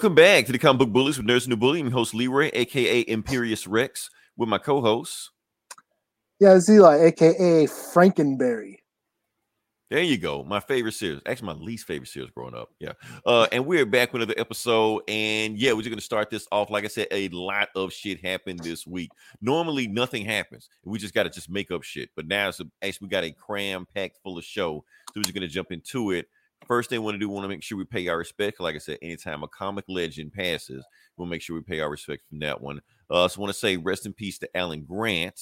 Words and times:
Welcome 0.00 0.14
back 0.14 0.46
to 0.46 0.52
the 0.52 0.58
Comic 0.58 0.78
Book 0.78 0.92
Bullies 0.94 1.18
with 1.18 1.26
Nerds 1.26 1.46
New 1.46 1.58
Bully. 1.58 1.80
I'm 1.80 1.88
your 1.88 1.92
host 1.92 2.14
Leroy, 2.14 2.48
aka 2.54 3.04
Imperious 3.06 3.66
Rex, 3.66 4.08
with 4.34 4.48
my 4.48 4.56
co-hosts. 4.56 5.30
Yeah, 6.38 6.56
it's 6.56 6.70
Eli, 6.70 7.04
aka 7.04 7.66
Frankenberry. 7.66 8.76
There 9.90 10.02
you 10.02 10.16
go. 10.16 10.42
My 10.42 10.58
favorite 10.58 10.92
series. 10.92 11.20
Actually, 11.26 11.48
my 11.48 11.52
least 11.52 11.86
favorite 11.86 12.08
series 12.08 12.30
growing 12.30 12.54
up. 12.54 12.70
Yeah. 12.78 12.92
Uh, 13.26 13.46
and 13.52 13.66
we're 13.66 13.84
back 13.84 14.14
with 14.14 14.22
another 14.22 14.40
episode. 14.40 15.02
And 15.06 15.58
yeah, 15.58 15.72
we're 15.72 15.82
just 15.82 15.90
gonna 15.90 16.00
start 16.00 16.30
this 16.30 16.48
off. 16.50 16.70
Like 16.70 16.84
I 16.84 16.88
said, 16.88 17.08
a 17.10 17.28
lot 17.28 17.68
of 17.76 17.92
shit 17.92 18.24
happened 18.24 18.60
this 18.60 18.86
week. 18.86 19.10
Normally 19.42 19.86
nothing 19.86 20.24
happens. 20.24 20.70
We 20.82 20.98
just 20.98 21.12
gotta 21.12 21.28
just 21.28 21.50
make 21.50 21.70
up 21.70 21.82
shit. 21.82 22.08
But 22.16 22.26
now 22.26 22.48
it's 22.48 22.60
a, 22.60 22.64
actually 22.80 23.08
we 23.08 23.10
got 23.10 23.24
a 23.24 23.32
cram 23.32 23.86
packed 23.94 24.16
full 24.22 24.38
of 24.38 24.44
show. 24.44 24.82
So 25.08 25.12
we're 25.16 25.24
just 25.24 25.34
gonna 25.34 25.46
jump 25.46 25.72
into 25.72 26.12
it. 26.12 26.26
First 26.70 26.88
thing 26.88 27.00
we 27.00 27.04
want 27.06 27.16
to 27.16 27.18
do, 27.18 27.28
we 27.28 27.34
want 27.34 27.42
to 27.46 27.48
make 27.48 27.64
sure 27.64 27.76
we 27.76 27.84
pay 27.84 28.06
our 28.06 28.16
respect. 28.16 28.60
Like 28.60 28.76
I 28.76 28.78
said, 28.78 28.98
anytime 29.02 29.42
a 29.42 29.48
comic 29.48 29.84
legend 29.88 30.32
passes, 30.32 30.84
we'll 31.16 31.26
make 31.26 31.42
sure 31.42 31.56
we 31.56 31.62
pay 31.62 31.80
our 31.80 31.90
respect 31.90 32.22
from 32.28 32.38
that 32.38 32.60
one. 32.60 32.80
Uh, 33.10 33.26
so 33.26 33.40
want 33.40 33.52
to 33.52 33.58
say 33.58 33.76
rest 33.76 34.06
in 34.06 34.12
peace 34.12 34.38
to 34.38 34.56
Alan 34.56 34.84
Grant. 34.84 35.40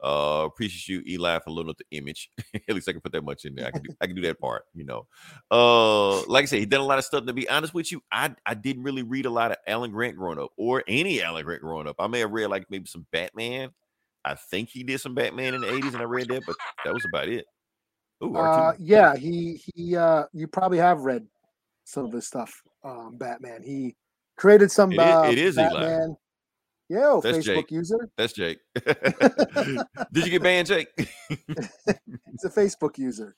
Uh, 0.00 0.44
appreciate 0.46 1.04
you, 1.04 1.14
Eli, 1.14 1.40
for 1.40 1.50
loading 1.50 1.70
up 1.70 1.78
the 1.78 1.98
image. 1.98 2.30
At 2.54 2.76
least 2.76 2.88
I 2.88 2.92
can 2.92 3.00
put 3.00 3.10
that 3.10 3.24
much 3.24 3.44
in 3.44 3.56
there. 3.56 3.66
I 3.66 3.70
can 3.72 3.82
do, 3.82 3.88
I 4.00 4.06
can 4.06 4.14
do 4.14 4.22
that 4.22 4.38
part, 4.38 4.66
you 4.72 4.84
know. 4.84 5.08
Uh, 5.50 6.24
like 6.26 6.44
I 6.44 6.46
said, 6.46 6.60
he 6.60 6.66
done 6.66 6.80
a 6.80 6.86
lot 6.86 6.98
of 6.98 7.04
stuff. 7.04 7.26
To 7.26 7.32
be 7.32 7.48
honest 7.48 7.74
with 7.74 7.90
you, 7.90 8.00
I 8.12 8.32
I 8.46 8.54
didn't 8.54 8.84
really 8.84 9.02
read 9.02 9.26
a 9.26 9.30
lot 9.30 9.50
of 9.50 9.56
Alan 9.66 9.90
Grant 9.90 10.16
growing 10.16 10.38
up, 10.38 10.52
or 10.56 10.84
any 10.86 11.24
Alan 11.24 11.44
Grant 11.44 11.62
growing 11.62 11.88
up. 11.88 11.96
I 11.98 12.06
may 12.06 12.20
have 12.20 12.30
read 12.30 12.46
like 12.46 12.66
maybe 12.70 12.86
some 12.86 13.04
Batman. 13.10 13.70
I 14.24 14.36
think 14.36 14.68
he 14.68 14.84
did 14.84 15.00
some 15.00 15.16
Batman 15.16 15.54
in 15.54 15.62
the 15.62 15.66
'80s, 15.66 15.94
and 15.94 16.02
I 16.02 16.04
read 16.04 16.28
that, 16.28 16.46
but 16.46 16.54
that 16.84 16.94
was 16.94 17.04
about 17.04 17.26
it. 17.26 17.46
Ooh, 18.24 18.36
Uh, 18.36 18.72
yeah, 18.78 19.14
he 19.16 19.60
he. 19.74 19.96
Uh, 19.96 20.24
you 20.32 20.46
probably 20.46 20.78
have 20.78 21.00
read 21.00 21.26
some 21.84 22.04
of 22.06 22.12
his 22.12 22.26
stuff. 22.26 22.62
Um, 22.84 23.16
Batman. 23.18 23.62
He 23.62 23.94
created 24.36 24.70
some. 24.70 24.92
It 24.92 25.00
is- 25.00 25.14
uh, 25.14 25.28
it 25.30 25.38
is 25.38 25.58
Eli. 25.58 25.68
Batman. 25.68 26.16
Yeah, 26.88 27.06
oh, 27.06 27.20
Facebook 27.20 27.42
Jake. 27.42 27.70
user. 27.72 28.08
That's 28.16 28.32
Jake. 28.32 28.58
did 28.84 30.24
you 30.24 30.30
get 30.30 30.42
banned, 30.42 30.68
Jake? 30.68 30.88
He's 31.28 32.44
a 32.44 32.48
Facebook 32.50 32.96
user. 32.96 33.34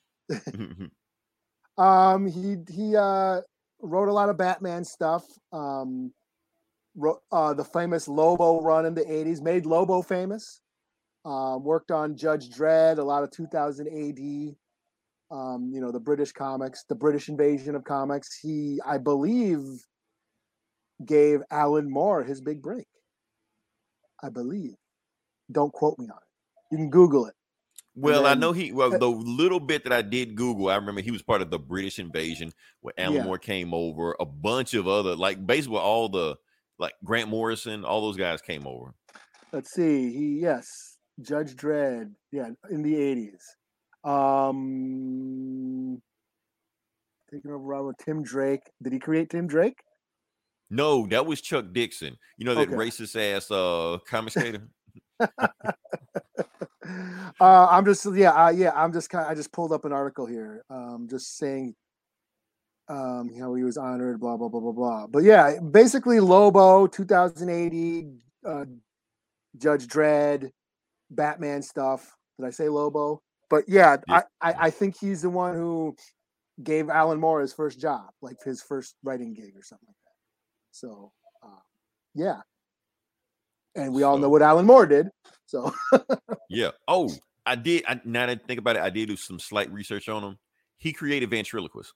Um, 1.78 2.26
he 2.26 2.56
he 2.70 2.94
uh, 2.96 3.40
wrote 3.80 4.08
a 4.08 4.12
lot 4.12 4.28
of 4.28 4.36
Batman 4.36 4.84
stuff. 4.84 5.24
Um, 5.52 6.12
wrote 6.94 7.22
uh, 7.32 7.54
the 7.54 7.64
famous 7.64 8.06
Lobo 8.08 8.60
run 8.60 8.84
in 8.84 8.94
the 8.94 9.02
'80s, 9.04 9.40
made 9.40 9.64
Lobo 9.64 10.02
famous. 10.02 10.60
Um, 11.24 11.62
worked 11.64 11.90
on 11.90 12.16
Judge 12.16 12.48
Dredd, 12.50 12.98
a 12.98 13.02
lot 13.02 13.22
of 13.22 13.30
2000 13.30 13.86
AD. 13.86 14.56
Um, 15.30 15.70
you 15.74 15.80
know 15.80 15.92
the 15.92 16.00
British 16.00 16.32
comics, 16.32 16.84
the 16.88 16.94
British 16.94 17.28
invasion 17.28 17.74
of 17.74 17.84
comics. 17.84 18.38
He, 18.40 18.80
I 18.86 18.96
believe, 18.98 19.60
gave 21.04 21.40
Alan 21.50 21.90
Moore 21.90 22.24
his 22.24 22.40
big 22.40 22.62
break. 22.62 22.86
I 24.22 24.30
believe. 24.30 24.72
Don't 25.52 25.72
quote 25.72 25.98
me 25.98 26.06
on 26.06 26.16
it. 26.16 26.72
You 26.72 26.78
can 26.78 26.90
Google 26.90 27.26
it. 27.26 27.34
Well, 27.94 28.26
I 28.26 28.34
know 28.34 28.52
he. 28.52 28.70
Well, 28.72 28.90
the 28.90 29.08
little 29.10 29.60
bit 29.60 29.82
that 29.84 29.92
I 29.92 30.02
did 30.02 30.34
Google, 30.36 30.68
I 30.68 30.76
remember 30.76 31.00
he 31.00 31.10
was 31.10 31.22
part 31.22 31.42
of 31.42 31.50
the 31.50 31.58
British 31.58 31.98
invasion 31.98 32.52
where 32.80 32.94
Alan 32.96 33.16
Yeah. 33.16 33.24
Moore 33.24 33.38
came 33.38 33.74
over. 33.74 34.14
A 34.20 34.24
bunch 34.24 34.74
of 34.74 34.86
other, 34.86 35.16
like 35.16 35.44
basically 35.46 35.78
all 35.78 36.08
the, 36.08 36.36
like 36.78 36.94
Grant 37.04 37.28
Morrison, 37.28 37.84
all 37.84 38.00
those 38.02 38.16
guys 38.16 38.40
came 38.40 38.66
over. 38.66 38.94
let's 39.52 39.72
see 39.72 40.12
he 40.12 40.38
yes 40.40 40.98
judge 41.22 41.56
dredd 41.56 42.12
yeah 42.30 42.50
in 42.70 42.82
the 42.82 42.94
80s 42.94 43.40
um 44.08 46.00
taking 47.30 47.50
over 47.50 47.82
with 47.84 47.96
tim 47.98 48.22
drake 48.22 48.62
did 48.82 48.92
he 48.92 48.98
create 48.98 49.28
tim 49.30 49.46
drake 49.46 49.78
No, 50.70 51.06
that 51.08 51.24
was 51.24 51.40
Chuck 51.40 51.72
Dixon. 51.72 52.18
You 52.36 52.44
know 52.44 52.54
that 52.54 52.68
Okay. 52.68 52.76
racist 52.76 53.16
ass 53.16 53.50
uh 53.50 53.98
comic 54.06 54.32
skater. 54.32 54.68
uh 57.40 57.66
i'm 57.70 57.84
just 57.84 58.06
yeah 58.14 58.32
uh, 58.32 58.50
yeah 58.50 58.72
i'm 58.74 58.92
just 58.92 59.10
kind 59.10 59.26
i 59.26 59.34
just 59.34 59.52
pulled 59.52 59.72
up 59.72 59.84
an 59.84 59.92
article 59.92 60.26
here 60.26 60.64
um 60.70 61.06
just 61.10 61.36
saying 61.36 61.74
um 62.88 63.30
how 63.38 63.52
he 63.54 63.62
was 63.64 63.76
honored 63.76 64.18
blah 64.20 64.36
blah 64.36 64.48
blah 64.48 64.60
blah 64.60 64.72
blah 64.72 65.06
but 65.06 65.22
yeah 65.22 65.58
basically 65.60 66.20
lobo 66.20 66.86
2080 66.86 68.08
uh 68.46 68.64
judge 69.58 69.86
dredd 69.86 70.50
batman 71.10 71.60
stuff 71.62 72.16
did 72.38 72.46
i 72.46 72.50
say 72.50 72.68
lobo 72.68 73.20
but 73.50 73.64
yeah, 73.68 73.96
Yeah. 74.08 74.22
I, 74.40 74.50
I 74.50 74.54
i 74.66 74.70
think 74.70 74.96
he's 74.98 75.22
the 75.22 75.30
one 75.30 75.54
who 75.54 75.96
gave 76.62 76.88
alan 76.88 77.20
moore 77.20 77.40
his 77.40 77.52
first 77.52 77.80
job 77.80 78.10
like 78.20 78.36
his 78.44 78.62
first 78.62 78.96
writing 79.02 79.34
gig 79.34 79.52
or 79.56 79.62
something 79.62 79.86
like 79.86 79.96
that 80.04 80.12
so 80.72 81.12
uh, 81.42 81.60
yeah 82.14 82.40
and 83.76 83.94
we 83.94 84.02
all 84.02 84.18
know 84.18 84.28
what 84.28 84.42
alan 84.42 84.66
moore 84.66 84.86
did 84.86 85.08
so 85.48 85.72
yeah. 86.50 86.70
Oh, 86.86 87.10
I 87.46 87.54
did. 87.56 87.84
I, 87.88 88.00
now 88.04 88.26
that 88.26 88.40
I 88.42 88.46
think 88.46 88.58
about 88.60 88.76
it, 88.76 88.82
I 88.82 88.90
did 88.90 89.08
do 89.08 89.16
some 89.16 89.38
slight 89.38 89.72
research 89.72 90.08
on 90.08 90.22
him. 90.22 90.38
He 90.76 90.92
created 90.92 91.30
Ventriloquist. 91.30 91.92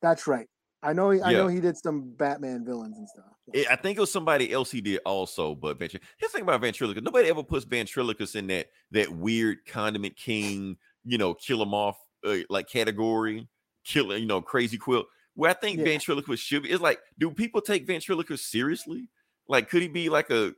That's 0.00 0.26
right. 0.28 0.46
I 0.82 0.92
know. 0.92 1.10
He, 1.10 1.20
I 1.20 1.30
Yeah. 1.32 1.38
know 1.38 1.48
he 1.48 1.60
did 1.60 1.76
some 1.76 2.10
Batman 2.16 2.64
villains 2.64 2.96
and 2.98 3.08
stuff. 3.08 3.24
It- 3.52 3.66
I 3.70 3.76
think 3.76 3.96
it 3.98 4.00
was 4.00 4.12
somebody 4.12 4.52
else 4.52 4.70
he 4.70 4.80
did 4.80 5.00
also, 5.04 5.54
but 5.54 5.78
Ventri- 5.78 6.00
here's 6.18 6.30
the 6.32 6.38
thing 6.38 6.42
about 6.42 6.60
ventriloquist. 6.60 7.04
Nobody 7.04 7.28
ever 7.28 7.42
puts 7.42 7.64
ventriloquist 7.64 8.36
in 8.36 8.46
that 8.48 8.68
that 8.92 9.08
weird 9.10 9.64
condiment 9.66 10.16
king, 10.16 10.76
you 11.04 11.18
know, 11.18 11.34
kill 11.34 11.60
him 11.62 11.74
off 11.74 11.98
uh, 12.24 12.38
like 12.50 12.68
category, 12.68 13.48
kill 13.84 14.16
you 14.16 14.26
know, 14.26 14.40
crazy 14.42 14.76
quilt. 14.78 15.06
Where 15.34 15.50
I 15.50 15.54
think 15.54 15.78
Yeah. 15.78 15.84
ventriloquist 15.84 16.42
should 16.42 16.64
be. 16.64 16.70
It's 16.70 16.82
like, 16.82 17.00
do 17.18 17.30
people 17.30 17.60
take 17.60 17.86
ventriloquist 17.86 18.50
seriously? 18.50 19.08
Like, 19.48 19.68
could 19.70 19.82
he 19.82 19.88
be 19.88 20.08
like 20.08 20.30
a? 20.30 20.54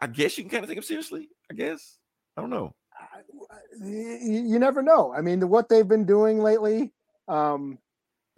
I 0.00 0.06
guess 0.06 0.38
you 0.38 0.44
can 0.44 0.50
kind 0.50 0.64
of 0.64 0.68
take 0.70 0.78
him 0.78 0.84
seriously. 0.84 1.28
I 1.50 1.54
guess 1.54 1.98
I 2.36 2.40
don't 2.40 2.50
know. 2.50 2.74
I- 2.98 3.22
You, 3.84 4.42
you 4.46 4.58
never 4.58 4.82
know. 4.82 5.12
I 5.12 5.20
mean, 5.20 5.48
what 5.48 5.68
they've 5.68 5.86
been 5.86 6.04
doing 6.06 6.40
lately, 6.40 6.92
um, 7.28 7.78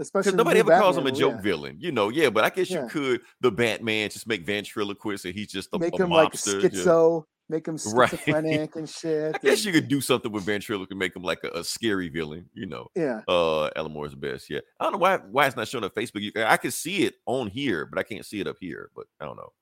especially 0.02 0.32
Because 0.32 0.36
nobody 0.36 0.60
ever 0.60 0.78
calls 0.78 0.96
him 0.96 1.06
a 1.06 1.12
joke 1.12 1.34
yeah. 1.36 1.40
villain, 1.40 1.76
you 1.80 1.92
know. 1.92 2.08
Yeah, 2.10 2.30
but 2.30 2.44
I 2.44 2.50
guess 2.50 2.70
Yeah. 2.70 2.82
you 2.82 2.88
could. 2.88 3.20
The 3.40 3.50
Batman 3.50 4.10
just 4.10 4.26
make 4.26 4.44
ventriloquist, 4.44 5.24
and 5.24 5.34
he's 5.34 5.48
just 5.50 5.70
a, 5.72 5.78
Make 5.78 5.98
a 5.98 6.02
him 6.04 6.10
like 6.10 6.32
mobster, 6.32 6.62
yeah. 6.62 6.68
schizo, 6.68 7.24
make 7.48 7.66
him 7.66 7.78
Right. 7.94 8.10
schizophrenic 8.10 8.76
and 8.76 8.88
shit. 8.88 9.34
I 9.34 9.38
guess 9.38 9.64
you 9.64 9.72
could 9.72 9.88
do 9.88 10.00
something 10.00 10.30
with 10.30 10.44
ventriloquist 10.44 10.90
and 10.90 10.98
make 10.98 11.16
him 11.16 11.22
like 11.22 11.40
a, 11.44 11.48
a 11.60 11.64
scary 11.64 12.08
villain, 12.08 12.48
you 12.54 12.66
know. 12.66 12.88
yeah. 12.94 13.20
Uh, 13.28 13.70
the 13.74 14.16
best. 14.18 14.50
Yeah, 14.50 14.60
I 14.78 14.84
don't 14.84 14.92
know 14.92 14.98
why 14.98 15.16
why 15.16 15.46
it's 15.46 15.56
not 15.56 15.68
showing 15.68 15.84
up 15.84 15.94
Facebook. 15.94 16.20
You, 16.22 16.32
I 16.36 16.56
can 16.56 16.70
see 16.70 17.04
it 17.04 17.14
on 17.26 17.48
here, 17.48 17.86
but 17.86 17.98
I 17.98 18.02
can't 18.02 18.26
see 18.26 18.40
it 18.40 18.46
up 18.46 18.56
here. 18.60 18.90
But 18.94 19.06
I 19.20 19.24
don't 19.24 19.36
know. 19.36 19.52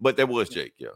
But 0.00 0.16
that 0.16 0.28
was 0.28 0.48
Jake. 0.48 0.74
Yeah. 0.78 0.88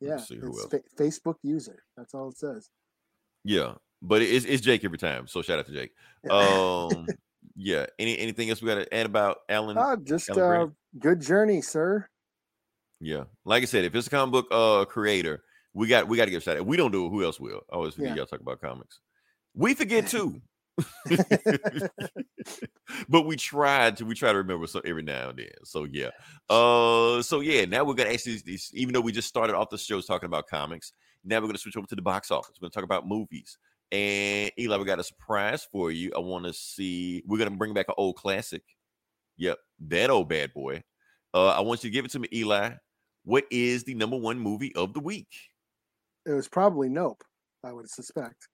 Yeah. 0.00 0.14
It's 0.16 0.30
else. 0.30 0.66
fa- 0.70 0.82
Facebook 0.96 1.36
user. 1.42 1.82
That's 1.96 2.14
all 2.14 2.28
it 2.28 2.36
says. 2.38 2.68
Yeah, 3.44 3.74
but 4.02 4.22
it's 4.22 4.44
it's 4.44 4.62
Jake 4.62 4.84
every 4.84 4.98
time. 4.98 5.26
So 5.26 5.42
shout 5.42 5.58
out 5.58 5.66
to 5.66 5.72
Jake. 5.72 5.92
Um, 6.30 7.06
yeah. 7.56 7.86
Any 7.98 8.18
anything 8.18 8.50
else 8.50 8.62
we 8.62 8.68
got 8.68 8.76
to 8.76 8.94
add 8.94 9.06
about 9.06 9.38
Alan? 9.48 9.76
Ah, 9.78 9.96
just 9.96 10.30
Alan 10.30 10.60
uh, 10.60 10.66
good 10.98 11.20
journey, 11.20 11.60
sir. 11.60 12.08
Yeah, 13.00 13.24
like 13.44 13.62
I 13.62 13.66
said, 13.66 13.84
if 13.84 13.94
it's 13.94 14.06
a 14.06 14.10
comic 14.10 14.32
book 14.32 14.46
uh 14.50 14.84
creator, 14.86 15.42
we 15.74 15.86
got 15.86 16.08
we 16.08 16.16
got 16.16 16.24
to 16.24 16.30
give 16.30 16.38
a 16.38 16.44
shout 16.44 16.56
out. 16.56 16.66
We 16.66 16.76
don't 16.76 16.92
do 16.92 17.06
it. 17.06 17.10
Who 17.10 17.24
else 17.24 17.38
will? 17.38 17.62
I 17.70 17.74
always 17.74 17.94
forget 17.94 18.10
Yeah. 18.10 18.16
y'all 18.16 18.26
talk 18.26 18.40
about 18.40 18.60
comics. 18.60 19.00
We 19.54 19.74
forget 19.74 20.06
too. 20.06 20.40
but 23.08 23.22
we 23.22 23.36
tried 23.36 23.96
to 23.98 24.04
we 24.04 24.14
try 24.14 24.32
to 24.32 24.38
remember 24.38 24.66
so 24.66 24.80
every 24.84 25.02
now 25.02 25.30
and 25.30 25.38
then. 25.38 25.48
So 25.64 25.84
yeah. 25.84 26.10
Uh 26.48 27.22
so 27.22 27.40
yeah, 27.40 27.64
now 27.64 27.84
we're 27.84 27.94
gonna 27.94 28.10
actually 28.10 28.40
even 28.72 28.94
though 28.94 29.00
we 29.00 29.12
just 29.12 29.28
started 29.28 29.54
off 29.54 29.70
the 29.70 29.78
shows 29.78 30.06
talking 30.06 30.26
about 30.26 30.46
comics, 30.46 30.92
now 31.24 31.40
we're 31.40 31.46
gonna 31.48 31.58
switch 31.58 31.76
over 31.76 31.86
to 31.86 31.96
the 31.96 32.02
box 32.02 32.30
office. 32.30 32.56
We're 32.60 32.66
gonna 32.66 32.72
talk 32.72 32.84
about 32.84 33.06
movies. 33.06 33.58
And 33.92 34.50
Eli, 34.58 34.76
we 34.76 34.84
got 34.84 34.98
a 34.98 35.04
surprise 35.04 35.66
for 35.70 35.90
you. 35.92 36.12
I 36.16 36.18
want 36.18 36.44
to 36.44 36.52
see 36.52 37.22
we're 37.26 37.38
gonna 37.38 37.50
bring 37.52 37.74
back 37.74 37.86
an 37.88 37.94
old 37.96 38.16
classic. 38.16 38.62
Yep, 39.36 39.58
that 39.88 40.10
old 40.10 40.28
bad 40.28 40.52
boy. 40.52 40.82
Uh 41.32 41.48
I 41.48 41.60
want 41.60 41.84
you 41.84 41.90
to 41.90 41.94
give 41.94 42.04
it 42.04 42.10
to 42.12 42.18
me, 42.18 42.28
Eli. 42.32 42.70
What 43.24 43.44
is 43.50 43.84
the 43.84 43.94
number 43.94 44.16
one 44.16 44.38
movie 44.38 44.74
of 44.74 44.92
the 44.94 45.00
week? 45.00 45.28
It 46.24 46.32
was 46.32 46.48
probably 46.48 46.88
Nope. 46.88 47.22
I 47.64 47.72
would 47.72 47.88
suspect. 47.88 48.48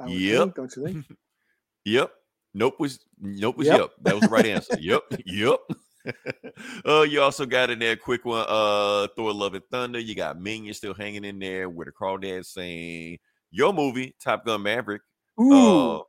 I 0.00 0.04
would 0.04 0.14
Yep. 0.14 0.38
think, 0.40 0.54
don't 0.54 0.76
you 0.76 0.84
think? 0.84 1.06
Yep. 1.84 2.12
Nope 2.54 2.80
was 2.80 3.00
nope 3.20 3.56
was 3.56 3.66
Yep. 3.68 3.78
yep. 3.78 3.90
That 4.02 4.14
was 4.14 4.24
the 4.24 4.30
right 4.30 4.46
answer. 4.46 4.76
yep. 4.80 5.02
Yep. 5.24 5.58
uh, 6.86 7.02
you 7.02 7.20
also 7.20 7.46
got 7.46 7.70
in 7.70 7.78
there 7.78 7.96
quick 7.96 8.24
one. 8.24 8.44
Uh, 8.48 9.08
Thor: 9.16 9.32
Love 9.32 9.54
and 9.54 9.64
Thunder. 9.70 9.98
You 9.98 10.14
got 10.14 10.40
Minion 10.40 10.74
still 10.74 10.94
hanging 10.94 11.24
in 11.24 11.38
there 11.38 11.68
with 11.68 11.86
the 11.86 11.92
crawdad 11.92 12.44
saying 12.44 13.18
your 13.56 13.72
movie 13.72 14.14
Top 14.20 14.44
Gun 14.44 14.62
Maverick 14.62 15.00
Ooh, 15.40 15.96
uh, 15.96 16.02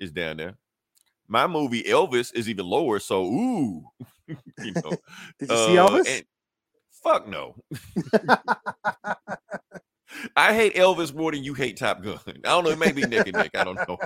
is 0.00 0.10
down 0.10 0.38
there. 0.38 0.56
My 1.28 1.46
movie 1.46 1.82
Elvis 1.82 2.34
is 2.34 2.48
even 2.48 2.66
lower. 2.66 2.98
So 2.98 3.24
ooh, 3.24 3.84
you 4.28 4.72
know. 4.72 4.90
did 5.38 5.50
you 5.50 5.56
see 5.56 5.78
uh, 5.78 5.88
Elvis? 5.88 6.08
and- 6.08 6.24
fuck 7.02 7.28
no. 7.28 7.54
I 10.36 10.54
hate 10.54 10.74
Elvis 10.74 11.14
more 11.14 11.32
than 11.32 11.44
you 11.44 11.52
hate 11.54 11.76
Top 11.76 12.02
Gun. 12.02 12.18
I 12.26 12.32
don't 12.32 12.64
know. 12.64 12.70
It 12.70 12.78
may 12.78 12.92
be 12.92 13.02
neck 13.02 13.26
and 13.26 13.36
neck. 13.36 13.50
I 13.54 13.64
don't 13.64 13.76
know. 13.88 13.98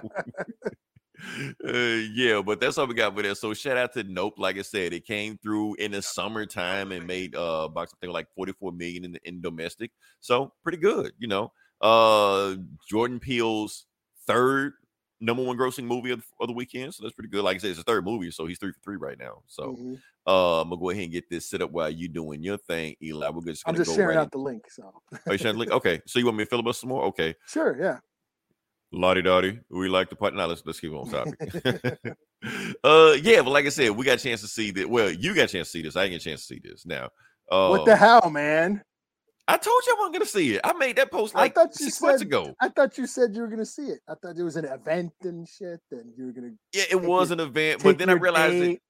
Uh, 1.65 2.03
yeah, 2.15 2.41
but 2.41 2.61
that's 2.61 2.79
all 2.79 2.87
we 2.87 2.95
got 2.95 3.15
with 3.15 3.27
it. 3.27 3.37
So 3.37 3.53
shout 3.53 3.77
out 3.77 3.93
to 3.95 4.05
Nope. 4.05 4.35
Like 4.39 4.57
I 4.59 4.63
said, 4.63 4.93
it 4.93 5.05
came 5.05 5.37
through 5.39 5.75
in 5.75 5.93
the 5.93 6.01
summertime 6.01 6.93
and 6.93 7.07
made 7.07 7.35
uh 7.37 7.69
box 7.69 7.91
something 7.93 8.11
like 8.11 8.29
44 8.35 8.73
million 8.73 9.05
in, 9.05 9.19
in 9.25 9.41
domestic. 9.41 9.91
So 10.21 10.53
pretty 10.63 10.79
good, 10.79 11.13
you 11.19 11.29
know. 11.29 11.53
Uh 11.81 12.57
Jordan 12.89 13.21
Peele's 13.21 13.87
third 14.27 14.73
number 15.21 15.43
one 15.43 15.57
grossing 15.57 15.85
movie 15.85 16.11
of, 16.13 16.23
of 16.41 16.47
the 16.47 16.53
weekend. 16.53 16.95
So 16.95 17.03
that's 17.03 17.15
pretty 17.15 17.29
good. 17.31 17.43
Like 17.43 17.57
I 17.57 17.59
said, 17.59 17.71
it's 17.71 17.81
a 17.81 17.83
third 17.83 18.05
movie, 18.05 18.31
so 18.31 18.47
he's 18.47 18.59
three 18.59 18.73
for 18.73 18.81
three 18.85 18.97
right 18.97 19.19
now. 19.19 19.43
So 19.49 19.77
Mhm. 19.77 20.01
uh, 20.27 20.61
I'm 20.61 20.69
gonna 20.69 20.81
go 20.81 20.91
ahead 20.91 21.05
and 21.05 21.13
get 21.13 21.29
this 21.31 21.49
set 21.51 21.61
up 21.63 21.71
while 21.73 21.91
you 21.91 22.09
doing 22.09 22.43
your 22.43 22.57
thing, 22.59 22.95
Eli. 23.03 23.29
We're 23.31 23.41
just 23.43 23.65
I'm 23.67 23.75
just 23.75 23.95
sharing 23.95 24.17
right 24.17 24.23
out 24.23 24.31
the 24.31 24.39
link. 24.39 24.71
So 24.71 25.03
in- 25.13 25.19
Oh, 25.27 25.33
you 25.33 25.39
sharing 25.39 25.55
the 25.57 25.61
link? 25.61 25.73
Okay, 25.73 26.01
so 26.07 26.19
you 26.19 26.25
want 26.27 26.37
me 26.39 26.45
to 26.45 26.51
filibuster 26.51 26.81
some 26.83 26.91
more? 26.91 27.05
Okay, 27.07 27.35
sure, 27.47 27.77
yeah. 27.81 27.99
Lottie 28.93 29.23
Dottie, 29.23 29.61
we 29.71 29.89
like 29.89 30.09
the 30.09 30.17
part. 30.17 30.35
Now 30.35 30.47
let's 30.47 30.63
let's 30.65 30.81
keep 30.81 30.93
on 30.93 31.09
topic. 31.11 31.37
uh, 32.85 33.17
yeah, 33.23 33.43
but 33.43 33.51
like 33.51 33.67
I 33.67 33.71
said, 33.71 33.91
we 33.91 34.05
got 34.05 34.19
a 34.19 34.23
chance 34.23 34.41
to 34.43 34.47
see 34.49 34.71
that. 34.73 34.89
Well, 34.89 35.11
you 35.11 35.35
got 35.35 35.45
a 35.45 35.53
chance 35.53 35.69
to 35.69 35.73
see 35.73 35.83
this. 35.83 35.97
I 35.97 36.05
didn't 36.05 36.13
get 36.15 36.23
a 36.23 36.25
chance 36.31 36.47
to 36.47 36.55
see 36.55 36.61
this. 36.63 36.87
Now, 36.87 37.11
uh, 37.51 37.69
what 37.69 37.85
the 37.85 37.97
hell, 37.97 38.31
man? 38.31 38.83
I 39.49 39.57
told 39.57 39.83
you 39.87 39.95
I 39.95 39.97
wasn't 39.99 40.13
gonna 40.15 40.27
see 40.27 40.55
it. 40.55 40.61
I 40.63 40.73
made 40.75 40.97
that 40.97 41.11
post 41.11 41.35
like 41.35 41.57
I 41.57 41.63
thought 41.63 41.81
you 41.81 41.87
six 41.87 42.01
months 42.03 42.19
said 42.19 42.27
ago. 42.29 42.55
I 42.61 42.69
thought 42.69 42.99
you 42.99 43.07
said 43.07 43.35
you 43.35 43.41
were 43.41 43.49
gonna 43.49 43.65
see 43.67 43.87
it. 43.87 44.01
I 44.09 44.15
thought 44.15 44.37
it 44.39 44.43
was 44.43 44.57
an 44.57 44.67
event 44.67 45.13
and 45.23 45.49
shit, 45.49 45.81
and 45.91 46.13
you 46.17 46.27
were 46.27 46.33
gonna. 46.33 46.53
Yeah, 46.75 46.85
it 46.91 47.01
was 47.03 47.31
an 47.31 47.41
event, 47.41 47.83
but 47.83 47.97
then 47.99 48.09
I 48.11 48.13
your 48.13 48.21
realized 48.21 48.55
that. 48.57 48.61
date. 48.67 48.81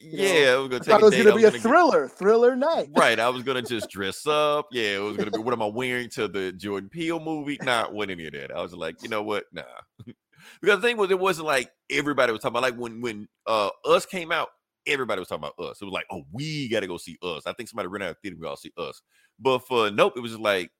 you 0.00 0.16
know, 0.18 0.24
Yeah, 0.24 0.50
I 0.52 0.56
was 0.56 0.68
gonna 0.68 0.74
I 0.74 0.78
take 0.78 0.86
thought 0.88 1.02
a 1.02 1.04
it 1.04 1.04
was 1.04 1.16
gonna 1.16 1.30
I 1.30 1.36
be 1.36 1.44
a 1.44 1.50
get- 1.52 1.60
thriller, 1.60 2.08
thriller 2.08 2.56
night. 2.56 2.88
Right. 2.96 3.18
I 3.20 3.28
was 3.28 3.42
gonna 3.44 3.62
just 3.62 3.88
dress 3.96 4.26
up. 4.26 4.66
Yeah, 4.72 4.96
it 4.96 5.02
was 5.02 5.16
gonna 5.16 5.30
be 5.30 5.38
what 5.38 5.54
am 5.54 5.62
I 5.62 5.66
wearing 5.66 6.10
to 6.10 6.26
the 6.28 6.52
Jordan 6.52 6.88
Peele 6.90 7.20
movie? 7.20 7.58
Not 7.62 7.94
what 7.94 8.10
any 8.10 8.26
of 8.26 8.32
that. 8.32 8.50
I 8.54 8.60
was 8.60 8.74
like, 8.74 9.02
you 9.02 9.08
know 9.08 9.22
what? 9.22 9.44
Nah. 9.52 9.62
because 10.60 10.80
the 10.80 10.88
thing 10.88 10.96
was, 10.96 11.10
it 11.10 11.18
wasn't 11.20 11.46
like 11.46 11.70
everybody 11.90 12.32
was 12.32 12.40
talking 12.40 12.52
about 12.58 12.62
like 12.62 12.76
when 12.76 13.00
when 13.00 13.28
uh 13.46 13.70
us 13.84 14.06
came 14.06 14.32
out, 14.32 14.48
everybody 14.88 15.20
was 15.20 15.28
talking 15.28 15.44
about 15.44 15.70
us. 15.70 15.80
It 15.80 15.84
was 15.84 15.92
like, 15.92 16.06
oh, 16.10 16.24
we 16.32 16.68
gotta 16.68 16.86
go 16.86 16.96
see 16.96 17.16
us. 17.22 17.46
I 17.46 17.52
think 17.52 17.68
somebody 17.68 17.88
ran 17.88 18.02
out 18.02 18.10
of 18.10 18.18
theater, 18.18 18.36
we 18.40 18.46
all 18.46 18.56
see 18.56 18.72
us. 18.76 19.02
But 19.38 19.60
for 19.66 19.90
nope, 19.90 20.14
it 20.16 20.20
was 20.20 20.32
just 20.32 20.42
like, 20.42 20.70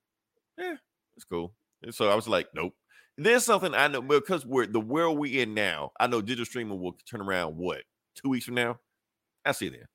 yeah, 0.56 0.76
it's 1.16 1.24
cool. 1.24 1.52
And 1.82 1.94
so 1.94 2.10
I 2.10 2.14
was 2.14 2.28
like, 2.28 2.48
nope. 2.54 2.74
There's 3.16 3.44
something 3.44 3.74
I 3.74 3.88
know 3.88 4.00
because 4.00 4.46
we're 4.46 4.66
the 4.66 4.80
world 4.80 5.18
we 5.18 5.40
in 5.40 5.52
now. 5.52 5.90
I 5.98 6.06
know 6.06 6.20
digital 6.20 6.44
streaming 6.44 6.80
will 6.80 6.96
turn 7.08 7.20
around 7.20 7.56
what 7.56 7.82
two 8.14 8.28
weeks 8.28 8.44
from 8.44 8.54
now. 8.54 8.78
I 9.44 9.52
see 9.52 9.66
you 9.66 9.70
there. 9.72 9.88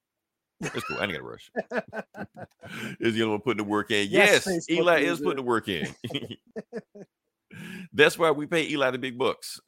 It's 0.61 0.83
cool. 0.85 0.97
I 0.97 1.03
ain't 1.03 1.11
got 1.11 1.19
to 1.19 1.23
rush. 1.23 1.51
is 2.99 3.15
the 3.15 3.23
only 3.23 3.31
one 3.31 3.41
putting 3.41 3.57
the 3.57 3.69
work 3.69 3.91
in. 3.91 4.07
Yes, 4.09 4.45
Yes, 4.47 4.69
Eli 4.69 4.99
is 5.01 5.19
putting 5.19 5.37
the 5.37 5.43
work 5.43 5.67
in. 5.67 5.93
That's 7.93 8.17
why 8.17 8.31
we 8.31 8.45
pay 8.45 8.67
Eli 8.69 8.91
the 8.91 8.97
big 8.97 9.17
bucks. 9.17 9.59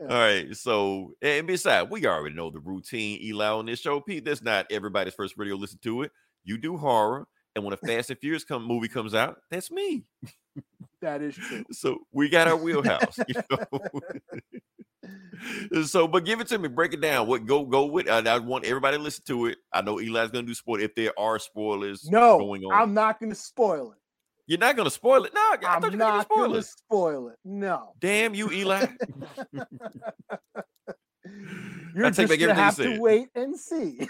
All 0.00 0.06
right. 0.06 0.56
So, 0.56 1.12
and 1.22 1.46
besides, 1.46 1.90
we 1.90 2.06
already 2.06 2.34
know 2.34 2.50
the 2.50 2.60
routine, 2.60 3.20
Eli, 3.22 3.46
on 3.48 3.66
this 3.66 3.80
show. 3.80 4.00
Pete, 4.00 4.24
that's 4.24 4.42
not 4.42 4.66
everybody's 4.70 5.14
first 5.14 5.36
radio 5.36 5.56
listen 5.56 5.78
to 5.82 6.02
it. 6.02 6.12
You 6.44 6.58
do 6.58 6.76
horror. 6.76 7.26
And 7.54 7.64
when 7.64 7.74
a 7.74 7.76
Fast 7.86 8.10
and 8.10 8.18
Furious 8.18 8.44
come 8.44 8.64
movie 8.64 8.88
comes 8.88 9.14
out, 9.14 9.38
that's 9.50 9.70
me. 9.70 10.04
That 11.00 11.22
is 11.22 11.34
true. 11.34 11.64
So 11.72 11.98
we 12.12 12.28
got 12.28 12.48
our 12.48 12.56
wheelhouse. 12.56 13.18
You 13.28 13.34
know? 15.72 15.82
so, 15.84 16.08
but 16.08 16.24
give 16.24 16.40
it 16.40 16.48
to 16.48 16.58
me. 16.58 16.68
Break 16.68 16.92
it 16.94 17.00
down. 17.00 17.26
What 17.28 17.46
go 17.46 17.64
go 17.64 17.86
with? 17.86 18.08
And 18.08 18.28
I 18.28 18.38
want 18.38 18.64
everybody 18.64 18.96
to 18.96 19.02
listen 19.02 19.24
to 19.28 19.46
it. 19.46 19.58
I 19.72 19.82
know 19.82 19.98
Eli's 19.98 20.30
gonna 20.30 20.46
do 20.46 20.54
spoil 20.54 20.80
if 20.80 20.94
there 20.94 21.12
are 21.18 21.38
spoilers 21.38 22.08
No, 22.10 22.38
going 22.38 22.64
on. 22.64 22.72
I'm 22.72 22.94
not 22.94 23.20
gonna 23.20 23.34
spoil 23.34 23.92
it. 23.92 23.98
You're 24.48 24.58
not 24.58 24.76
gonna 24.76 24.90
spoil 24.90 25.24
it. 25.24 25.32
No, 25.34 25.40
I 25.40 25.58
I'm 25.62 25.80
thought 25.82 25.92
you 25.92 25.98
not 25.98 26.24
spoil 26.24 26.46
gonna 26.48 26.58
it. 26.58 26.64
spoil 26.64 27.28
it. 27.28 27.36
No. 27.44 27.92
Damn 28.00 28.34
you, 28.34 28.50
Eli. 28.50 28.86
You're 31.94 32.06
I 32.06 32.10
take 32.10 32.28
just 32.28 32.30
back 32.30 32.40
everything 32.40 32.40
you 32.40 32.48
have 32.54 32.74
said. 32.74 32.94
to 32.96 33.00
wait 33.00 33.28
and 33.34 33.54
see. 33.58 34.08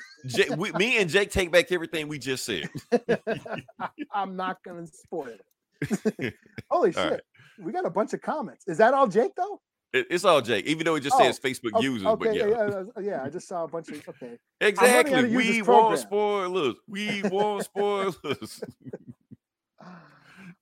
We, 0.56 0.70
me 0.72 0.98
and 0.98 1.10
Jake 1.10 1.30
take 1.32 1.50
back 1.50 1.72
everything 1.72 2.06
we 2.06 2.18
just 2.20 2.44
said. 2.44 2.68
I'm 4.12 4.36
not 4.36 4.58
gonna 4.64 4.86
spoil 4.86 5.34
it. 5.80 6.34
Holy 6.70 6.94
All 6.94 7.02
shit. 7.02 7.12
right. 7.12 7.20
We 7.60 7.72
got 7.72 7.84
a 7.86 7.90
bunch 7.90 8.12
of 8.12 8.20
comments. 8.22 8.64
Is 8.68 8.78
that 8.78 8.94
all 8.94 9.08
Jake 9.08 9.32
though? 9.36 9.60
It- 9.92 10.06
it's 10.10 10.24
all 10.24 10.40
Jake, 10.40 10.66
even 10.66 10.84
though 10.84 10.94
it 10.96 11.00
just 11.00 11.16
Oh, 11.18 11.22
says 11.24 11.40
Facebook 11.40 11.70
O- 11.74 11.80
users. 11.80 12.06
okay, 12.06 12.26
but 12.28 12.36
yeah, 12.36 12.46
yeah, 12.46 12.82
yeah, 13.02 13.22
I 13.24 13.30
just 13.30 13.48
saw 13.48 13.64
a 13.64 13.68
bunch 13.68 13.88
of 13.88 14.06
okay. 14.08 14.36
exactly. 14.60 15.14
how 15.14 15.22
to 15.22 15.28
use 15.28 15.36
We 15.36 15.62
want 15.62 15.98
spoilers. 15.98 16.74
We 16.86 17.22
want 17.24 17.64
spoilers. 17.64 18.60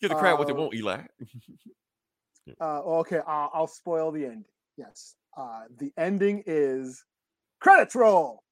Give 0.00 0.10
the 0.10 0.16
crowd 0.16 0.38
what 0.38 0.46
they 0.46 0.52
Uh, 0.52 0.56
want, 0.56 0.74
Eli. 0.74 1.02
Uh, 2.60 2.80
okay, 2.80 3.18
I'll, 3.26 3.50
I'll 3.52 3.66
spoil 3.66 4.12
the 4.12 4.24
ending. 4.24 4.44
Yes. 4.76 5.16
Uh, 5.36 5.62
the 5.78 5.92
ending 5.98 6.44
is 6.46 7.04
credits 7.60 7.96
roll. 7.96 8.44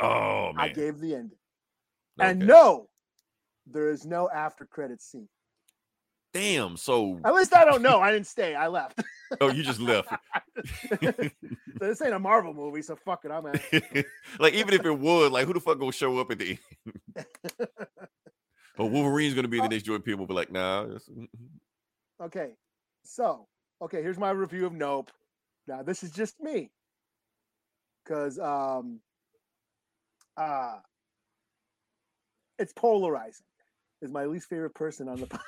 Oh 0.00 0.52
man. 0.52 0.54
I 0.58 0.68
gave 0.68 0.98
the 0.98 1.14
ending. 1.14 1.38
And 2.18 2.40
no, 2.40 2.90
there 3.66 3.88
is 3.88 4.04
no 4.04 4.28
after 4.28 4.66
credits 4.66 5.10
scene. 5.10 5.28
Damn. 6.34 6.76
So, 6.76 7.18
At 7.24 7.34
least 7.34 7.54
I 7.56 7.64
don't 7.64 7.82
know. 7.82 8.00
I 8.00 8.12
didn't 8.12 8.26
stay. 8.26 8.54
I 8.54 8.68
left. 8.68 9.00
oh, 9.40 9.50
you 9.50 9.62
just 9.62 9.80
left. 9.80 10.12
this 11.80 12.02
ain't 12.02 12.14
a 12.14 12.18
Marvel 12.18 12.54
movie, 12.54 12.82
so 12.82 12.96
fuck 12.96 13.24
it. 13.24 13.30
I'm 13.30 13.46
out. 13.46 13.58
like, 14.38 14.54
even 14.54 14.74
if 14.74 14.84
it 14.84 14.96
would, 14.98 15.32
like, 15.32 15.46
who 15.46 15.54
the 15.54 15.60
fuck 15.60 15.78
gonna 15.78 15.90
show 15.90 16.18
up 16.18 16.30
at 16.30 16.38
the 16.38 16.58
end? 17.16 17.66
Oh, 18.78 18.86
Wolverine's 18.86 19.34
gonna 19.34 19.48
be 19.48 19.58
Uh 19.60 19.64
the 19.64 19.68
next 19.70 19.84
Jordan 19.84 20.18
will 20.18 20.26
Be 20.26 20.34
like, 20.34 20.50
nah. 20.52 20.84
mm, 20.84 21.28
Okay. 22.20 22.50
So, 23.04 23.46
okay, 23.82 24.02
here's 24.02 24.18
my 24.18 24.30
review 24.30 24.66
of 24.66 24.72
Nope. 24.72 25.10
Now, 25.66 25.82
this 25.82 26.02
is 26.02 26.10
just 26.10 26.38
me. 26.40 26.70
Because 28.04 28.38
um 28.38 29.00
uh 30.36 30.78
it's 32.58 32.72
polarizing. 32.74 33.44
Is 34.02 34.10
my 34.10 34.24
least 34.24 34.48
favorite 34.48 34.74
person 34.74 35.08
on 35.08 35.20
the. 35.20 35.40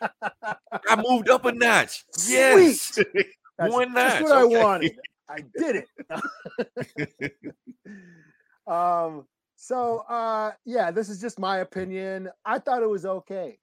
I 0.88 1.02
moved 1.06 1.28
up 1.28 1.44
a 1.44 1.52
notch. 1.52 2.04
Yes. 2.26 2.98
That's 3.58 3.72
One 3.72 3.92
notch. 3.92 4.22
what 4.22 4.32
I 4.32 4.44
wanted. 4.44 4.98
I 5.28 5.44
did 5.58 5.84
it. 5.84 7.32
um. 8.66 9.26
So, 9.56 10.00
uh, 10.08 10.52
yeah, 10.64 10.90
this 10.90 11.08
is 11.08 11.20
just 11.20 11.38
my 11.38 11.58
opinion. 11.58 12.28
I 12.44 12.58
thought 12.58 12.82
it 12.82 12.88
was 12.88 13.06
okay. 13.06 13.58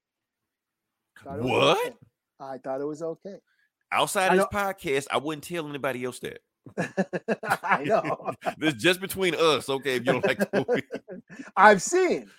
It 1.25 1.25
was 1.41 1.41
What? 1.43 1.87
okay. 1.87 1.95
I 2.39 2.57
thought 2.57 2.81
it 2.81 2.85
was 2.85 3.01
okay. 3.01 3.37
Outside 3.91 4.31
of 4.31 4.37
this 4.37 4.47
podcast, 4.47 5.05
I 5.11 5.17
wouldn't 5.17 5.43
tell 5.43 5.67
anybody 5.69 6.03
else 6.03 6.19
that. 6.19 6.39
I 7.63 7.83
know. 7.83 8.33
This 8.57 8.73
is 8.73 8.81
just 8.81 9.01
between 9.01 9.35
us, 9.35 9.69
okay? 9.69 9.95
If 9.97 10.05
you 10.05 10.13
don't 10.13 10.25
like 10.25 10.39
the 10.39 10.65
movie. 10.67 10.83
I've 11.55 11.81
seen 11.81 12.29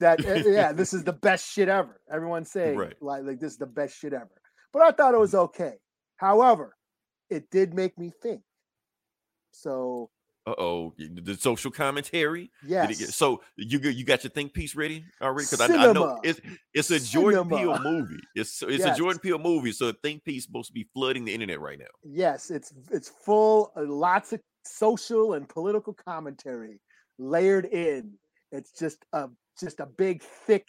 that. 0.00 0.24
uh, 0.26 0.48
Yeah, 0.48 0.72
this 0.72 0.92
is 0.92 1.04
the 1.04 1.12
best 1.12 1.50
shit 1.52 1.68
ever. 1.68 2.00
Everyone's 2.10 2.50
saying 2.50 2.76
Right. 2.76 2.94
like, 3.00 3.22
like 3.24 3.38
this 3.38 3.52
is 3.52 3.58
the 3.58 3.66
best 3.66 3.96
shit 3.98 4.12
ever. 4.12 4.30
But 4.72 4.82
I 4.82 4.90
thought 4.90 5.14
it 5.14 5.20
was 5.20 5.34
okay. 5.34 5.74
However, 6.16 6.74
it 7.30 7.50
did 7.50 7.72
make 7.72 7.96
me 7.98 8.10
think. 8.22 8.42
So 9.52 10.10
Uh 10.46 10.54
oh, 10.58 10.94
the 10.96 11.34
social 11.34 11.72
commentary. 11.72 12.52
Yes, 12.64 12.98
get, 12.98 13.08
so 13.08 13.42
you 13.56 13.80
got- 13.80 13.96
you 13.96 14.04
got 14.04 14.22
your 14.22 14.30
think 14.30 14.52
piece 14.54 14.76
ready 14.76 15.04
already? 15.20 15.46
Because 15.50 15.60
I, 15.68 15.88
I 15.88 15.92
know 15.92 16.20
it's 16.22 16.40
it's 16.72 16.90
a 16.92 17.00
Jordan 17.00 17.48
Cinema. 17.48 17.56
Peele 17.78 17.92
movie. 17.92 18.20
It's 18.36 18.62
it's 18.62 18.78
Yes. 18.84 18.94
a 18.94 18.98
Jordan 18.98 19.18
Peele 19.20 19.38
movie, 19.40 19.72
so 19.72 19.88
a 19.88 19.92
think 19.92 20.22
piece 20.24 20.44
supposed 20.44 20.68
to 20.68 20.72
be 20.72 20.86
flooding 20.94 21.24
the 21.24 21.34
internet 21.34 21.60
right 21.60 21.78
now. 21.78 21.86
yes, 22.04 22.50
it's 22.52 22.72
it's 22.92 23.08
full 23.08 23.72
of 23.74 23.88
lots 23.88 24.32
of 24.32 24.40
social 24.64 25.34
and 25.34 25.48
political 25.48 25.92
commentary 25.92 26.78
layered 27.18 27.64
in. 27.66 28.12
It's 28.52 28.70
just 28.70 29.04
a 29.12 29.28
just 29.58 29.80
a 29.80 29.86
big, 29.86 30.22
thick, 30.22 30.68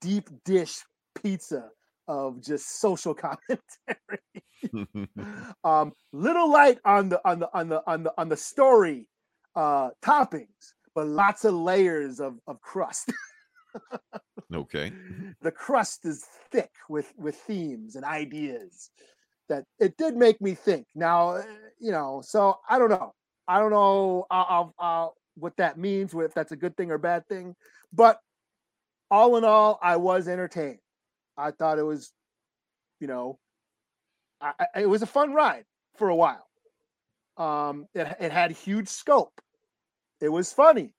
deep 0.00 0.30
dish 0.46 0.78
pizza 1.22 1.68
of 2.10 2.42
just 2.42 2.80
social 2.80 3.14
commentary. 3.26 4.20
um 5.64 5.92
little 6.12 6.50
light 6.50 6.78
on 6.84 7.08
the 7.08 7.20
on 7.26 7.38
the 7.38 7.48
on 7.54 7.68
the 7.68 7.82
on 7.86 8.02
the 8.02 8.12
on 8.18 8.28
the 8.28 8.36
story 8.36 9.06
uh 9.56 9.88
toppings 10.02 10.74
but 10.94 11.06
lots 11.06 11.46
of 11.46 11.54
layers 11.54 12.20
of 12.20 12.38
of 12.46 12.60
crust 12.60 13.10
Okay. 14.54 14.92
the 15.40 15.50
crust 15.50 16.04
is 16.04 16.26
thick 16.50 16.70
with 16.90 17.10
with 17.16 17.36
themes 17.36 17.96
and 17.96 18.04
ideas 18.04 18.90
that 19.50 19.64
it 19.78 19.96
did 19.98 20.16
make 20.16 20.40
me 20.40 20.54
think. 20.54 20.86
Now, 20.94 21.30
uh, 21.30 21.44
you 21.78 21.92
know, 21.92 22.22
so 22.24 22.58
I 22.68 22.78
don't 22.78 22.88
know. 22.88 23.12
I 23.46 23.58
don't 23.58 23.72
know 23.72 24.26
uh, 24.30 24.44
uh, 24.48 24.66
uh, 24.78 25.08
what 25.34 25.56
that 25.58 25.76
means, 25.76 26.14
if 26.14 26.32
that's 26.32 26.52
a 26.52 26.56
good 26.56 26.76
thing 26.76 26.90
or 26.90 26.98
bad 26.98 27.26
thing. 27.28 27.54
But 27.92 28.20
all 29.10 29.36
in 29.36 29.44
all, 29.44 29.78
I 29.82 29.96
was 29.96 30.28
entertained. 30.28 30.78
I 31.40 31.50
thought 31.52 31.78
it 31.78 31.84
was, 31.84 32.12
you 33.00 33.06
know, 33.06 33.38
I, 34.40 34.52
I- 34.60 34.80
it 34.82 34.88
was 34.88 35.02
a 35.02 35.06
fun 35.06 35.32
ride 35.32 35.64
for 35.96 36.08
a 36.08 36.16
while. 36.16 36.46
Um, 37.36 37.86
it, 37.94 38.16
it 38.20 38.32
had 38.32 38.50
huge 38.52 38.88
scope. 38.88 39.40
It 40.20 40.28
was 40.28 40.52
funny. 40.52 40.92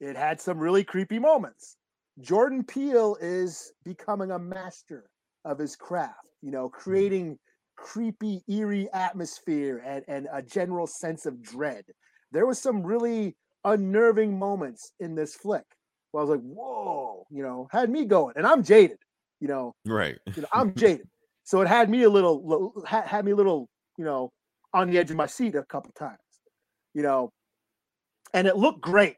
It 0.00 0.16
had 0.16 0.40
some 0.40 0.58
really 0.58 0.84
creepy 0.84 1.18
moments. 1.18 1.76
Jordan 2.20 2.64
Peele 2.64 3.16
is 3.20 3.72
becoming 3.84 4.30
a 4.30 4.38
master 4.38 5.04
of 5.44 5.58
his 5.58 5.76
craft, 5.76 6.28
you 6.42 6.50
know, 6.50 6.68
creating 6.68 7.38
creepy, 7.76 8.42
eerie 8.48 8.88
atmosphere 8.92 9.82
and, 9.84 10.04
and 10.08 10.28
a 10.32 10.42
general 10.42 10.86
sense 10.86 11.26
of 11.26 11.42
dread. 11.42 11.84
There 12.32 12.46
was 12.46 12.58
some 12.58 12.82
really 12.82 13.36
unnerving 13.64 14.38
moments 14.38 14.92
in 14.98 15.14
this 15.14 15.34
flick 15.34 15.64
where 16.10 16.22
I 16.22 16.26
was 16.26 16.36
like, 16.36 16.44
whoa, 16.44 17.26
you 17.30 17.42
know, 17.42 17.68
had 17.70 17.90
me 17.90 18.04
going. 18.06 18.34
And 18.36 18.46
I'm 18.46 18.62
jaded, 18.62 18.98
you 19.40 19.48
know, 19.48 19.72
Right. 19.84 20.18
you 20.34 20.42
know, 20.42 20.48
I'm 20.52 20.74
jaded. 20.74 21.08
So 21.44 21.60
it 21.60 21.68
had 21.68 21.88
me 21.88 22.02
a 22.02 22.10
little, 22.10 22.82
had 22.84 23.24
me 23.24 23.30
a 23.30 23.36
little, 23.36 23.68
you 23.96 24.04
know, 24.04 24.32
on 24.74 24.90
the 24.90 24.98
edge 24.98 25.12
of 25.12 25.16
my 25.16 25.26
seat 25.26 25.54
a 25.54 25.62
couple 25.62 25.92
times, 25.92 26.18
you 26.92 27.02
know, 27.02 27.30
and 28.34 28.48
it 28.48 28.56
looked 28.56 28.80
great. 28.80 29.16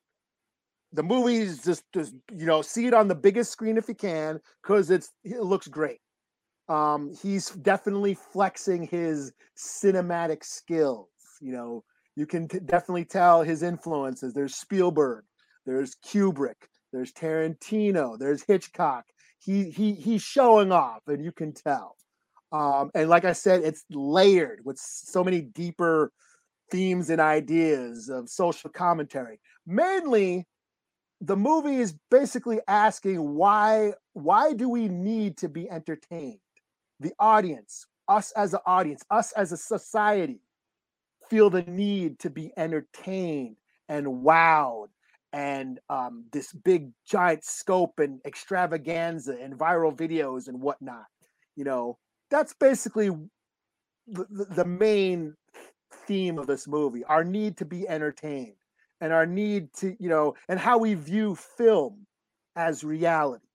The 0.93 1.03
movie's 1.03 1.63
just, 1.65 1.85
just 1.95 2.15
you 2.31 2.45
know, 2.45 2.61
see 2.61 2.87
it 2.87 2.93
on 2.93 3.09
the 3.09 3.15
biggest 3.15 3.51
screen 3.51 3.79
if 3.79 3.89
you 3.89 3.95
can, 3.95 4.41
because 4.63 4.91
it's 4.91 5.13
it 5.25 5.41
looks 5.41 5.69
great. 5.69 6.01
Um, 6.69 7.15
he's 7.23 7.49
definitely 7.51 8.15
flexing 8.15 8.83
his 8.87 9.33
cinematic 9.57 10.45
skills. 10.45 11.09
You 11.41 11.53
know, 11.53 11.85
you 12.15 12.27
can 12.27 12.47
t- 12.49 12.59
definitely 12.61 13.07
tell 13.07 13.43
his 13.43 13.63
influences. 13.63 14.35
There's 14.35 14.55
Spielberg, 14.55 15.25
there's 15.65 15.95
Kubrick, 16.05 16.69
there's 16.93 17.13
Tarantino, 17.13 18.19
there's 18.19 18.43
Hitchcock. 18.43 19.07
He 19.39 19.71
he 19.71 19.95
he's 19.95 20.23
showing 20.23 20.73
off, 20.73 21.03
and 21.07 21.25
you 21.25 21.33
can 21.33 21.53
tell. 21.53 21.97
Um, 22.51 22.91
and 22.95 23.09
like 23.09 23.25
I 23.25 23.33
said, 23.33 23.63
it's 23.63 23.85
layered 23.91 24.61
with 24.65 24.79
so 24.79 25.23
many 25.23 25.43
deeper 25.43 26.13
themes 26.71 27.11
and 27.11 27.21
ideas 27.21 28.09
of 28.09 28.29
social 28.29 28.71
commentary. 28.71 29.39
Mainly, 29.67 30.47
the 31.21 31.37
movie 31.37 31.77
is 31.77 31.95
basically 32.11 32.61
asking 32.69 33.35
why 33.35 33.93
why 34.13 34.53
do 34.53 34.69
we 34.69 34.89
need 34.89 35.37
to 35.39 35.49
be 35.49 35.71
entertained? 35.71 36.41
The 37.01 37.13
audience, 37.19 37.87
us 38.09 38.33
as 38.33 38.55
an 38.55 38.61
audience, 38.67 39.03
us 39.11 39.33
as 39.33 39.53
a 39.53 39.57
society, 39.57 40.41
feel 41.29 41.51
the 41.51 41.63
need 41.63 42.19
to 42.21 42.31
be 42.31 42.53
entertained 42.57 43.57
and 43.89 44.07
wowed 44.07 44.89
and 45.33 45.79
um, 45.91 46.25
this 46.33 46.53
big 46.53 46.91
giant 47.07 47.45
scope 47.45 47.99
and 47.99 48.21
extravaganza 48.25 49.37
and 49.41 49.55
viral 49.59 49.95
videos 49.97 50.49
and 50.49 50.61
whatnot. 50.61 51.05
You 51.57 51.65
know, 51.65 51.99
that's 52.31 52.55
basically 52.55 53.11
the, 54.07 54.47
the- 54.51 54.65
main 54.65 55.35
theme 56.07 56.39
of 56.39 56.47
this 56.47 56.69
movie 56.69 57.03
our 57.05 57.25
need 57.25 57.57
to 57.57 57.65
be 57.65 57.89
entertained 57.89 58.55
and 59.01 59.13
our 59.13 59.25
need 59.27 59.73
to, 59.75 59.97
you 59.99 60.09
know, 60.09 60.35
and 60.49 60.59
how 60.61 60.77
we 60.79 60.95
view 60.95 61.35
film 61.35 62.07
as 62.57 62.85
reality. 62.85 63.47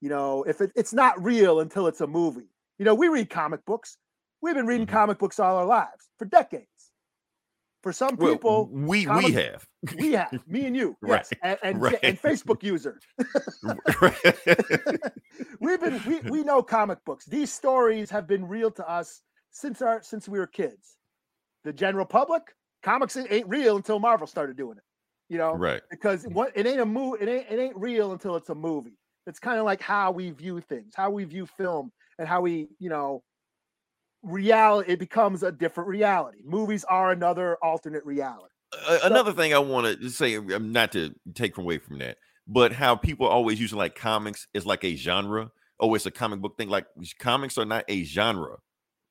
You 0.00 0.08
know, 0.10 0.42
if 0.44 0.60
it, 0.60 0.70
it's 0.76 0.92
not 0.94 1.22
real 1.22 1.60
until 1.60 1.86
it's 1.86 2.00
a 2.00 2.06
movie. 2.06 2.48
You 2.78 2.84
know, 2.84 2.94
we 2.94 3.08
read 3.08 3.30
comic 3.30 3.64
books. 3.66 3.96
We've 4.42 4.54
been 4.54 4.66
reading 4.66 4.86
Mhm. 4.86 4.90
comic 4.90 5.18
books 5.18 5.38
all 5.40 5.56
our 5.56 5.64
lives 5.66 6.08
for 6.18 6.26
decades. 6.26 6.66
For 7.84 7.92
some 7.92 8.16
Well, 8.16 8.32
people, 8.32 8.70
we 8.72 9.06
we 9.06 9.30
have. 9.32 9.68
we 9.98 10.12
have 10.12 10.32
me 10.46 10.64
and 10.64 10.74
you, 10.74 10.96
Right, 11.02 11.22
yes, 11.30 11.32
and 11.42 11.58
and, 11.62 11.82
right. 11.82 11.98
and 12.02 12.18
Facebook 12.18 12.62
user. 12.62 12.98
We've 15.60 15.78
been 15.78 16.00
we, 16.06 16.20
we 16.30 16.42
know 16.44 16.62
comic 16.62 17.04
books. 17.04 17.26
These 17.26 17.52
stories 17.52 18.08
have 18.08 18.26
been 18.26 18.48
real 18.48 18.70
to 18.70 18.90
us 18.90 19.20
since 19.50 19.82
our 19.82 20.02
since 20.02 20.26
we 20.26 20.38
were 20.38 20.46
kids. 20.46 20.96
The 21.64 21.74
general 21.74 22.06
public, 22.06 22.54
comics 22.82 23.18
ain't- 23.18 23.30
ain't 23.30 23.48
real 23.48 23.76
until 23.76 23.98
Marvel 23.98 24.26
started 24.26 24.56
doing 24.56 24.78
it. 24.78 24.84
You 25.28 25.36
know, 25.36 25.52
right. 25.52 25.82
because 25.90 26.24
what 26.28 26.52
it 26.56 26.66
ain't 26.66 26.80
a 26.80 26.86
movie, 26.86 27.22
it 27.22 27.28
ain't 27.28 27.46
it 27.50 27.60
ain't 27.62 27.76
real 27.76 28.12
until 28.12 28.34
it's 28.36 28.48
a 28.48 28.54
movie. 28.54 28.96
It's 29.26 29.38
kind 29.38 29.58
of 29.58 29.66
like 29.66 29.82
how 29.82 30.10
we 30.10 30.30
view 30.30 30.62
things, 30.62 30.94
how 30.96 31.10
we 31.10 31.24
view 31.24 31.44
film, 31.44 31.92
and 32.18 32.26
how 32.26 32.40
we, 32.40 32.68
you 32.78 32.88
know, 32.88 33.22
reality. 34.24 34.92
It 34.92 34.98
becomes 34.98 35.42
a 35.42 35.52
different 35.52 35.88
reality. 35.88 36.38
Movies 36.44 36.84
are 36.84 37.12
another 37.12 37.56
alternate 37.62 38.04
reality. 38.04 38.52
A- 38.88 39.00
another 39.06 39.32
thing 39.32 39.54
I 39.54 39.58
want 39.58 40.00
to 40.00 40.10
say, 40.10 40.36
um, 40.36 40.72
not 40.72 40.92
to 40.92 41.14
take 41.34 41.58
away 41.58 41.78
from 41.78 41.98
that, 41.98 42.18
but 42.46 42.72
how 42.72 42.96
people 42.96 43.26
always 43.26 43.60
using 43.60 43.78
like 43.78 43.94
comics 43.94 44.46
is 44.54 44.66
like 44.66 44.84
a 44.84 44.96
genre. 44.96 45.50
Oh, 45.80 45.94
it's 45.94 46.06
a 46.06 46.10
comic 46.10 46.40
book 46.40 46.56
thing. 46.56 46.68
Like 46.68 46.86
comics 47.18 47.58
are 47.58 47.64
not 47.64 47.84
a 47.88 48.04
genre; 48.04 48.56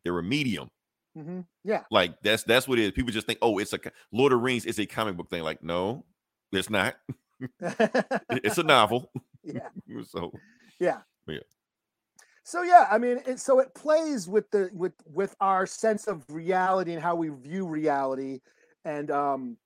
they're 0.04 0.18
a 0.20 0.24
medium. 0.24 0.70
hmm 1.16 1.42
Yeah, 1.64 1.84
Like 1.92 2.16
that's 2.24 2.44
that's 2.44 2.68
what 2.68 2.80
it 2.80 2.84
is. 2.84 2.92
People 2.92 3.12
just 3.14 3.28
think, 3.28 3.40
oh, 3.42 3.58
it's 3.60 3.74
a 3.74 3.80
Lord 4.12 4.34
of 4.34 4.40
the 4.40 4.44
Rings 4.44 4.66
is 4.66 4.80
a 4.80 4.86
comic 4.86 5.16
book 5.18 5.30
thing. 5.30 5.44
Like, 5.44 5.64
no, 5.64 6.06
it's 6.52 6.70
not. 6.70 6.96
It's 8.30 8.58
a 8.58 8.64
novel. 8.76 9.12
yeah. 9.44 9.70
so 10.08 10.32
Yeah. 10.80 11.02
Yeah. 11.28 11.40
So 12.44 12.62
yeah, 12.62 12.88
I 12.92 12.98
mean, 12.98 13.22
it, 13.26 13.40
so 13.40 13.60
it 13.60 13.74
plays 13.74 14.28
with 14.28 14.50
the 14.52 14.70
with 14.74 14.94
with 15.06 15.36
our 15.40 15.66
sense 15.66 16.08
of 16.08 16.24
reality 16.30 16.94
and 16.94 17.02
how 17.02 17.16
we 17.16 17.30
view 17.30 17.66
reality, 17.66 18.42
and 18.84 19.10
um, 19.10 19.58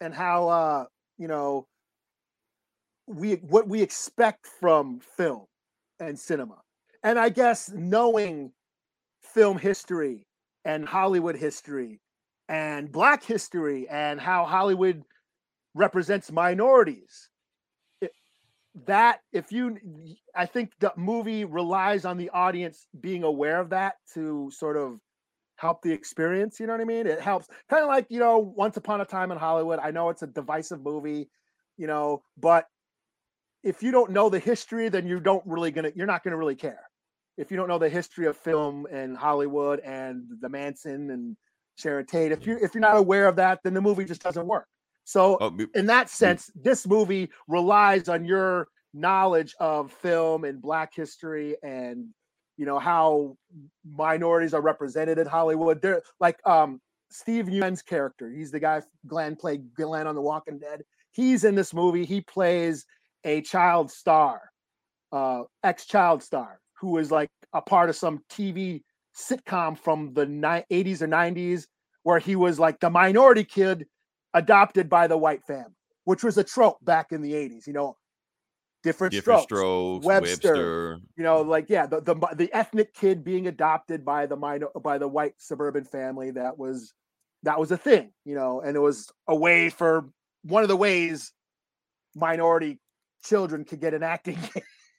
and 0.00 0.12
how 0.12 0.48
uh, 0.48 0.84
you 1.18 1.28
know, 1.28 1.66
we 3.06 3.34
what 3.34 3.68
we 3.68 3.80
expect 3.80 4.46
from 4.60 4.98
film 5.00 5.44
and 6.00 6.18
cinema, 6.18 6.56
and 7.04 7.18
I 7.18 7.28
guess 7.28 7.70
knowing 7.70 8.52
film 9.22 9.56
history 9.58 10.26
and 10.64 10.84
Hollywood 10.84 11.36
history 11.36 12.00
and 12.48 12.90
Black 12.90 13.22
history 13.22 13.88
and 13.88 14.20
how 14.20 14.44
Hollywood 14.44 15.04
represents 15.74 16.32
minorities 16.32 17.28
that 18.86 19.20
if 19.32 19.50
you 19.52 19.76
i 20.34 20.46
think 20.46 20.72
the 20.80 20.92
movie 20.96 21.44
relies 21.44 22.04
on 22.04 22.16
the 22.16 22.30
audience 22.30 22.86
being 23.00 23.22
aware 23.22 23.60
of 23.60 23.70
that 23.70 23.94
to 24.14 24.50
sort 24.52 24.76
of 24.76 24.98
help 25.56 25.82
the 25.82 25.92
experience 25.92 26.60
you 26.60 26.66
know 26.66 26.72
what 26.72 26.80
i 26.80 26.84
mean? 26.84 27.06
It 27.06 27.20
helps 27.20 27.48
kind 27.68 27.82
of 27.82 27.88
like 27.88 28.06
you 28.08 28.20
know 28.20 28.38
once 28.38 28.76
upon 28.76 29.00
a 29.00 29.04
time 29.04 29.32
in 29.32 29.38
hollywood. 29.38 29.78
I 29.82 29.90
know 29.90 30.08
it's 30.10 30.22
a 30.22 30.26
divisive 30.26 30.82
movie 30.82 31.28
you 31.76 31.86
know 31.86 32.22
but 32.36 32.66
if 33.64 33.82
you 33.82 33.90
don't 33.90 34.10
know 34.12 34.28
the 34.28 34.38
history 34.38 34.88
then 34.88 35.06
you 35.06 35.20
don't 35.20 35.44
really 35.46 35.70
gonna 35.70 35.90
you're 35.94 36.06
not 36.06 36.22
gonna 36.22 36.36
really 36.36 36.56
care. 36.56 36.82
If 37.36 37.50
you 37.50 37.56
don't 37.56 37.68
know 37.68 37.78
the 37.78 37.88
history 37.88 38.26
of 38.26 38.36
film 38.36 38.86
and 38.90 39.16
hollywood 39.16 39.80
and 39.80 40.24
the 40.40 40.48
manson 40.48 41.10
and 41.10 41.36
sharon 41.76 42.06
tate 42.06 42.32
if 42.32 42.46
you 42.46 42.58
if 42.60 42.74
you're 42.74 42.82
not 42.82 42.96
aware 42.96 43.26
of 43.26 43.36
that 43.36 43.60
then 43.62 43.74
the 43.74 43.80
movie 43.80 44.04
just 44.04 44.22
doesn't 44.22 44.46
work 44.46 44.66
so 45.08 45.38
oh, 45.40 45.56
in 45.74 45.86
that 45.86 46.10
sense, 46.10 46.50
this 46.54 46.86
movie 46.86 47.30
relies 47.46 48.10
on 48.10 48.26
your 48.26 48.68
knowledge 48.92 49.54
of 49.58 49.90
film 49.90 50.44
and 50.44 50.60
black 50.60 50.94
history 50.94 51.56
and 51.62 52.08
you 52.58 52.66
know 52.66 52.78
how 52.78 53.34
minorities 53.90 54.52
are 54.52 54.60
represented 54.60 55.16
in 55.16 55.26
Hollywood. 55.26 55.80
They're 55.80 56.02
like 56.20 56.46
um 56.46 56.78
Steve 57.08 57.48
Yeun's 57.48 57.80
character. 57.80 58.30
He's 58.30 58.50
the 58.50 58.60
guy 58.60 58.82
Glenn 59.06 59.34
played 59.34 59.72
Glenn 59.72 60.06
on 60.06 60.14
The 60.14 60.20
Walking 60.20 60.58
Dead. 60.58 60.82
He's 61.12 61.44
in 61.44 61.54
this 61.54 61.72
movie. 61.72 62.04
He 62.04 62.20
plays 62.20 62.84
a 63.24 63.40
child 63.40 63.90
star, 63.90 64.42
uh, 65.10 65.44
ex-child 65.64 66.22
star, 66.22 66.60
who 66.78 66.98
is 66.98 67.10
like 67.10 67.30
a 67.54 67.62
part 67.62 67.88
of 67.88 67.96
some 67.96 68.22
TV 68.28 68.82
sitcom 69.16 69.78
from 69.78 70.12
the 70.12 70.26
ni- 70.26 70.66
80s 70.70 71.00
or 71.00 71.08
90s, 71.08 71.64
where 72.02 72.18
he 72.18 72.36
was 72.36 72.58
like 72.58 72.78
the 72.80 72.90
minority 72.90 73.44
kid 73.44 73.86
adopted 74.34 74.88
by 74.88 75.06
the 75.06 75.16
white 75.16 75.44
family, 75.44 75.76
which 76.04 76.22
was 76.22 76.38
a 76.38 76.44
trope 76.44 76.84
back 76.84 77.12
in 77.12 77.22
the 77.22 77.32
80s, 77.32 77.66
you 77.66 77.72
know, 77.72 77.96
different, 78.82 79.12
different 79.12 79.42
strokes. 79.42 79.60
strokes, 79.60 80.06
Webster. 80.06 80.48
Webster. 80.48 80.98
You 81.16 81.24
know, 81.24 81.42
like 81.42 81.68
yeah, 81.68 81.86
the, 81.86 82.00
the 82.00 82.14
the 82.36 82.52
ethnic 82.52 82.94
kid 82.94 83.24
being 83.24 83.46
adopted 83.46 84.04
by 84.04 84.26
the 84.26 84.36
minor 84.36 84.68
by 84.82 84.98
the 84.98 85.08
white 85.08 85.34
suburban 85.38 85.84
family 85.84 86.30
that 86.32 86.58
was 86.58 86.92
that 87.42 87.58
was 87.58 87.70
a 87.70 87.76
thing, 87.76 88.12
you 88.24 88.34
know, 88.34 88.60
and 88.60 88.76
it 88.76 88.80
was 88.80 89.10
a 89.28 89.34
way 89.34 89.70
for 89.70 90.08
one 90.42 90.62
of 90.62 90.68
the 90.68 90.76
ways 90.76 91.32
minority 92.14 92.78
children 93.24 93.64
could 93.64 93.80
get 93.80 93.94
an 93.94 94.02
acting 94.02 94.38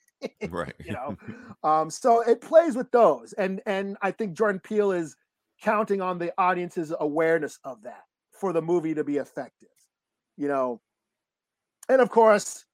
right. 0.48 0.74
you 0.84 0.92
know 0.92 1.16
um 1.64 1.90
so 1.90 2.20
it 2.22 2.40
plays 2.40 2.76
with 2.76 2.90
those 2.90 3.32
and 3.34 3.60
and 3.66 3.96
i 4.02 4.10
think 4.10 4.36
jordan 4.36 4.60
peele 4.60 4.92
is 4.92 5.16
counting 5.62 6.00
on 6.00 6.18
the 6.18 6.32
audience's 6.38 6.92
awareness 7.00 7.58
of 7.64 7.82
that 7.82 8.02
for 8.40 8.52
the 8.52 8.62
movie 8.62 8.94
to 8.94 9.04
be 9.04 9.16
effective 9.16 9.68
you 10.36 10.48
know 10.48 10.80
and 11.88 12.00
of 12.00 12.10
course 12.10 12.64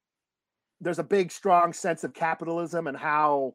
there's 0.81 0.99
a 0.99 1.05
big 1.05 1.33
strong 1.33 1.73
sense 1.73 2.05
of 2.05 2.13
capitalism 2.13 2.87
and 2.87 2.97
how 2.97 3.55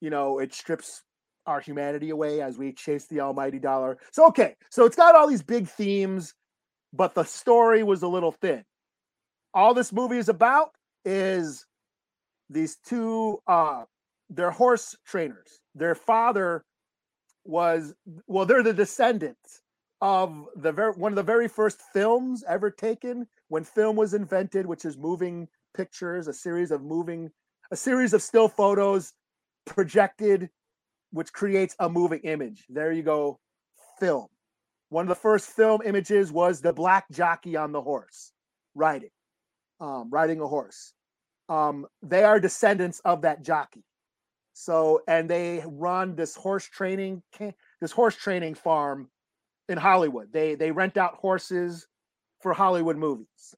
you 0.00 0.10
know 0.10 0.38
it 0.38 0.54
strips 0.54 1.02
our 1.46 1.60
humanity 1.60 2.10
away 2.10 2.40
as 2.40 2.56
we 2.56 2.72
chase 2.72 3.06
the 3.06 3.20
almighty 3.20 3.58
dollar. 3.58 3.98
So 4.12 4.26
okay, 4.28 4.56
so 4.70 4.84
it's 4.84 4.96
got 4.96 5.14
all 5.14 5.28
these 5.28 5.42
big 5.42 5.68
themes, 5.68 6.34
but 6.92 7.14
the 7.14 7.24
story 7.24 7.82
was 7.82 8.02
a 8.02 8.08
little 8.08 8.32
thin. 8.32 8.64
All 9.52 9.74
this 9.74 9.92
movie 9.92 10.18
is 10.18 10.28
about 10.28 10.70
is 11.04 11.66
these 12.50 12.76
two 12.86 13.40
uh 13.46 13.84
they're 14.30 14.50
horse 14.50 14.96
trainers. 15.06 15.60
Their 15.74 15.94
father 15.94 16.64
was 17.44 17.94
well, 18.26 18.46
they're 18.46 18.62
the 18.62 18.72
descendants 18.72 19.60
of 20.00 20.46
the 20.56 20.72
very 20.72 20.92
one 20.92 21.12
of 21.12 21.16
the 21.16 21.22
very 21.22 21.48
first 21.48 21.80
films 21.92 22.44
ever 22.48 22.70
taken 22.70 23.26
when 23.48 23.64
film 23.64 23.96
was 23.96 24.14
invented, 24.14 24.66
which 24.66 24.84
is 24.84 24.96
moving 24.96 25.48
pictures, 25.74 26.28
a 26.28 26.32
series 26.32 26.70
of 26.70 26.82
moving, 26.82 27.30
a 27.70 27.76
series 27.76 28.12
of 28.12 28.22
still 28.22 28.48
photos 28.48 29.12
projected, 29.64 30.50
which 31.10 31.32
creates 31.32 31.74
a 31.78 31.88
moving 31.88 32.20
image. 32.20 32.64
There 32.68 32.92
you 32.92 33.02
go, 33.02 33.38
film. 33.98 34.28
One 34.88 35.04
of 35.04 35.08
the 35.08 35.14
first 35.14 35.48
film 35.48 35.80
images 35.84 36.30
was 36.30 36.60
the 36.60 36.72
black 36.72 37.10
jockey 37.10 37.56
on 37.56 37.72
the 37.72 37.82
horse 37.82 38.32
riding, 38.74 39.10
um, 39.80 40.10
riding 40.10 40.40
a 40.40 40.46
horse. 40.46 40.92
Um, 41.48 41.86
they 42.02 42.24
are 42.24 42.40
descendants 42.40 43.00
of 43.04 43.22
that 43.22 43.42
jockey. 43.42 43.84
So, 44.52 45.02
and 45.08 45.28
they 45.28 45.64
run 45.66 46.14
this 46.14 46.36
horse 46.36 46.64
training, 46.64 47.22
this 47.80 47.90
horse 47.90 48.14
training 48.14 48.54
farm 48.54 49.08
in 49.68 49.78
Hollywood. 49.78 50.32
They 50.32 50.54
they 50.54 50.70
rent 50.70 50.96
out 50.96 51.14
horses 51.14 51.86
for 52.40 52.52
Hollywood 52.52 52.96
movies. 52.96 53.54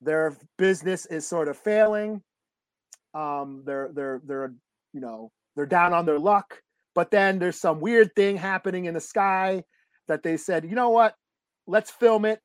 Their 0.00 0.36
business 0.56 1.06
is 1.06 1.26
sort 1.26 1.48
of 1.48 1.56
failing. 1.56 2.22
Um, 3.14 3.62
they're 3.64 3.90
they're 3.92 4.20
they're 4.24 4.54
you 4.92 5.00
know 5.00 5.32
they're 5.56 5.66
down 5.66 5.92
on 5.92 6.06
their 6.06 6.18
luck. 6.18 6.60
But 6.94 7.10
then 7.10 7.38
there's 7.38 7.60
some 7.60 7.80
weird 7.80 8.14
thing 8.16 8.36
happening 8.36 8.86
in 8.86 8.94
the 8.94 9.00
sky 9.00 9.62
that 10.08 10.22
they 10.22 10.36
said, 10.36 10.64
you 10.64 10.74
know 10.74 10.90
what? 10.90 11.14
Let's 11.66 11.90
film 11.90 12.24
it 12.24 12.40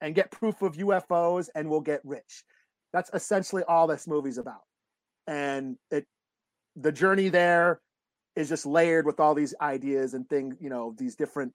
and 0.00 0.14
get 0.14 0.30
proof 0.30 0.62
of 0.62 0.76
UFOs, 0.76 1.48
and 1.54 1.68
we'll 1.68 1.80
get 1.80 2.00
rich. 2.04 2.44
That's 2.92 3.10
essentially 3.12 3.64
all 3.64 3.86
this 3.86 4.06
movie's 4.06 4.38
about. 4.38 4.62
And 5.26 5.76
it 5.90 6.06
the 6.76 6.92
journey 6.92 7.28
there 7.28 7.80
is 8.36 8.48
just 8.48 8.64
layered 8.64 9.04
with 9.04 9.18
all 9.18 9.34
these 9.34 9.54
ideas 9.60 10.14
and 10.14 10.28
things, 10.28 10.56
you 10.60 10.70
know, 10.70 10.94
these 10.96 11.16
different, 11.16 11.52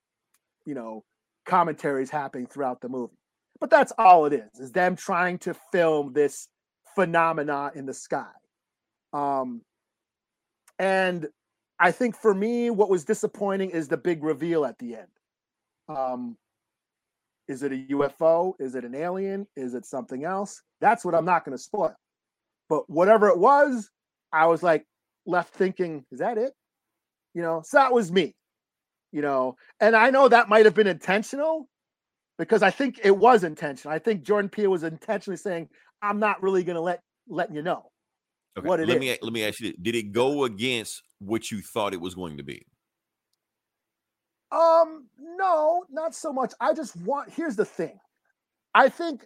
you 0.65 0.73
know, 0.73 1.03
commentaries 1.45 2.09
happening 2.09 2.47
throughout 2.47 2.81
the 2.81 2.89
movie. 2.89 3.17
But 3.59 3.69
that's 3.69 3.93
all 3.97 4.25
it 4.25 4.33
is, 4.33 4.59
is 4.59 4.71
them 4.71 4.95
trying 4.95 5.37
to 5.39 5.53
film 5.71 6.13
this 6.13 6.47
phenomena 6.95 7.71
in 7.75 7.85
the 7.85 7.93
sky. 7.93 8.31
Um, 9.13 9.61
and 10.79 11.27
I 11.79 11.91
think 11.91 12.15
for 12.15 12.33
me, 12.33 12.69
what 12.69 12.89
was 12.89 13.05
disappointing 13.05 13.69
is 13.69 13.87
the 13.87 13.97
big 13.97 14.23
reveal 14.23 14.65
at 14.65 14.77
the 14.79 14.95
end. 14.95 15.07
Um, 15.87 16.37
is 17.47 17.61
it 17.61 17.71
a 17.71 17.85
UFO? 17.91 18.53
Is 18.59 18.75
it 18.75 18.85
an 18.85 18.95
alien? 18.95 19.47
Is 19.55 19.73
it 19.73 19.85
something 19.85 20.23
else? 20.23 20.61
That's 20.81 21.03
what 21.03 21.13
I'm 21.13 21.25
not 21.25 21.45
going 21.45 21.57
to 21.57 21.61
spoil. 21.61 21.95
But 22.69 22.89
whatever 22.89 23.27
it 23.27 23.37
was, 23.37 23.89
I 24.31 24.47
was 24.47 24.63
like 24.63 24.85
left 25.25 25.53
thinking, 25.53 26.05
is 26.11 26.19
that 26.19 26.37
it? 26.37 26.53
You 27.33 27.41
know, 27.41 27.61
so 27.65 27.77
that 27.77 27.93
was 27.93 28.11
me. 28.11 28.35
You 29.13 29.21
know, 29.21 29.55
and 29.79 29.95
I 29.95 30.09
know 30.09 30.27
that 30.27 30.49
might 30.49 30.65
have 30.65 30.73
been 30.73 30.87
intentional 30.87 31.69
because 32.37 32.63
I 32.63 32.71
think 32.71 32.99
it 33.03 33.15
was 33.15 33.43
intentional. 33.43 33.95
I 33.95 33.99
think 33.99 34.23
Jordan 34.23 34.49
Peele 34.49 34.71
was 34.71 34.83
intentionally 34.83 35.37
saying, 35.37 35.69
I'm 36.01 36.19
not 36.19 36.43
really 36.43 36.63
going 36.63 36.75
to 36.75 36.81
let 36.81 37.01
letting 37.29 37.55
you 37.55 37.61
know. 37.61 37.91
Okay, 38.57 38.67
what 38.67 38.79
it 38.79 38.87
let 38.87 38.97
is. 38.97 39.01
me 39.01 39.17
let 39.21 39.31
me 39.31 39.45
ask 39.45 39.59
you. 39.61 39.73
Did 39.81 39.95
it 39.95 40.11
go 40.11 40.43
against 40.43 41.01
what 41.19 41.51
you 41.51 41.61
thought 41.61 41.93
it 41.93 42.01
was 42.01 42.15
going 42.15 42.37
to 42.37 42.43
be? 42.43 42.65
Um, 44.51 45.07
no, 45.19 45.85
not 45.89 46.13
so 46.13 46.33
much. 46.33 46.53
I 46.59 46.73
just 46.73 46.95
want 46.97 47.31
here's 47.31 47.55
the 47.55 47.65
thing. 47.65 47.99
I 48.75 48.89
think, 48.89 49.25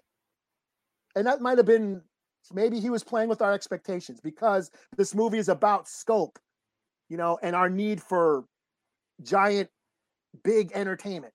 and 1.16 1.26
that 1.28 1.42
might 1.42 1.58
have 1.58 1.66
been 1.66 2.02
maybe 2.54 2.80
he 2.80 2.90
was 2.90 3.04
playing 3.04 3.30
with 3.30 3.42
our 3.42 3.54
expectations 3.54 4.20
because 4.22 4.72
this 4.96 5.16
movie 5.16 5.38
is 5.38 5.50
about 5.50 5.88
scope, 5.88 6.40
you 7.10 7.18
know, 7.18 7.38
and 7.42 7.56
our 7.56 7.70
need 7.70 8.02
for 8.02 8.46
giant, 9.24 9.70
big 10.44 10.72
entertainment, 10.74 11.34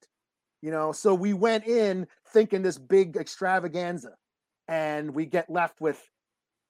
you 0.62 0.70
know. 0.70 0.92
So 0.92 1.14
we 1.14 1.32
went 1.32 1.66
in 1.66 2.06
thinking 2.32 2.62
this 2.62 2.78
big 2.78 3.16
extravaganza, 3.16 4.14
and 4.68 5.14
we 5.14 5.26
get 5.26 5.50
left 5.50 5.80
with 5.80 6.02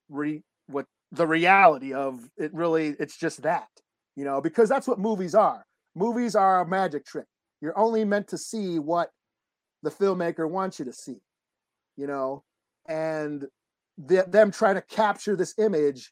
re 0.09 0.41
with 0.69 0.85
the 1.11 1.27
reality 1.27 1.93
of 1.93 2.19
it 2.37 2.53
really 2.53 2.95
it's 2.99 3.17
just 3.17 3.43
that, 3.43 3.67
you 4.15 4.25
know, 4.25 4.41
because 4.41 4.69
that's 4.69 4.87
what 4.87 4.99
movies 4.99 5.35
are 5.35 5.65
movies 5.95 6.35
are 6.35 6.61
a 6.61 6.67
magic 6.67 7.05
trick. 7.05 7.25
You're 7.61 7.77
only 7.77 8.03
meant 8.03 8.27
to 8.29 8.37
see 8.37 8.79
what 8.79 9.09
the 9.83 9.91
filmmaker 9.91 10.49
wants 10.49 10.79
you 10.79 10.85
to 10.85 10.93
see, 10.93 11.17
you 11.97 12.07
know, 12.07 12.43
and 12.87 13.45
the, 13.97 14.25
them 14.27 14.51
trying 14.51 14.75
to 14.75 14.81
capture 14.81 15.35
this 15.35 15.53
image, 15.57 16.11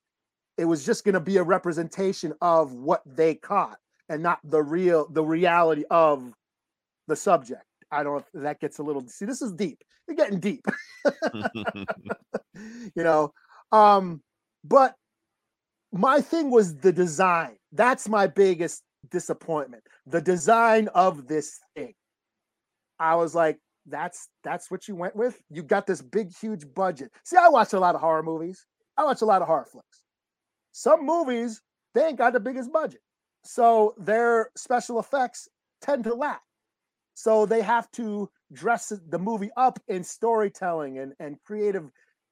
it 0.57 0.65
was 0.65 0.85
just 0.85 1.03
going 1.03 1.13
to 1.13 1.19
be 1.19 1.37
a 1.37 1.43
representation 1.43 2.33
of 2.41 2.73
what 2.73 3.01
they 3.05 3.35
caught 3.35 3.77
and 4.11 4.21
not 4.21 4.39
the 4.43 4.61
real, 4.61 5.07
the 5.09 5.23
reality 5.23 5.85
of 5.89 6.33
the 7.07 7.15
subject. 7.15 7.63
I 7.91 8.03
don't 8.03 8.13
know 8.13 8.25
if 8.33 8.43
that 8.43 8.59
gets 8.59 8.77
a 8.79 8.83
little, 8.83 9.07
see, 9.07 9.25
this 9.25 9.41
is 9.41 9.53
deep. 9.53 9.81
You're 10.07 10.17
getting 10.17 10.39
deep, 10.39 10.65
you 12.55 13.03
know. 13.03 13.33
Um, 13.71 14.21
but 14.63 14.95
my 15.93 16.19
thing 16.19 16.49
was 16.51 16.75
the 16.75 16.91
design. 16.91 17.55
That's 17.71 18.09
my 18.09 18.27
biggest 18.27 18.83
disappointment. 19.09 19.83
The 20.05 20.19
design 20.21 20.89
of 20.89 21.27
this 21.27 21.59
thing. 21.75 21.93
I 22.99 23.15
was 23.15 23.33
like, 23.33 23.59
that's 23.85 24.27
that's 24.43 24.69
what 24.69 24.87
you 24.87 24.95
went 24.95 25.15
with. 25.15 25.39
You 25.49 25.63
got 25.63 25.87
this 25.87 26.01
big, 26.01 26.35
huge 26.35 26.65
budget. 26.73 27.11
See, 27.23 27.37
I 27.37 27.47
watch 27.47 27.73
a 27.73 27.79
lot 27.79 27.95
of 27.95 28.01
horror 28.01 28.23
movies. 28.23 28.65
I 28.97 29.05
watch 29.05 29.21
a 29.21 29.25
lot 29.25 29.41
of 29.41 29.47
horror 29.47 29.67
flicks. 29.71 30.01
Some 30.71 31.05
movies 31.05 31.61
they 31.93 32.05
ain't 32.05 32.17
got 32.17 32.33
the 32.33 32.39
biggest 32.39 32.71
budget, 32.71 33.01
so 33.43 33.93
their 33.97 34.49
special 34.55 34.99
effects 34.99 35.47
tend 35.81 36.03
to 36.05 36.13
lack. 36.13 36.41
So 37.13 37.45
they 37.45 37.61
have 37.61 37.89
to 37.91 38.29
dress 38.53 38.91
the 39.09 39.19
movie 39.19 39.49
up 39.57 39.79
in 39.87 40.03
storytelling 40.03 40.97
and 40.99 41.13
and 41.19 41.37
creative 41.45 41.89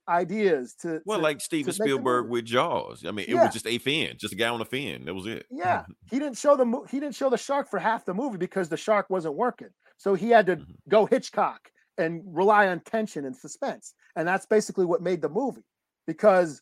ideas 0.07 0.73
to 0.81 1.01
Well, 1.05 1.19
to- 1.19 1.23
like 1.23 1.39
Steven 1.41 1.71
Spielberg 1.73 2.29
with 2.29 2.45
Jaws. 2.45 3.05
I 3.05 3.11
mean, 3.11 3.25
it 3.27 3.35
Yeah. 3.35 3.43
was 3.45 3.53
just 3.53 3.67
a 3.67 3.77
fin, 3.77 4.17
just 4.17 4.33
a 4.33 4.35
guy 4.37 4.47
on 4.49 4.59
a 4.61 4.65
fin. 4.65 5.05
That 5.05 5.13
was 5.13 5.27
it. 5.27 5.45
Yeah, 5.51 5.85
he 6.11 6.17
didn't 6.19 6.37
show 6.37 6.55
the 6.55 6.65
mo- 6.65 6.85
he 6.89 6.99
didn't 6.99 7.15
show 7.15 7.29
the 7.29 7.37
shark 7.37 7.69
for 7.69 7.77
half 7.79 8.05
the 8.05 8.13
movie 8.13 8.37
because 8.37 8.69
the 8.69 8.77
shark 8.77 9.09
wasn't 9.09 9.35
working. 9.35 9.69
So 9.97 10.15
he 10.15 10.29
had 10.29 10.45
to 10.47 10.55
Mhm. 10.57 10.65
go 10.87 11.05
Hitchcock 11.05 11.71
and 11.97 12.23
rely 12.25 12.67
on 12.69 12.79
tension 12.79 13.25
and 13.25 13.35
suspense, 13.35 13.93
and 14.15 14.27
that's 14.27 14.45
basically 14.45 14.85
what 14.85 15.01
made 15.01 15.21
the 15.21 15.29
movie 15.29 15.65
because 16.07 16.61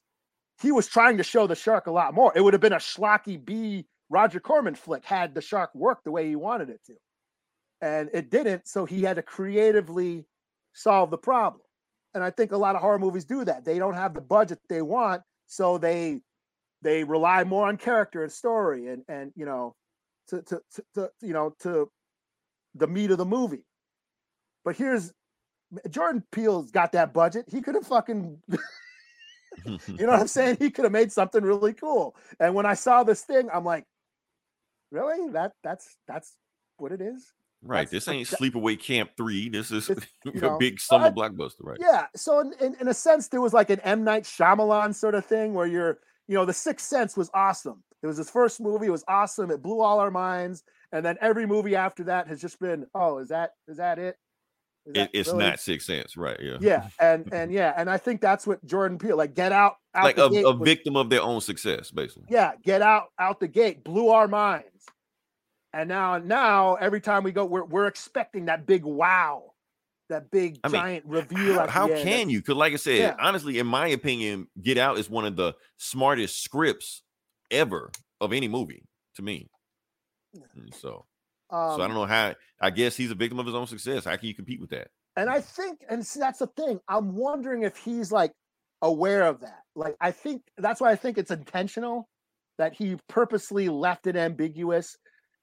he 0.61 0.71
was 0.71 0.87
trying 0.87 1.17
to 1.17 1.23
show 1.23 1.45
the 1.47 1.55
shark 1.55 1.87
a 1.87 1.91
lot 1.91 2.13
more. 2.15 2.33
It 2.35 2.41
would 2.41 2.53
have 2.53 2.61
been 2.61 2.73
a 2.73 2.77
schlocky 2.77 3.43
B 3.43 3.87
Roger 4.09 4.39
Corman 4.39 4.75
flick 4.75 5.03
had 5.05 5.35
the 5.35 5.41
shark 5.41 5.73
work 5.75 6.03
the 6.03 6.11
way 6.11 6.27
he 6.27 6.35
wanted 6.35 6.69
it 6.69 6.81
to, 6.87 6.93
and 7.81 8.09
it 8.13 8.29
didn't. 8.29 8.67
So 8.67 8.85
he 8.85 9.01
had 9.01 9.17
to 9.17 9.23
creatively 9.23 10.25
solve 10.73 11.11
the 11.11 11.17
problem. 11.17 11.61
And 12.13 12.23
I 12.23 12.31
think 12.31 12.51
a 12.51 12.57
lot 12.57 12.75
of 12.75 12.81
horror 12.81 12.99
movies 12.99 13.25
do 13.25 13.43
that. 13.45 13.65
They 13.65 13.79
don't 13.79 13.93
have 13.93 14.13
the 14.13 14.21
budget 14.21 14.59
they 14.69 14.81
want, 14.81 15.21
so 15.45 15.77
they 15.77 16.21
they 16.81 17.03
rely 17.03 17.43
more 17.43 17.67
on 17.67 17.77
character 17.77 18.23
and 18.23 18.31
story 18.31 18.87
and 18.87 19.03
and 19.07 19.31
you 19.35 19.45
know 19.45 19.75
to 20.27 20.41
to, 20.43 20.61
to, 20.73 20.83
to 20.95 21.09
you 21.21 21.33
know 21.33 21.55
to 21.59 21.89
the 22.75 22.87
meat 22.87 23.11
of 23.11 23.17
the 23.17 23.25
movie 23.25 23.65
but 24.63 24.75
here's 24.75 25.11
jordan 25.89 26.23
peele's 26.31 26.71
got 26.71 26.91
that 26.91 27.13
budget 27.13 27.45
he 27.49 27.61
could 27.61 27.75
have 27.75 27.87
fucking 27.87 28.37
you 29.65 29.79
know 29.99 30.07
what 30.07 30.19
i'm 30.19 30.27
saying 30.27 30.57
he 30.59 30.69
could 30.69 30.85
have 30.85 30.91
made 30.91 31.11
something 31.11 31.43
really 31.43 31.73
cool 31.73 32.15
and 32.39 32.53
when 32.53 32.65
i 32.65 32.73
saw 32.73 33.03
this 33.03 33.21
thing 33.21 33.49
i'm 33.53 33.65
like 33.65 33.85
really 34.91 35.31
that 35.33 35.51
that's 35.63 35.95
that's 36.07 36.35
what 36.77 36.91
it 36.91 37.01
is 37.01 37.25
right. 37.63 37.89
That's- 37.89 37.91
This 37.91 38.07
ain't 38.07 38.29
that- 38.29 38.39
Sleepaway 38.39 38.79
Camp 38.79 39.11
3. 39.17 39.49
This 39.49 39.71
is 39.71 39.89
you 40.25 40.47
a 40.47 40.57
big 40.57 40.79
summer 40.79 41.11
blockbuster, 41.11 41.61
right? 41.61 41.77
Yeah. 41.79 42.05
So 42.15 42.39
in, 42.39 42.53
in, 42.61 42.75
in 42.81 42.87
a 42.87 42.93
sense, 42.93 43.27
there 43.27 43.41
was 43.41 43.53
like 43.53 43.69
an 43.69 43.79
M 43.81 44.03
Night 44.03 44.23
Shyamalan 44.23 44.93
sort 44.95 45.15
of 45.15 45.25
thing 45.25 45.53
where 45.53 45.65
you're, 45.67 45.97
you 46.27 46.35
know, 46.35 46.45
The 46.45 46.53
Sixth 46.53 46.85
Sense 46.87 47.17
was 47.17 47.29
awesome. 47.33 47.83
It 48.03 48.07
was 48.07 48.17
his 48.17 48.29
first 48.29 48.61
movie. 48.61 48.85
It 48.87 48.91
was 48.91 49.03
awesome. 49.07 49.49
It 49.49 49.61
blew 49.63 49.81
all 49.81 49.99
our 49.99 50.11
minds. 50.11 50.63
And 50.91 51.03
then 51.05 51.17
every 51.19 51.45
movie 51.47 51.75
after 51.75 52.03
that 52.05 52.27
has 52.27 52.39
just 52.39 52.59
been, 52.59 52.85
oh, 52.93 53.17
is 53.17 53.29
that 53.29 53.51
is 53.67 53.77
that 53.77 53.97
it? 53.99 54.15
Is 54.85 54.93
It, 54.95 55.09
it's 55.13 55.29
really-" 55.29 55.43
not 55.45 55.59
Six 55.59 55.85
Sense, 55.87 56.15
right? 56.15 56.37
Yeah. 56.39 56.57
Yeah, 56.61 56.87
and 56.99 57.27
and 57.33 57.51
yeah, 57.51 57.73
and 57.75 57.89
I 57.89 57.97
think 57.97 58.21
that's 58.21 58.45
what 58.47 58.63
Jordan 58.65 58.97
Peele 58.99 59.17
like. 59.17 59.33
Get 59.33 59.51
out, 59.51 59.77
out 59.95 60.03
Like 60.03 60.15
the 60.17 60.25
a, 60.27 60.43
a 60.43 60.55
was- 60.55 60.65
victim 60.65 60.95
of 60.95 61.09
their 61.09 61.21
own 61.23 61.41
success, 61.41 61.89
basically. 61.91 62.25
yeah, 62.29 62.51
get 62.63 62.81
out 62.83 63.05
out 63.19 63.39
the 63.41 63.47
gate, 63.49 63.83
blew 63.83 64.09
our 64.09 64.27
minds. 64.29 64.65
And 65.73 65.89
now 65.89 66.17
now 66.17 66.75
every 66.75 67.01
time 67.01 67.23
we 67.23 67.31
go, 67.31 67.45
we're 67.45 67.65
we're 67.65 67.87
expecting 67.87 68.45
that 68.45 68.65
big 68.65 68.83
wow. 68.83 69.53
that 70.09 70.31
big 70.31 70.59
I 70.63 70.69
mean, 70.69 70.81
giant 70.81 71.05
reveal. 71.05 71.59
How, 71.59 71.67
how 71.67 71.87
can 71.87 72.29
you? 72.29 72.39
Because, 72.39 72.55
like 72.55 72.73
I 72.73 72.77
said, 72.77 72.97
Yeah. 72.99 73.15
honestly, 73.19 73.59
in 73.59 73.67
my 73.67 73.87
opinion, 73.87 74.47
Get 74.61 74.77
Out 74.77 74.97
is 74.97 75.09
one 75.09 75.25
of 75.25 75.35
the 75.35 75.53
smartest 75.77 76.41
scripts 76.41 77.03
ever 77.51 77.91
of 78.21 78.33
any 78.33 78.47
movie 78.47 78.83
to 79.15 79.21
me. 79.21 79.49
And 80.55 80.73
so, 80.73 81.05
Um, 81.49 81.77
so 81.77 81.81
I 81.81 81.87
don't 81.87 81.95
know 81.95 82.05
how. 82.05 82.35
I 82.59 82.69
guess 82.69 82.95
he's 82.95 83.11
a 83.11 83.15
victim 83.15 83.39
of 83.39 83.45
his 83.45 83.55
own 83.55 83.67
success. 83.67 84.05
How 84.05 84.15
can 84.15 84.27
you 84.27 84.33
compete 84.35 84.61
with 84.61 84.69
that? 84.71 84.89
And 85.15 85.29
I 85.29 85.41
think, 85.41 85.83
and 85.89 86.05
see, 86.05 86.19
that's 86.19 86.39
the 86.39 86.47
thing. 86.47 86.79
I'm 86.87 87.15
wondering 87.15 87.63
if 87.63 87.77
he's 87.77 88.11
like 88.11 88.31
aware 88.81 89.23
of 89.23 89.41
that. 89.41 89.63
Like, 89.75 89.95
I 89.99 90.11
think 90.11 90.43
that's 90.57 90.79
why 90.79 90.91
I 90.91 90.95
think 90.95 91.17
it's 91.17 91.31
intentional 91.31 92.07
that 92.57 92.73
he 92.73 92.97
purposely 93.09 93.69
left 93.69 94.07
it 94.07 94.15
ambiguous 94.15 94.97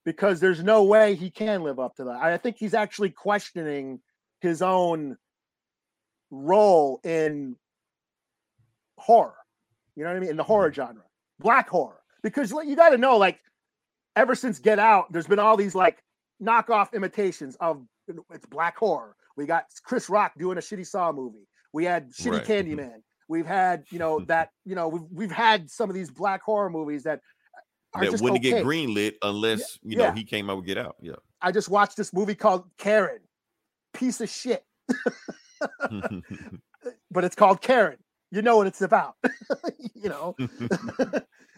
because 0.05 0.41
there's 0.41 0.63
no 0.63 0.85
way 0.85 1.15
he 1.15 1.31
can 1.31 1.63
live 1.63 1.79
up 1.79 1.97
to 1.97 2.05
that. 2.05 2.23
I 2.23 2.37
think 2.37 2.57
he's 2.59 2.75
actually 2.75 3.11
questioning 3.11 4.01
his 4.41 4.63
own 4.63 5.17
role 6.31 7.01
in 7.05 7.57
horror. 8.99 9.35
You 9.97 10.05
know 10.05 10.11
what 10.11 10.17
I 10.17 10.21
mean? 10.21 10.31
In 10.31 10.37
the 10.37 10.45
horror 10.45 10.73
genre, 10.73 11.05
black 11.39 11.69
horror. 11.69 12.01
Because 12.23 12.51
you 12.51 12.75
got 12.75 12.91
to 12.91 12.99
know, 12.99 13.17
like, 13.17 13.39
ever 14.17 14.35
since 14.35 14.59
Get 14.59 14.79
Out, 14.79 15.13
there's 15.13 15.27
been 15.27 15.39
all 15.39 15.57
these 15.57 15.75
like 15.75 16.03
knockoff 16.43 16.93
imitations 16.93 17.57
of 17.61 17.85
it's 18.33 18.47
black 18.47 18.77
horror. 18.77 19.15
We 19.37 19.47
got 19.47 19.65
Chris 19.83 20.09
Rock 20.09 20.33
doing 20.39 20.59
a 20.59 20.61
shitty 20.61 20.87
Saw 20.87 21.13
movie. 21.13 21.47
We 21.73 21.85
had 21.85 22.13
shitty 22.13 22.33
Right. 22.33 22.45
Mm-hmm. 22.45 22.81
Candyman. 22.81 23.03
We've 23.29 23.47
had, 23.47 23.85
you 23.91 23.99
know, 23.99 24.21
that, 24.27 24.51
you 24.65 24.75
know, 24.75 24.89
we've, 24.89 25.03
we've 25.11 25.31
had 25.31 25.71
some 25.71 25.89
of 25.89 25.95
these 25.95 26.11
black 26.11 26.43
horror 26.43 26.69
movies 26.71 27.05
that 27.05 27.21
That 28.01 28.21
wouldn't 28.21 28.41
okay. 28.41 28.51
get 28.51 28.65
greenlit 28.65 29.15
unless 29.23 29.79
you 29.83 29.97
know 29.97 30.05
yeah. 30.05 30.15
he 30.15 30.25
came 30.25 30.51
out 30.51 30.57
with 30.57 30.67
Get 30.67 30.79
Out. 30.79 30.97
Yeah. 31.01 31.15
I 31.41 31.53
just 31.53 31.69
watched 31.69 31.97
this 31.97 32.13
movie 32.13 32.35
called 32.35 32.65
Karen. 32.79 33.21
Piece 33.93 34.21
of 34.21 34.29
shit, 34.29 34.65
but 37.11 37.23
it's 37.23 37.37
called 37.37 37.61
Karen. 37.61 37.99
You 38.33 38.43
know 38.43 38.57
what 38.57 38.67
it's 38.67 38.83
about, 38.83 39.15
you 39.95 40.09
know. 40.09 40.35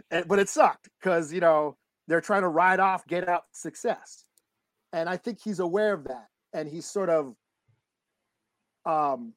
And- 0.08 0.28
but 0.28 0.38
it 0.38 0.48
sucked 0.48 0.88
because 1.00 1.32
you 1.32 1.40
know 1.40 1.76
they're 2.06 2.20
trying 2.20 2.42
to 2.42 2.48
ride 2.48 2.78
off 2.78 3.04
Get 3.08 3.28
Out 3.28 3.44
success, 3.50 4.24
and 4.92 5.08
I 5.08 5.16
think 5.16 5.40
he's 5.42 5.58
aware 5.58 5.94
of 5.94 6.04
that, 6.04 6.28
and 6.52 6.68
he's 6.68 6.86
sort 6.86 7.08
of 7.08 7.34
um 8.84 9.32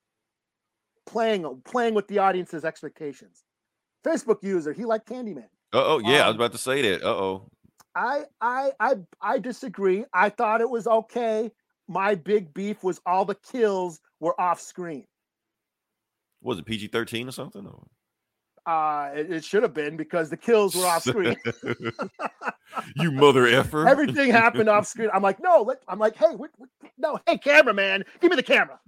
playing 1.08 1.62
playing 1.66 1.96
with 1.96 2.08
the 2.08 2.20
audience's 2.20 2.66
expectations. 2.66 3.44
Facebook 4.06 4.44
user, 4.44 4.74
he 4.74 4.86
liked 4.86 5.10
Candyman. 5.10 5.50
Oh, 5.74 6.00
yeah. 6.00 6.24
I 6.24 6.28
was 6.28 6.36
Um, 6.36 6.36
about 6.36 6.52
to 6.54 6.58
say 6.58 6.82
that. 6.84 7.04
Uh 7.04 7.08
oh. 7.16 7.50
I 7.96 8.24
I 8.42 8.72
I 8.80 8.96
I 9.22 9.40
disagree. 9.40 10.06
I 10.14 10.30
thought 10.30 10.62
it 10.62 10.70
was 10.70 10.88
okay. 10.88 11.52
My 11.88 12.16
big 12.16 12.54
beef 12.54 12.84
was 12.84 13.02
all 13.06 13.26
the 13.26 13.36
kills 13.36 14.00
were 14.20 14.40
off 14.40 14.62
screen. 14.62 15.06
Was 16.42 16.60
it 16.60 16.66
PG 16.66 16.88
13 16.88 17.28
or 17.28 17.32
something? 17.32 17.66
Or? 17.66 17.88
Uh 18.72 19.12
it, 19.16 19.32
it 19.32 19.44
should 19.44 19.64
have 19.64 19.74
been 19.74 19.98
because 19.98 20.30
the 20.30 20.38
kills 20.38 20.76
were 20.76 20.86
off 20.86 21.04
screen. 21.04 21.36
you 22.96 23.12
mother 23.12 23.48
effer. 23.48 23.88
Everything 23.96 24.30
happened 24.30 24.70
off 24.76 24.86
screen. 24.88 25.10
I'm 25.14 25.24
like, 25.24 25.40
no, 25.42 25.64
let, 25.64 25.82
I'm 25.88 25.98
like, 26.00 26.16
hey, 26.16 26.36
what, 26.36 26.52
what, 26.58 26.70
no, 26.98 27.20
hey, 27.26 27.38
cameraman, 27.38 28.04
give 28.22 28.30
me 28.30 28.36
the 28.36 28.44
camera. 28.44 28.80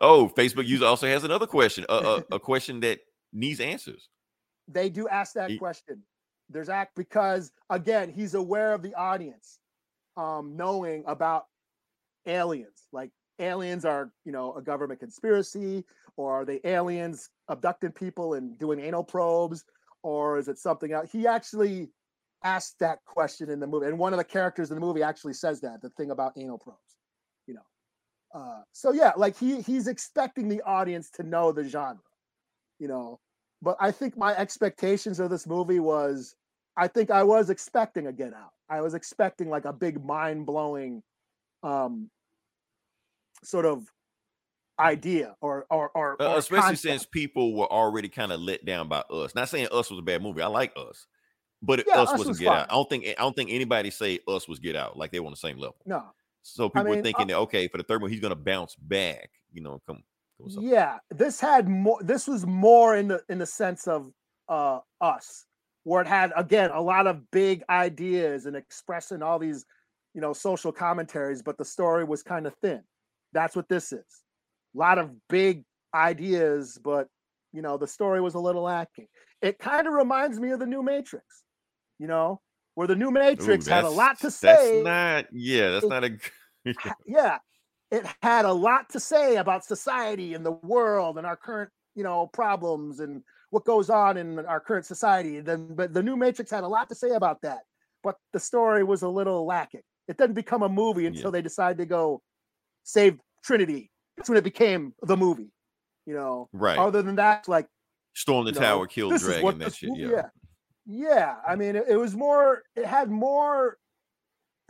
oh, 0.00 0.28
Facebook 0.36 0.66
user 0.66 0.84
also 0.84 1.06
has 1.06 1.24
another 1.24 1.46
question. 1.46 1.84
A, 1.88 1.94
a, 1.94 2.24
a 2.36 2.40
question 2.40 2.80
that 2.80 2.98
needs 3.32 3.60
answers. 3.60 4.08
They 4.68 4.88
do 4.88 5.08
ask 5.08 5.34
that 5.34 5.50
Ye- 5.50 5.58
question. 5.58 6.02
There's 6.50 6.68
act 6.68 6.94
because 6.94 7.52
again, 7.68 8.10
he's 8.10 8.34
aware 8.34 8.72
of 8.72 8.82
the 8.82 8.94
audience, 8.94 9.58
um, 10.16 10.56
knowing 10.56 11.04
about 11.06 11.46
aliens. 12.26 12.86
Like 12.92 13.10
aliens 13.38 13.84
are, 13.84 14.12
you 14.24 14.32
know, 14.32 14.54
a 14.54 14.62
government 14.62 15.00
conspiracy, 15.00 15.84
or 16.16 16.32
are 16.32 16.44
they 16.44 16.60
aliens 16.64 17.30
abducting 17.48 17.92
people 17.92 18.34
and 18.34 18.58
doing 18.58 18.80
anal 18.80 19.04
probes, 19.04 19.64
or 20.02 20.38
is 20.38 20.48
it 20.48 20.58
something 20.58 20.92
else? 20.92 21.10
He 21.10 21.26
actually 21.26 21.90
asked 22.44 22.78
that 22.80 23.04
question 23.04 23.50
in 23.50 23.60
the 23.60 23.66
movie, 23.66 23.86
and 23.86 23.98
one 23.98 24.12
of 24.12 24.18
the 24.18 24.24
characters 24.24 24.70
in 24.70 24.76
the 24.76 24.80
movie 24.80 25.02
actually 25.02 25.34
says 25.34 25.60
that 25.60 25.82
the 25.82 25.90
thing 25.90 26.10
about 26.10 26.32
anal 26.36 26.58
probes, 26.58 26.96
you 27.46 27.54
know. 27.54 27.60
Uh, 28.34 28.62
so 28.72 28.92
yeah, 28.92 29.12
like 29.16 29.36
he 29.38 29.60
he's 29.60 29.86
expecting 29.86 30.48
the 30.48 30.62
audience 30.62 31.10
to 31.10 31.22
know 31.22 31.52
the 31.52 31.64
genre, 31.64 32.00
you 32.78 32.88
know. 32.88 33.20
But 33.62 33.76
I 33.80 33.90
think 33.90 34.16
my 34.16 34.36
expectations 34.36 35.18
of 35.20 35.30
this 35.30 35.46
movie 35.46 35.80
was, 35.80 36.36
I 36.76 36.86
think 36.88 37.10
I 37.10 37.24
was 37.24 37.50
expecting 37.50 38.06
a 38.06 38.12
Get 38.12 38.32
Out. 38.34 38.52
I 38.68 38.80
was 38.82 38.94
expecting 38.94 39.48
like 39.50 39.64
a 39.64 39.72
big 39.72 40.04
mind 40.04 40.46
blowing, 40.46 41.02
um, 41.62 42.10
sort 43.42 43.64
of 43.66 43.90
idea 44.78 45.34
or 45.40 45.66
or 45.70 45.90
or, 45.94 46.22
Uh, 46.22 46.34
or 46.34 46.38
especially 46.38 46.62
concept. 46.62 46.82
since 46.82 47.06
people 47.06 47.54
were 47.54 47.66
already 47.70 48.08
kind 48.08 48.30
of 48.30 48.40
let 48.40 48.64
down 48.64 48.88
by 48.88 49.00
us. 49.10 49.34
Not 49.34 49.48
saying 49.48 49.68
us 49.72 49.90
was 49.90 49.98
a 49.98 50.02
bad 50.02 50.22
movie. 50.22 50.42
I 50.42 50.46
like 50.46 50.72
us, 50.76 51.06
but 51.62 51.84
Yeah, 51.86 51.94
us 52.02 52.10
Us 52.10 52.18
wasn't 52.18 52.28
was 52.28 52.38
Get 52.38 52.52
Out. 52.52 52.70
I 52.70 52.74
don't 52.74 52.88
think 52.88 53.06
I 53.08 53.14
don't 53.14 53.34
think 53.34 53.50
anybody 53.50 53.90
say 53.90 54.20
us 54.28 54.46
was 54.46 54.60
Get 54.60 54.76
Out 54.76 54.96
like 54.96 55.10
they 55.10 55.18
were 55.18 55.26
on 55.26 55.32
the 55.32 55.36
same 55.36 55.58
level. 55.58 55.76
no, 55.84 56.04
So 56.42 56.68
people 56.68 56.84
mean, 56.84 56.96
were 56.98 57.02
thinking 57.02 57.24
uh, 57.24 57.26
that 57.28 57.38
okay, 57.38 57.66
for 57.66 57.78
the 57.78 57.82
third 57.84 58.02
one 58.02 58.10
he's 58.10 58.20
gonna 58.20 58.36
bounce 58.36 58.76
back. 58.76 59.30
You 59.52 59.62
know, 59.62 59.80
come. 59.86 60.04
Yeah 60.46 60.98
this 61.10 61.40
had 61.40 61.68
more 61.68 61.98
this 62.02 62.26
was 62.28 62.46
more 62.46 62.96
in 62.96 63.08
the 63.08 63.20
in 63.28 63.38
the 63.38 63.46
sense 63.46 63.86
of 63.88 64.10
uh 64.48 64.78
us 65.00 65.46
where 65.84 66.00
it 66.00 66.06
had 66.06 66.32
again 66.36 66.70
a 66.72 66.80
lot 66.80 67.06
of 67.06 67.28
big 67.30 67.62
ideas 67.68 68.46
and 68.46 68.56
expressing 68.56 69.22
all 69.22 69.38
these 69.38 69.64
you 70.14 70.20
know 70.20 70.32
social 70.32 70.70
commentaries 70.72 71.42
but 71.42 71.58
the 71.58 71.64
story 71.64 72.04
was 72.04 72.22
kind 72.22 72.46
of 72.46 72.54
thin 72.62 72.82
that's 73.32 73.56
what 73.56 73.68
this 73.68 73.92
is 73.92 74.22
a 74.74 74.78
lot 74.78 74.98
of 74.98 75.10
big 75.28 75.64
ideas 75.94 76.78
but 76.82 77.08
you 77.52 77.62
know 77.62 77.76
the 77.76 77.86
story 77.86 78.20
was 78.20 78.34
a 78.34 78.38
little 78.38 78.62
lacking 78.62 79.08
it 79.42 79.58
kind 79.58 79.86
of 79.86 79.92
reminds 79.92 80.38
me 80.38 80.50
of 80.50 80.60
the 80.60 80.66
new 80.66 80.82
matrix 80.82 81.42
you 81.98 82.06
know 82.06 82.40
where 82.78 82.86
the 82.86 82.94
new 82.94 83.08
Ooh, 83.08 83.10
matrix 83.10 83.66
had 83.66 83.82
a 83.84 83.88
lot 83.90 84.20
to 84.20 84.30
say 84.30 84.82
That's 84.82 84.84
not. 84.84 85.26
Yeah, 85.32 85.70
that's 85.70 85.84
It- 85.84 85.88
not 85.88 86.04
a. 86.04 86.16
yeah, 87.06 87.38
it 87.90 88.04
had 88.22 88.44
a 88.44 88.52
lot 88.52 88.90
to 88.90 89.00
say 89.00 89.36
about 89.36 89.64
society 89.64 90.34
and 90.34 90.44
the 90.44 90.52
world 90.52 91.18
and 91.18 91.26
our 91.26 91.36
current, 91.36 91.70
you 91.94 92.02
know, 92.02 92.26
problems 92.26 93.00
and 93.00 93.22
what 93.50 93.64
goes 93.64 93.88
on 93.88 94.16
in 94.16 94.38
our 94.40 94.60
current 94.60 94.84
society. 94.84 95.40
Then, 95.40 95.74
but 95.74 95.94
the 95.94 96.02
new 96.02 96.16
Matrix 96.16 96.50
had 96.50 96.64
a 96.64 96.68
lot 96.68 96.88
to 96.90 96.94
say 96.94 97.10
about 97.10 97.40
that, 97.42 97.60
but 98.02 98.16
the 98.32 98.40
story 98.40 98.84
was 98.84 99.02
a 99.02 99.08
little 99.08 99.46
lacking. 99.46 99.80
It 100.06 100.16
didn't 100.18 100.34
become 100.34 100.62
a 100.62 100.68
movie 100.68 101.06
until 101.06 101.24
Yeah. 101.24 101.30
they 101.30 101.42
decided 101.42 101.78
to 101.78 101.86
go 101.86 102.22
save 102.84 103.18
Trinity. 103.42 103.90
That's 104.16 104.28
when 104.28 104.38
it 104.38 104.44
became 104.44 104.94
the 105.02 105.16
movie. 105.16 105.50
You 106.06 106.14
know, 106.14 106.48
right. 106.52 106.78
other 106.78 107.02
than 107.02 107.16
that, 107.16 107.48
like 107.48 107.66
Storm 108.14 108.46
the 108.46 108.52
know, 108.52 108.60
tower, 108.60 108.86
kill 108.86 109.10
this 109.10 109.22
dragon. 109.22 109.58
That 109.58 109.74
shit. 109.74 109.90
movie- 109.90 110.02
Yeah. 110.02 110.28
yeah. 110.86 111.36
I 111.46 111.54
mean, 111.54 111.76
it, 111.76 111.84
it 111.88 111.96
was 111.96 112.16
more. 112.16 112.62
It 112.74 112.86
had 112.86 113.10
more. 113.10 113.76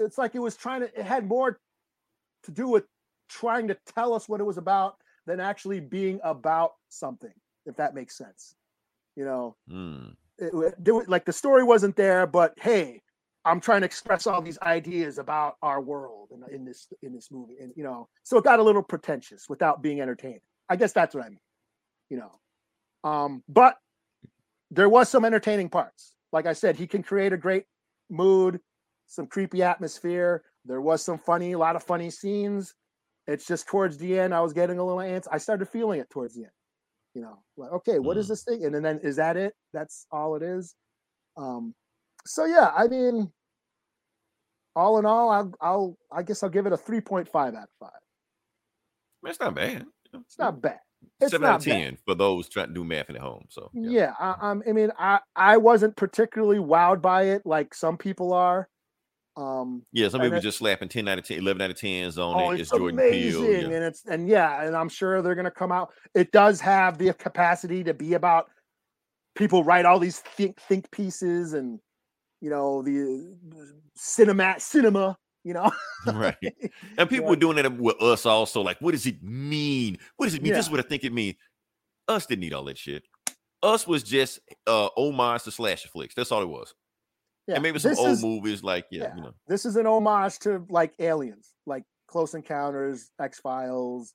It's 0.01 0.19
like 0.19 0.35
it 0.35 0.41
was 0.41 0.57
trying 0.57 0.81
to. 0.81 0.87
It 0.99 1.05
had 1.07 1.27
more 1.27 1.61
to 2.45 2.51
do 2.51 2.69
with 2.69 2.85
trying 3.29 3.69
to 3.69 3.77
tell 3.95 4.13
us 4.15 4.29
what 4.29 4.41
it 4.41 4.45
was 4.45 4.59
about 4.59 4.97
than 5.27 5.41
actually 5.41 5.81
being 5.81 6.21
about 6.25 6.73
something. 6.89 7.33
If 7.67 7.77
that 7.77 7.95
makes 7.95 8.17
sense, 8.17 8.55
you 9.17 9.25
know, 9.25 9.57
Mm. 9.71 10.17
it, 10.39 10.55
was- 10.55 11.09
like 11.09 11.25
the 11.25 11.33
story 11.33 11.65
wasn't 11.65 11.97
there, 11.97 12.27
but 12.27 12.55
hey, 12.59 13.03
I'm 13.45 13.61
trying 13.61 13.81
to 13.83 13.87
express 13.87 14.27
all 14.27 14.43
these 14.43 14.59
ideas 14.61 15.19
about 15.19 15.57
our 15.63 15.81
world 15.81 16.31
in, 16.33 16.43
in 16.55 16.65
this 16.65 16.89
in 17.03 17.13
this 17.15 17.31
movie, 17.31 17.57
and 17.61 17.73
you 17.77 17.83
know, 17.85 18.09
so 18.23 18.37
it 18.39 18.45
got 18.45 18.59
a 18.59 18.63
little 18.63 18.83
pretentious 18.83 19.49
without 19.49 19.83
being 19.83 20.01
entertaining. 20.01 20.41
I 20.69 20.77
guess 20.77 20.93
that's 20.93 21.15
what 21.15 21.25
I 21.25 21.29
mean, 21.31 21.41
you 22.11 22.19
know. 22.19 22.33
Um, 23.09 23.43
but 23.49 23.77
there 24.71 24.89
was 24.89 25.09
some 25.09 25.25
entertaining 25.25 25.69
parts. 25.71 26.15
Like 26.33 26.47
I 26.47 26.53
said, 26.53 26.77
he 26.77 26.87
can 26.87 27.03
create 27.03 27.33
a 27.33 27.39
great 27.39 27.65
mood, 28.11 28.61
some 29.07 29.27
creepy 29.27 29.63
atmosphere. 29.63 30.43
There 30.67 30.81
was 30.83 31.03
some 31.03 31.19
funny, 31.19 31.53
a 31.53 31.59
lot 31.59 31.77
of 31.77 31.83
funny 31.83 32.11
scenes. 32.11 32.75
It's 33.29 33.47
just 33.47 33.67
towards 33.69 33.99
the 33.99 34.19
end, 34.19 34.35
I 34.35 34.41
was 34.41 34.53
getting 34.53 34.79
a 34.79 34.85
little 34.85 35.01
ants. 35.03 35.29
I 35.31 35.39
started 35.39 35.69
feeling 35.69 36.01
it 36.01 36.09
towards 36.11 36.35
the 36.35 36.43
end. 36.45 36.53
You 37.15 37.23
know, 37.23 37.39
like, 37.57 37.71
okay, 37.73 37.99
what 37.99 38.17
is 38.17 38.27
Mm. 38.27 38.29
this 38.31 38.45
thing? 38.45 38.65
And 38.65 38.85
then 38.85 38.99
is 39.03 39.17
that 39.17 39.37
it? 39.37 39.55
That's 39.73 40.07
all 40.11 40.35
it 40.35 40.43
is. 40.43 40.75
Um, 41.37 41.75
so 42.27 42.45
yeah, 42.47 42.73
I 42.77 42.89
mean, 42.89 43.31
all 44.75 44.99
in 44.99 45.07
all, 45.07 45.31
I'll, 45.31 45.53
I'll 45.61 45.97
I 46.11 46.23
guess 46.23 46.43
I'll 46.43 46.49
give 46.51 46.67
it 46.67 46.73
a 46.73 46.77
3.5 46.77 47.29
out 47.35 47.55
of 47.55 47.69
five. 47.79 47.91
That's 49.23 49.41
not 49.41 49.55
bad. 49.55 49.85
It's 50.15 50.39
not 50.39 50.61
bad. 50.63 50.79
It's 51.21 51.31
Seven 51.33 51.49
out 51.49 51.61
of 51.61 51.65
bad. 51.67 51.73
ten 51.73 51.99
for 52.05 52.15
those 52.15 52.49
trying 52.49 52.69
to 52.69 52.75
do 52.75 52.85
math 52.85 53.11
at 53.11 53.17
home. 53.17 53.45
So 53.51 53.71
Yeah, 53.75 54.15
I, 54.19 54.33
I'm- 54.41 54.63
I 54.69 54.73
mean, 54.73 54.91
I 54.99 55.21
I 55.37 55.57
wasn't 55.59 55.97
particularly 55.97 56.59
wowed 56.59 57.03
by 57.03 57.25
it 57.25 57.43
like 57.45 57.75
some 57.75 57.97
people 57.99 58.33
are. 58.33 58.69
Um, 59.39 59.83
Yeah, 59.93 60.09
some 60.09 60.21
people 60.21 60.39
it- 60.39 60.43
just 60.43 60.59
slapping 60.59 60.89
10 60.89 61.07
out 61.07 61.19
of 61.19 61.25
10, 61.25 61.39
11 61.39 61.63
out 61.63 61.71
of 61.71 61.77
10s 61.77 62.19
on 62.19 62.35
oh, 62.35 62.51
it. 62.51 62.55
it's 62.55 62.63
It's 62.63 62.71
Jordan 62.79 62.99
amazing, 62.99 63.43
Peele. 63.45 63.53
Yeah. 63.71 63.77
and 63.77 63.85
it's 63.85 64.05
and 64.07 64.29
yeah, 64.29 64.63
and 64.65 64.77
I'm 64.77 64.89
sure 64.89 65.23
they're 65.23 65.35
gonna 65.37 65.51
come 65.51 65.71
out. 65.73 65.91
It 66.15 66.33
does 66.33 66.61
have 66.61 66.99
the 66.99 67.13
capacity 67.15 67.85
to 67.85 67.95
be 67.95 68.15
about 68.15 68.51
people 69.37 69.63
write 69.63 69.85
all 69.87 70.01
these 70.01 70.19
think 70.19 70.61
think 70.63 70.91
pieces 70.91 71.53
and 71.53 71.79
you 72.41 72.51
know 72.51 72.83
the 72.83 73.37
cinema 73.95 74.57
cinema 74.59 75.17
You 75.45 75.55
know, 75.55 75.71
right. 76.13 76.37
And 76.99 77.09
people 77.09 77.25
Yeah. 77.27 77.31
were 77.31 77.37
doing 77.37 77.57
that 77.57 77.73
with 77.79 78.03
us 78.03 78.27
also. 78.27 78.61
Like, 78.61 78.79
what 78.81 78.91
does 78.91 79.07
it 79.07 79.23
mean? 79.23 79.97
What 80.17 80.27
does 80.27 80.35
it 80.35 80.43
mean? 80.43 80.53
This 80.53 80.67
is 80.67 80.71
what 80.71 80.81
I 80.81 80.89
think 80.89 81.05
it 81.05 81.13
means. 81.13 81.37
Us 82.09 82.27
didn't 82.27 82.41
need 82.41 82.53
all 82.55 82.65
that 82.65 82.77
shit. 82.77 83.05
Us 83.63 83.87
was 83.87 84.03
just 84.03 84.41
uh 84.67 84.89
homage 84.97 85.45
to 85.45 85.51
slasher 85.53 85.89
flicks. 85.89 86.15
That's 86.15 86.33
all 86.33 86.43
it 86.43 86.49
was. 86.49 86.75
Yeah. 87.49 87.55
And 87.55 87.63
maybe 87.65 87.79
some 87.81 87.91
this 87.91 87.99
old 87.99 88.11
is, 88.11 88.23
movies 88.23 88.63
like, 88.63 88.87
yeah, 88.91 89.05
yeah. 89.05 89.17
you 89.17 89.23
know. 89.23 89.33
This 89.49 89.67
is 89.67 89.75
an 89.77 89.87
homage 89.87 90.39
to 90.41 90.65
like 90.71 90.93
aliens, 91.01 91.49
like 91.67 91.83
Close 92.07 92.35
Encounters, 92.35 93.11
X 93.21 93.41
Files, 93.41 94.15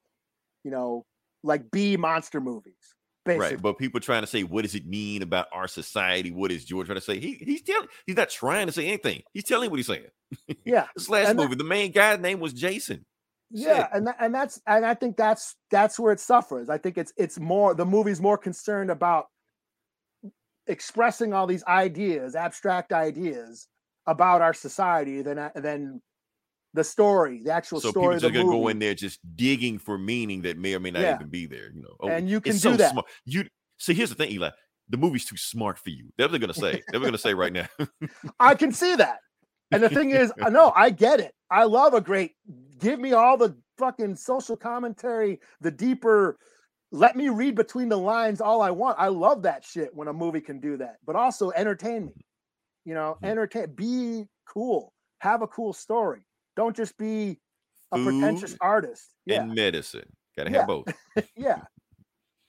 you 0.64 0.72
know, 0.72 1.06
like 1.44 1.70
B 1.72 1.98
monster 1.98 2.40
movies. 2.40 2.76
Basically. 3.26 3.48
Right. 3.56 3.62
But 3.62 3.78
people 3.78 4.00
trying 4.02 4.22
to 4.24 4.28
say, 4.28 4.44
what 4.44 4.64
does 4.64 4.76
it 4.76 4.86
mean 4.86 5.22
about 5.22 5.48
our 5.54 5.68
society? 5.68 6.32
What 6.32 6.52
is 6.52 6.66
George 6.66 6.88
trying 6.88 7.00
to 7.00 7.02
say? 7.06 7.20
He 7.20 7.34
he's 7.36 7.62
telling 7.62 7.88
he's 8.06 8.18
not 8.18 8.30
trying 8.30 8.68
to 8.68 8.74
say 8.74 8.86
anything. 8.88 9.24
He's 9.34 9.46
telling 9.46 9.70
what 9.70 9.78
he's 9.78 9.88
saying. 9.88 10.06
yeah. 10.66 10.88
This 10.96 11.10
last 11.10 11.30
And 11.30 11.40
that- 11.40 11.44
movie, 11.44 11.56
the 11.56 11.64
main 11.64 11.92
guy's 11.92 12.20
name 12.20 12.40
was 12.40 12.54
Jason. 12.54 13.06
yeah 13.52 13.78
Shit. 13.84 13.88
and 13.94 14.08
that, 14.08 14.16
and 14.20 14.34
that's 14.34 14.60
and 14.66 14.84
i 14.86 14.96
think 14.96 15.16
that's 15.16 15.56
that's 15.70 16.00
where 16.00 16.12
it 16.12 16.20
suffers 16.20 16.70
i 16.72 16.78
think 16.80 16.98
it's 16.98 17.14
it's 17.18 17.40
more 17.40 17.76
the 17.76 17.86
movie's 17.86 18.20
more 18.20 18.38
concerned 18.38 18.90
about 18.90 19.28
expressing 20.68 21.34
all 21.34 21.46
these 21.48 21.64
ideas 21.66 22.36
abstract 22.36 22.94
ideas 22.94 23.68
about 24.08 24.42
our 24.42 24.54
society 24.54 25.22
than 25.22 25.38
a- 25.38 25.52
than 25.56 26.02
the 26.74 26.84
story 26.84 27.42
the 27.44 27.52
actual 27.52 27.80
So 27.80 27.92
story 27.92 28.04
people 28.16 28.16
of 28.16 28.22
just 28.22 28.34
gonna 28.34 28.46
go 28.50 28.68
in 28.70 28.80
there 28.80 28.94
just 28.96 29.20
digging 29.36 29.78
for 29.78 29.98
meaning 29.98 30.42
that 30.44 30.58
may 30.58 30.74
or 30.74 30.80
may 30.80 30.92
not 30.92 31.02
Yeah. 31.02 31.16
even 31.16 31.30
be 31.30 31.46
there. 31.46 31.72
You 31.74 31.82
know, 31.84 31.96
Oh, 32.00 32.08
and 32.10 32.30
you 32.30 32.42
can 32.42 32.54
do 32.54 32.58
so 32.60 32.78
that 32.78 32.92
smart. 32.92 33.06
You 33.26 33.46
see, 33.78 33.94
here's 33.94 34.10
the 34.10 34.16
thing, 34.16 34.32
Eli. 34.32 34.50
The 34.90 34.98
movie's 34.98 35.26
too 35.26 35.38
smart 35.38 35.78
for 35.78 35.90
you. 35.92 36.12
That's 36.18 36.32
what 36.32 36.32
they're 36.32 36.40
gonna 36.40 36.54
say. 36.54 36.82
They're 36.90 37.00
gonna 37.00 37.18
say 37.18 37.34
right 37.34 37.54
now. 37.54 37.68
i 38.40 38.56
can 38.56 38.72
see 38.72 38.96
that 38.96 39.20
and 39.72 39.82
the 39.84 39.90
thing 39.90 40.12
is 40.12 40.32
i 40.42 40.50
know 40.50 40.72
i 40.76 40.90
get 40.90 41.20
it 41.20 41.34
i 41.52 41.64
love 41.64 41.94
a 41.94 42.02
great 42.02 42.32
give 42.80 43.00
me 43.00 43.14
all 43.14 43.38
the 43.38 43.56
fucking 43.78 44.16
social 44.16 44.58
commentary 44.58 45.40
the 45.62 45.72
deeper 45.72 46.38
let 46.94 47.16
me 47.18 47.28
read 47.30 47.56
between 47.56 47.90
the 47.90 47.98
lines 47.98 48.40
all 48.40 48.62
i 48.62 48.72
want. 48.72 48.98
I 49.00 49.08
love 49.10 49.42
that 49.44 49.66
shit 49.66 49.94
when 49.94 50.08
a 50.08 50.14
movie 50.14 50.40
can 50.42 50.60
do 50.62 50.78
that 50.78 50.98
but 51.06 51.16
also 51.18 51.52
entertain 51.52 52.06
me 52.06 52.14
you 52.86 52.94
know 52.94 53.18
Mhm. 53.22 53.28
entertain 53.30 53.74
be 53.76 54.26
cool 54.48 54.94
have 55.20 55.42
a 55.42 55.48
cool 55.48 55.72
story. 55.74 56.26
Don't 56.58 56.76
just 56.76 56.98
be 56.98 57.40
a 57.94 57.98
pretentious 57.98 58.58
artist. 58.60 59.16
Yeah. 59.26 59.44
and 59.44 59.56
medicine. 59.56 60.12
Gotta 60.38 60.52
Yeah. 60.52 60.58
have 60.60 60.68
both. 60.68 60.86
yeah. 61.38 61.62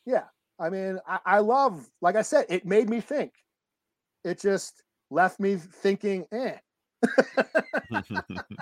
Yeah. 0.07 0.25
I 0.59 0.71
mean 0.71 0.99
I, 1.07 1.21
I 1.25 1.39
love 1.39 1.89
like 2.03 2.17
i 2.17 2.23
said 2.23 2.47
it 2.49 2.67
made 2.67 2.89
me 2.91 3.01
think. 3.01 3.33
It 4.25 4.41
just 4.41 4.83
left 5.11 5.39
me 5.41 5.57
thinking 5.57 6.27
eh. 6.33 6.57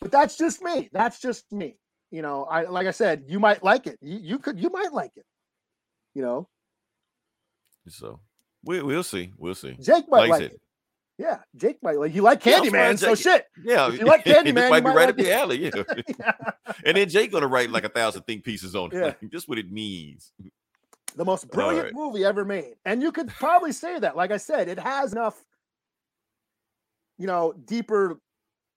But 0.00 0.10
that's 0.12 0.36
just 0.36 0.62
me. 0.62 0.88
That's 0.92 1.20
just 1.20 1.50
me 1.52 1.78
you 2.10 2.22
know 2.22 2.44
i 2.44 2.62
like 2.62 2.86
i 2.86 2.90
said 2.90 3.24
you 3.26 3.38
might 3.38 3.62
like 3.62 3.86
it 3.86 3.98
you, 4.00 4.18
you 4.22 4.38
could 4.38 4.58
you 4.58 4.70
might 4.70 4.92
like 4.92 5.12
it 5.16 5.24
you 6.14 6.22
know 6.22 6.48
so 7.88 8.20
we, 8.64 8.82
we'll 8.82 9.02
see. 9.02 9.32
We'll 9.38 9.54
see. 9.54 9.76
jake 9.80 10.04
might 10.08 10.20
Like 10.20 10.30
like 10.30 10.42
said, 10.42 10.50
it 10.52 10.60
yeah 11.18 11.38
jake 11.56 11.78
might 11.82 11.98
like 11.98 12.14
you 12.14 12.22
like 12.22 12.44
Yeah, 12.44 12.58
candyman 12.58 12.70
fine, 12.70 12.96
so 12.98 13.14
shit 13.14 13.46
Yeah, 13.64 13.88
If 13.88 14.00
you 14.00 14.06
like 14.06 14.24
Candyman, 14.26 14.46
you 14.46 14.70
might 14.70 14.80
be 14.80 14.86
right 14.86 14.94
like 14.96 15.08
up 15.10 15.16
the 15.16 15.32
alley. 15.32 15.64
Yeah, 15.64 15.82
Yeah. 16.18 16.32
and 16.84 16.96
then 16.96 17.08
Jake 17.08 17.32
gonna 17.32 17.46
write 17.46 17.70
like 17.70 17.84
a 17.84 17.88
thousand 17.88 18.22
think 18.22 18.44
pieces 18.44 18.74
on 18.76 18.90
it. 18.92 18.96
Yeah. 18.96 19.04
Like, 19.04 19.30
just 19.30 19.48
what 19.48 19.58
it 19.58 19.70
means. 19.72 20.32
the 21.16 21.24
most 21.24 21.50
brilliant 21.50 21.84
right. 21.86 21.94
movie 21.94 22.24
ever 22.24 22.44
made. 22.44 22.74
And 22.84 23.02
you 23.02 23.10
could 23.12 23.28
probably 23.28 23.72
say 23.72 23.98
that. 23.98 24.16
Like 24.16 24.30
I 24.30 24.36
said, 24.36 24.68
it 24.68 24.78
has 24.78 25.12
enough, 25.12 25.42
you 27.18 27.26
know, 27.26 27.54
deeper 27.64 28.20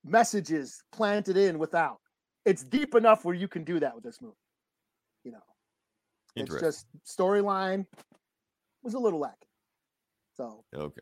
messages 0.04 0.82
planted 0.92 1.38
in 1.38 1.60
without. 1.60 2.00
It's 2.46 2.64
deep 2.64 2.96
enough 2.96 3.24
where 3.24 3.36
you 3.36 3.48
can 3.48 3.64
do 3.64 3.80
that 3.80 3.94
with 3.94 4.04
this 4.04 4.22
movie. 4.22 4.36
You 5.24 5.34
know, 5.34 5.44
it's 6.36 6.60
just 6.60 6.88
storyline 7.06 7.86
was 8.84 8.96
a 8.96 9.00
little 9.00 9.20
lacking. 9.20 9.48
So 10.36 10.64
Okay. 10.74 11.02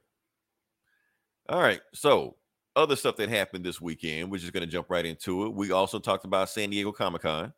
All 1.50 1.62
right. 1.62 1.82
So, 1.94 2.36
other 2.76 2.96
stuff 2.96 3.16
that 3.18 3.30
happened 3.30 3.66
this 3.66 3.82
weekend, 3.82 4.30
we're 4.30 4.38
just 4.38 4.54
going 4.54 4.66
to 4.66 4.72
jump 4.72 4.90
right 4.90 5.06
into 5.06 5.46
it. 5.46 5.54
We 5.54 5.72
also 5.72 5.98
talked 5.98 6.26
about 6.26 6.50
San 6.50 6.70
Diego 6.70 6.92
Comic 6.92 7.24
Con. 7.24 7.54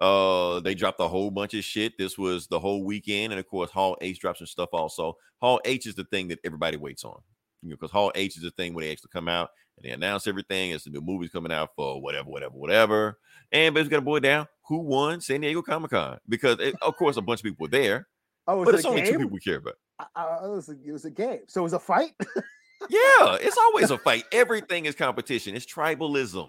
Uh, 0.00 0.60
they 0.60 0.74
dropped 0.74 0.98
a 0.98 1.06
whole 1.06 1.30
bunch 1.30 1.54
of 1.54 1.62
shit. 1.62 1.96
This 1.98 2.16
was 2.16 2.46
the 2.46 2.58
whole 2.58 2.84
weekend, 2.84 3.32
and 3.32 3.38
of 3.38 3.46
course, 3.46 3.70
Hall 3.70 3.96
H 4.00 4.18
dropped 4.18 4.38
some 4.38 4.46
stuff 4.46 4.70
also. 4.72 5.16
Hall 5.40 5.60
H 5.64 5.86
is 5.86 5.94
the 5.94 6.04
thing 6.04 6.28
that 6.28 6.40
everybody 6.42 6.76
waits 6.76 7.04
on, 7.04 7.20
you 7.62 7.68
know, 7.68 7.76
because 7.76 7.90
Hall 7.90 8.10
H 8.14 8.36
is 8.36 8.42
the 8.42 8.50
thing 8.52 8.74
where 8.74 8.84
they 8.84 8.90
actually 8.90 9.10
come 9.12 9.28
out 9.28 9.50
and 9.76 9.84
they 9.84 9.90
announce 9.90 10.26
everything. 10.26 10.70
It's 10.70 10.84
the 10.84 10.90
new 10.90 11.00
movies 11.00 11.30
coming 11.30 11.52
out 11.52 11.70
for 11.76 12.00
whatever, 12.00 12.28
whatever, 12.28 12.54
whatever. 12.54 13.18
And 13.50 13.74
basically, 13.74 13.90
got 13.90 13.96
to 13.96 14.02
boil 14.02 14.20
down 14.20 14.46
who 14.66 14.78
won 14.78 15.20
San 15.20 15.40
Diego 15.40 15.62
Comic 15.62 15.90
Con 15.90 16.18
because, 16.28 16.58
it, 16.60 16.74
of 16.82 16.96
course, 16.96 17.16
a 17.16 17.22
bunch 17.22 17.40
of 17.40 17.44
people 17.44 17.64
were 17.64 17.68
there, 17.68 18.08
oh, 18.46 18.58
was 18.58 18.64
but 18.66 18.74
it 18.74 18.78
it's 18.78 18.86
only 18.86 19.02
two 19.02 19.18
people 19.18 19.30
we 19.30 19.40
care 19.40 19.56
about. 19.56 19.74
Uh, 19.98 20.04
uh, 20.16 20.38
it, 20.44 20.48
was 20.48 20.68
a, 20.68 20.76
it 20.84 20.92
was 20.92 21.04
a 21.04 21.10
game. 21.10 21.40
So 21.48 21.60
it 21.60 21.64
was 21.64 21.72
a 21.72 21.78
fight. 21.78 22.12
Yeah, 22.90 23.36
it's 23.40 23.58
always 23.58 23.90
a 23.90 23.98
fight. 23.98 24.24
Everything 24.32 24.86
is 24.86 24.94
competition. 24.94 25.54
It's 25.54 25.66
tribalism. 25.66 26.48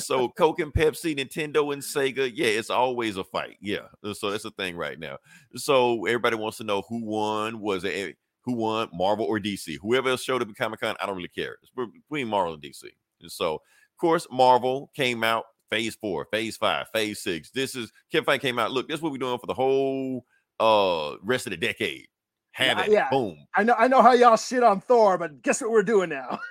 so 0.02 0.28
Coke 0.30 0.60
and 0.60 0.72
Pepsi, 0.72 1.16
Nintendo 1.16 1.72
and 1.72 1.82
Sega, 1.82 2.30
yeah, 2.34 2.46
it's 2.46 2.70
always 2.70 3.16
a 3.16 3.24
fight. 3.24 3.56
Yeah, 3.60 3.86
so 4.14 4.30
that's 4.30 4.42
the 4.42 4.50
thing 4.52 4.76
right 4.76 4.98
now. 4.98 5.18
So 5.54 6.06
everybody 6.06 6.36
wants 6.36 6.58
to 6.58 6.64
know 6.64 6.82
who 6.88 7.04
won. 7.04 7.60
Was 7.60 7.84
it 7.84 8.16
who 8.46 8.52
won, 8.54 8.88
Marvel 8.94 9.26
or 9.26 9.38
DC? 9.38 9.76
Whoever 9.82 10.08
else 10.08 10.22
showed 10.22 10.40
up 10.40 10.48
at 10.48 10.56
Comic 10.56 10.80
Con, 10.80 10.96
I 11.00 11.06
don't 11.06 11.16
really 11.16 11.28
care. 11.28 11.56
It's 11.62 11.70
between 11.70 12.28
Marvel 12.28 12.54
and 12.54 12.62
DC. 12.62 12.84
And 13.20 13.30
so, 13.30 13.54
of 13.56 13.60
course, 14.00 14.26
Marvel 14.30 14.90
came 14.96 15.22
out 15.22 15.44
phase 15.68 15.96
four, 15.96 16.26
phase 16.32 16.56
five, 16.56 16.86
phase 16.94 17.20
six. 17.20 17.50
This 17.50 17.74
is 17.74 17.92
Kevin 18.10 18.24
Feige 18.24 18.40
came 18.40 18.58
out. 18.58 18.70
Look, 18.70 18.88
this 18.88 18.96
is 18.98 19.02
what 19.02 19.12
we're 19.12 19.18
doing 19.18 19.38
for 19.38 19.46
the 19.46 19.54
whole 19.54 20.24
uh 20.60 21.16
rest 21.22 21.46
of 21.46 21.50
the 21.50 21.56
decade. 21.58 22.06
Have 22.52 22.78
Yeah, 22.78 22.84
it. 22.84 22.90
yeah. 22.92 23.10
Boom. 23.10 23.36
I 23.54 23.64
know 23.64 23.74
I 23.76 23.88
know 23.88 24.00
how 24.00 24.12
y'all 24.12 24.36
shit 24.38 24.62
on 24.62 24.80
Thor, 24.80 25.18
but 25.18 25.42
guess 25.42 25.60
what 25.60 25.70
we're 25.70 25.82
doing 25.82 26.08
now? 26.10 26.38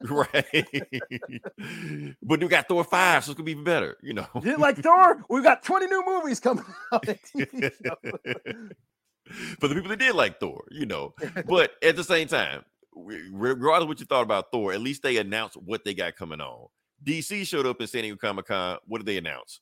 Right. 0.00 0.66
but 2.22 2.40
we 2.40 2.48
got 2.48 2.68
Thor 2.68 2.84
5, 2.84 3.24
so 3.24 3.30
it's 3.32 3.36
gonna 3.36 3.44
be 3.44 3.52
even 3.52 3.64
better, 3.64 3.98
you 4.02 4.14
know. 4.14 4.26
Like 4.56 4.78
Thor? 4.78 5.22
We've 5.28 5.42
got 5.44 5.62
20 5.62 5.86
new 5.86 6.02
movies 6.06 6.40
coming 6.40 6.64
out. 6.92 7.04
On 9.30 9.34
TV 9.36 9.48
show. 9.50 9.56
For 9.60 9.68
the 9.68 9.74
people 9.74 9.90
that 9.90 9.98
did 9.98 10.14
like 10.14 10.40
Thor, 10.40 10.64
you 10.70 10.86
know. 10.86 11.14
But 11.46 11.72
at 11.82 11.96
the 11.96 12.04
same 12.04 12.28
time, 12.28 12.64
regardless 12.94 13.82
of 13.84 13.88
what 13.88 14.00
you 14.00 14.06
thought 14.06 14.22
about 14.22 14.50
Thor, 14.52 14.72
at 14.72 14.80
least 14.80 15.02
they 15.02 15.16
announced 15.18 15.56
what 15.56 15.84
they 15.84 15.94
got 15.94 16.16
coming 16.16 16.40
on. 16.40 16.66
DC 17.04 17.46
showed 17.46 17.66
up 17.66 17.80
in 17.80 17.86
San 17.86 18.02
Diego 18.02 18.16
Comic 18.16 18.46
Con. 18.46 18.78
What 18.86 18.98
did 18.98 19.06
they 19.06 19.18
announce? 19.18 19.60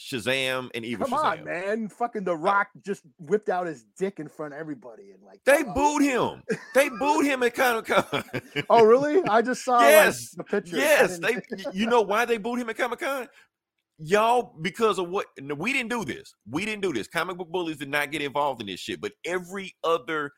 Shazam 0.00 0.70
and 0.76 0.84
Evil 0.84 1.08
Come 1.08 1.18
Shazam. 1.18 1.38
on, 1.40 1.44
man. 1.44 1.88
Fucking 1.88 2.22
The 2.22 2.30
uh, 2.30 2.36
Rock 2.36 2.68
just 2.84 3.02
whipped 3.18 3.48
out 3.48 3.66
his 3.66 3.84
dick 3.98 4.20
in 4.20 4.28
front 4.28 4.54
of 4.54 4.60
everybody 4.60 5.10
and 5.10 5.20
like 5.24 5.40
They 5.44 5.64
on. 5.64 5.74
booed 5.74 6.02
him. 6.02 6.42
They 6.72 6.88
booed 6.88 7.24
him 7.26 7.42
at 7.42 7.54
Comic 7.54 7.86
Con. 7.86 8.24
Oh, 8.70 8.84
really? 8.84 9.20
I 9.28 9.42
just 9.42 9.64
saw 9.64 9.78
like, 9.78 9.88
Yes, 9.90 10.30
the 10.36 10.44
picture. 10.44 10.76
Yes, 10.76 11.18
they. 11.18 11.38
You 11.72 11.86
know 11.86 12.02
why 12.02 12.26
they 12.26 12.38
booed 12.38 12.60
him 12.60 12.68
at 12.70 12.76
Comic 12.76 13.00
Con? 13.00 13.28
Y'all, 13.98 14.54
because 14.62 14.98
of 14.98 15.08
what? 15.08 15.26
we 15.56 15.72
didn't 15.72 15.90
do 15.90 16.04
this. 16.04 16.34
We 16.48 16.64
didn't 16.64 16.82
do 16.82 16.92
this. 16.92 17.08
Comic 17.08 17.36
book 17.36 17.50
bullies 17.50 17.78
did 17.78 17.88
not 17.88 18.12
get 18.12 18.22
involved 18.22 18.60
in 18.60 18.68
this 18.68 18.80
shit. 18.80 19.00
But 19.00 19.12
every 19.24 19.74
other 19.82 20.30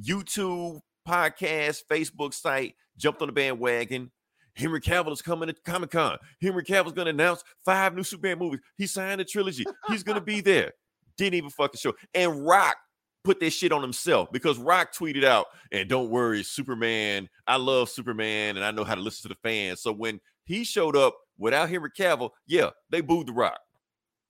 YouTube 0.00 0.80
podcast, 1.06 1.82
Facebook 1.90 2.32
site 2.32 2.74
jumped 2.96 3.20
on 3.20 3.28
the 3.28 3.32
bandwagon. 3.32 4.10
Henry 4.56 4.80
Cavill 4.80 5.12
is 5.12 5.22
coming 5.22 5.48
to 5.48 5.54
Comic 5.64 5.90
Con. 5.90 6.16
Henry 6.42 6.64
Cavill's 6.64 6.92
going 6.92 7.06
to 7.06 7.10
announce 7.10 7.44
five 7.64 7.94
new 7.94 8.02
Superman 8.02 8.38
movies. 8.38 8.60
He 8.76 8.86
signed 8.86 9.20
a 9.20 9.24
trilogy. 9.24 9.64
He's 9.88 10.02
going 10.02 10.18
to 10.18 10.24
be 10.24 10.40
there. 10.42 10.72
Didn't 11.16 11.34
even 11.34 11.50
fucking 11.50 11.78
show. 11.78 11.94
And 12.14 12.46
Rock 12.46 12.76
put 13.22 13.38
that 13.40 13.50
shit 13.50 13.72
on 13.72 13.82
himself 13.82 14.32
because 14.32 14.58
Rock 14.58 14.94
tweeted 14.94 15.24
out, 15.24 15.46
and 15.70 15.88
don't 15.88 16.10
worry, 16.10 16.42
Superman, 16.42 17.28
I 17.46 17.56
love 17.56 17.88
Superman 17.88 18.56
and 18.56 18.64
I 18.64 18.70
know 18.70 18.84
how 18.84 18.94
to 18.94 19.00
listen 19.00 19.28
to 19.28 19.34
the 19.34 19.48
fans. 19.48 19.82
So 19.82 19.92
when 19.92 20.20
he 20.44 20.64
showed 20.64 20.96
up 20.96 21.14
without 21.38 21.68
Henry 21.68 21.90
Cavill, 21.90 22.30
yeah, 22.46 22.70
they 22.90 23.00
booed 23.00 23.28
the 23.28 23.32
Rock. 23.32 23.58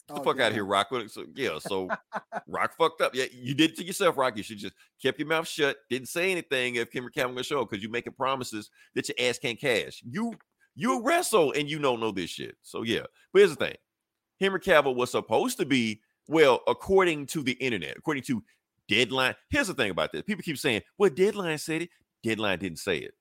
Get 0.08 0.14
the 0.14 0.20
Oh, 0.20 0.24
fuck 0.24 0.40
out 0.40 0.48
of 0.48 0.54
here, 0.54 0.64
Rock. 0.64 0.88
So, 1.08 1.24
yeah, 1.34 1.58
so 1.58 1.88
Rock 2.46 2.74
fucked 2.78 3.02
up. 3.02 3.14
Yeah, 3.14 3.26
you 3.30 3.54
did 3.54 3.72
it 3.72 3.76
to 3.76 3.84
yourself, 3.84 4.16
Rock. 4.16 4.36
You 4.36 4.42
should 4.42 4.58
just 4.58 4.74
kept 5.02 5.18
your 5.18 5.28
mouth 5.28 5.46
shut. 5.46 5.76
Didn't 5.90 6.08
say 6.08 6.30
anything 6.30 6.76
if 6.76 6.92
Henry 6.92 7.12
Cavill 7.12 7.28
gonna 7.28 7.42
show 7.42 7.64
because 7.64 7.82
you 7.82 7.90
making 7.90 8.14
promises 8.14 8.70
that 8.94 9.08
your 9.08 9.28
ass 9.28 9.38
can't 9.38 9.60
cash. 9.60 10.02
You 10.08 10.34
you 10.74 10.98
a 10.98 11.02
wrestle 11.02 11.52
and 11.52 11.68
you 11.68 11.78
don't 11.78 12.00
know 12.00 12.10
this 12.12 12.30
shit. 12.30 12.56
So 12.62 12.82
yeah, 12.84 13.02
but 13.32 13.40
here's 13.40 13.50
the 13.50 13.56
thing: 13.56 13.76
Henry 14.40 14.60
Cavill 14.60 14.94
was 14.96 15.10
supposed 15.10 15.58
to 15.58 15.66
be 15.66 16.00
well, 16.26 16.60
according 16.66 17.26
to 17.26 17.42
the 17.42 17.52
internet, 17.52 17.96
according 17.96 18.22
to 18.24 18.42
Deadline. 18.88 19.34
Here's 19.50 19.66
the 19.66 19.74
thing 19.74 19.90
about 19.90 20.12
this: 20.12 20.22
people 20.22 20.42
keep 20.42 20.56
saying, 20.58 20.82
"Well, 20.96 21.10
Deadline 21.10 21.58
said 21.58 21.82
it." 21.82 21.90
Deadline 22.22 22.58
didn't 22.58 22.78
say 22.78 22.98
it. 22.98 23.14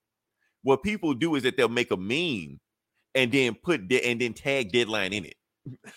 What 0.62 0.82
people 0.82 1.14
do 1.14 1.34
is 1.34 1.42
that 1.42 1.56
they'll 1.56 1.68
make 1.68 1.90
a 1.90 1.96
meme 1.96 2.60
and 3.14 3.30
then 3.32 3.54
put 3.54 3.88
de- 3.88 4.04
and 4.04 4.20
then 4.20 4.32
tag 4.34 4.72
Deadline 4.72 5.12
in 5.12 5.24
it. 5.24 5.34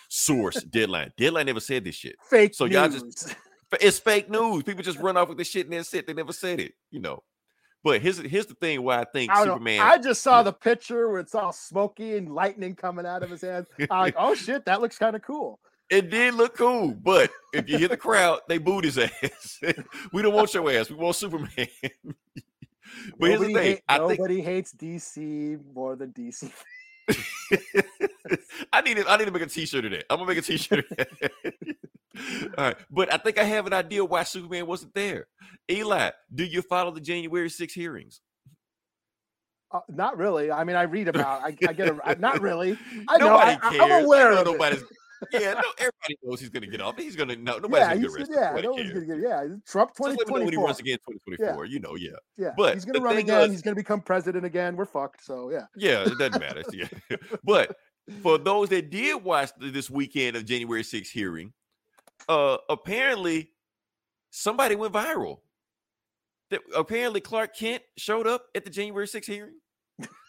Source 0.08 0.62
Deadline. 0.64 1.12
Deadline 1.16 1.46
never 1.46 1.60
said 1.60 1.84
this 1.84 1.94
shit. 1.94 2.16
Fake 2.28 2.54
So 2.54 2.64
y'all 2.66 2.88
just 2.88 3.34
it's 3.80 3.98
fake 3.98 4.28
news. 4.30 4.62
People 4.64 4.82
just 4.82 4.98
run 4.98 5.16
off 5.16 5.28
with 5.28 5.38
the 5.38 5.44
shit 5.44 5.66
and 5.66 5.72
then 5.72 5.84
sit. 5.84 6.06
They 6.06 6.12
never 6.14 6.32
said 6.32 6.60
it, 6.60 6.72
you 6.90 7.00
know. 7.00 7.22
But 7.84 8.00
here's 8.02 8.18
here's 8.18 8.46
the 8.46 8.54
thing 8.54 8.82
why 8.82 9.00
I 9.00 9.04
think 9.04 9.30
I, 9.30 9.36
don't 9.36 9.46
know. 9.46 9.52
Superman. 9.54 9.80
I 9.80 9.98
just 9.98 10.22
saw 10.22 10.38
Yeah. 10.38 10.42
the 10.44 10.52
picture 10.52 11.08
where 11.10 11.20
it's 11.20 11.34
all 11.34 11.52
smoky 11.52 12.16
and 12.16 12.32
lightning 12.34 12.74
coming 12.76 13.06
out 13.06 13.22
of 13.22 13.30
his 13.30 13.40
hands. 13.42 13.66
I'm 13.80 13.86
like, 14.00 14.14
oh 14.18 14.34
shit, 14.34 14.64
that 14.66 14.80
looks 14.80 14.98
kind 14.98 15.16
of 15.16 15.22
cool. 15.22 15.58
It 15.90 16.08
did 16.10 16.34
look 16.34 16.56
cool, 16.56 16.92
but 16.94 17.30
if 17.52 17.68
you 17.68 17.76
hear 17.78 17.88
the 17.88 17.96
crowd, 17.98 18.40
they 18.48 18.58
booed 18.58 18.84
his 18.84 18.96
ass. 18.98 19.58
we 20.12 20.22
don't 20.22 20.32
want 20.32 20.54
your 20.54 20.70
ass. 20.70 20.88
We 20.88 20.96
want 20.96 21.16
Superman. 21.16 21.50
but 23.18 23.28
here's 23.28 23.40
the 23.40 23.46
thing. 23.46 23.54
hate- 23.56 23.82
I 23.88 23.98
think 23.98 24.18
nobody 24.18 24.40
hates 24.40 24.72
DC 24.74 25.58
more 25.74 25.96
than 25.96 26.12
DC. 26.12 26.50
I 28.72 28.80
need 28.82 28.96
to, 28.96 29.08
I 29.10 29.16
need 29.16 29.26
to 29.26 29.30
make 29.30 29.42
a 29.42 29.46
t-shirt 29.46 29.84
of 29.84 29.90
that. 29.92 30.04
I'm 30.10 30.18
gonna 30.18 30.28
make 30.28 30.38
a 30.38 30.42
t-shirt 30.42 30.80
of 30.90 30.96
that. 30.96 31.32
All 32.58 32.64
right. 32.64 32.76
But 32.90 33.12
I 33.12 33.16
think 33.16 33.38
I 33.38 33.44
have 33.44 33.66
an 33.66 33.72
idea 33.72 34.04
why 34.04 34.22
Superman 34.24 34.66
wasn't 34.66 34.94
there. 34.94 35.26
Eli, 35.70 36.10
do 36.34 36.44
you 36.44 36.62
follow 36.62 36.90
the 36.90 37.00
January 37.00 37.48
6 37.48 37.72
hearings? 37.72 38.20
Uh, 39.72 39.80
not 39.88 40.18
really. 40.18 40.50
I 40.50 40.64
mean, 40.64 40.76
I 40.76 40.82
read 40.82 41.08
about. 41.08 41.42
I, 41.42 41.56
I 41.66 41.72
get 41.72 41.88
A, 41.88 42.14
Not 42.16 42.42
really. 42.42 42.78
I 43.08 43.16
know. 43.18 43.28
Nobody 43.38 43.58
I, 43.62 43.84
I- 43.84 43.88
I 43.96 44.00
aware 44.00 44.34
know 44.34 44.54
of 44.54 44.72
it. 44.72 44.82
Nobody's 45.32 45.46
yeah, 45.46 45.54
no, 45.54 45.62
everybody 45.78 46.18
knows 46.22 46.40
he's 46.40 46.48
gonna 46.50 46.66
get 46.66 46.80
off. 46.80 46.96
He's 46.98 47.16
gonna 47.16 47.36
no 47.36 47.58
nobody's 47.58 47.78
Yeah, 47.78 47.88
gonna 47.94 48.00
get 48.00 48.10
arrested. 48.10 48.28
yeah, 48.38 48.50
Nobody 48.60 48.82
cares. 48.82 48.92
gonna 48.92 49.06
get. 49.06 49.18
Yeah, 49.28 49.44
Trump 49.66 49.90
me 49.98 50.04
know 50.06 50.08
when 50.08 50.42
he 50.42 50.50
2024. 50.50 50.64
runs 50.64 50.80
again 50.80 50.98
2024. 51.08 51.64
You 51.66 51.80
know, 51.80 51.94
yeah. 51.96 52.10
Yeah, 52.36 52.50
But 52.56 52.74
he's 52.74 52.84
gonna 52.84 53.00
run 53.00 53.16
again. 53.16 53.42
is- 53.44 53.50
he's 53.52 53.62
gonna 53.62 53.76
become 53.76 54.00
president 54.00 54.44
again. 54.44 54.76
We're 54.76 54.84
fucked. 54.86 55.24
So 55.24 55.50
yeah. 55.50 55.66
Yeah, 55.76 56.02
it 56.04 56.18
doesn't 56.18 56.40
matter. 56.40 56.62
Yeah. 56.72 56.88
But 57.44 57.76
for 58.22 58.36
those 58.38 58.68
that 58.70 58.90
did 58.90 59.22
watch 59.22 59.50
this 59.60 59.88
weekend 59.88 60.36
of 60.36 60.44
January 60.44 60.82
6th 60.82 61.08
hearing, 61.10 61.52
uh 62.28 62.58
apparently 62.68 63.50
somebody 64.30 64.74
went 64.76 64.92
viral. 64.92 65.38
That 66.50 66.60
apparently 66.74 67.20
Clark 67.20 67.56
Kent 67.56 67.82
showed 67.96 68.26
up 68.26 68.46
at 68.54 68.64
the 68.64 68.70
January 68.70 69.06
6th 69.06 69.24
hearing. 69.26 69.54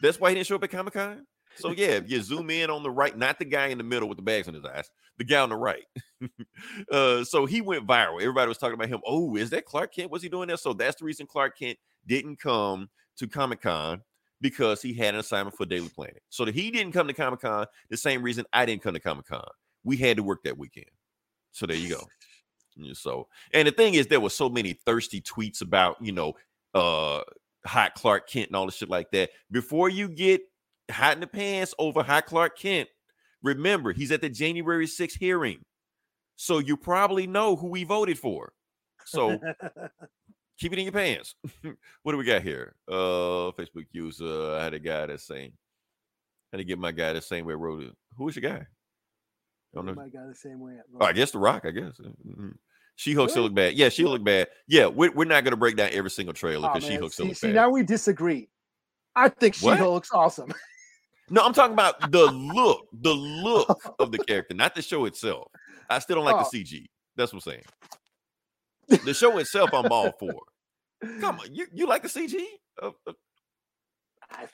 That's 0.01 0.19
why 0.19 0.29
he 0.29 0.35
didn't 0.35 0.47
show 0.47 0.55
up 0.55 0.63
at 0.63 0.69
Comic 0.71 0.93
Con. 0.93 1.25
So 1.55 1.71
yeah, 1.71 1.99
you 2.05 2.21
zoom 2.21 2.49
in 2.49 2.69
on 2.69 2.83
the 2.83 2.91
right, 2.91 3.17
not 3.17 3.39
the 3.39 3.45
guy 3.45 3.67
in 3.67 3.77
the 3.77 3.83
middle 3.83 4.09
with 4.09 4.17
the 4.17 4.23
bags 4.23 4.47
on 4.47 4.53
his 4.53 4.65
eyes, 4.65 4.89
the 5.17 5.23
guy 5.23 5.39
on 5.39 5.49
the 5.49 5.55
right. 5.55 5.83
uh, 6.91 7.23
so 7.23 7.45
he 7.45 7.61
went 7.61 7.87
viral. 7.87 8.21
Everybody 8.21 8.47
was 8.47 8.57
talking 8.57 8.73
about 8.73 8.89
him. 8.89 9.01
Oh, 9.05 9.35
is 9.35 9.49
that 9.51 9.65
Clark 9.65 9.93
Kent? 9.93 10.11
Was 10.11 10.23
he 10.23 10.29
doing 10.29 10.47
that? 10.49 10.59
So 10.59 10.73
that's 10.73 10.99
the 10.99 11.05
reason 11.05 11.27
Clark 11.27 11.57
Kent 11.57 11.77
didn't 12.07 12.39
come 12.39 12.89
to 13.17 13.27
Comic 13.27 13.61
Con 13.61 14.01
because 14.41 14.81
he 14.81 14.93
had 14.93 15.13
an 15.13 15.19
assignment 15.19 15.55
for 15.55 15.65
Daily 15.65 15.89
Planet. 15.89 16.21
So 16.29 16.45
that 16.45 16.55
he 16.55 16.71
didn't 16.71 16.91
come 16.93 17.07
to 17.07 17.13
Comic 17.13 17.41
Con, 17.41 17.65
the 17.89 17.97
same 17.97 18.21
reason 18.21 18.45
I 18.51 18.65
didn't 18.65 18.81
come 18.81 18.93
to 18.93 18.99
Comic 18.99 19.25
Con. 19.27 19.45
We 19.83 19.97
had 19.97 20.17
to 20.17 20.23
work 20.23 20.43
that 20.43 20.57
weekend. 20.57 20.89
So 21.51 21.65
there 21.65 21.77
you 21.77 21.89
go. 21.89 22.07
So, 22.93 23.27
and 23.53 23.67
the 23.67 23.71
thing 23.71 23.93
is, 23.93 24.07
there 24.07 24.19
were 24.19 24.29
so 24.29 24.49
many 24.49 24.73
thirsty 24.73 25.21
tweets 25.21 25.61
about, 25.61 25.97
you 26.01 26.11
know, 26.11 26.33
uh, 26.73 27.21
hot 27.65 27.93
Clark 27.95 28.27
Kent 28.27 28.47
and 28.47 28.55
all 28.55 28.65
the 28.65 28.71
shit 28.71 28.89
like 28.89 29.11
that. 29.11 29.29
Before 29.51 29.89
you 29.89 30.09
get 30.09 30.41
hot 30.91 31.15
in 31.15 31.19
the 31.21 31.27
pants 31.27 31.73
over 31.79 32.03
hot 32.03 32.25
Clark 32.25 32.57
Kent, 32.57 32.89
remember 33.41 33.93
he's 33.93 34.11
at 34.11 34.21
the 34.21 34.29
January 34.29 34.85
6th 34.85 35.17
hearing. 35.19 35.59
So 36.35 36.59
you 36.59 36.75
probably 36.77 37.27
know 37.27 37.55
who 37.55 37.67
we 37.67 37.83
voted 37.83 38.17
for. 38.19 38.53
So 39.05 39.37
keep 40.59 40.73
it 40.73 40.79
in 40.79 40.85
your 40.85 40.91
pants. 40.93 41.35
what 42.03 42.11
do 42.13 42.17
we 42.17 42.23
got 42.25 42.41
here? 42.41 42.75
Uh 42.89 43.51
Facebook 43.57 43.85
user. 43.91 44.55
I 44.55 44.63
had 44.63 44.73
a 44.73 44.79
guy 44.79 45.05
that's 45.05 45.27
saying, 45.27 45.51
I 46.51 46.57
had 46.57 46.57
to 46.57 46.63
get 46.63 46.79
my 46.79 46.91
guy 46.91 47.13
the 47.13 47.21
same 47.21 47.45
way 47.45 47.53
I 47.53 47.57
wrote 47.57 47.83
it. 47.83 47.91
Who 48.17 48.27
is 48.29 48.35
your 48.35 48.49
guy? 48.49 48.65
I 48.65 49.75
don't 49.75 49.85
know. 49.85 49.95
My 49.95 50.09
God, 50.09 50.29
the 50.29 50.35
same 50.35 50.59
way. 50.59 50.73
Oh, 50.99 51.05
I 51.05 51.13
guess 51.13 51.31
The 51.31 51.39
Rock, 51.39 51.65
I 51.65 51.71
guess. 51.71 51.99
Mhm. 51.99 52.53
She-Hulk 52.95 53.31
still 53.31 53.41
Really? 53.41 53.49
look 53.49 53.55
bad. 53.55 53.73
Yeah, 53.73 53.89
she 53.89 54.03
look 54.05 54.23
bad. 54.23 54.47
Yeah, 54.67 54.85
we're, 54.85 55.11
we're 55.11 55.25
not 55.25 55.43
going 55.43 55.51
to 55.53 55.57
break 55.57 55.75
down 55.75 55.89
every 55.93 56.11
single 56.11 56.33
trailer 56.35 56.69
Oh, 56.69 56.73
because 56.73 56.87
man. 56.87 56.91
She-Hulk 56.97 57.11
still 57.11 57.25
see, 57.25 57.29
look 57.29 57.37
see, 57.37 57.47
bad. 57.47 57.55
now 57.55 57.69
we 57.71 57.81
disagree. 57.81 58.49
I 59.15 59.29
think 59.29 59.55
She-Hulk 59.55 59.79
looks 59.93 60.11
awesome. 60.13 60.53
No, 61.29 61.41
I'm 61.43 61.53
talking 61.53 61.73
about 61.73 62.11
the 62.11 62.25
look, 62.31 62.87
the 63.01 63.13
look 63.13 63.95
of 63.99 64.11
the 64.11 64.19
character, 64.19 64.53
not 64.53 64.75
the 64.75 64.81
show 64.81 65.05
itself. 65.05 65.47
I 65.89 65.99
still 65.99 66.17
don't 66.17 66.25
like 66.25 66.35
Oh. 66.35 66.47
the 66.51 66.63
CG. 66.63 66.85
That's 67.15 67.33
what 67.33 67.45
I'm 67.45 67.51
saying. 68.89 69.01
The 69.05 69.13
show 69.13 69.37
itself, 69.37 69.69
I'm 69.73 69.91
all 69.91 70.11
for. 70.19 70.33
Come 71.19 71.39
on, 71.39 71.53
you, 71.53 71.67
you 71.73 71.87
like 71.87 72.01
the 72.03 72.09
CG? 72.09 72.35
Uh, 72.81 72.91
uh, 73.07 73.13
I- 74.31 74.47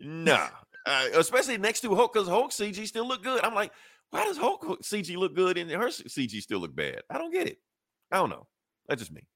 nah, 0.00 0.48
uh, 0.86 1.06
especially 1.14 1.58
next 1.58 1.80
to 1.82 1.94
Hulk 1.94 2.12
because 2.12 2.28
Hulk 2.28 2.50
CG 2.50 2.86
still 2.86 3.06
look 3.06 3.22
good. 3.22 3.42
I'm 3.44 3.54
like, 3.54 3.72
why 4.10 4.24
does 4.24 4.36
Hulk 4.36 4.62
CG 4.82 5.16
look 5.16 5.34
good 5.34 5.56
and 5.58 5.70
her 5.70 5.88
CG 5.88 6.40
still 6.40 6.58
look 6.60 6.74
bad? 6.74 7.02
I 7.10 7.18
don't 7.18 7.32
get 7.32 7.46
it. 7.48 7.58
I 8.10 8.16
don't 8.18 8.30
know. 8.30 8.46
That's 8.88 9.00
just 9.00 9.12
me. 9.12 9.26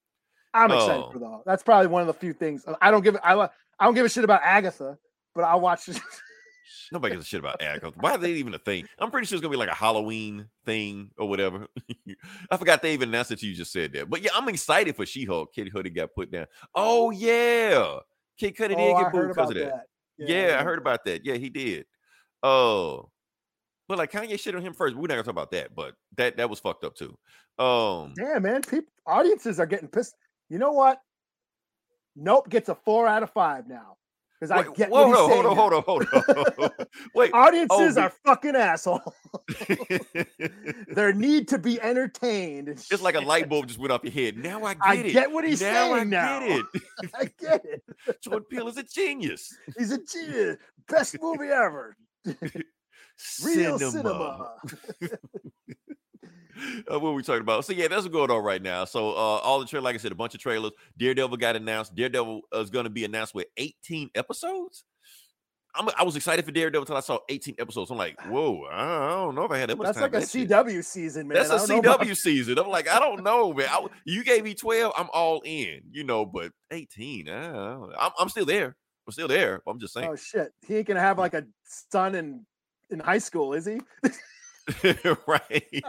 I'm 0.54 0.70
excited 0.70 1.04
Oh. 1.04 1.10
for 1.10 1.18
the. 1.18 1.40
That's 1.46 1.62
probably 1.62 1.88
one 1.88 2.00
of 2.02 2.06
the 2.06 2.14
few 2.14 2.32
things 2.32 2.64
I 2.80 2.90
don't 2.90 3.02
give. 3.04 3.16
I 3.22 3.34
I 3.78 3.84
don't 3.84 3.94
give 3.94 4.06
a 4.06 4.08
shit 4.08 4.24
about 4.24 4.40
Agatha, 4.42 4.98
but 5.38 5.44
I 5.44 5.54
watched 5.54 5.86
watch. 5.86 6.00
Nobody 6.92 7.14
gives 7.14 7.26
a 7.26 7.28
shit 7.28 7.38
about 7.38 7.62
Agatha. 7.62 7.92
Why 8.00 8.12
are 8.12 8.18
they 8.18 8.32
even 8.32 8.54
a 8.54 8.58
thing? 8.58 8.88
I'm 8.98 9.12
pretty 9.12 9.28
sure 9.28 9.36
it's 9.36 9.40
gonna 9.40 9.52
be 9.52 9.56
like 9.56 9.68
a 9.68 9.74
Halloween 9.74 10.48
thing 10.66 11.12
or 11.16 11.28
whatever. 11.28 11.68
I 12.50 12.56
forgot 12.56 12.82
they 12.82 12.92
even 12.92 13.10
announced 13.10 13.30
that 13.30 13.40
you 13.40 13.54
just 13.54 13.72
said 13.72 13.92
that. 13.92 14.10
But 14.10 14.22
yeah, 14.22 14.30
I'm 14.34 14.48
excited 14.48 14.96
for 14.96 15.06
She-Hulk. 15.06 15.54
Kid 15.54 15.70
Cudi 15.72 15.94
got 15.94 16.12
put 16.12 16.32
down. 16.32 16.46
Oh 16.74 17.10
yeah, 17.10 17.98
Kid 18.36 18.56
Cudi 18.56 18.70
did 18.70 18.78
oh, 18.78 18.94
I 18.94 19.02
get 19.04 19.12
booed 19.12 19.28
because 19.28 19.50
of 19.50 19.56
that. 19.58 19.86
that. 20.18 20.28
Yeah, 20.28 20.56
I 20.58 20.64
heard 20.64 20.80
about 20.80 21.04
that. 21.04 21.24
Yeah, 21.24 21.34
he 21.34 21.50
did. 21.50 21.86
Oh, 22.42 23.10
but 23.86 23.98
like 23.98 24.10
Kanye 24.10 24.40
shit 24.40 24.56
on 24.56 24.62
him 24.62 24.74
first. 24.74 24.96
We're 24.96 25.02
not 25.02 25.10
gonna 25.10 25.22
talk 25.22 25.32
about 25.34 25.52
that, 25.52 25.72
but 25.72 25.94
that 26.16 26.36
that 26.38 26.50
was 26.50 26.58
fucked 26.58 26.82
up 26.82 26.96
too. 26.96 27.16
Um, 27.62 28.12
Damn, 28.16 28.42
man, 28.42 28.62
people 28.62 28.92
audiences 29.06 29.60
are 29.60 29.66
getting 29.66 29.88
pissed. 29.88 30.16
You 30.48 30.58
know 30.58 30.72
what? 30.72 30.98
Nope 32.16 32.48
gets 32.48 32.68
a 32.68 32.74
four 32.74 33.06
out 33.06 33.22
of 33.22 33.30
five 33.30 33.68
now 33.68 33.98
because 34.38 34.50
I 34.50 34.62
get 34.72 34.90
whoa, 34.90 35.08
what 35.08 35.08
he's 35.08 35.16
hold 35.16 35.30
saying 35.32 35.46
on, 35.46 35.56
hold 35.56 35.72
on, 35.72 35.82
hold 35.82 36.06
on, 36.12 36.22
hold 36.26 36.70
on. 36.80 36.86
Wait. 37.14 37.30
Audiences 37.34 37.70
oh, 37.70 37.94
be- 37.94 38.00
are 38.00 38.12
fucking 38.24 38.56
asshole. 38.56 39.14
They 40.94 41.12
need 41.12 41.48
to 41.48 41.58
be 41.58 41.80
entertained. 41.80 42.68
it's 42.68 43.02
like 43.02 43.14
a 43.14 43.20
light 43.20 43.48
bulb 43.48 43.66
just 43.68 43.78
went 43.78 43.92
off 43.92 44.02
your 44.02 44.12
head. 44.12 44.36
Now 44.36 44.64
I 44.64 44.74
get 44.74 44.82
I 44.84 44.94
it. 44.94 45.12
get 45.12 45.30
what 45.32 45.44
he's 45.44 45.60
now 45.60 45.92
I 45.92 45.98
saying 45.98 46.10
now. 46.10 46.40
get 46.40 46.50
it. 46.50 46.64
I 47.14 47.24
get 47.38 47.64
it. 47.64 47.82
Jordan 48.22 48.46
Peele 48.50 48.68
is 48.68 48.76
a 48.76 48.82
genius. 48.82 49.56
He's 49.76 49.92
a 49.92 49.98
genius. 49.98 50.56
Best 50.88 51.16
movie 51.20 51.48
ever. 51.48 51.96
Real 53.44 53.78
cinema. 53.78 54.54
Uh, 56.90 56.98
what 56.98 57.02
were 57.10 57.12
we 57.14 57.22
talking 57.22 57.42
about? 57.42 57.64
So 57.64 57.72
yeah, 57.72 57.88
that's 57.88 58.02
what's 58.02 58.08
going 58.14 58.30
on 58.30 58.42
right 58.42 58.62
now. 58.62 58.84
So 58.84 59.10
uh, 59.10 59.12
all 59.42 59.60
the 59.60 59.66
trailer, 59.66 59.84
like 59.84 59.94
I 59.94 59.98
said, 59.98 60.12
a 60.12 60.14
bunch 60.14 60.34
of 60.34 60.40
trailers. 60.40 60.72
Daredevil 60.96 61.36
got 61.36 61.56
announced. 61.56 61.94
Daredevil 61.94 62.42
is 62.54 62.70
going 62.70 62.84
to 62.84 62.90
be 62.90 63.04
announced 63.04 63.34
with 63.34 63.46
18 63.56 64.10
episodes. 64.14 64.84
I'm, 65.74 65.88
I 65.98 66.02
was 66.02 66.16
excited 66.16 66.44
for 66.44 66.50
Daredevil 66.50 66.82
until 66.82 66.96
I 66.96 67.00
saw 67.00 67.18
18 67.28 67.56
episodes. 67.58 67.90
I'm 67.90 67.98
like, 67.98 68.18
whoa, 68.26 68.64
I 68.70 69.08
don't 69.10 69.34
know 69.34 69.44
if 69.44 69.50
I 69.50 69.58
had 69.58 69.68
that 69.70 69.76
much 69.76 69.84
That's 69.86 69.98
time. 69.98 70.02
like 70.10 70.14
a 70.14 70.20
that 70.20 70.30
shit. 70.30 70.48
CW 70.48 70.84
season, 70.84 71.28
man. 71.28 71.36
That's 71.36 71.64
a 71.64 71.66
don't 71.68 71.84
about- 71.84 72.00
CW 72.00 72.16
season. 72.16 72.58
I'm 72.58 72.68
like, 72.68 72.88
I 72.88 72.98
don't 72.98 73.22
know, 73.22 73.52
man. 73.52 73.68
I, 73.70 73.86
you 74.04 74.24
gave 74.24 74.44
me 74.44 74.54
12, 74.54 74.92
I'm 74.96 75.08
all 75.12 75.42
in, 75.44 75.82
you 75.92 76.04
know, 76.04 76.24
but 76.24 76.52
18, 76.70 77.28
I 77.28 77.42
don't 77.42 77.52
know. 77.90 77.94
I'm, 77.98 78.12
I'm 78.18 78.28
still 78.28 78.46
there. 78.46 78.76
I'm 79.06 79.12
still 79.12 79.28
there. 79.28 79.62
I'm 79.66 79.78
just 79.78 79.94
saying. 79.94 80.08
Oh 80.10 80.16
shit, 80.16 80.52
he 80.66 80.76
ain't 80.76 80.86
gonna 80.86 81.00
have 81.00 81.18
like 81.18 81.34
a 81.34 81.44
son 81.90 82.14
in 82.14 82.44
in 82.90 82.98
high 82.98 83.18
school, 83.18 83.52
is 83.54 83.64
he? 83.66 83.80
right. 85.26 85.84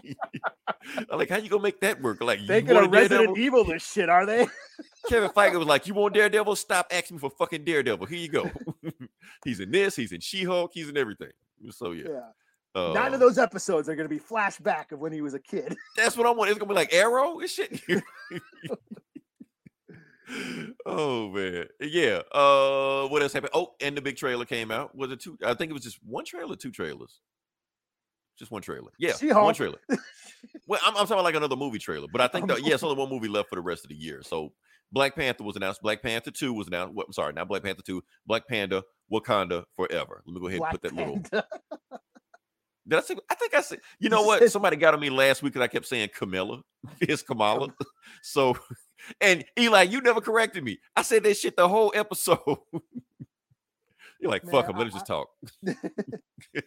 I'm 1.09 1.17
like, 1.17 1.29
how 1.29 1.37
you 1.37 1.49
gonna 1.49 1.63
make 1.63 1.79
that 1.81 2.01
work? 2.01 2.21
Like, 2.21 2.39
They 2.47 2.61
gonna 2.61 2.87
Resident 2.87 3.09
Daredevil? 3.09 3.37
Evil 3.37 3.63
this 3.65 3.83
shit, 3.91 4.09
are 4.09 4.25
they? 4.25 4.47
Kevin 5.09 5.29
Feige 5.29 5.57
was 5.57 5.67
like, 5.67 5.87
"You 5.87 5.93
want 5.93 6.13
Daredevil? 6.13 6.55
Stop 6.55 6.87
asking 6.91 7.17
me 7.17 7.19
for 7.21 7.29
fucking 7.29 7.63
Daredevil. 7.63 8.05
Here 8.07 8.19
you 8.19 8.29
go. 8.29 8.49
he's 9.45 9.59
in 9.59 9.71
this. 9.71 9.95
He's 9.95 10.11
in 10.11 10.19
She-Hulk. 10.21 10.71
He's 10.73 10.89
in 10.89 10.97
everything. 10.97 11.31
So 11.71 11.91
yeah, 11.91 12.07
Yeah. 12.09 12.81
uh, 12.81 12.93
Nine 12.93 13.13
of 13.13 13.19
those 13.19 13.37
episodes 13.37 13.89
are 13.89 13.95
gonna 13.95 14.07
be 14.09 14.19
flashback 14.19 14.91
of 14.91 14.99
when 14.99 15.11
he 15.11 15.21
was 15.21 15.33
a 15.33 15.39
kid. 15.39 15.75
That's 15.97 16.15
what 16.15 16.25
I 16.27 16.31
want. 16.31 16.49
It's 16.49 16.59
gonna 16.59 16.69
be 16.69 16.75
like 16.75 16.93
Arrow 16.93 17.39
and 17.39 17.49
shit. 17.49 17.81
oh 20.85 21.29
man, 21.31 21.65
yeah. 21.81 22.21
Uh, 22.31 23.07
what 23.07 23.21
else 23.23 23.33
happened? 23.33 23.51
Oh, 23.53 23.73
and 23.81 23.97
the 23.97 24.01
big 24.01 24.15
trailer 24.15 24.45
came 24.45 24.69
out. 24.71 24.95
Was 24.95 25.11
it 25.11 25.19
two? 25.21 25.37
I 25.45 25.53
think 25.55 25.71
it 25.71 25.73
was 25.73 25.83
just 25.83 25.97
one 26.05 26.23
trailer, 26.25 26.55
two 26.55 26.71
trailers. 26.71 27.19
Just 28.39 28.51
one 28.51 28.61
trailer. 28.61 28.91
Yeah, 28.97 29.09
one 29.11 29.19
She-Hulk. 29.19 29.55
trailer. 29.55 29.79
well, 30.67 30.79
I'm, 30.85 30.95
I'm 30.95 31.05
talking 31.05 31.23
like 31.23 31.35
another 31.35 31.57
movie 31.57 31.77
trailer, 31.77 32.07
but 32.11 32.21
I 32.21 32.27
think 32.29 32.47
that 32.47 32.65
yeah, 32.65 32.73
it's 32.73 32.83
only 32.83 32.97
one 32.97 33.09
movie 33.09 33.27
left 33.27 33.49
for 33.49 33.55
the 33.55 33.61
rest 33.61 33.83
of 33.83 33.89
the 33.89 33.95
year. 33.95 34.21
So 34.23 34.53
Black 34.91 35.15
Panther 35.15 35.43
was 35.43 35.55
announced. 35.55 35.81
Black 35.81 36.01
Panther 36.01 36.31
Two 36.31 36.53
was 36.53 36.67
announced. 36.67 36.95
What, 36.95 37.07
I'm 37.07 37.13
sorry, 37.13 37.33
not 37.33 37.47
Black 37.47 37.63
Panther 37.63 37.83
Two. 37.85 38.01
Black 38.25 38.47
Panda, 38.47 38.83
Wakanda 39.11 39.65
Forever. 39.75 40.23
Let 40.25 40.33
me 40.33 40.39
go 40.39 40.47
ahead 40.47 40.59
Black 40.59 40.73
and 40.73 40.81
put 40.81 40.89
that 40.89 40.95
little. 40.95 41.21
Did 42.87 42.97
I 42.97 43.01
say? 43.01 43.15
I 43.29 43.35
think 43.35 43.53
I 43.53 43.61
said. 43.61 43.79
You 43.99 44.09
know 44.09 44.23
what? 44.23 44.49
Somebody 44.49 44.77
got 44.77 44.95
on 44.95 44.99
me 44.99 45.11
last 45.11 45.43
week 45.43 45.53
and 45.55 45.63
I 45.63 45.67
kept 45.67 45.85
saying 45.85 46.09
Camilla. 46.15 46.61
It's 47.01 47.21
Kamala. 47.21 47.67
So, 48.23 48.57
and 49.19 49.43
Eli, 49.59 49.83
you 49.83 50.01
never 50.01 50.21
corrected 50.21 50.63
me. 50.63 50.79
I 50.95 51.01
said 51.01 51.23
that 51.23 51.35
shit 51.35 51.55
the 51.57 51.67
whole 51.67 51.91
episode. 51.93 52.39
You're 54.19 54.31
like, 54.31 54.43
Man, 54.43 54.51
fuck 54.51 54.69
him. 54.69 54.77
Let 54.77 54.87
us 54.87 54.93
just 54.93 55.07
talk. 55.07 55.29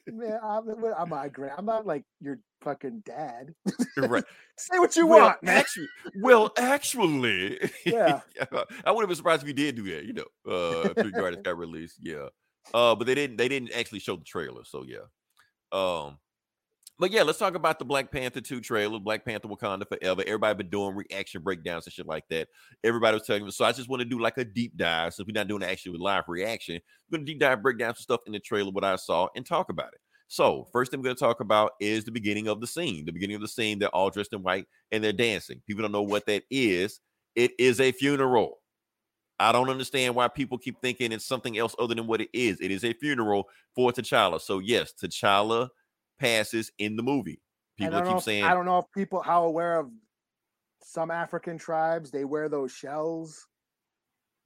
Man, 0.07 0.39
I'm, 0.43 0.69
I'm 1.13 1.29
grand. 1.29 1.55
I'm 1.59 1.67
not 1.67 1.87
like 1.87 2.05
your 2.21 2.39
fucking 2.63 3.03
dad. 3.05 3.55
right. 3.97 4.25
Say 4.59 4.79
what 4.79 4.97
you 4.97 5.07
well, 5.07 5.27
want, 5.27 5.43
man. 5.43 5.59
Actually, 5.59 5.89
well, 6.21 6.53
actually, 6.57 7.59
Yeah. 7.87 8.21
I 8.85 8.91
wouldn't 8.91 9.11
be 9.11 9.15
surprised 9.15 9.43
if 9.43 9.49
you 9.49 9.55
did 9.55 9.77
do 9.77 9.83
that. 9.85 10.05
You 10.05 10.15
know, 10.15 10.25
uh, 10.49 10.95
if 10.97 11.15
artist 11.15 11.43
got 11.43 11.59
released. 11.59 11.99
Yeah. 12.01 12.29
Uh, 12.73 12.95
but 12.95 13.07
they 13.07 13.15
didn't. 13.15 13.37
They 13.37 13.49
didn't 13.49 13.73
actually 13.73 13.99
show 13.99 14.17
the 14.17 14.25
trailer. 14.25 14.65
So 14.65 14.85
yeah. 14.85 15.07
Um. 15.73 16.19
But 17.03 17.11
yeah, 17.11 17.25
let's 17.25 17.41
talk 17.41 17.57
about 17.57 17.81
the 17.81 17.85
Black 17.85 18.13
Panther 18.13 18.41
2 18.41 18.61
trailer, 18.61 19.01
Black 19.01 19.25
Panther 19.25 19.49
Wakanda 19.49 19.89
Forever. 19.89 20.23
Everybody 20.25 20.59
been 20.59 20.71
doing 20.71 20.95
reaction 20.95 21.43
breakdowns 21.43 21.85
and 21.85 21.93
shit 21.93 22.07
like 22.07 22.23
that. 22.31 22.47
Everybody 22.85 23.17
was 23.17 23.27
telling 23.27 23.45
me. 23.45 23.51
So 23.51 23.65
I 23.65 23.73
just 23.73 23.89
want 23.89 24.03
to 24.03 24.09
do 24.09 24.21
like 24.21 24.39
a 24.39 24.45
deep 24.45 24.77
dive. 24.77 25.13
Since 25.13 25.27
we're 25.27 25.33
not 25.33 25.49
doing 25.49 25.65
actually 25.65 25.91
with 25.91 26.01
live 26.01 26.23
reaction, 26.29 26.81
we're 27.11 27.19
gonna 27.19 27.27
deep 27.27 27.41
dive 27.41 27.61
break 27.61 27.77
down 27.77 27.97
some 27.97 28.03
stuff 28.03 28.21
in 28.29 28.33
the 28.33 28.39
trailer, 28.39 28.71
what 28.71 28.85
I 28.85 28.95
saw, 28.95 29.27
and 29.35 29.45
talk 29.45 29.69
about 29.69 29.89
it. 29.93 29.99
So 30.29 30.69
first 30.71 30.93
thing 30.93 31.01
we're 31.01 31.07
gonna 31.07 31.17
talk 31.17 31.41
about 31.41 31.73
is 31.81 32.05
the 32.05 32.13
beginning 32.13 32.47
of 32.47 32.61
the 32.61 32.69
scene. 32.69 33.05
The 33.05 33.11
beginning 33.11 33.35
of 33.35 33.43
the 33.43 33.49
scene, 33.49 33.81
they're 33.81 33.89
all 33.89 34.11
dressed 34.11 34.33
in 34.33 34.45
white 34.45 34.67
and 34.93 35.03
they're 35.03 35.13
dancing. 35.13 35.61
People 35.67 35.83
don't 35.83 35.91
know 35.91 36.03
what 36.03 36.27
that 36.27 36.45
is. 36.53 37.01
It 37.35 37.51
is 37.59 37.81
a 37.81 37.91
funeral. 37.91 38.61
I 39.41 39.51
don't 39.51 39.71
understand 39.71 40.15
why 40.15 40.29
people 40.29 40.57
keep 40.57 40.81
thinking 40.81 41.11
it's 41.11 41.27
something 41.27 41.59
else 41.59 41.75
other 41.81 41.97
than 41.97 42.07
what 42.07 42.21
it 42.21 42.29
is. 42.33 42.61
It 42.61 42.71
is 42.71 42.85
a 42.85 42.93
funeral 42.93 43.49
for 43.75 43.91
T'Challa. 43.91 44.41
So 44.41 44.61
yes, 44.61 44.93
T'Challa 45.03 45.71
passes 46.19 46.71
in 46.79 46.97
the 46.97 47.03
movie. 47.03 47.41
People 47.79 48.01
keep 48.03 48.17
if- 48.17 48.23
saying, 48.23 48.45
I 48.45 48.55
don't 48.55 48.67
know 48.67 48.79
if 48.79 48.85
people 48.95 49.23
how 49.23 49.45
aware 49.45 49.79
of 49.79 49.91
some 50.85 51.11
African 51.11 51.59
tribes 51.59 52.11
they 52.11 52.25
wear 52.25 52.49
those 52.49 52.73
shells, 52.73 53.47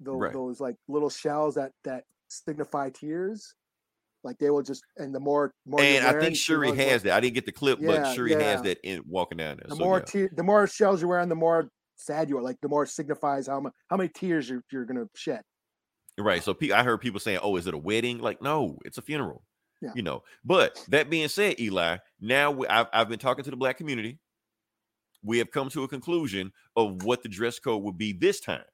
those, 0.00 0.20
Right. 0.20 0.32
those 0.32 0.60
like 0.60 0.76
little 0.88 1.10
shells 1.10 1.54
that 1.56 1.72
that 1.84 2.04
signify 2.28 2.90
tears. 2.90 3.54
Like 4.24 4.38
they 4.38 4.50
will 4.50 4.62
just 4.62 4.82
and 4.96 5.14
the 5.14 5.20
more 5.20 5.52
more 5.66 5.80
and 5.80 6.04
I 6.06 6.18
think 6.20 6.36
Shuri 6.36 6.74
has 6.76 7.02
that. 7.04 7.12
I 7.12 7.20
didn't 7.20 7.34
get 7.34 7.46
the 7.46 7.52
clip, 7.52 7.78
but 7.78 7.94
Yeah, 7.94 8.12
Shuri 8.12 8.32
has 8.32 8.62
that 8.62 8.78
in 8.82 9.02
walking 9.06 9.38
down 9.38 9.56
there. 9.58 9.66
The 9.68 9.76
So, 9.76 9.84
more 9.84 9.98
yeah. 9.98 10.04
tear, 10.04 10.30
the 10.34 10.42
more 10.42 10.66
shells 10.66 11.00
you're 11.00 11.08
wearing, 11.10 11.28
the 11.28 11.34
more 11.36 11.68
sad 11.96 12.28
you 12.28 12.36
are. 12.38 12.42
Like 12.42 12.56
the 12.60 12.68
more 12.68 12.82
it 12.82 12.88
signifies 12.88 13.46
how 13.46 13.60
much 13.60 13.72
how 13.88 13.96
many 13.96 14.10
tears 14.12 14.48
you're 14.48 14.62
you're 14.72 14.84
gonna 14.84 15.06
shed. 15.14 15.42
Right. 16.18 16.42
So 16.42 16.54
pe- 16.54 16.72
I 16.72 16.82
heard 16.82 17.00
people 17.00 17.20
saying, 17.20 17.38
"Oh, 17.42 17.56
is 17.56 17.66
it 17.66 17.74
a 17.74 17.78
wedding?" 17.78 18.18
Like, 18.18 18.40
no, 18.42 18.78
it's 18.84 18.98
a 18.98 19.02
funeral. 19.02 19.42
Yeah. 19.82 19.90
You 19.94 20.02
know. 20.02 20.22
But 20.44 20.84
that 20.88 21.10
being 21.10 21.28
said, 21.28 21.60
Eli, 21.60 21.98
now 22.20 22.50
we, 22.50 22.66
I've 22.66 22.86
I've 22.92 23.08
been 23.08 23.18
talking 23.18 23.44
to 23.44 23.50
the 23.50 23.56
black 23.56 23.76
community. 23.76 24.18
We 25.22 25.38
have 25.38 25.50
come 25.50 25.68
to 25.70 25.82
a 25.82 25.88
conclusion 25.88 26.52
of 26.76 27.02
what 27.02 27.22
the 27.22 27.28
dress 27.28 27.58
code 27.58 27.82
would 27.82 27.98
be 27.98 28.12
this 28.12 28.40
time. 28.40 28.64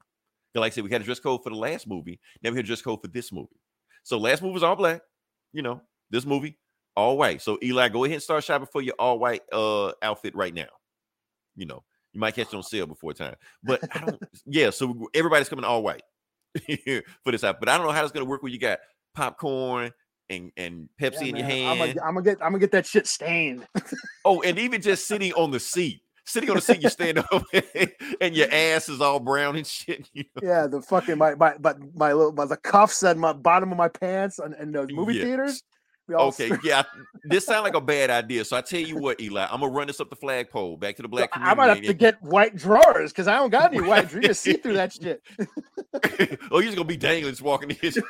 'Cause 0.52 0.60
Like 0.60 0.72
I 0.72 0.74
said, 0.74 0.84
we 0.84 0.90
had 0.90 1.00
a 1.00 1.04
dress 1.04 1.20
code 1.20 1.42
for 1.42 1.50
the 1.50 1.56
last 1.56 1.86
movie. 1.86 2.20
Now 2.42 2.50
we 2.50 2.56
had 2.56 2.64
a 2.64 2.66
dress 2.66 2.82
code 2.82 3.00
for 3.00 3.08
this 3.08 3.32
movie. 3.32 3.60
So 4.02 4.18
last 4.18 4.42
movie 4.42 4.54
was 4.54 4.62
all 4.62 4.76
black. 4.76 5.02
You 5.52 5.62
know, 5.62 5.82
this 6.10 6.26
movie 6.26 6.58
all 6.96 7.16
white. 7.16 7.40
So 7.42 7.58
Eli, 7.62 7.88
go 7.88 8.04
ahead 8.04 8.14
and 8.16 8.22
start 8.22 8.44
shopping 8.44 8.68
for 8.70 8.82
your 8.82 8.94
all 8.98 9.18
white 9.18 9.42
uh 9.52 9.92
outfit 10.02 10.34
right 10.34 10.52
now. 10.54 10.68
You 11.56 11.66
know, 11.66 11.84
you 12.12 12.20
might 12.20 12.34
catch 12.34 12.48
it 12.52 12.54
on 12.56 12.62
sale 12.62 12.86
before 12.86 13.12
time. 13.14 13.36
But 13.62 13.82
I 13.94 14.00
don't. 14.04 14.22
yeah. 14.46 14.70
So 14.70 15.08
everybody's 15.14 15.48
coming 15.48 15.64
all 15.64 15.82
white 15.82 16.02
for 17.24 17.32
this 17.32 17.44
app. 17.44 17.60
But 17.60 17.68
I 17.68 17.76
don't 17.76 17.86
know 17.86 17.92
how 17.92 18.02
it's 18.02 18.12
gonna 18.12 18.26
work 18.26 18.42
when 18.42 18.52
you 18.52 18.58
got 18.58 18.80
popcorn 19.14 19.92
and 20.32 20.50
and 20.56 20.88
Pepsi 21.00 21.22
Yeah, 21.22 21.28
in 21.28 21.36
your 21.36 21.46
hand. 21.46 22.00
I'm 22.02 22.14
gonna 22.14 22.22
get 22.22 22.38
I'm 22.42 22.48
gonna 22.52 22.58
get 22.58 22.72
that 22.72 22.86
shit 22.86 23.06
stained. 23.06 23.66
oh, 24.24 24.40
and 24.42 24.58
even 24.58 24.80
just 24.82 25.06
sitting 25.06 25.32
on 25.34 25.50
the 25.50 25.60
seat, 25.60 26.02
sitting 26.26 26.50
on 26.50 26.56
the 26.56 26.62
seat, 26.62 26.82
you 26.82 26.88
stand 26.88 27.18
up 27.18 27.44
and 28.20 28.34
your 28.34 28.48
ass 28.50 28.88
is 28.88 29.00
all 29.00 29.20
brown 29.20 29.56
and 29.56 29.66
shit. 29.66 30.08
You 30.12 30.24
know? 30.36 30.48
yeah, 30.48 30.66
the 30.66 30.80
fucking 30.82 31.18
my 31.18 31.34
my 31.34 31.54
but 31.58 31.78
my 31.94 32.12
little 32.12 32.32
my, 32.32 32.46
the 32.46 32.56
cuffs 32.56 33.02
and 33.02 33.20
my 33.20 33.32
bottom 33.32 33.70
of 33.70 33.78
my 33.78 33.88
pants 33.88 34.38
and, 34.38 34.54
and 34.54 34.74
those 34.74 34.88
movie 34.90 35.14
Yeah. 35.14 35.24
theaters. 35.24 35.62
Okay, 36.10 36.50
yeah, 36.64 36.82
this 37.24 37.46
sounds 37.46 37.62
like 37.62 37.74
a 37.76 37.80
bad 37.80 38.10
idea. 38.10 38.44
So 38.44 38.56
I 38.56 38.60
tell 38.60 38.80
you 38.80 38.98
what, 38.98 39.18
Eli, 39.20 39.46
I'm 39.50 39.60
gonna 39.60 39.72
run 39.72 39.86
this 39.86 39.98
up 40.00 40.10
the 40.10 40.16
flagpole 40.16 40.76
back 40.76 40.96
to 40.96 41.02
the 41.02 41.08
black 41.08 41.30
community. 41.32 41.52
I 41.52 41.54
might 41.54 41.68
have 41.74 41.82
to 41.86 41.94
get 41.94 42.20
white 42.22 42.54
drawers 42.56 43.12
because 43.12 43.28
I 43.28 43.36
don't 43.36 43.48
got 43.50 43.72
any 43.72 43.80
white. 43.86 44.08
drawers. 44.08 44.38
See 44.40 44.54
through 44.54 44.74
that 44.74 44.92
shit. 45.00 45.22
oh, 46.50 46.58
you're 46.58 46.64
just 46.64 46.76
gonna 46.76 46.84
be 46.88 46.96
dangling, 46.98 47.32
just 47.32 47.40
walking 47.40 47.70
in. 47.70 47.92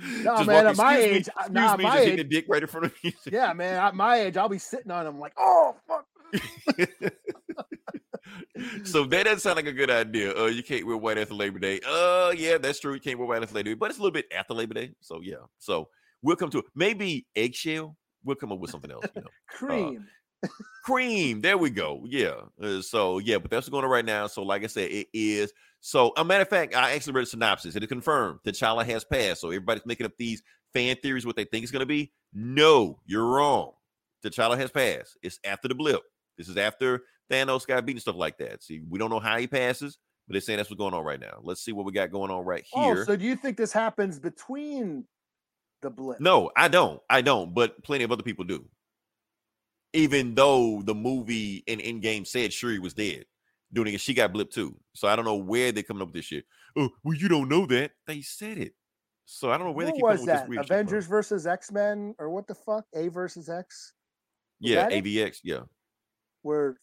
just 0.00 0.24
no, 0.24 0.44
man, 0.44 0.66
at 0.66 0.76
my 0.76 0.96
me, 0.96 1.02
age, 1.02 1.28
excuse 1.28 1.50
nah, 1.50 1.76
me, 1.76 1.84
my 1.84 1.98
age, 1.98 2.28
dick 2.28 2.46
right 2.48 2.62
in 2.62 2.68
front 2.68 2.86
of 2.86 2.94
me. 3.02 3.14
yeah, 3.32 3.52
man, 3.52 3.74
at 3.74 3.94
my 3.94 4.20
age, 4.20 4.36
I'll 4.36 4.48
be 4.48 4.58
sitting 4.58 4.90
on 4.90 5.04
them 5.04 5.18
like, 5.18 5.32
oh 5.38 5.76
fuck. 5.86 6.06
so 8.84 9.04
that 9.04 9.24
doesn't 9.24 9.40
sound 9.40 9.56
like 9.56 9.66
a 9.66 9.72
good 9.72 9.90
idea. 9.90 10.36
Uh, 10.36 10.46
you 10.46 10.62
can't 10.62 10.86
wear 10.86 10.96
white 10.96 11.18
after 11.18 11.34
Labor 11.34 11.58
Day. 11.58 11.80
Uh, 11.86 12.32
yeah, 12.36 12.58
that's 12.58 12.80
true. 12.80 12.94
You 12.94 13.00
can't 13.00 13.18
wear 13.18 13.28
white 13.28 13.42
after 13.42 13.54
Labor 13.54 13.70
Day, 13.70 13.74
but 13.74 13.90
it's 13.90 13.98
a 13.98 14.02
little 14.02 14.12
bit 14.12 14.26
after 14.36 14.54
Labor 14.54 14.74
Day. 14.74 14.92
So 15.00 15.20
yeah. 15.22 15.36
So 15.58 15.88
we'll 16.22 16.36
come 16.36 16.50
to 16.50 16.58
it. 16.58 16.64
Maybe 16.74 17.26
eggshell. 17.34 17.96
We'll 18.24 18.36
come 18.36 18.52
up 18.52 18.58
with 18.58 18.70
something 18.70 18.90
else. 18.90 19.06
You 19.14 19.22
know, 19.22 19.28
Cream. 19.48 20.06
cream. 20.84 21.40
There 21.40 21.58
we 21.58 21.70
go. 21.70 22.04
Yeah. 22.06 22.34
Uh, 22.62 22.82
so 22.82 23.18
yeah, 23.18 23.38
but 23.38 23.50
that's 23.50 23.68
going 23.68 23.84
on 23.84 23.90
right 23.90 24.04
now. 24.04 24.26
So 24.26 24.42
like 24.42 24.64
I 24.64 24.68
said, 24.68 24.90
it 24.90 25.08
is. 25.12 25.52
So 25.80 26.12
a 26.16 26.24
matter 26.24 26.42
of 26.42 26.48
fact, 26.48 26.74
I 26.74 26.92
actually 26.92 27.14
read 27.14 27.24
a 27.24 27.26
synopsis. 27.26 27.74
and 27.74 27.84
it 27.84 27.88
confirmed 27.88 28.40
that 28.44 28.54
T'Challa 28.54 28.84
has 28.84 29.04
passed. 29.04 29.40
So 29.40 29.48
everybody's 29.48 29.86
making 29.86 30.06
up 30.06 30.12
these 30.18 30.42
fan 30.72 30.96
theories 31.02 31.24
what 31.24 31.36
they 31.36 31.44
think 31.44 31.62
it's 31.62 31.72
going 31.72 31.80
to 31.80 31.86
be. 31.86 32.12
No, 32.32 33.00
you're 33.06 33.24
wrong. 33.24 33.72
T'Challa 34.24 34.58
has 34.58 34.70
passed. 34.70 35.16
It's 35.22 35.38
after 35.44 35.68
the 35.68 35.74
blip. 35.74 36.02
This 36.36 36.48
is 36.48 36.56
after 36.56 37.02
Thanos 37.30 37.66
got 37.66 37.84
beaten, 37.84 38.00
stuff 38.00 38.16
like 38.16 38.38
that. 38.38 38.62
See, 38.62 38.80
we 38.88 38.98
don't 38.98 39.10
know 39.10 39.20
how 39.20 39.38
he 39.38 39.46
passes, 39.46 39.98
but 40.26 40.34
they're 40.34 40.40
saying 40.40 40.58
that's 40.58 40.70
what's 40.70 40.78
going 40.78 40.94
on 40.94 41.04
right 41.04 41.20
now. 41.20 41.38
Let's 41.42 41.64
see 41.64 41.72
what 41.72 41.86
we 41.86 41.92
got 41.92 42.10
going 42.10 42.30
on 42.30 42.44
right 42.44 42.64
oh, 42.74 42.84
here. 42.84 43.02
Oh, 43.02 43.04
so 43.04 43.16
do 43.16 43.24
you 43.24 43.36
think 43.36 43.56
this 43.56 43.72
happens 43.72 44.18
between 44.18 45.04
the 45.82 45.90
blip? 45.90 46.20
No, 46.20 46.50
I 46.56 46.68
don't. 46.68 47.00
I 47.08 47.22
don't, 47.22 47.54
but 47.54 47.82
plenty 47.82 48.04
of 48.04 48.12
other 48.12 48.22
people 48.22 48.44
do. 48.44 48.64
Even 49.94 50.34
though 50.34 50.82
the 50.82 50.94
movie 50.94 51.64
and 51.66 51.80
in 51.80 52.00
Endgame 52.00 52.26
said 52.26 52.52
Shuri 52.52 52.78
was 52.78 52.94
dead 52.94 53.24
doing 53.72 53.94
it, 53.94 54.00
she 54.00 54.14
got 54.14 54.32
blipped 54.32 54.52
too. 54.52 54.76
So 54.94 55.08
I 55.08 55.16
don't 55.16 55.24
know 55.24 55.36
where 55.36 55.72
they're 55.72 55.82
coming 55.82 56.02
up 56.02 56.08
with 56.08 56.14
this 56.16 56.24
shit. 56.26 56.44
Oh, 56.76 56.88
well, 57.04 57.16
you 57.16 57.28
don't 57.28 57.48
know 57.48 57.66
that. 57.66 57.92
They 58.06 58.22
said 58.22 58.58
it. 58.58 58.74
So 59.24 59.50
I 59.50 59.58
don't 59.58 59.66
know 59.66 59.72
where 59.72 59.86
they 59.86 59.92
keep 59.92 60.02
was 60.02 60.24
that? 60.24 60.48
this. 60.48 60.58
Avengers 60.58 61.06
versus 61.06 61.46
X 61.46 61.70
Men 61.70 62.14
or 62.18 62.30
what 62.30 62.46
the 62.46 62.54
fuck? 62.54 62.84
A 62.94 63.08
versus 63.08 63.48
X, 63.48 63.92
was 64.60 64.70
Yeah? 64.70 64.88
AVX. 64.88 65.38
Yeah. 65.44 65.60
where 66.42 66.76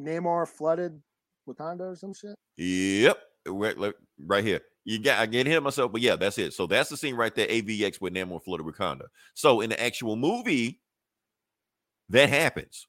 Namor 0.00 0.46
flooded 0.48 1.00
Wakanda 1.48 1.92
or 1.92 1.96
some 1.96 2.14
shit. 2.14 2.34
Yep. 2.56 3.18
Right, 3.48 3.94
right 4.24 4.44
here. 4.44 4.60
You 4.84 4.98
got 4.98 5.18
I 5.18 5.26
get 5.26 5.46
hit 5.46 5.62
myself, 5.62 5.92
but 5.92 6.00
yeah, 6.00 6.16
that's 6.16 6.38
it. 6.38 6.52
So 6.52 6.66
that's 6.66 6.88
the 6.90 6.96
scene 6.96 7.14
right 7.16 7.34
there. 7.34 7.46
AVX 7.48 8.00
with 8.00 8.14
Namor 8.14 8.42
Florida 8.42 8.64
Wakanda. 8.70 9.06
So 9.34 9.60
in 9.60 9.70
the 9.70 9.82
actual 9.82 10.16
movie, 10.16 10.80
that 12.08 12.28
happens. 12.28 12.86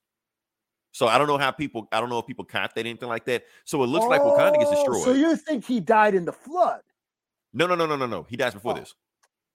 So 0.91 1.07
I 1.07 1.17
don't 1.17 1.27
know 1.27 1.37
how 1.37 1.51
people, 1.51 1.87
I 1.91 1.99
don't 1.99 2.09
know 2.09 2.19
if 2.19 2.27
people 2.27 2.43
caught 2.45 2.75
that 2.75 2.81
anything 2.85 3.07
like 3.09 3.25
that. 3.25 3.43
So 3.63 3.81
it 3.83 3.87
looks 3.87 4.05
like 4.07 4.21
Wakanda 4.21 4.59
gets 4.59 4.71
Oh, 4.71 4.75
destroyed. 4.75 5.03
So 5.03 5.13
you 5.13 5.35
think 5.37 5.65
he 5.65 5.79
died 5.79 6.15
in 6.15 6.25
the 6.25 6.33
flood? 6.33 6.81
no, 7.53 7.65
no, 7.67 7.75
no, 7.75 7.85
no, 7.85 7.95
no, 7.95 8.05
no. 8.05 8.23
He 8.23 8.35
dies 8.37 8.53
before 8.53 8.73
Oh. 8.73 8.79
this. 8.79 8.93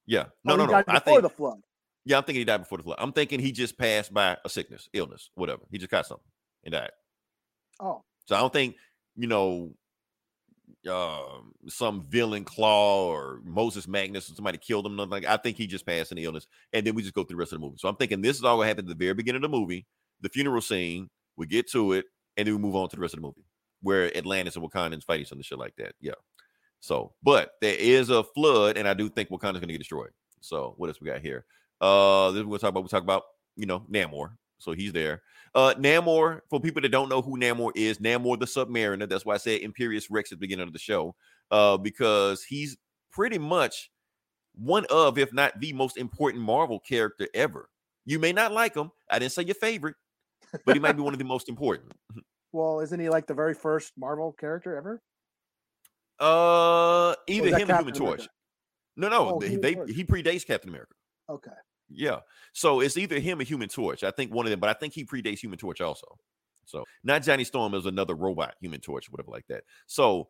Yeah. 0.06 0.26
No, 0.44 0.54
Oh, 0.54 0.56
no, 0.56 0.62
he 0.62 0.66
no. 0.68 0.72
died 0.74 0.84
I 0.88 0.94
before 0.98 1.04
think 1.04 1.22
the 1.22 1.30
flood. 1.30 1.60
yeah, 2.04 2.16
I'm 2.18 2.24
thinking 2.24 2.40
he 2.40 2.44
died 2.44 2.58
before 2.58 2.78
the 2.78 2.84
flood. 2.84 2.98
I'm 3.00 3.12
thinking 3.12 3.40
he 3.40 3.52
just 3.52 3.76
passed 3.78 4.12
by 4.14 4.36
a 4.44 4.48
sickness, 4.48 4.88
illness, 4.92 5.30
whatever. 5.34 5.62
He 5.70 5.78
just 5.78 5.90
got 5.90 6.06
something 6.06 6.24
and 6.64 6.72
died. 6.72 6.90
Oh, 7.80 8.02
So 8.26 8.36
I 8.36 8.40
don't 8.40 8.52
think, 8.52 8.76
you 9.16 9.26
know, 9.28 9.74
um, 10.90 11.52
some 11.68 12.06
villain 12.08 12.44
Klaw 12.44 13.06
or 13.08 13.40
Moses 13.44 13.88
Magnum 13.88 14.18
or 14.18 14.20
somebody 14.20 14.58
killed 14.58 14.86
him. 14.86 14.96
Nothing 14.96 15.10
like 15.10 15.24
I 15.26 15.36
think 15.36 15.56
he 15.56 15.66
just 15.66 15.84
passed 15.86 16.12
an 16.12 16.18
illness, 16.18 16.46
and 16.72 16.86
then 16.86 16.94
we 16.94 17.02
just 17.02 17.14
go 17.14 17.24
through 17.24 17.36
the 17.36 17.40
rest 17.40 17.52
of 17.52 17.60
the 17.60 17.66
movie. 17.66 17.78
So 17.78 17.88
I'm 17.88 17.96
thinking 17.96 18.20
this 18.22 18.36
is 18.36 18.44
all 18.44 18.58
what 18.58 18.68
happened 18.68 18.88
at 18.88 18.96
the 18.98 19.04
very 19.04 19.14
beginning 19.14 19.44
of 19.44 19.50
the 19.50 19.56
movie, 19.56 19.86
the 20.20 20.28
funeral 20.28 20.60
scene. 20.60 21.10
We 21.36 21.46
get 21.46 21.70
to 21.72 21.92
it, 21.92 22.06
and 22.36 22.46
then 22.46 22.54
we 22.54 22.60
move 22.60 22.76
on 22.76 22.88
to 22.88 22.96
the 22.96 23.02
rest 23.02 23.14
of 23.14 23.20
the 23.20 23.26
movie, 23.26 23.44
where 23.82 24.16
Atlantis 24.16 24.56
and 24.56 24.64
Wakandans 24.64 25.04
fight 25.04 25.20
each 25.20 25.32
other, 25.32 25.42
shit 25.42 25.58
like 25.58 25.76
that. 25.76 25.94
Yeah. 26.00 26.14
So, 26.80 27.14
but 27.22 27.52
there 27.60 27.76
is 27.76 28.10
a 28.10 28.22
flood, 28.22 28.76
and 28.76 28.86
I 28.86 28.94
do 28.94 29.08
think 29.08 29.30
Wakanda's 29.30 29.60
gonna 29.60 29.72
get 29.72 29.78
destroyed. 29.78 30.10
So 30.40 30.74
what 30.76 30.88
else 30.88 31.00
we 31.00 31.08
got 31.08 31.20
here? 31.20 31.44
Uh, 31.80 32.30
this 32.30 32.44
we'll 32.44 32.58
talk 32.58 32.70
about. 32.70 32.82
We 32.82 32.88
talk 32.88 33.02
about 33.02 33.22
you 33.56 33.66
know 33.66 33.84
Namor. 33.90 34.32
So 34.58 34.72
he's 34.72 34.92
there. 34.92 35.22
Uh, 35.54 35.74
Namor, 35.74 36.40
for 36.48 36.60
people 36.60 36.82
that 36.82 36.90
don't 36.90 37.08
know 37.08 37.22
who 37.22 37.38
Namor 37.38 37.72
is, 37.74 37.98
Namor 37.98 38.38
the 38.38 38.46
Submariner. 38.46 39.08
That's 39.08 39.24
why 39.24 39.34
I 39.34 39.38
said 39.38 39.60
Imperious 39.60 40.10
Rex 40.10 40.32
at 40.32 40.38
the 40.38 40.40
beginning 40.40 40.66
of 40.66 40.72
the 40.72 40.78
show, 40.78 41.14
uh, 41.50 41.76
because 41.76 42.42
he's 42.42 42.76
pretty 43.10 43.38
much 43.38 43.90
one 44.54 44.86
of, 44.90 45.18
if 45.18 45.32
not 45.32 45.60
the 45.60 45.72
most 45.72 45.96
important 45.96 46.42
Marvel 46.42 46.80
character 46.80 47.28
ever. 47.34 47.68
You 48.04 48.18
may 48.18 48.32
not 48.32 48.52
like 48.52 48.74
him. 48.74 48.90
I 49.10 49.18
didn't 49.18 49.32
say 49.32 49.42
your 49.42 49.54
favorite, 49.54 49.96
but 50.64 50.74
he 50.76 50.80
might 50.80 50.92
be 50.96 51.02
one 51.02 51.12
of 51.12 51.18
the 51.18 51.24
most 51.24 51.48
important. 51.48 51.92
well, 52.52 52.80
isn't 52.80 52.98
he 53.00 53.08
like 53.08 53.26
the 53.26 53.34
very 53.34 53.54
first 53.54 53.92
Marvel 53.96 54.32
character 54.32 54.76
ever? 54.76 55.00
Uh, 56.18 57.14
either 57.28 57.48
him 57.48 57.54
or 57.54 57.58
Human 57.58 57.66
Captain 57.66 57.78
America? 57.78 57.98
Torch. 57.98 58.28
No, 58.96 59.08
no, 59.08 59.34
Oh, 59.34 59.38
they, 59.40 59.56
they 59.56 59.76
he 59.92 60.04
predates 60.04 60.46
Captain 60.46 60.70
America. 60.70 60.94
Okay. 61.28 61.50
Yeah. 61.90 62.20
So 62.54 62.80
it's 62.80 62.96
either 62.96 63.18
him 63.20 63.40
or 63.40 63.44
Human 63.44 63.68
Torch. 63.68 64.02
I 64.02 64.10
think 64.10 64.32
one 64.32 64.46
of 64.46 64.50
them, 64.50 64.60
but 64.60 64.70
I 64.70 64.72
think 64.72 64.94
he 64.94 65.04
predates 65.04 65.38
Human 65.40 65.58
Torch 65.58 65.80
also. 65.80 66.06
So 66.64 66.84
not 67.04 67.22
Johnny 67.22 67.44
Storm 67.44 67.74
is 67.74 67.86
another 67.86 68.14
robot, 68.14 68.54
Human 68.60 68.80
Torch, 68.80 69.10
whatever 69.10 69.30
like 69.30 69.46
that. 69.48 69.64
So 69.86 70.28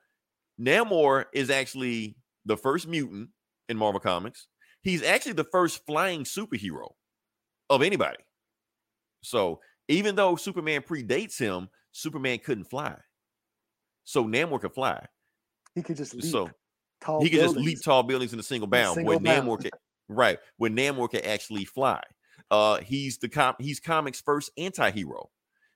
Namor 0.60 1.26
is 1.32 1.48
actually 1.50 2.16
the 2.44 2.56
first 2.56 2.88
mutant 2.88 3.30
in 3.68 3.76
Marvel 3.76 4.00
Comics. 4.00 4.48
He's 4.82 5.02
actually 5.02 5.32
the 5.32 5.44
first 5.44 5.86
flying 5.86 6.24
superhero 6.24 6.88
of 7.70 7.82
anybody. 7.82 8.18
So 9.22 9.60
even 9.88 10.14
though 10.16 10.36
Superman 10.36 10.82
predates 10.82 11.38
him, 11.38 11.68
Superman 11.92 12.38
couldn't 12.38 12.64
fly. 12.64 12.96
So 14.04 14.24
Namor 14.24 14.60
could 14.60 14.72
fly. 14.74 15.04
He 15.74 15.82
could 15.82 15.96
just 15.96 16.14
leap 16.14 16.24
So 16.24 16.50
tall. 17.00 17.22
he 17.22 17.28
could 17.30 17.40
just 17.40 17.54
leap 17.56 17.64
buildings. 17.64 17.82
tall 17.82 18.02
buildings 18.02 18.32
in 18.32 18.38
a 18.38 18.42
single 18.42 18.66
a 18.66 18.70
bound. 18.70 18.94
single 18.94 19.14
where 19.14 19.18
bound. 19.20 19.48
Namor 19.48 19.60
can, 19.60 19.70
right? 20.08 20.38
Where 20.58 20.70
Namor 20.70 21.10
can 21.10 21.24
actually 21.24 21.64
fly. 21.64 22.02
Uh, 22.50 22.78
he's 22.80 23.18
the 23.18 23.28
com- 23.28 23.56
he's 23.58 23.80
comics 23.80 24.20
first 24.20 24.50
anti-hero. 24.56 25.30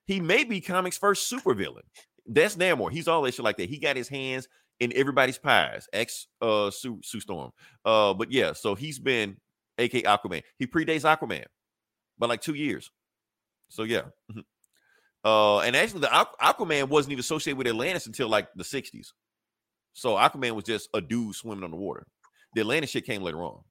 He 0.05 0.19
may 0.19 0.43
be 0.43 0.61
comics 0.61 0.97
first 0.97 1.31
supervillain. 1.31 1.81
That's 2.25 2.55
Namor. 2.55 2.91
He's 2.91 3.07
all 3.07 3.21
that 3.23 3.33
shit 3.33 3.43
like 3.43 3.57
that. 3.57 3.69
He 3.69 3.79
got 3.79 3.95
his 3.97 4.07
hands 4.07 4.47
in 4.79 4.93
everybody's 4.95 5.37
pies. 5.37 5.87
Ex 5.93 6.27
uh 6.41 6.71
Sue, 6.71 6.99
Sue 7.03 7.19
Storm. 7.19 7.51
Uh, 7.83 8.13
but 8.13 8.31
yeah, 8.31 8.53
so 8.53 8.75
he's 8.75 8.99
been 8.99 9.37
AK 9.77 9.91
Aquaman. 10.05 10.43
He 10.57 10.67
predates 10.67 11.01
Aquaman 11.03 11.45
by 12.17 12.27
like 12.27 12.41
two 12.41 12.53
years. 12.55 12.89
So 13.71 13.83
yeah. 13.83 14.03
Mhm. 14.31 14.43
Uh, 15.23 15.59
and 15.59 15.75
actually, 15.75 16.01
the 16.01 16.07
Aqu- 16.07 16.35
Aquaman 16.41 16.89
wasn't 16.89 17.11
even 17.11 17.19
associated 17.19 17.57
with 17.57 17.67
Atlantis 17.67 18.07
until 18.07 18.27
like 18.27 18.47
the 18.55 18.63
60s. 18.63 19.13
So 19.93 20.15
Aquaman 20.15 20.51
was 20.55 20.63
just 20.63 20.89
a 20.93 21.01
dude 21.01 21.35
swimming 21.35 21.63
on 21.63 21.71
the 21.71 21.77
water. 21.77 22.07
The 22.55 22.61
Atlantis 22.61 22.89
shit 22.89 23.05
came 23.05 23.21
later 23.21 23.43
on. 23.43 23.61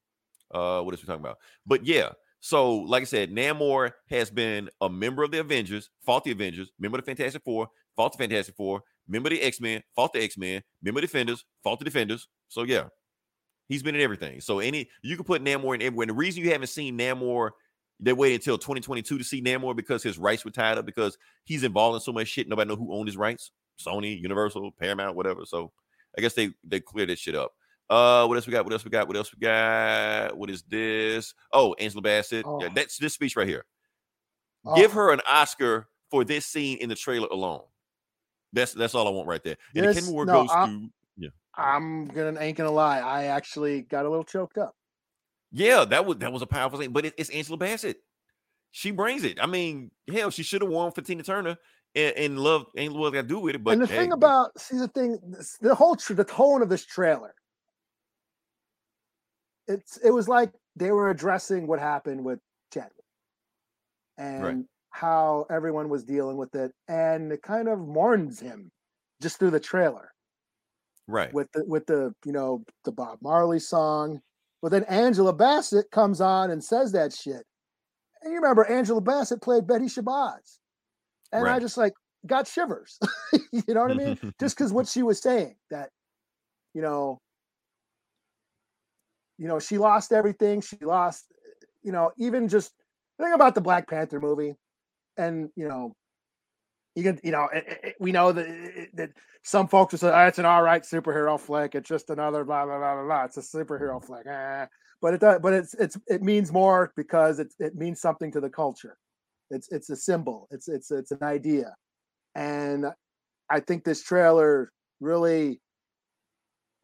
Uh, 0.53 0.81
what 0.81 0.93
else 0.93 1.01
we 1.01 1.07
talking 1.07 1.21
about? 1.21 1.37
But 1.65 1.85
yeah, 1.85 2.09
so 2.39 2.75
like 2.77 3.01
I 3.01 3.05
said, 3.05 3.31
Namor 3.31 3.91
has 4.09 4.29
been 4.29 4.69
a 4.81 4.89
member 4.89 5.23
of 5.23 5.31
the 5.31 5.39
Avengers, 5.39 5.89
fought 6.05 6.23
the 6.23 6.31
Avengers, 6.31 6.71
member 6.79 6.97
of 6.97 7.05
the 7.05 7.09
Fantastic 7.15 7.43
Four, 7.43 7.67
fought 7.95 8.13
the 8.13 8.17
Fantastic 8.17 8.55
Four, 8.55 8.83
member 9.07 9.27
of 9.27 9.31
the 9.31 9.41
X 9.41 9.59
Men, 9.61 9.83
fought 9.95 10.13
the 10.13 10.23
X 10.23 10.37
Men, 10.37 10.61
member 10.81 10.99
of 10.99 11.01
the 11.01 11.07
Defenders, 11.07 11.45
fought 11.63 11.79
the 11.79 11.85
Defenders. 11.85 12.27
So 12.47 12.63
yeah, 12.63 12.85
he's 13.67 13.83
been 13.83 13.95
in 13.95 14.01
everything. 14.01 14.41
So 14.41 14.59
any 14.59 14.89
you 15.03 15.15
can 15.15 15.25
put 15.25 15.43
Namor 15.43 15.75
in 15.75 15.81
everywhere. 15.81 16.03
And 16.03 16.11
the 16.11 16.15
reason 16.15 16.43
you 16.43 16.51
haven't 16.51 16.67
seen 16.67 16.97
Namor, 16.97 17.51
they 18.01 18.13
waited 18.13 18.41
until 18.41 18.57
2022 18.57 19.17
to 19.17 19.23
see 19.23 19.41
Namor 19.41 19.75
because 19.75 20.01
his 20.03 20.17
rights 20.17 20.43
were 20.43 20.51
tied 20.51 20.77
up 20.77 20.85
because 20.85 21.17
he's 21.45 21.63
involved 21.63 21.95
in 21.95 22.01
so 22.01 22.11
much 22.11 22.27
shit. 22.27 22.47
Nobody 22.49 22.67
know 22.69 22.75
who 22.75 22.93
owned 22.93 23.07
his 23.07 23.15
rights. 23.17 23.51
Sony, 23.79 24.19
Universal, 24.19 24.71
Paramount, 24.79 25.15
whatever. 25.15 25.45
So 25.45 25.71
I 26.17 26.21
guess 26.21 26.33
they 26.33 26.51
they 26.63 26.79
cleared 26.79 27.09
this 27.09 27.19
shit 27.19 27.35
up. 27.35 27.53
Uh, 27.89 28.25
what 28.25 28.35
else 28.35 28.47
we 28.47 28.51
got? 28.51 28.63
What 28.65 28.73
else 28.73 28.83
we 28.85 28.89
got? 28.91 29.07
What 29.07 29.17
else 29.17 29.33
we 29.33 29.39
got? 29.39 30.37
What 30.37 30.49
is 30.49 30.61
this? 30.63 31.33
Oh, 31.51 31.73
Angela 31.73 32.01
Bassett. 32.01 32.45
Yeah, 32.45 32.67
Oh. 32.67 32.69
that's 32.73 32.97
this 32.97 33.13
speech 33.13 33.35
right 33.35 33.47
here. 33.47 33.65
Give 34.75 34.91
Oh, 34.91 34.95
her 34.95 35.11
an 35.13 35.21
Oscar 35.27 35.87
for 36.09 36.23
this 36.23 36.45
scene 36.45 36.77
in 36.79 36.89
the 36.89 36.95
trailer 36.95 37.27
alone. 37.29 37.61
That's 38.53 38.73
that's 38.73 38.95
all 38.95 39.07
I 39.07 39.11
want 39.11 39.27
right 39.27 39.43
there. 39.43 39.57
And 39.75 39.83
the 39.85 39.93
This- 39.93 39.97
Academy 40.07 40.25
no, 40.25 40.33
goes 40.33 40.49
I- 40.51 40.65
to 40.67 40.89
I'm 41.55 42.07
gonna 42.07 42.39
ain't 42.39 42.57
gonna 42.57 42.71
lie. 42.71 42.99
I 42.99 43.25
actually 43.25 43.81
got 43.81 44.05
a 44.05 44.09
little 44.09 44.23
choked 44.23 44.57
up. 44.57 44.73
Yeah, 45.51 45.85
that 45.85 46.05
was 46.05 46.17
that 46.17 46.31
was 46.31 46.41
a 46.41 46.47
powerful 46.47 46.79
thing. 46.79 46.91
But 46.91 47.05
it, 47.05 47.13
it's 47.17 47.29
Angela 47.29 47.57
Bassett. 47.57 47.97
She 48.71 48.91
brings 48.91 49.23
it. 49.23 49.37
I 49.41 49.47
mean, 49.47 49.91
hell, 50.11 50.29
she 50.29 50.43
should 50.43 50.61
have 50.61 50.71
won 50.71 50.91
for 50.91 51.01
Tina 51.01 51.23
Turner 51.23 51.57
and, 51.95 52.15
and 52.15 52.39
love 52.39 52.65
ain't 52.77 52.93
what 52.93 53.13
got 53.13 53.23
to 53.23 53.27
do 53.27 53.39
with 53.39 53.55
it. 53.55 53.63
But 53.63 53.71
and 53.71 53.81
the 53.81 53.87
hey, 53.87 53.97
thing 53.97 54.11
about 54.11 54.57
see 54.59 54.77
the 54.77 54.87
thing, 54.87 55.19
the 55.61 55.75
whole 55.75 55.95
tr- 55.95 56.13
the 56.13 56.23
tone 56.23 56.61
of 56.61 56.69
this 56.69 56.85
trailer, 56.85 57.33
it's 59.67 59.97
it 59.97 60.11
was 60.11 60.27
like 60.27 60.51
they 60.75 60.91
were 60.91 61.09
addressing 61.09 61.67
what 61.67 61.79
happened 61.79 62.23
with 62.23 62.39
Chadwick 62.73 62.93
and 64.17 64.65
how 64.89 65.45
everyone 65.49 65.89
was 65.89 66.03
dealing 66.03 66.37
with 66.37 66.53
it, 66.55 66.71
and 66.87 67.31
it 67.31 67.41
kind 67.41 67.67
of 67.67 67.79
mourns 67.79 68.39
him 68.39 68.71
just 69.21 69.37
through 69.39 69.51
the 69.51 69.59
trailer 69.59 70.11
right, 71.07 71.33
with 71.33 71.51
the 71.51 71.65
with 71.65 71.85
the 71.87 72.13
you 72.25 72.31
know 72.31 72.63
the 72.85 72.91
Bob 72.91 73.19
Marley 73.21 73.59
song. 73.59 74.21
But 74.61 74.71
then 74.71 74.83
Angela 74.83 75.33
Bassett 75.33 75.89
comes 75.91 76.21
on 76.21 76.51
and 76.51 76.63
says 76.63 76.91
that 76.91 77.13
shit. 77.13 77.43
And 78.21 78.31
you 78.31 78.39
remember 78.39 78.65
Angela 78.65 79.01
Bassett 79.01 79.41
played 79.41 79.65
Betty 79.65 79.85
Shabazz. 79.85 80.59
And 81.31 81.47
I 81.47 81.59
just 81.59 81.77
like 81.77 81.93
got 82.25 82.47
shivers. 82.47 82.99
you 83.51 83.63
know 83.73 83.81
what 83.81 83.91
I 83.91 83.95
mean? 83.95 84.19
Just 84.39 84.57
because 84.57 84.73
what 84.73 84.87
she 84.87 85.01
was 85.01 85.21
saying 85.21 85.55
that, 85.69 85.89
you 86.73 86.81
know, 86.81 87.19
you 89.37 89.47
know, 89.47 89.59
she 89.59 89.77
lost 89.77 90.11
everything. 90.11 90.61
She 90.61 90.77
lost, 90.81 91.25
you 91.81 91.91
know, 91.91 92.11
even 92.17 92.47
just 92.47 92.73
think 93.19 93.33
about 93.33 93.55
the 93.55 93.61
Black 93.61 93.89
Panther 93.89 94.19
movie, 94.19 94.55
and 95.17 95.49
you 95.55 95.67
know, 95.67 95.95
you 96.95 97.03
can, 97.03 97.19
you 97.23 97.31
know, 97.31 97.47
it, 97.53 97.65
it- 97.83 97.95
we 97.99 98.11
know 98.11 98.31
that 98.31 98.47
it- 98.47 98.95
that 98.95 99.11
some 99.43 99.67
folks 99.67 99.91
will 99.93 99.99
say, 99.99 100.11
oh, 100.13 100.27
"It's 100.27 100.39
an 100.39 100.45
all 100.45 100.61
right 100.63 100.83
superhero 100.83 101.39
flick. 101.39 101.75
It's 101.75 101.89
just 101.89 102.09
another 102.09 102.43
blah 102.43 102.65
blah 102.65 102.77
blah 102.77 102.95
blah 102.95 103.05
blah. 103.05 103.23
It's 103.25 103.37
a 103.37 103.41
superhero 103.41 104.03
flick." 104.03 104.27
Eh. 104.27 104.65
But 105.01 105.15
it 105.15 105.21
does, 105.21 105.39
but 105.41 105.53
it's 105.53 105.73
it's 105.75 105.97
it 106.07 106.21
means 106.21 106.51
more 106.51 106.91
because 106.95 107.39
it 107.39 107.53
it 107.59 107.75
means 107.75 107.99
something 108.01 108.31
to 108.33 108.39
the 108.41 108.49
culture. 108.49 108.97
It's 109.49 109.67
it's 109.71 109.89
a 109.89 109.95
symbol. 109.95 110.47
It's 110.51 110.67
it's 110.67 110.91
it's 110.91 111.11
an 111.11 111.23
idea, 111.23 111.75
and 112.35 112.85
I 113.49 113.59
think 113.61 113.83
this 113.83 114.03
trailer 114.03 114.71
really 114.99 115.59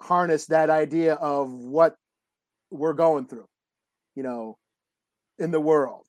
harnessed 0.02 0.50
that 0.50 0.70
idea 0.70 1.16
of 1.16 1.52
what 1.52 1.96
we're 2.72 2.94
going 2.94 3.28
through, 3.28 3.48
you 4.16 4.24
know, 4.24 4.58
in 5.40 5.52
the 5.52 5.60
world, 5.62 6.06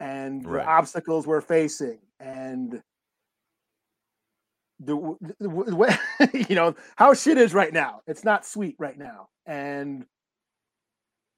and 0.00 0.44
Right. 0.46 0.64
the 0.64 0.68
obstacles 0.70 1.26
we're 1.26 1.40
facing, 1.42 2.00
and 2.20 2.82
the, 4.80 5.16
the 5.40 5.48
way 5.48 5.96
you 6.48 6.54
know 6.54 6.74
how 6.96 7.14
shit 7.14 7.38
is 7.38 7.54
right 7.54 7.72
now. 7.72 8.00
It's 8.06 8.24
not 8.24 8.44
sweet 8.44 8.76
right 8.78 8.98
now, 8.98 9.28
and 9.46 10.04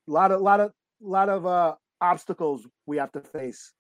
a 0.08 0.10
lot 0.10 0.32
of 0.32 0.40
lot 0.40 0.60
of 0.60 0.72
lot 1.00 1.28
of 1.28 1.46
uh 1.46 1.74
obstacles 2.00 2.66
we 2.86 2.96
have 2.96 3.12
to 3.12 3.20
face, 3.20 3.72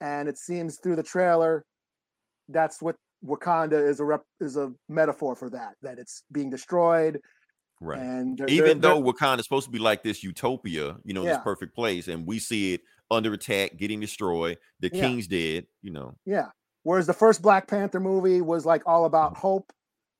and 0.00 0.28
it 0.28 0.38
seems 0.38 0.78
through 0.78 0.96
the 0.96 1.02
trailer 1.02 1.64
that's 2.48 2.80
what 2.80 2.96
Wakanda 3.24 3.86
is 3.86 4.00
a 4.00 4.04
rep, 4.04 4.22
is 4.40 4.56
a 4.56 4.72
metaphor 4.88 5.34
for 5.34 5.50
that 5.50 5.74
that 5.82 5.98
it's 5.98 6.22
being 6.32 6.48
destroyed 6.50 7.20
right. 7.80 7.98
and 8.00 8.38
they're- 8.38 8.46
Even 8.48 8.80
they're- 8.80 8.94
though 8.94 9.02
Wakanda 9.02 9.40
is 9.40 9.44
supposed 9.44 9.66
to 9.66 9.72
be 9.72 9.78
like 9.80 10.02
this 10.02 10.22
utopia, 10.22 10.96
you 11.04 11.14
know, 11.14 11.24
Yeah. 11.24 11.34
this 11.34 11.42
perfect 11.42 11.74
place, 11.74 12.06
and 12.08 12.26
we 12.26 12.38
see 12.38 12.74
it 12.74 12.80
under 13.10 13.32
attack, 13.32 13.76
getting 13.76 14.00
destroyed. 14.00 14.58
The 14.80 14.90
Yeah. 14.92 15.00
king's 15.00 15.26
dead. 15.26 15.66
You 15.82 15.90
know, 15.92 16.16
Yeah. 16.26 16.48
Whereas 16.88 17.06
the 17.06 17.12
first 17.12 17.42
Black 17.42 17.68
Panther 17.68 18.00
movie 18.00 18.40
was 18.40 18.64
like 18.64 18.82
all 18.86 19.04
about 19.04 19.36
hope 19.36 19.70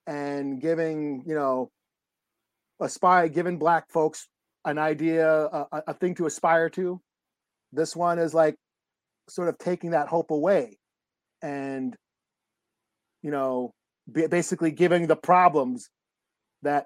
and 0.07 0.61
giving, 0.61 1.25
you 1.27 1.35
know, 1.35 1.71
aspire 2.79 3.29
giving 3.29 3.57
black 3.59 3.91
folks 3.91 4.29
an 4.67 4.77
idea, 4.77 5.27
a, 5.27 5.67
a- 5.73 5.83
a 5.87 5.95
thing 5.95 6.15
to 6.17 6.27
aspire 6.27 6.69
to. 6.69 7.01
This 7.73 7.97
one 7.97 8.19
is 8.19 8.35
like 8.35 8.55
sort 9.31 9.49
of 9.49 9.57
taking 9.57 9.93
that 9.93 10.09
hope 10.09 10.31
away 10.31 10.77
and 11.41 11.97
you 13.23 13.31
know, 13.31 13.73
basically 14.13 14.71
giving 14.71 15.07
the 15.07 15.17
problems 15.17 15.89
that 16.61 16.85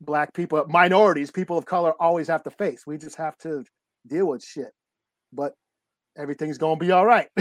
black 0.00 0.34
people, 0.34 0.66
minorities, 0.68 1.30
people 1.30 1.56
of 1.56 1.66
color 1.66 1.92
always 2.00 2.26
have 2.26 2.42
to 2.42 2.50
face. 2.50 2.82
We 2.84 2.98
just 2.98 3.18
have 3.18 3.38
to 3.38 3.64
deal 4.08 4.26
with 4.26 4.42
shit. 4.42 4.72
But 5.32 5.52
everything's 6.16 6.58
going 6.58 6.78
to 6.78 6.84
be 6.84 6.92
all 6.92 7.04
right. 7.06 7.28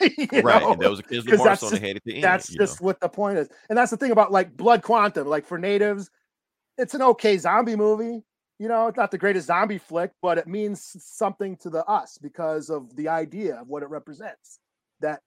Right? 0.00 0.62
know? 0.62 0.72
And 0.72 0.80
that 0.82 0.90
was 0.90 1.00
a 1.00 1.02
Kendrick 1.02 1.26
'Cause 1.28 1.38
Lamar 1.38 1.46
that's 1.46 1.60
song 1.60 1.70
just- 1.70 1.82
they 1.82 1.88
had 1.88 1.96
at 1.96 2.04
the 2.04 2.14
end. 2.16 2.24
that's 2.24 2.50
you 2.50 2.58
know. 2.58 2.64
just 2.64 2.80
what 2.80 3.00
the 3.00 3.08
point 3.08 3.38
is 3.38 3.48
and 3.68 3.76
that's 3.78 3.90
the 3.90 3.96
thing 3.96 4.10
about 4.12 4.32
like 4.32 4.56
blood 4.56 4.82
quantum 4.82 5.26
like 5.26 5.46
for 5.46 5.58
natives 5.58 6.10
it's 6.78 6.94
an 6.94 7.02
okay 7.02 7.36
zombie 7.38 7.76
movie 7.76 8.22
you 8.58 8.68
know 8.68 8.86
it's 8.88 8.96
not 8.96 9.10
the 9.10 9.18
greatest 9.18 9.46
zombie 9.46 9.78
flick 9.78 10.10
but 10.22 10.38
it 10.38 10.46
means 10.46 10.96
something 11.04 11.56
to 11.58 11.70
the 11.70 11.84
us 11.86 12.18
because 12.18 12.70
of 12.70 12.94
the 12.96 13.08
idea 13.08 13.56
of 13.60 13.68
what 13.68 13.82
it 13.82 13.88
represents 13.90 14.58
that 15.00 15.20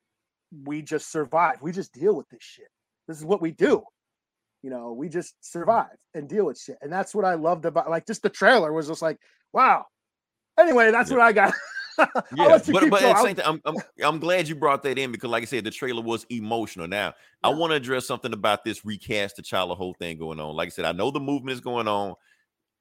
we 0.66 0.82
just 0.82 1.12
survive 1.12 1.62
we 1.62 1.72
just 1.72 1.93
deal 1.93 2.16
with 2.16 2.28
this 2.30 2.41
shit 2.43 2.68
this 3.08 3.18
is 3.18 3.26
what 3.26 3.41
we 3.41 3.52
do 3.52 3.84
you 4.64 4.70
know 4.70 4.91
we 4.93 5.08
just 5.10 5.36
survive 5.41 5.95
and 6.14 6.28
deal 6.28 6.45
with 6.45 6.60
shit 6.60 6.78
and 6.82 6.91
that's 6.91 7.14
what 7.16 7.26
i 7.26 7.34
loved 7.36 7.66
about 7.66 7.89
like 7.89 8.06
just 8.08 8.22
the 8.24 8.30
trailer 8.30 8.74
was 8.74 8.88
just 8.88 9.02
like 9.02 9.18
wow 9.54 9.86
anyway 10.60 10.89
that's 10.91 11.10
Yeah. 11.12 11.18
what 11.18 11.26
i 11.26 11.32
got 11.32 11.54
Yeah, 12.36 12.60
but 12.72 12.89
but 12.89 13.04
at 13.04 13.16
the 13.16 13.24
same 13.24 13.36
time, 13.36 13.62
I'm, 13.66 13.76
I'm 13.76 13.84
I'm 14.04 14.20
glad 14.20 14.48
you 14.48 14.56
brought 14.56 14.84
that 14.84 14.98
in 14.98 15.12
because, 15.12 15.30
like 15.30 15.43
I 15.43 15.45
said, 15.45 15.64
the 15.64 15.72
trailer 15.72 16.02
was 16.02 16.26
emotional. 16.30 16.88
Now, 16.88 17.14
I 17.43 17.50
want 17.50 17.72
to 17.72 17.76
address 17.76 18.06
something 18.06 18.34
about 18.34 18.64
this 18.64 18.86
recast 18.86 19.38
the 19.38 19.43
T'Challa 19.43 19.76
whole 19.76 19.93
thing 19.93 20.18
going 20.18 20.39
on. 20.39 20.56
Like 20.56 20.68
I 20.68 20.70
said, 20.70 20.86
I 20.86 20.91
know 20.91 21.12
the 21.12 21.20
movement 21.20 21.54
is 21.54 21.62
going 21.62 21.88
on. 21.88 22.16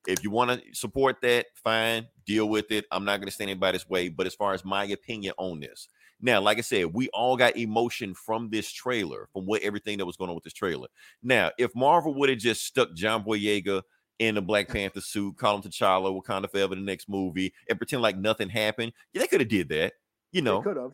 If 0.06 0.22
you 0.22 0.30
want 0.30 0.50
to 0.50 0.74
support 0.74 1.16
that, 1.22 1.46
fine, 1.54 2.06
deal 2.26 2.48
with 2.48 2.70
it. 2.70 2.84
I'm 2.92 3.04
not 3.04 3.18
going 3.18 3.28
to 3.28 3.32
stand 3.32 3.50
anybody's 3.50 3.88
way. 3.88 4.08
But 4.08 4.26
as 4.26 4.34
far 4.34 4.54
as 4.54 4.64
my 4.64 4.84
opinion 4.84 5.34
on 5.38 5.60
this, 5.60 5.88
now, 6.20 6.40
like 6.40 6.58
I 6.58 6.62
said, 6.62 6.94
we 6.94 7.08
all 7.10 7.36
got 7.36 7.56
emotion 7.56 8.14
from 8.14 8.48
this 8.50 8.70
trailer, 8.70 9.28
from 9.32 9.44
what 9.44 9.62
everything 9.62 9.98
that 9.98 10.06
was 10.06 10.16
going 10.16 10.30
on 10.30 10.34
with 10.34 10.44
this 10.44 10.52
trailer. 10.52 10.88
Now, 11.22 11.50
if 11.58 11.74
Marvel 11.74 12.14
would 12.14 12.30
have 12.30 12.38
just 12.38 12.64
stuck 12.64 12.94
John 12.94 13.22
Boyega 13.22 13.82
in 14.18 14.34
the 14.34 14.42
Black 14.42 14.68
Panther 14.68 15.00
suit, 15.00 15.36
call 15.36 15.56
him 15.56 15.62
T'Challa, 15.62 16.10
Wakanda 16.10 16.50
Forever, 16.50 16.74
the 16.74 16.80
next 16.80 17.08
movie, 17.08 17.52
and 17.68 17.78
pretend 17.78 18.02
like 18.02 18.16
nothing 18.16 18.48
happened, 18.48 18.92
yeah, 19.12 19.20
they 19.20 19.26
could 19.26 19.40
have 19.40 19.48
did 19.48 19.68
that. 19.70 19.94
You 20.32 20.42
know, 20.42 20.62
could 20.62 20.76
have 20.76 20.92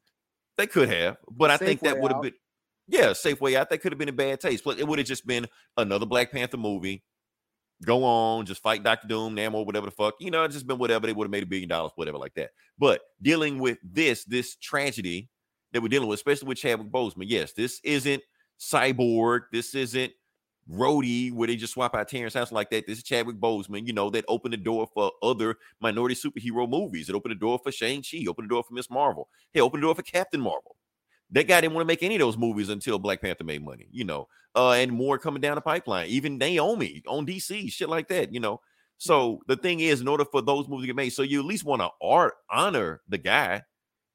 they 0.56 0.66
could 0.66 0.88
have, 0.88 1.16
but 1.30 1.50
I 1.50 1.56
Safe 1.56 1.68
think 1.68 1.80
that 1.80 1.98
would 1.98 2.12
have 2.12 2.22
been, 2.22 2.34
yeah, 2.86 3.12
safe 3.12 3.40
way 3.40 3.56
out. 3.56 3.70
That 3.70 3.78
could 3.78 3.92
have 3.92 3.98
been 3.98 4.08
a 4.08 4.12
bad 4.12 4.40
taste. 4.40 4.64
But 4.64 4.78
it 4.78 4.86
would 4.86 4.98
have 4.98 5.08
just 5.08 5.26
been 5.26 5.46
another 5.76 6.06
Black 6.06 6.30
Panther 6.30 6.58
movie 6.58 7.02
go 7.84 8.04
on, 8.04 8.46
just 8.46 8.62
fight 8.62 8.82
Doctor 8.82 9.08
Doom, 9.08 9.36
Namor, 9.36 9.66
whatever 9.66 9.86
the 9.86 9.92
fuck. 9.92 10.14
You 10.20 10.30
know, 10.30 10.44
it's 10.44 10.54
just 10.54 10.66
been 10.66 10.78
whatever. 10.78 11.06
They 11.06 11.12
would 11.12 11.24
have 11.24 11.30
made 11.30 11.42
a 11.42 11.46
billion 11.46 11.68
dollars, 11.68 11.92
whatever, 11.96 12.18
like 12.18 12.34
that. 12.34 12.50
But 12.78 13.00
dealing 13.20 13.58
with 13.58 13.78
this, 13.82 14.24
this 14.24 14.56
tragedy 14.56 15.28
that 15.72 15.82
we're 15.82 15.88
dealing 15.88 16.08
with, 16.08 16.18
especially 16.18 16.48
with 16.48 16.58
Chadwick 16.58 16.90
Boseman, 16.90 17.26
yes, 17.26 17.52
this 17.52 17.80
isn't 17.84 18.22
Cyborg. 18.60 19.42
This 19.52 19.74
isn't 19.74 20.12
Rhodey, 20.70 21.32
where 21.32 21.48
they 21.48 21.56
just 21.56 21.72
swap 21.72 21.94
out 21.94 22.08
Terrence 22.08 22.34
Howard 22.34 22.52
like 22.52 22.70
that. 22.70 22.86
This 22.86 22.98
is 22.98 23.04
Chadwick 23.04 23.36
Boseman, 23.36 23.86
you 23.86 23.92
know, 23.92 24.10
that 24.10 24.24
opened 24.28 24.52
the 24.52 24.58
door 24.58 24.88
for 24.94 25.10
other 25.22 25.56
minority 25.80 26.14
superhero 26.14 26.68
movies. 26.68 27.08
It 27.08 27.14
opened 27.14 27.32
the 27.32 27.38
door 27.38 27.58
for 27.62 27.72
Shang-Chi, 27.72 28.24
opened 28.28 28.48
the 28.48 28.54
door 28.54 28.62
for 28.62 28.74
Miss 28.74 28.90
Marvel. 28.90 29.28
Hey, 29.52 29.60
opened 29.60 29.82
the 29.82 29.86
door 29.86 29.94
for 29.94 30.02
Captain 30.02 30.40
Marvel. 30.40 30.76
That 31.30 31.48
guy 31.48 31.60
didn't 31.60 31.74
want 31.74 31.84
to 31.84 31.88
make 31.88 32.02
any 32.02 32.14
of 32.16 32.20
those 32.20 32.36
movies 32.36 32.68
until 32.68 32.98
Black 32.98 33.22
Panther 33.22 33.44
made 33.44 33.64
money, 33.64 33.88
you 33.90 34.04
know, 34.04 34.28
uh, 34.54 34.72
and 34.72 34.92
more 34.92 35.18
coming 35.18 35.40
down 35.40 35.54
the 35.54 35.62
pipeline. 35.62 36.08
Even 36.08 36.38
Naomi 36.38 37.02
on 37.08 37.26
DC, 37.26 37.72
shit 37.72 37.88
like 37.88 38.08
that, 38.08 38.32
you 38.32 38.40
know. 38.40 38.60
So 38.98 39.40
the 39.48 39.56
thing 39.56 39.80
is, 39.80 40.00
in 40.00 40.08
order 40.08 40.24
for 40.24 40.42
those 40.42 40.68
movies 40.68 40.84
to 40.84 40.86
get 40.88 40.96
made, 40.96 41.10
so 41.10 41.22
you 41.22 41.40
at 41.40 41.46
least 41.46 41.64
want 41.64 41.82
to 41.82 41.88
art 42.00 42.34
honor 42.50 43.00
the 43.08 43.18
guy. 43.18 43.62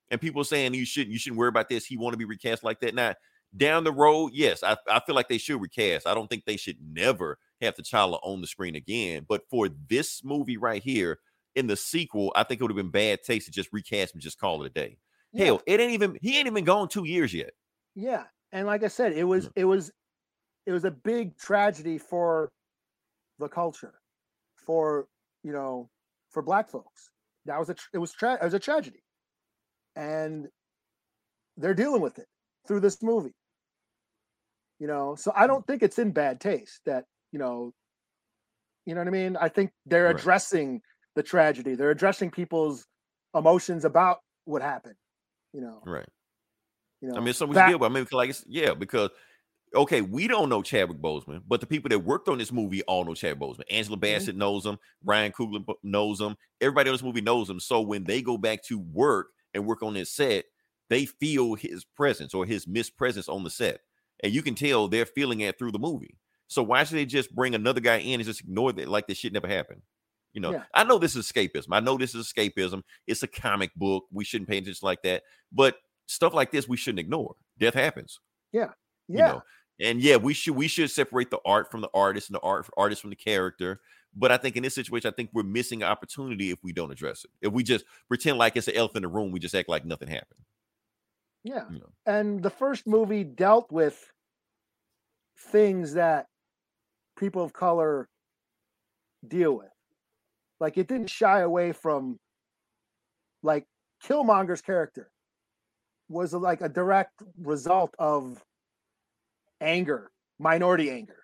And 0.10 0.22
people 0.22 0.44
saying 0.46 0.74
you 0.74 0.86
shouldn't, 0.86 1.12
you 1.12 1.20
shouldn't 1.20 1.38
worry 1.38 1.50
about 1.50 1.68
this. 1.68 1.86
He 1.86 1.98
want 1.98 2.14
to 2.14 2.18
be 2.18 2.24
recast 2.24 2.64
like 2.64 2.80
that. 2.80 2.96
Now, 2.96 3.14
down 3.58 3.84
the 3.84 3.92
road, 3.92 4.32
yes, 4.34 4.64
I, 4.64 4.78
I 4.90 5.00
feel 5.02 5.16
like 5.16 5.28
they 5.30 5.38
should 5.38 5.62
recast. 5.62 6.08
I 6.08 6.14
don't 6.14 6.30
think 6.30 6.46
they 6.46 6.58
should 6.58 6.78
never 6.82 7.40
have 7.62 7.76
T'Challa 7.76 8.20
on 8.24 8.42
the 8.42 8.48
screen 8.48 8.76
again. 8.76 9.26
But 9.28 9.44
for 9.50 9.70
this 9.90 10.24
movie 10.24 10.58
right 10.58 10.84
here, 10.84 11.20
in 11.56 11.68
the 11.68 11.76
sequel, 11.76 12.32
I 12.36 12.44
think 12.44 12.62
it 12.62 12.64
would 12.64 12.72
have 12.72 12.78
been 12.78 12.92
bad 12.92 13.24
taste 13.24 13.48
to 13.48 13.52
just 13.52 13.70
recast 13.74 14.14
and 14.14 14.22
just 14.22 14.40
call 14.40 14.64
it 14.64 14.68
a 14.68 14.70
day. 14.70 14.98
Yeah. 15.34 15.46
Hell, 15.46 15.62
it 15.66 15.80
ain't 15.80 15.94
even 15.94 16.18
he 16.22 16.38
ain't 16.38 16.48
even 16.48 16.64
gone 16.64 16.88
two 16.88 17.06
years 17.06 17.34
yet. 17.34 17.52
Yeah, 17.96 18.26
and 18.52 18.68
like 18.68 18.84
I 18.84 18.88
said, 18.88 19.14
it 19.14 19.24
was 19.24 19.46
Yeah. 19.46 19.50
it 19.58 19.66
was 19.66 19.92
it 20.68 20.72
was 20.72 20.86
a 20.86 20.92
big 20.92 21.38
tragedy 21.38 21.98
for 21.98 22.52
the 23.40 23.48
culture, 23.48 23.96
for 24.56 25.08
you 25.44 25.52
know, 25.52 25.90
for 26.30 26.42
Black 26.44 26.70
folks. 26.70 27.10
That 27.46 27.58
was 27.60 27.70
a 27.70 27.76
it 27.94 27.98
was 27.98 28.12
tra- 28.14 28.36
it 28.36 28.44
was 28.44 28.54
a 28.54 28.60
tragedy, 28.60 29.04
and 29.96 30.48
they're 31.58 31.74
dealing 31.74 32.02
with 32.02 32.20
it 32.20 32.28
through 32.68 32.82
this 32.82 33.02
movie. 33.02 33.34
You 34.80 34.88
know, 34.88 35.16
so 35.16 35.32
I 35.36 35.48
don't 35.48 35.66
think 35.66 35.82
it's 35.82 35.98
in 35.98 36.12
bad 36.12 36.40
taste 36.40 36.82
that 36.86 37.06
you 37.32 37.40
know, 37.40 37.74
you 38.86 38.94
know 38.96 39.02
what 39.02 39.08
I 39.08 39.12
mean. 39.12 39.36
I 39.38 39.50
think 39.50 39.72
they're 39.86 40.06
Right. 40.06 40.16
addressing 40.16 40.82
the 41.16 41.24
tragedy. 41.24 41.76
They're 41.76 41.92
addressing 41.92 42.32
people's 42.32 42.86
emotions 43.36 43.86
about 43.86 44.20
what 44.46 44.62
happened. 44.62 44.96
You 45.54 45.62
know, 45.62 45.82
Right. 45.86 46.08
you 47.02 47.10
know. 47.10 47.16
I 47.16 47.20
mean, 47.20 47.30
it's 47.30 47.40
something 47.40 47.52
we 47.52 47.56
that- 47.56 47.68
should 47.68 47.72
deal 47.72 47.80
with. 47.80 47.92
I 47.92 47.94
mean, 47.94 48.08
like 48.12 48.30
it's 48.30 48.44
yeah, 48.48 48.74
because 48.74 49.10
okay, 49.76 50.02
we 50.02 50.28
don't 50.28 50.50
know 50.50 50.62
Chadwick 50.62 51.00
Boseman, 51.00 51.42
but 51.48 51.60
the 51.60 51.68
people 51.68 51.90
that 51.90 52.00
worked 52.00 52.30
on 52.30 52.38
this 52.38 52.52
movie 52.52 52.84
all 52.84 53.04
know 53.04 53.14
Chadwick 53.14 53.40
Boseman. 53.40 53.64
Angela 53.70 53.98
mm-hmm. 53.98 54.02
Bassett 54.02 54.36
knows 54.36 54.66
him, 54.66 54.78
Ryan 55.04 55.32
Coogler 55.32 55.66
knows 55.84 56.22
him, 56.22 56.38
everybody 56.62 56.90
on 56.90 56.94
this 56.94 57.04
movie 57.04 57.22
knows 57.22 57.50
him. 57.50 57.60
So 57.60 57.82
when 57.82 58.04
they 58.04 58.22
go 58.22 58.38
back 58.38 58.64
to 58.66 58.80
work 58.80 59.28
and 59.54 59.66
work 59.66 59.84
on 59.84 59.94
this 59.94 60.12
set, 60.12 60.46
they 60.90 61.06
feel 61.06 61.56
his 61.56 61.84
presence 61.84 62.34
or 62.34 62.46
his 62.46 62.66
mispresence 62.66 63.28
on 63.28 63.44
the 63.44 63.50
set. 63.50 63.82
And 64.24 64.34
you 64.34 64.42
can 64.42 64.56
tell 64.56 64.88
they're 64.88 65.06
feeling 65.06 65.42
it 65.42 65.58
through 65.60 65.72
the 65.72 65.80
movie. 65.80 66.18
So 66.48 66.64
why 66.64 66.84
should 66.84 66.98
they 66.98 67.06
just 67.06 67.36
bring 67.36 67.56
another 67.56 67.82
guy 67.82 67.98
in 67.98 68.20
and 68.20 68.26
just 68.26 68.42
ignore 68.42 68.72
that 68.74 68.88
like 68.88 69.08
this 69.08 69.18
shit 69.18 69.34
never 69.34 69.48
happened? 69.48 69.82
You 70.34 70.42
know, 70.42 70.52
Yeah. 70.52 70.64
I 70.74 70.84
know 70.84 70.98
this 70.98 71.16
is 71.16 71.32
escapism. 71.32 71.68
I 71.72 71.80
know 71.80 71.98
this 71.98 72.16
is 72.16 72.32
escapism. 72.32 72.84
It's 73.06 73.24
a 73.24 73.28
comic 73.28 73.74
book. 73.76 74.06
We 74.12 74.24
shouldn't 74.24 74.50
pay 74.50 74.58
attention 74.58 74.86
like 74.86 75.02
that. 75.04 75.24
But 75.52 75.78
stuff 76.06 76.34
like 76.34 76.52
this 76.52 76.68
we 76.68 76.78
shouldn't 76.78 77.00
ignore. 77.00 77.36
Death 77.60 77.74
happens. 77.74 78.20
yeah, 78.52 78.70
Yeah. 79.08 79.28
You 79.28 79.34
know, 79.34 79.44
and 79.80 80.02
yeah, 80.02 80.16
we 80.16 80.34
should 80.34 80.56
we 80.56 80.68
should 80.68 80.90
separate 80.90 81.30
the 81.30 81.40
art 81.46 81.70
from 81.70 81.82
the 81.82 81.90
artist 81.94 82.30
and 82.30 82.36
the 82.36 82.40
art 82.42 82.68
artist 82.78 83.02
from 83.02 83.10
the 83.12 83.16
character. 83.16 83.82
But 84.16 84.32
I 84.32 84.38
think 84.38 84.56
in 84.56 84.64
this 84.64 84.74
situation, 84.74 85.12
I 85.12 85.14
think 85.16 85.30
we're 85.34 85.44
missing 85.44 85.84
an 85.84 85.90
opportunity 85.90 86.50
if 86.50 86.58
we 86.64 86.74
don't 86.74 86.92
address 86.92 87.24
it. 87.24 87.30
If 87.46 87.54
we 87.54 87.62
just 87.62 87.86
pretend 88.08 88.38
like 88.40 88.56
it's 88.56 88.68
an 88.68 88.76
elephant 88.76 88.98
in 88.98 89.12
the 89.12 89.16
room, 89.16 89.32
we 89.32 89.40
just 89.40 89.54
act 89.54 89.70
like 89.70 89.86
nothing 89.86 90.08
happened. 90.08 90.40
Yeah. 91.48 91.66
And 92.06 92.42
the 92.44 92.50
first 92.50 92.88
movie 92.88 93.24
dealt 93.24 93.72
with 93.72 94.12
things 95.52 95.94
that 95.94 96.28
people 97.18 97.44
of 97.44 97.54
color 97.54 98.08
deal 99.28 99.54
with. 99.54 99.70
Like 100.60 100.78
it 100.78 100.88
didn't 100.88 101.10
shy 101.10 101.40
away 101.42 101.72
from 101.72 102.18
like 103.44 103.66
Killmonger's 104.04 104.62
character 104.62 105.10
was 106.10 106.34
like 106.34 106.62
a 106.62 106.70
direct 106.70 107.22
result 107.42 107.94
of 108.00 108.44
anger, 109.62 110.12
minority 110.40 110.90
anger, 110.90 111.24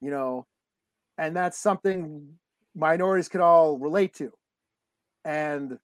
you 0.00 0.10
know, 0.10 0.46
and 1.18 1.36
that's 1.36 1.58
something 1.58 2.38
minorities 2.74 3.28
could 3.28 3.40
all 3.40 3.78
relate 3.78 4.14
to. 4.14 4.30
And 5.24 5.78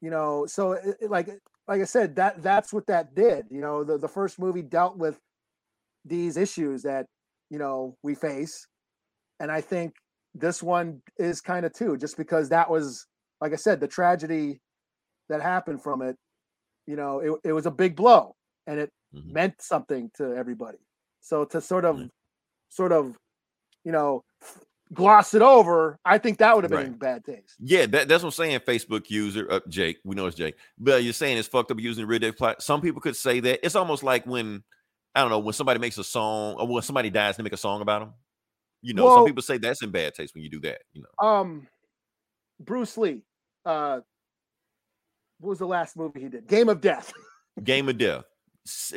you 0.00 0.10
know, 0.10 0.46
so 0.46 0.72
it, 0.72 0.96
it- 1.02 1.10
like 1.10 1.28
like 1.68 1.80
I 1.80 1.84
said, 1.84 2.16
that 2.16 2.42
that's 2.42 2.72
what 2.72 2.86
that 2.86 3.14
did. 3.14 3.46
You 3.50 3.60
know, 3.60 3.84
the, 3.84 3.98
the 3.98 4.08
first 4.08 4.38
movie 4.38 4.62
dealt 4.62 4.96
with 4.96 5.18
these 6.04 6.36
issues 6.36 6.82
that, 6.82 7.06
you 7.50 7.58
know, 7.58 7.96
we 8.02 8.14
face. 8.14 8.66
And 9.40 9.50
I 9.50 9.60
think 9.60 9.94
this 10.34 10.62
one 10.62 11.00
is 11.18 11.40
kind 11.40 11.64
of 11.66 11.72
too, 11.72 11.96
just 11.96 12.16
because 12.16 12.48
that 12.50 12.68
was, 12.70 13.06
like 13.40 13.52
I 13.52 13.56
said, 13.56 13.80
the 13.80 13.88
tragedy 13.88 14.60
that 15.28 15.40
happened 15.40 15.82
from 15.82 16.02
it, 16.02 16.16
you 16.86 16.96
know, 16.96 17.20
it, 17.20 17.32
it 17.44 17.52
was 17.52 17.66
a 17.66 17.70
big 17.70 17.96
blow 17.96 18.34
and 18.66 18.78
it 18.80 18.90
Mhm. 19.14 19.32
meant 19.32 19.54
something 19.62 20.10
to 20.16 20.34
everybody. 20.34 20.78
So 21.20 21.44
to 21.46 21.60
sort 21.60 21.84
of, 21.84 21.98
Right. 22.00 22.10
sort 22.68 22.92
of, 22.92 23.16
you 23.84 23.92
know, 23.92 24.22
gloss 24.94 25.34
it 25.34 25.42
over, 25.42 25.98
I 26.04 26.18
think 26.18 26.38
that 26.38 26.54
would 26.54 26.64
have 26.64 26.70
been 26.70 26.90
Right. 26.92 26.98
bad 26.98 27.24
taste. 27.24 27.54
Yeah, 27.58 27.86
that, 27.86 28.08
that's 28.08 28.22
what 28.22 28.28
I'm 28.28 28.32
saying. 28.32 28.60
Facebook 28.60 29.10
user, 29.10 29.46
uh, 29.50 29.60
Jake, 29.68 29.98
we 30.04 30.14
know 30.14 30.26
it's 30.26 30.36
Jake, 30.36 30.54
but 30.78 31.02
you're 31.04 31.12
saying 31.12 31.38
it's 31.38 31.48
fucked 31.48 31.70
up 31.70 31.80
using 31.80 32.06
real 32.06 32.18
day 32.18 32.32
plot. 32.32 32.62
Some 32.62 32.80
people 32.80 33.00
could 33.00 33.16
say 33.16 33.40
that 33.40 33.60
it's 33.64 33.74
almost 33.76 34.02
like 34.02 34.26
when 34.26 34.62
I 35.14 35.20
don't 35.20 35.30
know 35.30 35.38
when 35.38 35.52
somebody 35.54 35.78
makes 35.80 35.98
a 35.98 36.04
song 36.04 36.54
or 36.58 36.66
when 36.66 36.82
somebody 36.82 37.10
dies, 37.10 37.36
they 37.36 37.42
make 37.42 37.52
a 37.52 37.56
song 37.58 37.80
about 37.82 38.00
them. 38.00 38.12
You 38.82 38.94
know, 38.94 39.08
some 39.14 39.24
people 39.24 39.42
say 39.42 39.58
that's 39.58 39.82
in 39.82 39.90
bad 39.90 40.14
taste 40.14 40.34
when 40.34 40.42
you 40.44 40.50
do 40.50 40.60
that. 40.60 40.80
You 40.92 41.02
know, 41.02 41.26
um 41.28 41.66
Bruce 42.60 42.96
Lee. 42.98 43.22
Uh 43.64 44.00
what 45.40 45.50
was 45.50 45.58
the 45.58 45.66
last 45.66 45.96
movie 45.96 46.20
he 46.20 46.28
did? 46.28 46.46
Game 46.46 46.68
of 46.68 46.80
Death. 46.80 47.12
Game 47.62 47.88
of 47.88 47.98
Death, 47.98 48.24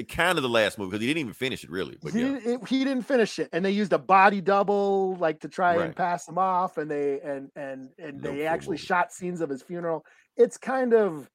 kind 0.08 0.38
of 0.38 0.44
the 0.44 0.50
last 0.50 0.78
move 0.78 0.90
because 0.92 1.02
he 1.02 1.08
didn't 1.08 1.20
even 1.20 1.34
finish 1.34 1.64
it 1.64 1.70
really. 1.70 1.98
But 2.02 2.14
he, 2.14 2.22
yeah, 2.22 2.26
didn't, 2.40 2.64
it- 2.64 2.68
he 2.70 2.84
didn't 2.84 3.04
finish 3.04 3.38
it, 3.40 3.50
and 3.52 3.64
they 3.66 3.72
used 3.72 3.92
a 3.94 3.98
body 3.98 4.42
double 4.42 5.16
like 5.18 5.42
to 5.42 5.48
try 5.50 5.76
Right. 5.76 5.86
and 5.88 5.96
pass 5.96 6.28
him 6.28 6.38
off, 6.38 6.78
and 6.78 6.90
they 6.90 7.20
and 7.22 7.52
and 7.56 7.90
and 8.00 8.22
No 8.22 8.32
they 8.34 8.46
actually 8.46 8.76
movie. 8.76 8.86
shot 8.86 9.12
scenes 9.12 9.42
of 9.42 9.50
his 9.50 9.62
funeral. 9.62 10.06
It's 10.38 10.58
kind 10.58 10.94
of 10.94 11.30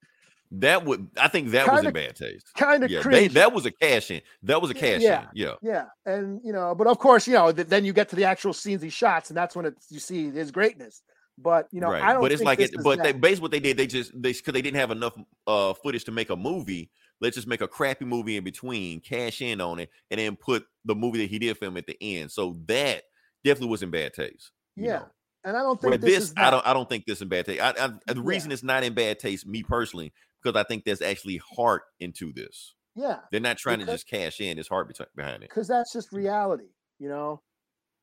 that 0.52 0.84
would 0.84 1.08
I 1.18 1.28
think 1.28 1.50
that 1.50 1.70
was 1.70 1.84
in 1.84 1.92
bad 1.92 2.16
taste. 2.16 2.46
kind 2.56 2.84
of 2.84 2.90
Yeah, 2.90 3.02
they, 3.02 3.28
that 3.28 3.52
was 3.52 3.64
a 3.66 3.70
cash 3.70 4.10
in. 4.10 4.20
That 4.42 4.60
was 4.62 4.70
a 4.70 4.74
cash 4.74 5.00
Yeah. 5.00 5.22
in. 5.22 5.28
Yeah, 5.34 5.54
yeah, 5.62 5.84
and 6.06 6.40
you 6.44 6.52
know, 6.52 6.74
but 6.74 6.86
of 6.86 6.98
course, 6.98 7.26
you 7.26 7.34
know, 7.34 7.52
th- 7.52 7.68
then 7.68 7.84
you 7.84 7.92
get 7.92 8.08
to 8.10 8.16
the 8.16 8.24
actual 8.24 8.52
scenes 8.52 8.82
he 8.82 8.90
shots, 8.90 9.30
and 9.30 9.36
that's 9.36 9.54
when 9.56 9.66
it's 9.66 9.90
you 9.90 9.98
see 9.98 10.30
his 10.30 10.50
greatness. 10.50 11.02
But 11.38 11.68
you 11.72 11.80
know, 11.80 11.90
right. 11.90 12.02
I 12.02 12.12
don't. 12.12 12.20
but 12.22 12.32
it's 12.32 12.42
like 12.42 12.60
it, 12.60 12.70
But 12.84 13.02
they 13.02 13.12
basically 13.12 13.42
what 13.42 13.50
they 13.50 13.60
did, 13.60 13.76
they 13.78 13.86
just 13.86 14.12
they 14.14 14.32
because 14.32 14.52
they 14.52 14.60
didn't 14.62 14.76
have 14.78 14.90
enough 14.90 15.14
uh 15.46 15.72
footage 15.74 16.04
to 16.04 16.12
make 16.12 16.28
a 16.30 16.36
movie. 16.36 16.90
Let's 17.22 17.36
just 17.36 17.48
make 17.48 17.62
a 17.62 17.68
crappy 17.68 18.04
movie 18.04 18.36
in 18.36 18.44
between, 18.44 19.00
cash 19.00 19.40
in 19.40 19.60
on 19.62 19.78
it, 19.80 19.88
and 20.10 20.20
then 20.20 20.36
put 20.36 20.64
the 20.84 20.94
movie 20.94 21.18
that 21.20 21.30
he 21.30 21.38
did 21.38 21.56
film 21.56 21.76
at 21.78 21.86
the 21.86 21.96
end. 22.00 22.30
So 22.30 22.58
that 22.66 23.04
definitely 23.44 23.70
was 23.70 23.82
in 23.82 23.90
bad 23.90 24.12
taste. 24.12 24.50
yeah, 24.76 24.98
know. 24.98 25.06
and 25.44 25.56
I 25.56 25.60
don't 25.62 25.82
Where 25.82 25.92
think 25.92 26.02
this, 26.02 26.14
this, 26.14 26.24
is 26.24 26.34
I 26.36 26.50
don't, 26.50 26.66
I 26.66 26.74
don't 26.74 26.88
think 26.88 27.06
this 27.06 27.22
in 27.22 27.28
bad 27.28 27.46
taste. 27.46 27.62
I, 27.62 27.70
I, 27.70 27.88
the 28.12 28.20
Yeah. 28.22 28.22
reason 28.22 28.52
it's 28.52 28.62
not 28.62 28.84
in 28.84 28.92
bad 28.94 29.18
taste, 29.20 29.46
me 29.46 29.62
personally, 29.62 30.12
because 30.42 30.60
I 30.60 30.64
think 30.64 30.84
there's 30.84 31.00
actually 31.02 31.38
heart 31.56 31.84
into 32.00 32.32
this. 32.32 32.74
Yeah, 32.94 33.20
They're 33.30 33.40
not 33.40 33.56
trying 33.56 33.78
to 33.78 33.86
just 33.86 34.06
cash 34.06 34.40
in. 34.40 34.56
There's 34.56 34.68
heart 34.68 34.94
behind 35.16 35.42
it. 35.42 35.48
because 35.48 35.68
that's 35.68 35.92
just 35.94 36.10
mm. 36.10 36.18
reality 36.18 36.68
you 37.02 37.08
know 37.08 37.40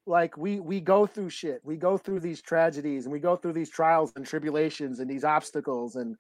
like 0.05 0.37
we 0.37 0.59
we 0.59 0.79
go 0.81 1.05
through 1.07 1.29
shit 1.29 1.61
we 1.63 1.77
go 1.77 1.97
through 1.97 2.19
these 2.19 2.41
tragedies 2.41 3.05
and 3.05 3.13
we 3.13 3.19
go 3.19 3.35
through 3.35 3.53
these 3.53 3.69
trials 3.69 4.11
and 4.15 4.25
tribulations 4.25 4.99
and 4.99 5.09
these 5.09 5.23
obstacles 5.23 5.95
and 5.95 6.15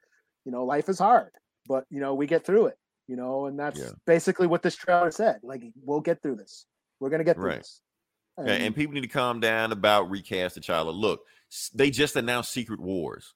you 0.45 0.51
know 0.51 0.63
life 0.63 0.87
is 0.87 0.97
hard 0.99 1.31
but 1.67 1.83
you 1.89 1.99
know 1.99 2.13
we 2.13 2.25
get 2.25 2.45
through 2.45 2.67
it 2.67 2.77
you 3.09 3.15
know 3.15 3.47
and 3.47 3.57
that's 3.59 3.79
Yeah. 3.79 3.89
basically 4.05 4.45
what 4.45 4.61
this 4.61 4.75
trailer 4.75 5.09
said 5.09 5.39
like 5.41 5.63
we'll 5.83 5.99
get 5.99 6.21
through 6.21 6.35
this 6.35 6.67
we're 6.99 7.09
gonna 7.09 7.23
get 7.23 7.35
through 7.35 7.49
Right. 7.49 7.57
this 7.57 7.81
Yeah, 8.37 8.53
and 8.53 8.75
people 8.75 8.93
need 8.93 9.01
to 9.01 9.07
calm 9.07 9.39
down 9.39 9.71
about 9.73 10.09
recast 10.09 10.55
T'Challa. 10.57 10.93
Look, 10.93 11.21
they 11.73 11.89
just 11.89 12.15
announced 12.15 12.51
Secret 12.53 12.79
Wars. 12.79 13.33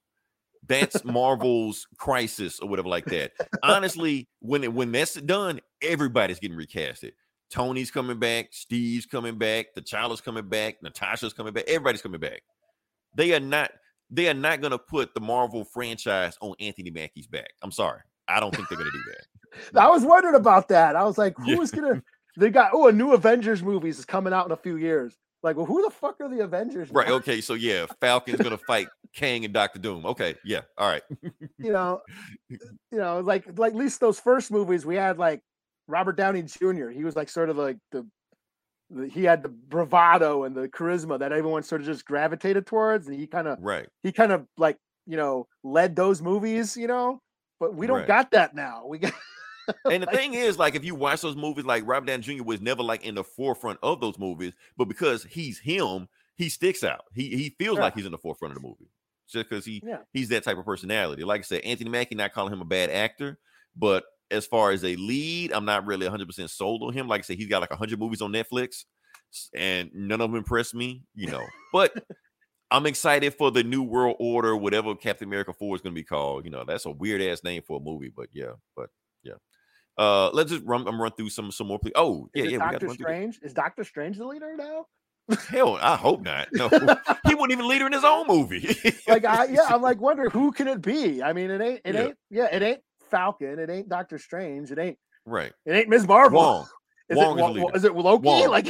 That's 0.65 1.03
Marvel's 1.17 1.87
crisis 1.97 2.59
or 2.61 2.69
whatever 2.69 2.87
like 2.87 3.03
that. 3.05 3.33
Honestly, 3.63 4.29
when 4.39 4.63
it, 4.63 4.71
when 4.73 4.93
that's 4.93 5.15
done, 5.15 5.59
everybody's 5.81 6.39
getting 6.39 6.55
recasted. 6.57 7.11
Tony's 7.51 7.91
coming 7.91 8.17
back, 8.17 8.49
Steve's 8.51 9.05
coming 9.05 9.37
back, 9.37 9.67
T'Challa 9.75 10.13
is 10.13 10.21
coming 10.21 10.47
back, 10.47 10.81
Natasha's 10.81 11.33
coming 11.33 11.51
back, 11.53 11.65
everybody's 11.67 12.01
coming 12.01 12.21
back. 12.21 12.41
They 13.17 13.33
are 13.33 13.39
not 13.41 13.71
they 14.09 14.29
are 14.29 14.33
not 14.33 14.61
gonna 14.61 14.77
put 14.77 15.13
the 15.13 15.21
Marvel 15.21 15.65
franchise 15.65 16.37
on 16.39 16.55
Anthony 16.61 16.91
Mackie's 16.91 17.27
back. 17.27 17.49
I'm 17.61 17.71
sorry. 17.71 17.99
I 18.27 18.39
don't 18.39 18.55
think 18.55 18.69
they're 18.69 18.77
gonna 18.77 18.91
do 18.91 19.03
that. 19.11 19.25
i 19.81 19.87
was 19.87 20.03
wondering 20.03 20.33
about 20.35 20.67
that 20.69 20.95
i 20.95 21.03
was 21.03 21.17
like 21.17 21.35
Yeah. 21.45 21.55
who's 21.55 21.69
gonna 21.71 22.01
they 22.37 22.49
got 22.49 22.71
oh 22.73 22.87
a 22.87 22.91
new 22.91 23.13
avengers 23.13 23.61
movies 23.61 23.99
is 23.99 24.05
coming 24.05 24.33
out 24.33 24.45
in 24.47 24.51
a 24.51 24.57
few 24.57 24.77
years 24.77 25.15
Like, 25.43 25.57
well, 25.57 25.65
who 25.67 25.83
the 25.83 25.89
fuck 25.91 26.15
are 26.21 26.29
the 26.29 26.39
Avengers? 26.41 26.89
Right. 26.89 27.07
now? 27.09 27.15
Okay. 27.15 27.41
So 27.41 27.53
yeah, 27.53 27.85
Falcon's 27.99 28.39
gonna 28.41 28.57
fight 28.65 28.87
Kang 29.13 29.43
and 29.43 29.53
Doctor 29.53 29.77
Doom. 29.77 30.05
Okay. 30.05 30.35
Yeah. 30.45 30.61
All 30.77 30.87
right. 30.89 31.03
You 31.59 31.73
know, 31.73 32.01
you 32.49 32.57
know, 32.97 33.19
like 33.19 33.43
like 33.59 33.73
at 33.73 33.77
least 33.77 33.99
those 33.99 34.19
first 34.21 34.51
movies 34.51 34.85
we 34.85 34.95
had 34.95 35.17
like 35.19 35.41
Robert 35.87 36.15
Downey 36.15 36.43
Jr. 36.43 36.87
He 36.89 37.03
was 37.03 37.15
like 37.17 37.27
sort 37.29 37.49
of 37.49 37.57
like 37.57 37.77
the, 37.91 38.07
the 38.89 39.07
he 39.09 39.25
had 39.25 39.43
the 39.43 39.49
bravado 39.49 40.45
and 40.45 40.55
the 40.55 40.69
charisma 40.69 41.19
that 41.19 41.33
everyone 41.33 41.61
sort 41.63 41.81
of 41.81 41.87
just 41.87 42.05
gravitated 42.05 42.65
towards, 42.65 43.07
and 43.07 43.19
he 43.19 43.27
kind 43.27 43.47
of 43.49 43.57
Right. 43.61 43.87
he 44.01 44.11
kind 44.13 44.31
of 44.31 44.47
like 44.57 44.77
you 45.05 45.17
know 45.17 45.45
led 45.63 45.93
those 45.97 46.21
movies. 46.21 46.77
You 46.77 46.87
know, 46.87 47.19
but 47.63 47.75
we 47.75 47.87
don't 47.87 47.99
Right. 47.99 48.07
got 48.07 48.31
that 48.31 48.53
now. 48.53 48.85
We 48.85 48.97
got 48.99 49.13
And 49.89 50.03
the 50.03 50.07
thing 50.07 50.33
is, 50.33 50.59
like, 50.59 50.75
if 50.75 50.83
you 50.83 50.93
watch 50.93 51.21
those 51.21 51.37
movies, 51.37 51.63
like 51.63 51.83
Robert 51.87 52.07
Downey 52.07 52.21
Jr. 52.21 52.43
was 52.43 52.59
never 52.59 52.83
like 52.83 53.05
in 53.05 53.15
the 53.15 53.23
forefront 53.23 53.79
of 53.81 54.01
those 54.01 54.19
movies, 54.19 54.51
but 54.75 54.89
because 54.89 55.23
he's 55.23 55.57
him, 55.57 56.09
he 56.35 56.49
sticks 56.49 56.83
out. 56.83 57.05
He 57.13 57.29
he 57.29 57.55
feels 57.57 57.79
like 57.79 57.95
he's 57.95 58.05
in 58.05 58.11
the 58.11 58.17
forefront 58.17 58.51
of 58.55 58.61
the 58.61 58.67
movie. 58.67 58.89
Just 59.29 59.49
because 59.49 59.63
he 59.63 59.81
yeah. 59.85 59.99
he's 60.11 60.27
that 60.29 60.43
type 60.43 60.57
of 60.57 60.65
personality. 60.65 61.23
Like 61.23 61.39
I 61.39 61.43
said, 61.43 61.61
Anthony 61.61 61.89
Mackie, 61.89 62.15
not 62.15 62.33
calling 62.33 62.51
him 62.51 62.59
a 62.59 62.65
bad 62.65 62.89
actor, 62.89 63.39
but 63.75 64.03
as 64.31 64.45
far 64.45 64.71
as 64.71 64.83
a 64.83 64.97
lead, 64.97 65.53
I'm 65.53 65.63
not 65.65 65.85
really 65.85 66.07
100% 66.07 66.49
sold 66.49 66.83
on 66.83 66.91
him. 66.91 67.07
Like 67.07 67.19
I 67.19 67.23
said, 67.23 67.37
he's 67.37 67.47
got 67.47 67.61
like 67.61 67.69
100 67.69 67.97
movies 67.97 68.21
on 68.21 68.33
Netflix, 68.33 68.83
and 69.55 69.89
none 69.93 70.19
of 70.19 70.29
them 70.29 70.37
impress 70.37 70.73
me, 70.73 71.03
you 71.15 71.31
know. 71.31 71.45
But 71.71 71.93
I'm 72.73 72.85
excited 72.87 73.35
for 73.35 73.51
the 73.51 73.63
New 73.63 73.83
World 73.83 74.15
Order, 74.19 74.55
whatever 74.57 74.95
Captain 74.95 75.27
America 75.27 75.53
4 75.53 75.75
is 75.75 75.81
going 75.81 75.93
to 75.93 75.99
be 75.99 76.03
called. 76.03 76.43
You 76.43 76.51
know, 76.51 76.63
that's 76.65 76.85
a 76.85 76.91
weird 76.91 77.21
ass 77.21 77.43
name 77.43 77.61
for 77.65 77.77
a 77.77 77.79
movie, 77.79 78.11
but 78.13 78.27
yeah, 78.33 78.53
but 78.75 78.89
yeah. 79.21 79.33
Uh, 79.97 80.31
let's 80.31 80.49
just 80.49 80.63
run. 80.65 80.87
I'm 80.87 80.99
run 80.99 81.11
through 81.15 81.29
some 81.29 81.51
some 81.51 81.67
more. 81.67 81.77
Please. 81.77 81.91
Oh, 81.95 82.27
yeah, 82.33 82.45
yeah. 82.45 82.51
We 82.53 82.57
got 82.57 82.71
to 82.71 82.87
Doctor 82.87 82.93
Strange? 82.95 83.39
Is 83.43 83.53
Doctor 83.53 83.83
Strange 83.83 84.17
the 84.17 84.25
leader 84.25 84.55
now? 84.57 84.87
Hell, 85.49 85.77
I 85.81 85.95
hope 85.95 86.21
not. 86.23 86.47
No, 86.51 86.67
he 87.27 87.35
wasn't 87.35 87.51
even 87.53 87.67
leader 87.67 87.85
in 87.85 87.93
his 87.93 88.03
own 88.03 88.27
movie. 88.27 88.75
Like, 89.07 89.23
I, 89.25 89.45
yeah, 89.45 89.67
I'm 89.69 89.81
like 89.83 90.01
wondering 90.01 90.31
who 90.31 90.51
can 90.51 90.67
it 90.67 90.81
be? 90.81 91.21
I 91.21 91.31
mean, 91.33 91.51
it 91.51 91.61
ain't, 91.61 91.81
it 91.85 91.93
Yeah. 91.95 92.01
ain't, 92.01 92.17
yeah, 92.31 92.47
it 92.55 92.61
ain't 92.63 92.79
Falcon, 93.11 93.59
it 93.59 93.69
ain't 93.69 93.87
Doctor 93.87 94.17
Strange, 94.17 94.71
it 94.71 94.79
ain't, 94.79 94.97
right. 95.25 95.53
it 95.65 95.73
ain't 95.73 95.89
Ms. 95.89 96.07
Marvel. 96.07 96.39
Wong. 96.41 96.67
Is 97.09 97.17
Wong 97.17 97.25
it, 97.27 97.29
is 97.29 97.35
the 97.37 97.41
Wa- 97.43 97.47
Wa- 97.47 97.53
leader. 97.53 97.77
is 97.77 97.83
it 97.85 97.95
Loki? 97.95 98.25
Wong. 98.25 98.49
Like, 98.49 98.67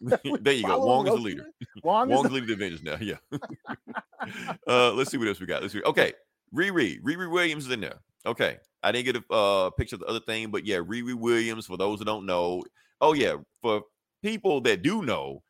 there 0.40 0.54
you 0.54 0.64
go. 0.64 0.78
Wong 0.78 1.06
is 1.06 1.14
the 1.14 1.20
leader. 1.20 1.46
Wong, 1.82 2.08
Wong's 2.08 2.26
is 2.26 2.32
leading 2.32 2.48
the 2.48 2.54
Avengers 2.54 2.82
now. 2.82 2.96
Yeah. 3.00 3.16
uh, 4.66 4.92
let's 4.92 5.10
see 5.10 5.18
what 5.18 5.28
else 5.28 5.40
we 5.40 5.46
got. 5.46 5.62
Let's 5.62 5.74
see. 5.74 5.82
Okay, 5.82 6.12
Riri, 6.54 7.00
Riri 7.02 7.30
Williams 7.30 7.66
is 7.66 7.72
in 7.72 7.80
there. 7.80 8.00
Okay, 8.24 8.58
I 8.82 8.92
didn't 8.92 9.12
get 9.12 9.24
a 9.30 9.34
uh, 9.34 9.70
picture 9.70 9.96
of 9.96 10.00
the 10.00 10.06
other 10.06 10.20
thing, 10.20 10.50
but 10.50 10.66
yeah, 10.66 10.78
Riri 10.78 11.14
Williams. 11.14 11.66
For 11.66 11.76
those 11.76 11.98
who 11.98 12.04
don't 12.04 12.26
know, 12.26 12.62
oh 13.00 13.12
yeah, 13.12 13.36
for 13.60 13.82
people 14.22 14.60
that 14.62 14.82
do 14.82 15.02
know, 15.02 15.42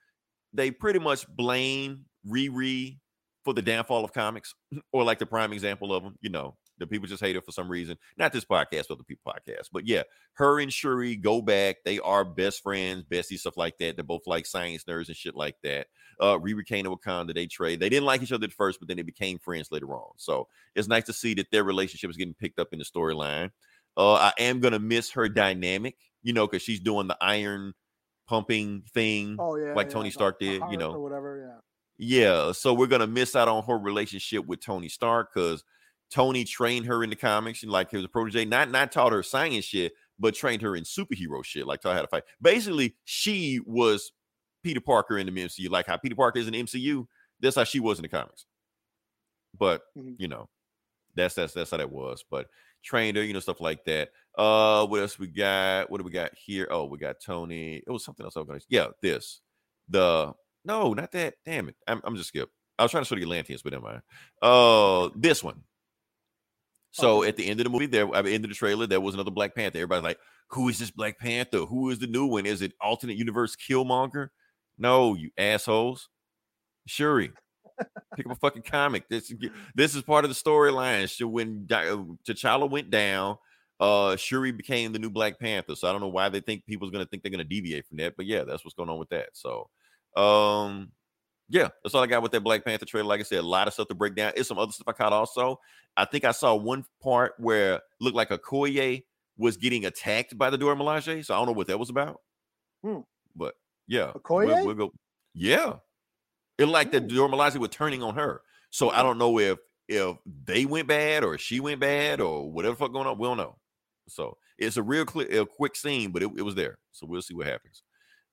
they 0.52 0.70
pretty 0.70 0.98
much 0.98 1.26
blame 1.28 2.04
Riri 2.28 2.98
for 3.44 3.54
the 3.54 3.62
downfall 3.62 4.04
of 4.04 4.12
comics, 4.12 4.54
or 4.92 5.04
like 5.04 5.18
the 5.20 5.26
prime 5.26 5.52
example 5.52 5.94
of 5.94 6.02
them. 6.02 6.16
You 6.20 6.30
know, 6.30 6.56
the 6.80 6.86
people 6.86 7.06
just 7.06 7.22
hate 7.22 7.36
her 7.36 7.42
for 7.42 7.52
some 7.52 7.68
reason. 7.68 7.96
Not 8.16 8.32
this 8.32 8.44
podcast, 8.44 8.86
but 8.88 8.98
the 8.98 9.04
people 9.04 9.32
podcast. 9.32 9.68
But 9.72 9.86
yeah, 9.86 10.02
her 10.34 10.58
and 10.58 10.72
Shuri 10.72 11.14
go 11.14 11.40
back. 11.40 11.76
They 11.84 12.00
are 12.00 12.24
best 12.24 12.62
friends, 12.62 13.04
besties, 13.04 13.40
stuff 13.40 13.56
like 13.56 13.78
that. 13.78 13.96
They're 13.96 14.04
both 14.04 14.26
like 14.26 14.46
science 14.46 14.84
nerds 14.84 15.08
and 15.08 15.16
shit 15.16 15.36
like 15.36 15.56
that. 15.62 15.86
Uh, 16.18 16.38
Riri 16.38 16.66
Kane 16.66 16.86
and 16.86 16.96
Wakanda, 16.96 17.34
they 17.34 17.46
trade. 17.46 17.78
They 17.80 17.88
didn't 17.88 18.06
like 18.06 18.22
each 18.22 18.32
other 18.32 18.44
at 18.44 18.52
first, 18.52 18.80
but 18.80 18.88
then 18.88 18.96
they 18.96 19.02
became 19.02 19.38
friends 19.38 19.68
later 19.70 19.94
on. 19.94 20.12
So 20.16 20.48
it's 20.74 20.88
nice 20.88 21.04
to 21.04 21.12
see 21.12 21.34
that 21.34 21.50
their 21.52 21.64
relationship 21.64 22.10
is 22.10 22.16
getting 22.16 22.34
picked 22.34 22.58
up 22.58 22.68
in 22.72 22.78
the 22.78 22.84
storyline. 22.84 23.50
Uh, 23.96 24.14
I 24.14 24.32
am 24.38 24.60
gonna 24.60 24.78
miss 24.78 25.10
her 25.12 25.28
dynamic, 25.28 25.96
you 26.22 26.32
know, 26.32 26.46
because 26.46 26.62
she's 26.62 26.80
doing 26.80 27.06
the 27.06 27.16
iron 27.20 27.74
pumping 28.26 28.82
thing. 28.94 29.36
Oh 29.38 29.56
yeah, 29.56 29.74
like 29.74 29.88
yeah, 29.88 29.92
Tony 29.92 30.10
Stark 30.10 30.38
did, 30.38 30.62
you 30.70 30.76
know. 30.76 30.98
whatever. 30.98 31.38
Yeah. 31.46 31.60
Yeah, 32.02 32.52
so 32.52 32.72
we're 32.72 32.86
gonna 32.86 33.06
miss 33.06 33.36
out 33.36 33.48
on 33.48 33.62
her 33.64 33.76
relationship 33.76 34.46
with 34.46 34.60
Tony 34.60 34.88
Stark 34.88 35.34
because 35.34 35.62
Tony 36.12 36.44
trained 36.44 36.86
her 36.86 37.04
in 37.04 37.10
the 37.10 37.16
comics 37.16 37.62
and 37.62 37.70
like 37.70 37.90
he 37.90 37.96
was 37.96 38.04
a 38.04 38.08
protege, 38.08 38.44
not 38.44 38.70
not 38.70 38.90
taught 38.92 39.12
her 39.12 39.22
science 39.22 39.64
shit, 39.64 39.92
but 40.18 40.34
trained 40.34 40.62
her 40.62 40.76
in 40.76 40.84
superhero 40.84 41.44
shit, 41.44 41.66
like 41.66 41.80
taught 41.80 41.90
her 41.90 41.96
how 41.96 42.02
to 42.02 42.08
fight. 42.08 42.24
Basically, 42.42 42.96
she 43.04 43.60
was 43.64 44.12
Peter 44.62 44.80
Parker 44.80 45.18
in 45.18 45.26
the 45.26 45.32
MCU, 45.32 45.70
like 45.70 45.86
how 45.86 45.96
Peter 45.96 46.14
Parker 46.16 46.38
is 46.38 46.46
in 46.46 46.52
the 46.52 46.62
MCU. 46.62 47.06
That's 47.40 47.56
how 47.56 47.64
she 47.64 47.80
was 47.80 47.98
in 47.98 48.02
the 48.02 48.08
comics. 48.08 48.46
But 49.58 49.82
Mhm. 49.96 50.16
you 50.18 50.28
know, 50.28 50.48
that's 51.14 51.34
that's 51.34 51.52
that's 51.54 51.70
how 51.70 51.76
that 51.78 51.90
was. 51.90 52.24
But 52.30 52.48
trained 52.82 53.16
her, 53.16 53.22
you 53.22 53.32
know, 53.32 53.40
stuff 53.40 53.60
like 53.60 53.84
that. 53.84 54.10
Uh, 54.38 54.86
what 54.86 55.00
else 55.00 55.18
we 55.18 55.26
got? 55.26 55.90
What 55.90 55.98
do 55.98 56.04
we 56.04 56.10
got 56.10 56.32
here? 56.36 56.66
Oh, 56.70 56.84
we 56.86 56.98
got 56.98 57.16
Tony. 57.24 57.76
It 57.76 57.90
was 57.90 58.04
something 58.04 58.24
else. 58.24 58.36
I 58.36 58.40
was 58.40 58.46
gonna, 58.48 58.60
yeah, 58.68 58.88
this 59.02 59.40
the 59.88 60.32
no, 60.64 60.92
not 60.92 61.12
that. 61.12 61.34
Damn 61.44 61.68
it. 61.68 61.76
I'm, 61.86 62.00
I'm 62.04 62.16
just 62.16 62.28
skip. 62.28 62.50
I 62.78 62.82
was 62.82 62.90
trying 62.90 63.02
to 63.04 63.08
show 63.08 63.14
the 63.16 63.22
Atlanteans, 63.22 63.62
but 63.62 63.72
never 63.72 63.84
mind. 63.84 64.02
Uh, 64.42 65.08
this 65.16 65.42
one. 65.42 65.62
So 66.92 67.22
this 67.22 67.28
at 67.28 67.36
the 67.36 67.46
end 67.46 67.60
of 67.60 67.64
the 67.64 67.70
movie, 67.70 67.86
there 67.86 68.12
at 68.14 68.24
the 68.24 68.34
end 68.34 68.44
of 68.44 68.50
the 68.50 68.56
trailer, 68.56 68.86
there 68.86 69.00
was 69.00 69.14
another 69.14 69.30
Black 69.30 69.54
Panther. 69.54 69.78
Everybody's 69.78 70.04
like, 70.04 70.18
"Who 70.50 70.68
is 70.68 70.78
this 70.78 70.90
Black 70.90 71.18
Panther? 71.18 71.66
Who 71.66 71.90
is 71.90 71.98
the 71.98 72.06
new 72.06 72.26
one? 72.26 72.46
Is 72.46 72.62
it 72.62 72.72
alternate 72.80 73.16
universe 73.16 73.56
Killmonger?" 73.56 74.28
No, 74.78 75.14
you 75.14 75.30
assholes. 75.38 76.08
Shuri, 76.86 77.30
pick 78.16 78.26
up 78.26 78.32
a 78.32 78.36
fucking 78.36 78.62
comic. 78.62 79.08
This 79.08 79.32
this 79.74 79.94
is 79.94 80.02
part 80.02 80.24
of 80.24 80.30
the 80.30 80.34
storyline. 80.34 81.08
So 81.08 81.28
when 81.28 81.66
uh, 81.70 82.04
T'Challa 82.28 82.68
went 82.68 82.90
down, 82.90 83.36
uh, 83.78 84.16
Shuri 84.16 84.52
became 84.52 84.92
the 84.92 84.98
new 84.98 85.10
Black 85.10 85.38
Panther. 85.38 85.76
So 85.76 85.88
I 85.88 85.92
don't 85.92 86.00
know 86.00 86.08
why 86.08 86.28
they 86.28 86.40
think 86.40 86.66
people's 86.66 86.90
gonna 86.90 87.06
think 87.06 87.22
they're 87.22 87.30
gonna 87.30 87.44
deviate 87.44 87.86
from 87.86 87.98
that, 87.98 88.14
but 88.16 88.26
yeah, 88.26 88.44
that's 88.44 88.64
what's 88.64 88.74
going 88.74 88.88
on 88.90 88.98
with 88.98 89.10
that. 89.10 89.28
So, 89.34 89.68
um, 90.16 90.92
yeah, 91.50 91.68
that's 91.82 91.94
all 91.94 92.02
I 92.02 92.06
got 92.06 92.22
with 92.22 92.32
that 92.32 92.40
Black 92.40 92.64
Panther 92.64 92.86
trailer. 92.86 93.06
Like 93.08 93.20
I 93.20 93.24
said, 93.24 93.40
a 93.40 93.42
lot 93.42 93.66
of 93.66 93.74
stuff 93.74 93.88
to 93.88 93.94
break 93.94 94.14
down. 94.14 94.32
It's 94.36 94.48
some 94.48 94.58
other 94.58 94.72
stuff 94.72 94.88
I 94.88 94.92
caught 94.92 95.12
also. 95.12 95.58
I 95.96 96.04
think 96.04 96.24
I 96.24 96.30
saw 96.30 96.54
one 96.54 96.84
part 97.02 97.34
where 97.38 97.74
it 97.74 97.82
looked 98.00 98.16
like 98.16 98.30
Okoye 98.30 99.02
was 99.36 99.56
getting 99.56 99.84
attacked 99.84 100.38
by 100.38 100.48
the 100.48 100.56
Dora 100.56 100.76
Milaje. 100.76 101.24
So 101.24 101.34
I 101.34 101.38
don't 101.38 101.46
know 101.46 101.52
what 101.52 101.66
that 101.66 101.78
was 101.78 101.90
about. 101.90 102.20
Hmm. 102.84 103.00
But 103.34 103.54
yeah, 103.88 104.12
Okoye? 104.12 104.46
we'll, 104.46 104.66
we'll 104.66 104.74
go. 104.74 104.92
Yeah, 105.34 105.74
it 106.58 106.66
like 106.66 106.92
the 106.92 107.00
Hmm. 107.00 107.08
Dora 107.08 107.28
Milaje 107.28 107.58
were 107.58 107.68
turning 107.68 108.02
on 108.02 108.14
her. 108.14 108.42
So 108.70 108.90
I 108.90 109.02
don't 109.02 109.18
know 109.18 109.38
if 109.38 109.58
if 109.88 110.16
they 110.44 110.64
went 110.66 110.86
bad 110.86 111.24
or 111.24 111.36
she 111.36 111.58
went 111.58 111.80
bad 111.80 112.20
or 112.20 112.50
whatever 112.50 112.74
the 112.74 112.78
fuck 112.78 112.92
going 112.92 113.08
on. 113.08 113.18
We 113.18 113.26
don't 113.26 113.36
know. 113.36 113.56
So 114.08 114.36
it's 114.56 114.76
a 114.76 114.82
real 114.82 115.04
clear, 115.04 115.42
a 115.42 115.46
quick 115.46 115.74
scene, 115.74 116.12
but 116.12 116.22
it, 116.22 116.30
it 116.36 116.42
was 116.42 116.54
there. 116.54 116.78
So 116.92 117.06
we'll 117.06 117.22
see 117.22 117.34
what 117.34 117.46
happens. 117.46 117.82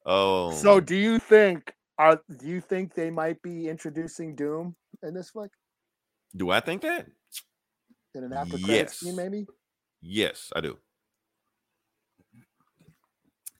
Um, 0.05 0.53
So 0.53 0.79
do 0.79 0.95
you 0.95 1.17
think 1.19 1.73
are 1.97 2.21
do 2.39 2.47
you 2.47 2.61
think 2.61 2.93
they 2.93 3.09
might 3.09 3.41
be 3.41 3.67
introducing 3.69 4.35
Doom 4.35 4.75
in 5.03 5.13
this 5.13 5.29
flick 5.31 5.51
do 6.35 6.49
I 6.51 6.59
think 6.59 6.81
that? 6.83 7.07
in 8.15 8.23
an 8.23 8.33
after 8.33 8.57
Yes. 8.57 8.99
scene 8.99 9.15
maybe? 9.15 9.47
Yes, 10.01 10.51
I 10.55 10.61
do. 10.61 10.77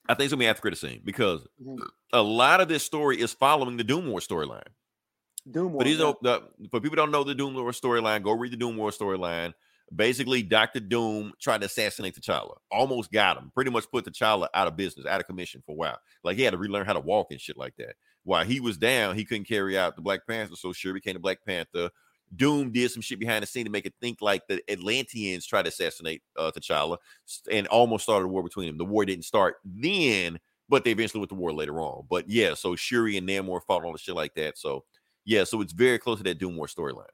I 0.08 0.14
think 0.14 0.26
it's 0.26 0.32
gonna 0.32 0.40
be 0.40 0.46
after 0.46 0.62
credit 0.62 0.78
scene 0.78 1.02
because 1.04 1.46
Mhm. 1.60 1.86
a 2.12 2.22
lot 2.22 2.60
of 2.60 2.68
this 2.68 2.84
story 2.84 3.20
is 3.20 3.32
following 3.34 3.76
the 3.76 3.84
Doom 3.84 4.08
War 4.08 4.20
storyline. 4.20 4.66
Doom 5.50 5.72
War. 5.72 5.80
But 5.80 5.84
these 5.84 5.98
yeah. 5.98 6.12
the 6.22 6.68
for 6.70 6.80
people 6.80 6.96
don't 6.96 7.10
know 7.10 7.24
the 7.24 7.34
Doom 7.34 7.54
War 7.54 7.70
storyline, 7.72 8.22
go 8.22 8.32
read 8.32 8.52
the 8.52 8.56
Doom 8.56 8.76
War 8.76 8.90
storyline. 8.90 9.54
Basically, 9.94 10.42
Doctor 10.42 10.80
Doom 10.80 11.32
tried 11.40 11.60
to 11.62 11.66
assassinate 11.66 12.14
T'Challa, 12.14 12.58
almost 12.70 13.10
got 13.10 13.38
him, 13.38 13.50
pretty 13.54 13.70
much 13.70 13.90
put 13.90 14.04
T'Challa 14.04 14.48
out 14.54 14.68
of 14.68 14.76
business, 14.76 15.06
out 15.06 15.20
of 15.20 15.26
commission 15.26 15.62
for 15.64 15.72
a 15.72 15.76
while. 15.76 15.98
Like 16.24 16.36
he 16.36 16.42
had 16.42 16.50
to 16.52 16.58
relearn 16.58 16.86
how 16.86 16.92
to 16.94 17.00
walk 17.00 17.28
and 17.30 17.40
shit 17.40 17.56
like 17.56 17.76
that. 17.76 17.96
While 18.28 18.44
he 18.44 18.60
was 18.60 18.76
down, 18.76 19.16
he 19.16 19.24
couldn't 19.24 19.48
carry 19.48 19.78
out 19.78 19.96
the 19.96 20.02
Black 20.02 20.26
Panther, 20.26 20.54
so 20.54 20.70
Shuri 20.70 20.92
became 20.92 21.14
the 21.14 21.18
Black 21.18 21.38
Panther. 21.46 21.88
Doom 22.36 22.70
did 22.70 22.90
some 22.90 23.00
shit 23.00 23.18
behind 23.18 23.42
the 23.42 23.46
scene 23.46 23.64
to 23.64 23.70
make 23.70 23.86
it 23.86 23.94
think 24.02 24.20
like 24.20 24.46
the 24.46 24.60
Atlanteans 24.70 25.46
tried 25.46 25.62
to 25.62 25.70
assassinate 25.70 26.20
uh, 26.36 26.50
T'Challa 26.54 26.98
and 27.50 27.66
almost 27.68 28.02
started 28.02 28.26
a 28.26 28.28
war 28.28 28.42
between 28.42 28.66
them. 28.66 28.76
The 28.76 28.84
war 28.84 29.06
didn't 29.06 29.24
start 29.24 29.56
then, 29.64 30.38
but 30.68 30.84
they 30.84 30.90
eventually 30.90 31.20
went 31.20 31.30
to 31.30 31.36
war 31.36 31.54
later 31.54 31.80
on. 31.80 32.04
But 32.10 32.28
yeah, 32.28 32.52
so 32.52 32.76
Shuri 32.76 33.16
and 33.16 33.26
Namor 33.26 33.62
fought 33.66 33.82
all 33.82 33.92
the 33.92 33.98
shit 33.98 34.14
like 34.14 34.34
that. 34.34 34.58
So 34.58 34.84
yeah, 35.24 35.44
so 35.44 35.62
it's 35.62 35.72
very 35.72 35.98
close 35.98 36.18
to 36.18 36.24
that 36.24 36.38
Doom 36.38 36.54
War 36.54 36.66
storyline. 36.66 37.06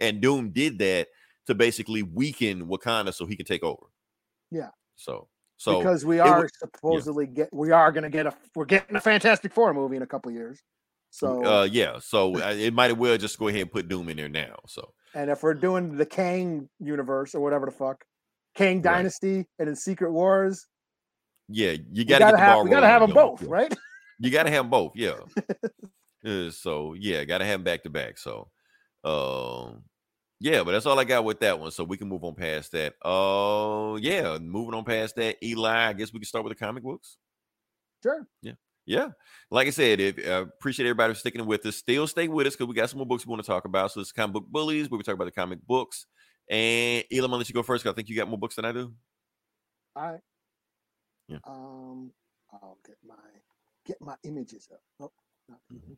And 0.00 0.22
Doom 0.22 0.52
did 0.52 0.78
that 0.78 1.08
to 1.48 1.54
basically 1.54 2.02
weaken 2.02 2.66
Wakanda 2.66 3.12
so 3.12 3.26
he 3.26 3.36
can 3.36 3.44
take 3.44 3.62
over. 3.62 3.88
Yeah. 4.50 4.70
So 4.96 5.28
so 5.62 5.78
because 5.78 6.04
we 6.04 6.18
are 6.18 6.48
supposedly 6.58 7.24
get 7.24 7.48
we 7.52 7.70
are 7.70 7.92
gonna 7.92 8.10
get 8.10 8.26
a 8.26 8.34
we're 8.56 8.64
getting 8.64 8.96
a 8.96 9.00
Fantastic 9.00 9.52
Four 9.52 9.72
movie 9.72 9.94
in 9.96 10.02
a 10.02 10.06
couple 10.06 10.32
years. 10.32 10.60
So 11.10 11.44
uh 11.44 11.68
yeah, 11.70 11.98
so 12.00 12.34
uh, 12.42 12.52
it 12.52 12.74
might 12.74 12.90
as 12.90 12.96
well 12.96 13.16
just 13.16 13.38
go 13.38 13.46
ahead 13.46 13.60
and 13.62 13.70
put 13.70 13.86
Doom 13.86 14.08
in 14.08 14.16
there 14.16 14.28
now. 14.28 14.56
So 14.66 14.92
and 15.14 15.30
if 15.30 15.44
we're 15.44 15.54
doing 15.54 15.96
the 15.96 16.04
Kang 16.04 16.68
universe 16.80 17.36
or 17.36 17.40
whatever 17.40 17.66
the 17.66 17.72
fuck, 17.72 18.02
Kang 18.56 18.78
Right. 18.78 18.82
Dynasty 18.82 19.46
and 19.60 19.68
in 19.68 19.76
Secret 19.76 20.10
Wars, 20.10 20.66
yeah, 21.48 21.76
you 21.92 22.04
get 22.04 22.18
the 22.18 22.36
have 22.36 22.54
ball 22.56 22.64
we 22.64 22.70
gotta 22.70 22.88
have 22.88 23.02
them 23.02 23.10
you 23.10 23.14
know. 23.14 23.30
both, 23.30 23.42
Yeah. 23.42 23.48
right? 23.48 23.74
You 24.18 24.30
gotta 24.30 24.50
have 24.50 24.64
them 24.64 24.70
both, 24.70 24.92
yeah. 24.96 25.14
Uh, 26.24 26.50
so 26.50 26.94
yeah, 26.94 27.24
gotta 27.24 27.44
have 27.44 27.54
them 27.58 27.64
back 27.64 27.82
to 27.82 27.90
back. 27.90 28.16
So 28.18 28.48
um 29.04 29.82
yeah, 30.42 30.64
but 30.64 30.72
that's 30.72 30.86
all 30.86 30.98
I 30.98 31.04
got 31.04 31.24
with 31.24 31.38
that 31.40 31.58
one. 31.60 31.70
So 31.70 31.84
we 31.84 31.96
can 31.96 32.08
move 32.08 32.24
on 32.24 32.34
past 32.34 32.72
that. 32.72 32.94
Oh 33.04 33.96
yeah, 33.96 34.38
moving 34.38 34.74
on 34.74 34.84
past 34.84 35.14
that. 35.16 35.36
Eli, 35.42 35.88
I 35.88 35.92
guess 35.92 36.12
we 36.12 36.18
can 36.18 36.26
start 36.26 36.44
with 36.44 36.58
the 36.58 36.64
comic 36.64 36.82
books. 36.82 37.16
Sure. 38.02 38.26
Yeah. 38.42 38.54
Yeah. 38.84 39.08
Like 39.50 39.68
I 39.68 39.70
said, 39.70 40.00
if 40.00 40.18
uh, 40.26 40.42
appreciate 40.42 40.86
everybody 40.86 41.14
sticking 41.14 41.46
with 41.46 41.64
us. 41.64 41.76
Still 41.76 42.08
stay 42.08 42.26
with 42.26 42.48
us 42.48 42.54
because 42.54 42.66
we 42.66 42.74
got 42.74 42.90
some 42.90 42.98
more 42.98 43.06
books 43.06 43.24
we 43.24 43.30
want 43.30 43.40
to 43.42 43.46
talk 43.46 43.64
about. 43.64 43.92
So 43.92 44.00
it's 44.00 44.10
comic 44.10 44.34
book 44.34 44.46
bullies, 44.48 44.90
where 44.90 44.98
we 44.98 45.04
talk 45.04 45.14
about 45.14 45.26
the 45.26 45.30
comic 45.30 45.64
books. 45.64 46.06
And 46.50 47.04
Eli, 47.12 47.28
I'll 47.28 47.38
let 47.38 47.48
you 47.48 47.54
go 47.54 47.62
first 47.62 47.84
because 47.84 47.94
I 47.94 47.96
think 47.96 48.08
you 48.08 48.16
got 48.16 48.28
more 48.28 48.38
books 48.38 48.56
than 48.56 48.64
I 48.64 48.72
do. 48.72 48.92
All 49.94 50.10
right. 50.10 50.20
Yeah. 51.28 51.38
Um, 51.44 52.10
I'll 52.52 52.78
get 52.84 52.96
my 53.06 53.14
get 53.86 54.00
my 54.00 54.16
images 54.24 54.68
up. 54.72 54.80
Oh, 55.00 55.12
Mhm. 55.72 55.96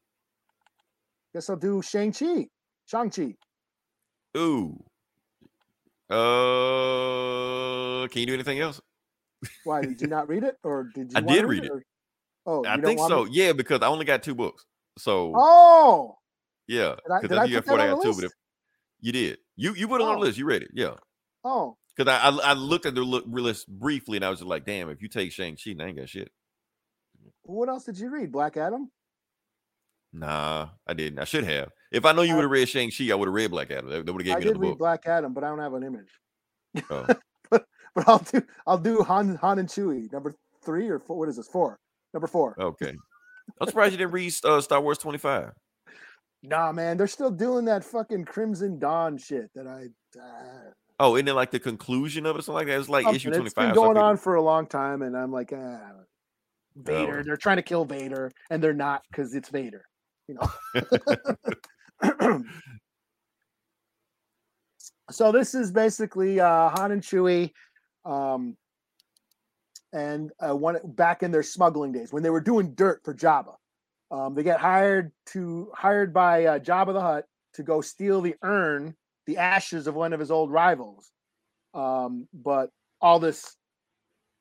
Guess 1.32 1.48
I'll 1.48 1.56
do 1.56 1.80
Shang 1.80 2.12
Chi. 2.12 2.48
Shang 2.86 3.08
Chi. 3.10 3.34
Ooh. 4.36 4.82
Uh, 6.10 8.06
can 8.08 8.20
you 8.20 8.26
do 8.26 8.34
anything 8.34 8.60
else? 8.60 8.80
Why 9.64 9.82
did 9.82 10.00
you 10.00 10.06
not 10.06 10.28
read 10.28 10.42
it, 10.44 10.56
or 10.62 10.84
did 10.94 11.12
you? 11.12 11.18
I 11.18 11.20
did 11.20 11.44
read 11.46 11.64
it. 11.64 11.70
or- 11.70 11.82
Oh, 12.46 12.62
I 12.66 12.78
think 12.78 13.00
so. 13.00 13.24
me- 13.24 13.30
Yeah, 13.32 13.52
because 13.54 13.80
I 13.80 13.86
only 13.86 14.04
got 14.04 14.22
two 14.22 14.34
books. 14.34 14.66
So 14.98 15.32
Oh, 15.34 16.18
yeah, 16.68 16.94
I, 17.10 17.20
because 17.22 17.28
did 17.30 17.38
I 17.38 17.44
you 17.46 17.54
got 17.54 17.64
four. 17.64 17.80
I 17.80 17.86
got 17.88 18.02
two. 18.02 18.14
But 18.14 18.24
if 18.24 18.32
you 19.00 19.12
did, 19.12 19.38
you 19.56 19.72
you 19.74 19.88
put 19.88 20.02
it 20.02 20.04
on 20.04 20.10
Oh. 20.10 20.14
the 20.16 20.20
list. 20.26 20.36
You 20.38 20.44
read 20.44 20.62
it. 20.62 20.70
Yeah. 20.74 20.94
Oh, 21.42 21.78
Because 21.96 22.12
I, 22.12 22.28
I 22.28 22.50
I 22.50 22.52
looked 22.52 22.84
at 22.84 22.94
the 22.94 23.00
look 23.02 23.24
list 23.26 23.66
briefly 23.68 24.16
and 24.18 24.24
I 24.26 24.30
was 24.30 24.40
just 24.40 24.48
like, 24.48 24.66
damn, 24.66 24.90
if 24.90 25.00
you 25.00 25.08
take 25.08 25.32
Shang 25.32 25.56
Chi, 25.56 25.74
I 25.80 25.86
ain't 25.86 25.96
got 25.96 26.08
shit. 26.08 26.30
what 27.44 27.68
else 27.70 27.84
did 27.84 27.98
you 27.98 28.10
read? 28.10 28.30
Black 28.30 28.56
Adam. 28.58 28.90
Nah, 30.12 30.68
I 30.86 30.92
didn't. 30.94 31.18
I 31.18 31.24
should 31.24 31.44
have. 31.44 31.70
If 31.94 32.04
I 32.04 32.12
know 32.12 32.22
you 32.22 32.34
would 32.34 32.42
have 32.42 32.50
read 32.50 32.68
Shang 32.68 32.90
Chi, 32.90 33.10
I 33.10 33.14
would 33.14 33.28
have 33.28 33.34
read 33.34 33.50
Black 33.50 33.70
Adam. 33.70 33.88
That, 33.88 34.04
would 34.06 34.08
have 34.08 34.24
gave 34.24 34.34
I 34.34 34.38
me 34.38 34.44
did 34.44 34.50
another 34.50 34.60
read 34.60 34.68
book. 34.70 34.78
Black 34.78 35.06
Adam, 35.06 35.32
but 35.32 35.44
I 35.44 35.48
don't 35.48 35.60
have 35.60 35.74
an 35.74 35.84
image. 35.84 36.10
Oh. 36.90 37.06
but 37.50 37.64
but 37.94 38.08
I'll 38.08 38.18
do 38.18 38.42
I'll 38.66 38.78
do 38.78 39.02
Han 39.02 39.36
Han 39.36 39.58
and 39.60 39.68
Chewie 39.68 40.12
number 40.12 40.34
three 40.64 40.88
or 40.88 40.98
four. 40.98 41.18
What 41.18 41.28
is 41.28 41.36
this? 41.36 41.46
Four. 41.46 41.78
Number 42.12 42.26
four. 42.26 42.56
Okay. 42.60 42.94
I'm 43.60 43.68
surprised 43.68 43.92
you 43.92 43.98
didn't 43.98 44.12
read 44.12 44.32
uh, 44.44 44.60
Star 44.60 44.80
Wars 44.80 44.98
25. 44.98 45.52
Nah, 46.42 46.72
man, 46.72 46.96
they're 46.96 47.06
still 47.06 47.30
doing 47.30 47.66
that 47.66 47.84
fucking 47.84 48.24
Crimson 48.24 48.78
Dawn 48.78 49.16
shit 49.16 49.50
that 49.54 49.66
I. 49.66 49.86
Uh, 50.18 50.72
Oh, 51.00 51.16
isn't 51.16 51.26
it 51.26 51.32
like 51.32 51.50
the 51.50 51.58
conclusion 51.58 52.24
of 52.24 52.36
it? 52.36 52.44
Something 52.44 52.54
like 52.54 52.66
that. 52.68 52.78
It's 52.78 52.88
like 52.88 53.04
issue 53.12 53.30
25. 53.30 53.46
It's 53.46 53.54
been 53.54 53.74
going 53.74 53.96
on 53.96 54.16
for 54.16 54.36
a 54.36 54.42
long 54.42 54.66
time, 54.66 55.02
and 55.02 55.16
I'm 55.16 55.32
like, 55.32 55.52
ah, 55.52 55.90
Vader. 56.76 57.18
Oh. 57.18 57.22
They're 57.24 57.36
trying 57.36 57.56
to 57.56 57.62
kill 57.62 57.84
Vader, 57.84 58.30
and 58.48 58.62
they're 58.62 58.72
not 58.72 59.02
because 59.10 59.34
it's 59.34 59.48
Vader. 59.48 59.84
You 60.28 60.36
know. 60.36 60.48
so 65.10 65.32
this 65.32 65.54
is 65.54 65.70
basically 65.70 66.40
uh, 66.40 66.70
Han 66.70 66.92
and 66.92 67.02
Chewie, 67.02 67.52
um, 68.04 68.56
and 69.92 70.32
uh, 70.40 70.54
one 70.54 70.78
back 70.84 71.22
in 71.22 71.30
their 71.30 71.42
smuggling 71.42 71.92
days 71.92 72.12
when 72.12 72.22
they 72.22 72.30
were 72.30 72.40
doing 72.40 72.74
dirt 72.74 73.00
for 73.04 73.14
Jabba. 73.14 73.54
Um, 74.10 74.34
they 74.34 74.42
get 74.42 74.60
hired 74.60 75.12
to 75.26 75.70
hired 75.74 76.12
by 76.12 76.44
uh, 76.44 76.58
Jabba 76.58 76.92
the 76.92 77.00
Hutt 77.00 77.24
to 77.54 77.62
go 77.62 77.80
steal 77.80 78.20
the 78.20 78.34
urn, 78.42 78.94
the 79.26 79.38
ashes 79.38 79.86
of 79.86 79.94
one 79.94 80.12
of 80.12 80.20
his 80.20 80.30
old 80.30 80.50
rivals. 80.50 81.10
Um, 81.72 82.28
but 82.32 82.70
all 83.00 83.18
this 83.18 83.56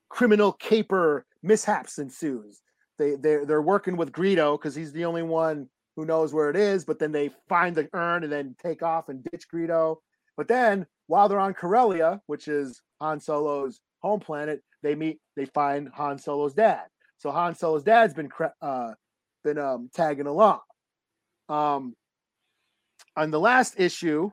criminal 0.10 0.52
caper 0.54 1.26
mishaps 1.42 1.98
ensues. 1.98 2.62
They 2.98 3.16
they're 3.16 3.46
they're 3.46 3.62
working 3.62 3.98
with 3.98 4.12
Greedo 4.12 4.58
because 4.58 4.76
he's 4.76 4.92
the 4.92 5.06
only 5.06 5.24
one 5.24 5.70
who 5.96 6.06
knows 6.06 6.34
where 6.34 6.50
it 6.50 6.56
is. 6.56 6.86
But 6.86 7.00
then 7.00 7.12
they 7.12 7.30
find 7.48 7.76
the 7.76 7.90
urn 7.94 8.24
and 8.24 8.32
then 8.32 8.56
take 8.62 8.84
off 8.84 9.10
and 9.10 9.24
ditch 9.24 9.46
Greedo. 9.54 9.98
But 10.36 10.48
then 10.48 10.88
while 11.08 11.30
they're 11.30 11.40
on 11.40 11.54
Corellia, 11.54 12.22
which 12.28 12.48
is 12.48 12.82
Han 13.02 13.20
Solo's 13.20 13.80
home 14.02 14.20
planet, 14.20 14.62
they 14.82 14.96
meet 14.96 15.20
they 15.36 15.46
find 15.46 15.90
Han 15.94 16.18
Solo's 16.18 16.54
dad. 16.54 16.84
So 17.18 17.32
Han 17.32 17.56
Solo's 17.56 17.84
dad's 17.84 18.14
been 18.14 18.30
uh 18.62 18.94
been 19.44 19.58
um 19.58 19.90
tagging 19.94 20.28
along. 20.28 20.60
Um 21.50 21.96
on 23.16 23.32
the 23.32 23.40
last 23.40 23.80
issue, 23.80 24.32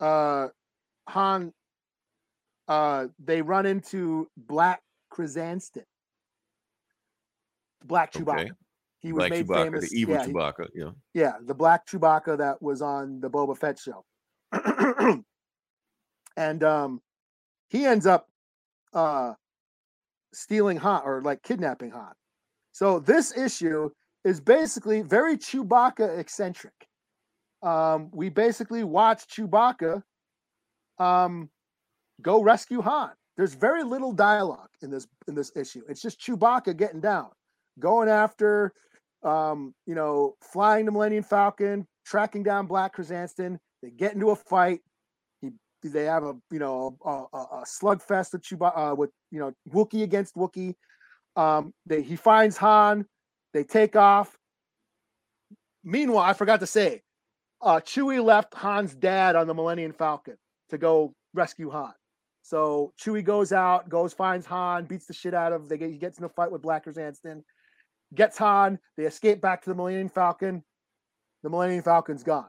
uh 0.00 0.48
Han 1.08 1.52
uh 2.68 3.06
they 3.24 3.42
run 3.42 3.66
into 3.66 4.28
Black 4.36 4.82
Krrsantan. 5.12 5.84
Black 7.84 8.12
Chewbacca. 8.12 8.40
Okay. 8.40 8.50
He 9.06 9.12
was 9.12 9.20
Black 9.20 9.30
made 9.30 9.46
Chewbacca, 9.46 9.64
famous. 9.64 9.90
the 9.90 9.96
evil 10.00 10.14
yeah, 10.16 10.26
he- 10.26 10.32
Chewbacca. 10.32 10.68
Yeah. 10.74 10.90
yeah, 11.14 11.32
the 11.44 11.54
black 11.54 11.86
Chewbacca 11.86 12.36
that 12.38 12.60
was 12.60 12.82
on 12.82 13.20
the 13.20 13.30
Boba 13.30 13.56
Fett 13.56 13.78
show. 13.78 14.04
and 16.36 16.64
um 16.64 17.00
he 17.68 17.84
ends 17.84 18.06
up 18.06 18.28
uh 18.92 19.34
stealing 20.32 20.76
Han 20.78 21.02
or 21.04 21.22
like 21.22 21.42
kidnapping 21.42 21.90
Han. 21.92 22.12
So 22.72 22.98
this 22.98 23.36
issue 23.36 23.90
is 24.24 24.40
basically 24.40 25.02
very 25.02 25.36
Chewbacca 25.38 26.18
eccentric. 26.18 26.74
Um 27.62 28.10
we 28.12 28.28
basically 28.28 28.82
watch 28.84 29.26
Chewbacca 29.28 30.02
um 30.98 31.48
go 32.22 32.42
rescue 32.42 32.82
Han. 32.82 33.10
There's 33.36 33.54
very 33.54 33.84
little 33.84 34.12
dialogue 34.12 34.70
in 34.82 34.90
this 34.90 35.06
in 35.28 35.34
this 35.34 35.52
issue. 35.56 35.82
It's 35.88 36.02
just 36.02 36.20
Chewbacca 36.20 36.76
getting 36.76 37.00
down, 37.00 37.28
going 37.78 38.08
after 38.08 38.72
um, 39.26 39.74
you 39.86 39.94
know, 39.94 40.36
flying 40.40 40.86
the 40.86 40.92
Millennium 40.92 41.24
Falcon, 41.24 41.86
tracking 42.04 42.42
down 42.42 42.66
Black 42.66 42.96
Krrsantan. 42.96 43.58
They 43.82 43.90
get 43.90 44.14
into 44.14 44.30
a 44.30 44.36
fight. 44.36 44.80
He, 45.42 45.50
they 45.82 46.04
have 46.04 46.22
a 46.22 46.34
you 46.50 46.58
know 46.58 46.96
a, 47.04 47.36
a, 47.36 47.42
a 47.60 47.64
slugfest 47.66 48.32
with 48.32 48.42
Chewbacca, 48.42 48.92
uh, 48.92 48.94
with 48.94 49.10
you 49.30 49.40
know 49.40 49.52
Wookie 49.68 50.04
against 50.04 50.36
Wookie. 50.36 50.74
Um, 51.34 51.74
they 51.84 52.02
he 52.02 52.16
finds 52.16 52.56
Han. 52.58 53.04
They 53.52 53.64
take 53.64 53.96
off. 53.96 54.36
Meanwhile, 55.82 56.24
I 56.24 56.32
forgot 56.32 56.60
to 56.60 56.66
say, 56.66 57.02
uh, 57.60 57.80
Chewie 57.80 58.22
left 58.22 58.54
Han's 58.54 58.94
dad 58.94 59.36
on 59.36 59.46
the 59.46 59.54
Millennium 59.54 59.92
Falcon 59.92 60.36
to 60.70 60.78
go 60.78 61.14
rescue 61.34 61.70
Han. 61.70 61.92
So 62.42 62.92
Chewie 63.00 63.24
goes 63.24 63.52
out, 63.52 63.88
goes 63.88 64.12
finds 64.12 64.46
Han, 64.46 64.84
beats 64.84 65.06
the 65.06 65.14
shit 65.14 65.34
out 65.34 65.52
of. 65.52 65.68
They 65.68 65.78
get, 65.78 65.90
he 65.90 65.98
gets 65.98 66.18
in 66.18 66.24
a 66.24 66.28
fight 66.28 66.50
with 66.50 66.62
Black 66.62 66.86
Krrsantan 66.86 67.42
gets 68.14 68.38
Han. 68.38 68.78
They 68.96 69.04
escape 69.04 69.40
back 69.40 69.62
to 69.62 69.70
the 69.70 69.76
Millennium 69.76 70.08
Falcon. 70.08 70.62
The 71.42 71.50
Millennium 71.50 71.82
Falcon's 71.82 72.22
gone. 72.22 72.48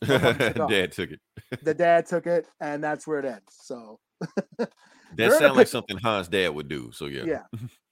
Dad 0.04 0.92
took 0.92 1.10
it. 1.10 1.20
The 1.62 1.74
dad 1.74 2.06
took 2.06 2.26
it, 2.26 2.46
and 2.60 2.84
that's 2.84 3.06
where 3.06 3.20
it 3.20 3.24
ends. 3.24 3.56
So 3.62 3.98
That 4.58 4.70
They're 5.16 5.28
in 5.28 5.32
a 5.34 5.38
sounds 5.38 5.56
like 5.56 5.66
something 5.68 5.96
Han's 5.98 6.28
dad 6.28 6.48
would 6.48 6.68
do. 6.68 6.90
So 6.92 7.06
yeah. 7.06 7.24
yeah, 7.24 7.42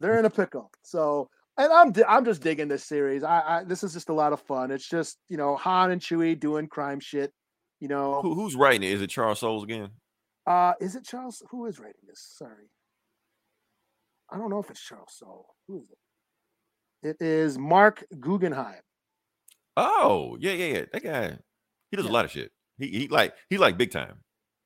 they're 0.01 0.19
in 0.19 0.27
a 0.27 0.31
pickle. 0.31 0.71
So 0.83 1.31
and 1.57 1.73
I'm 1.73 1.93
di- 1.93 2.05
I'm 2.07 2.25
just 2.25 2.43
digging 2.43 2.69
this 2.69 2.85
series. 2.85 3.23
I, 3.23 3.41
I 3.41 3.65
this 3.65 3.83
is 3.83 3.95
just 3.95 4.11
a 4.11 4.13
lot 4.13 4.35
of 4.35 4.41
fun. 4.41 4.71
It's 4.71 4.87
just 4.87 5.17
you 5.29 5.39
know 5.39 5.57
Han 5.57 5.91
and 5.91 6.01
Chewie 6.01 6.39
doing 6.39 6.67
crime 6.69 7.01
shit. 7.01 7.33
You 7.81 7.89
know, 7.89 8.21
Who, 8.23 8.35
who's 8.35 8.57
writing 8.57 8.83
it? 8.83 8.93
Is 8.93 9.03
it 9.03 9.11
Charles 9.11 9.41
Soules 9.41 9.65
again? 9.65 9.89
uh, 10.47 10.75
is 10.81 10.97
it 10.97 11.05
Charles? 11.05 11.43
Who 11.51 11.67
is 11.67 11.79
writing 11.79 12.03
this? 12.07 12.35
Sorry, 12.37 12.71
I 14.31 14.37
don't 14.37 14.51
know 14.51 14.61
if 14.61 14.71
it's 14.71 14.85
Charles 14.85 15.15
Soule. 15.17 15.55
Who 15.69 15.79
is 15.79 15.91
it? 15.91 15.99
It 17.07 17.23
is 17.23 17.57
Marc 17.57 18.05
Guggenheim. 18.19 18.81
Oh, 19.77 20.37
yeah, 20.41 20.53
yeah, 20.53 20.75
yeah. 20.79 20.85
That 20.93 21.03
guy, 21.05 21.39
he 21.91 21.97
does 21.97 22.07
Yeah. 22.07 22.11
a 22.11 22.13
lot 22.13 22.25
of 22.25 22.33
shit. 22.33 22.51
He 22.79 22.89
he 22.89 23.09
like 23.09 23.33
he 23.49 23.59
like 23.59 23.79
big 23.79 23.93
time. 23.93 24.17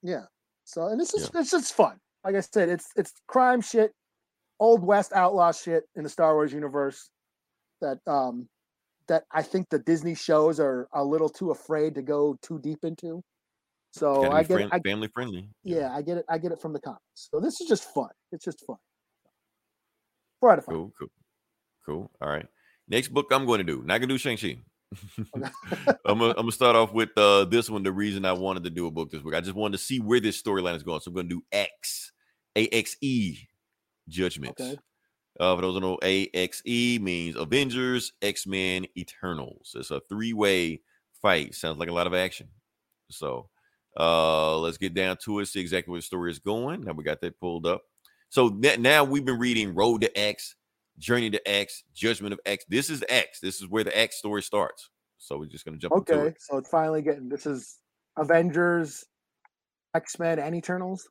Yeah. 0.02 0.24
So 0.64 0.86
and 0.88 1.00
it's 1.00 1.12
just 1.12 1.34
it's 1.34 1.50
just 1.50 1.74
fun. 1.74 1.98
Like 2.24 2.34
I 2.34 2.40
said, 2.40 2.68
it's 2.70 2.88
it's 2.96 3.12
crime 3.28 3.60
shit, 3.60 3.92
old 4.58 4.82
west 4.82 5.12
outlaw 5.12 5.52
shit 5.52 5.84
in 5.96 6.02
the 6.04 6.08
Star 6.08 6.34
Wars 6.34 6.52
universe 6.52 7.10
that 7.82 7.98
um 8.06 8.48
that 9.08 9.24
I 9.30 9.42
think 9.42 9.68
the 9.68 9.78
Disney 9.80 10.14
shows 10.14 10.58
are 10.60 10.88
a 10.94 11.04
little 11.04 11.28
too 11.28 11.50
afraid 11.50 11.94
to 11.96 12.02
go 12.02 12.36
too 12.42 12.58
deep 12.60 12.84
into. 12.84 13.22
So 13.92 14.30
I 14.32 14.42
get 14.44 14.54
friend- 14.54 14.70
it, 14.72 14.76
I, 14.76 14.80
family 14.80 15.08
friendly. 15.12 15.50
yeah, 15.62 15.94
I 15.94 16.00
get 16.02 16.16
it. 16.16 16.24
I 16.28 16.38
get 16.38 16.52
it 16.52 16.60
from 16.60 16.72
the 16.72 16.80
comics. 16.80 17.02
So 17.14 17.38
this 17.40 17.60
is 17.60 17.68
just 17.68 17.92
fun. 17.92 18.10
It's 18.32 18.44
just 18.44 18.64
fun. 18.66 18.76
Four 20.40 20.52
out 20.52 20.58
of 20.58 20.64
five. 20.64 20.74
Cool, 20.74 20.92
cool, 20.98 21.08
cool. 21.84 22.10
All 22.20 22.28
right. 22.28 22.46
Next 22.88 23.08
book 23.08 23.26
I'm 23.30 23.46
going 23.46 23.58
to 23.58 23.64
do. 23.64 23.82
Not 23.84 23.98
gonna 23.98 24.08
do 24.08 24.18
Shang 24.18 24.36
Chi. 24.36 24.58
I'm 26.04 26.18
gonna, 26.18 26.30
I'm 26.30 26.34
gonna 26.34 26.52
start 26.52 26.74
off 26.74 26.92
with 26.92 27.10
uh 27.16 27.44
this 27.44 27.70
one. 27.70 27.82
The 27.82 27.92
reason 27.92 28.24
I 28.24 28.32
wanted 28.32 28.64
to 28.64 28.70
do 28.70 28.86
a 28.86 28.90
book 28.90 29.10
this 29.10 29.22
week, 29.22 29.34
I 29.34 29.40
just 29.40 29.54
wanted 29.54 29.78
to 29.78 29.84
see 29.84 30.00
where 30.00 30.20
this 30.20 30.40
storyline 30.40 30.74
is 30.74 30.82
going. 30.82 31.00
So 31.00 31.10
I'm 31.10 31.14
gonna 31.14 31.28
do 31.28 31.42
X, 31.52 32.12
A 32.56 32.68
X 32.68 32.96
E, 33.00 33.38
Judgments. 34.08 34.60
Okay. 34.60 34.76
Uh, 35.38 35.54
for 35.56 35.62
those 35.62 35.74
who 35.74 35.80
know, 35.80 35.98
AXE 36.02 37.00
means 37.00 37.36
Avengers, 37.36 38.12
X 38.20 38.46
Men, 38.46 38.86
Eternals. 38.96 39.74
It's 39.74 39.90
a 39.90 40.00
three 40.08 40.32
way 40.32 40.80
fight. 41.22 41.54
Sounds 41.54 41.78
like 41.78 41.88
a 41.88 41.94
lot 41.94 42.06
of 42.06 42.14
action. 42.14 42.48
So 43.10 43.48
uh, 43.98 44.58
let's 44.58 44.76
get 44.76 44.94
down 44.94 45.16
to 45.24 45.40
it, 45.40 45.46
see 45.46 45.60
exactly 45.60 45.92
where 45.92 45.98
the 45.98 46.04
story 46.04 46.30
is 46.30 46.38
going. 46.38 46.82
Now 46.82 46.92
we 46.92 47.04
got 47.04 47.20
that 47.20 47.40
pulled 47.40 47.66
up. 47.66 47.82
So 48.28 48.50
that, 48.60 48.80
now 48.80 49.04
we've 49.04 49.24
been 49.24 49.38
reading 49.38 49.74
Road 49.74 50.02
to 50.02 50.18
X, 50.18 50.54
Journey 51.00 51.30
to 51.30 51.48
X, 51.50 51.82
Judgment 51.94 52.32
of 52.32 52.40
X. 52.46 52.64
This 52.68 52.90
is 52.90 53.02
X. 53.08 53.40
This 53.40 53.60
is 53.60 53.68
where 53.68 53.82
the 53.82 53.98
X 53.98 54.16
story 54.18 54.42
starts. 54.42 54.90
So 55.18 55.36
we're 55.38 55.46
just 55.46 55.64
gonna 55.64 55.78
jump 55.78 55.94
Okay. 55.94 56.28
it. 56.28 56.36
So 56.40 56.58
it's 56.58 56.68
finally 56.68 57.02
getting 57.02 57.28
this 57.28 57.46
is 57.46 57.78
Avengers, 58.16 59.04
X 59.94 60.18
Men, 60.18 60.38
and 60.38 60.54
Eternals. 60.54 61.08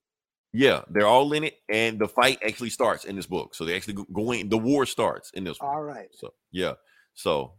Yeah, 0.53 0.81
they're 0.89 1.05
all 1.05 1.31
in 1.33 1.43
it, 1.43 1.55
and 1.69 1.99
the 1.99 2.07
fight 2.07 2.39
actually 2.43 2.69
starts 2.71 3.05
in 3.05 3.15
this 3.15 3.27
book. 3.27 3.53
So 3.53 3.65
they 3.65 3.75
actually 3.75 3.95
go- 3.95 4.07
going. 4.13 4.49
The 4.49 4.57
war 4.57 4.85
starts 4.85 5.29
in 5.31 5.43
this 5.43 5.59
one. 5.59 5.69
All 5.69 5.81
right. 5.83 6.07
So 6.13 6.33
yeah. 6.51 6.73
So 7.13 7.53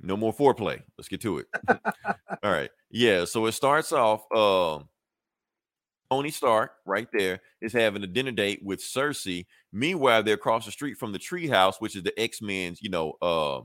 no 0.00 0.16
more 0.16 0.32
foreplay. 0.32 0.82
Let's 0.98 1.08
get 1.08 1.20
to 1.22 1.38
it. 1.38 1.46
All 1.72 2.50
right. 2.52 2.70
Yeah. 2.90 3.24
So 3.24 3.46
it 3.46 3.52
starts 3.52 3.92
off. 3.92 4.20
Um 4.32 4.88
Tony 6.12 6.30
Stark, 6.30 6.72
right 6.84 7.08
there, 7.10 7.40
is 7.62 7.72
having 7.72 8.02
a 8.02 8.06
dinner 8.06 8.32
date 8.32 8.60
with 8.62 8.80
Sersi. 8.80 9.46
Meanwhile, 9.72 10.22
they're 10.22 10.34
across 10.34 10.66
the 10.66 10.70
street 10.70 10.98
from 10.98 11.10
the 11.10 11.18
treehouse, 11.18 11.76
which 11.78 11.96
is 11.96 12.02
the 12.02 12.12
X-Men's, 12.20 12.82
you 12.82 12.90
know, 12.90 13.14
uh, 13.22 13.60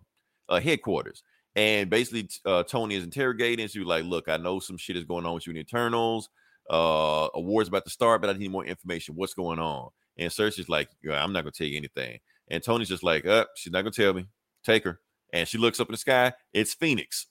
uh 0.48 0.62
headquarters. 0.62 1.24
And 1.58 1.90
basically, 1.90 2.30
uh, 2.46 2.64
Tony 2.64 2.96
is 2.96 3.04
interrogating. 3.04 3.68
She's 3.68 3.84
like, 3.84 4.06
"Look, 4.06 4.30
I 4.30 4.38
know 4.38 4.60
some 4.60 4.78
shit 4.78 4.96
is 4.96 5.04
going 5.04 5.26
on 5.26 5.34
with 5.34 5.46
you 5.46 5.52
the 5.52 5.60
Eternals. 5.60 6.30
Uh, 6.72 7.28
a 7.34 7.42
war's 7.42 7.68
about 7.68 7.84
to 7.84 7.90
start, 7.90 8.22
but 8.22 8.30
I 8.30 8.34
need 8.40 8.52
more 8.52 8.66
information. 8.66 9.16
What's 9.16 9.34
going 9.34 9.60
on?" 9.60 9.90
And 10.18 10.32
Sersi's 10.32 10.70
like, 10.70 10.88
"Yeah, 11.04 11.22
"I'm 11.22 11.34
not 11.34 11.42
gonna 11.42 11.52
tell 11.52 11.68
you 11.68 11.76
anything." 11.76 12.18
And 12.48 12.64
Tony's 12.64 12.88
just 12.88 13.04
like, 13.04 13.26
"Uh, 13.26 13.44
she's 13.58 13.74
not 13.74 13.82
gonna 13.82 13.92
tell 13.92 14.14
me. 14.14 14.26
Take 14.64 14.86
her." 14.86 15.02
And 15.34 15.50
she 15.50 15.58
looks 15.58 15.82
up 15.82 15.90
in 15.90 15.94
the 15.94 15.98
sky. 15.98 16.32
It's 16.54 16.74
Phoenix, 16.74 17.28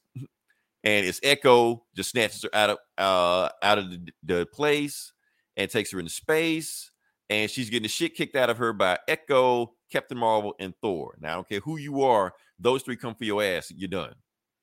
and 0.87 1.05
it's 1.05 1.21
Echo. 1.23 1.83
Just 1.97 2.11
snatches 2.11 2.45
her 2.45 2.55
out 2.55 2.71
of 2.71 2.79
uh 2.97 3.49
out 3.63 3.79
of 3.79 3.91
the, 3.91 4.13
the 4.23 4.47
place 4.47 5.13
and 5.57 5.69
takes 5.69 5.91
her 5.91 5.99
into 5.99 6.13
space. 6.13 6.93
And 7.29 7.51
she's 7.51 7.69
getting 7.69 7.83
the 7.83 7.89
shit 7.89 8.15
kicked 8.15 8.37
out 8.37 8.51
of 8.51 8.59
her 8.59 8.73
by 8.73 8.99
Echo, 9.09 9.75
Captain 9.91 10.17
Marvel, 10.17 10.55
and 10.61 10.73
Thor. 10.81 11.17
Now 11.21 11.33
I 11.33 11.35
don't 11.35 11.49
care 11.49 11.61
who 11.61 11.77
you 11.77 12.03
are; 12.03 12.33
those 12.61 12.83
three 12.83 12.97
come 12.97 13.17
for 13.17 13.25
your 13.25 13.43
ass. 13.43 13.73
You're 13.75 13.89
done. 13.89 14.15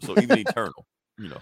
So 0.02 0.18
even 0.18 0.40
Eternal, 0.48 0.88
you 1.20 1.28
know. 1.28 1.40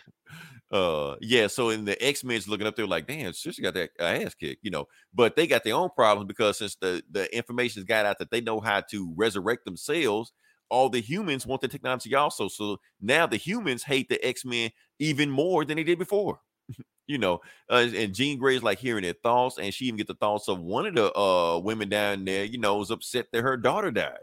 Uh, 0.71 1.15
yeah. 1.21 1.45
So 1.45 1.69
in 1.69 1.86
the 1.86 2.01
X 2.03 2.23
Men's 2.23 2.47
looking 2.47 2.65
up, 2.65 2.75
they're 2.75 2.88
like, 2.88 3.05
"Damn, 3.05 3.34
sister 3.34 3.61
got 3.61 3.75
that 3.75 3.91
ass 3.99 4.34
kicked," 4.34 4.63
you 4.63 4.71
know. 4.71 4.88
But 5.13 5.36
they 5.36 5.45
got 5.45 5.63
their 5.63 5.75
own 5.75 5.89
problems 5.95 6.27
because 6.27 6.57
since 6.57 6.75
the 6.75 7.03
the 7.11 7.34
information's 7.36 7.86
got 7.86 8.07
out 8.07 8.17
that 8.17 8.32
they 8.32 8.41
know 8.41 8.59
how 8.59 8.82
to 8.89 9.13
resurrect 9.15 9.65
themselves, 9.65 10.34
all 10.72 10.89
the 10.89 11.01
humans 11.01 11.45
want 11.45 11.61
the 11.61 11.67
technology 11.67 12.15
also. 12.15 12.47
So 12.47 12.78
now 13.01 13.28
the 13.28 13.38
humans 13.38 13.84
hate 13.84 14.09
the 14.09 14.24
X 14.26 14.45
Men 14.45 14.72
even 14.99 15.30
more 15.30 15.65
than 15.65 15.76
they 15.78 15.84
did 15.84 15.99
before. 15.99 16.39
you 17.07 17.17
know, 17.17 17.41
uh, 17.69 17.88
and 17.95 18.15
Jean 18.15 18.39
Grey's 18.39 18.63
like 18.63 18.80
hearing 18.80 19.03
their 19.03 19.13
thoughts, 19.22 19.59
and 19.59 19.74
she 19.74 19.86
even 19.86 19.97
get 19.97 20.07
the 20.07 20.15
thoughts 20.15 20.47
of 20.47 20.59
one 20.61 20.86
of 20.86 20.95
the 20.95 21.13
uh 21.13 21.59
women 21.59 21.89
down 21.89 22.26
there. 22.26 22.45
You 22.45 22.57
know, 22.57 22.78
was 22.78 22.89
upset 22.91 23.28
that 23.34 23.43
her 23.43 23.57
daughter 23.57 23.91
died. 23.91 24.19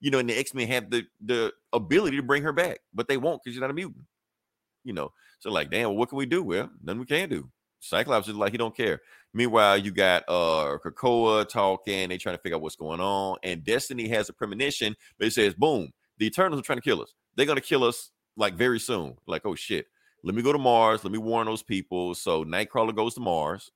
You 0.00 0.10
know, 0.10 0.18
and 0.18 0.28
the 0.28 0.36
X 0.38 0.54
Men 0.54 0.66
have 0.68 0.90
the 0.90 1.04
the 1.24 1.52
ability 1.72 2.16
to 2.16 2.22
bring 2.22 2.42
her 2.42 2.52
back, 2.52 2.80
but 2.94 3.06
they 3.06 3.18
won't 3.18 3.42
because 3.42 3.54
she's 3.54 3.60
not 3.60 3.70
a 3.70 3.74
mutant. 3.74 4.04
You 4.84 4.94
know, 4.94 5.12
so 5.40 5.50
like, 5.52 5.70
damn, 5.70 5.90
well, 5.90 5.96
what 5.96 6.08
can 6.08 6.18
we 6.18 6.26
do? 6.26 6.42
Well, 6.42 6.70
nothing 6.82 7.00
we 7.00 7.06
can 7.06 7.28
do. 7.28 7.50
Cyclops 7.82 8.28
is 8.28 8.36
like 8.36 8.52
he 8.52 8.58
don't 8.58 8.76
care. 8.76 9.00
Meanwhile, 9.34 9.78
you 9.78 9.90
got 9.90 10.24
uh 10.28 10.78
Krakoa 10.84 11.48
talking, 11.48 12.08
they 12.08 12.18
trying 12.18 12.36
to 12.36 12.42
figure 12.42 12.56
out 12.56 12.62
what's 12.62 12.76
going 12.76 13.00
on, 13.00 13.36
and 13.42 13.64
Destiny 13.64 14.08
has 14.08 14.28
a 14.28 14.32
premonition, 14.32 14.94
but 15.18 15.26
it 15.26 15.32
says, 15.32 15.54
boom, 15.54 15.90
the 16.18 16.26
Eternals 16.26 16.60
are 16.60 16.64
trying 16.64 16.78
to 16.78 16.82
kill 16.82 17.02
us. 17.02 17.14
They're 17.34 17.46
gonna 17.46 17.60
kill 17.60 17.84
us 17.84 18.10
like 18.36 18.54
very 18.54 18.78
soon. 18.78 19.16
Like, 19.26 19.44
oh 19.44 19.54
shit. 19.54 19.86
Let 20.24 20.36
me 20.36 20.42
go 20.42 20.52
to 20.52 20.58
Mars. 20.58 21.02
Let 21.02 21.12
me 21.12 21.18
warn 21.18 21.46
those 21.46 21.64
people. 21.64 22.14
So 22.14 22.44
Nightcrawler 22.44 22.94
goes 22.94 23.14
to 23.14 23.20
Mars 23.20 23.72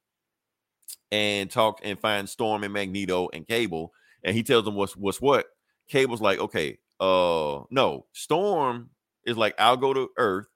and 1.10 1.50
talk 1.50 1.80
and 1.82 1.98
find 1.98 2.28
Storm 2.28 2.62
and 2.62 2.72
Magneto 2.72 3.28
and 3.32 3.46
Cable, 3.46 3.92
and 4.22 4.36
he 4.36 4.44
tells 4.44 4.64
them 4.64 4.74
what's 4.74 4.96
what's 4.96 5.20
what. 5.20 5.46
Cable's 5.88 6.20
like, 6.20 6.38
okay, 6.38 6.78
uh, 7.00 7.62
no. 7.70 8.06
Storm 8.12 8.90
is 9.24 9.36
like, 9.36 9.54
I'll 9.58 9.76
go 9.76 9.92
to 9.92 10.08
Earth 10.16 10.46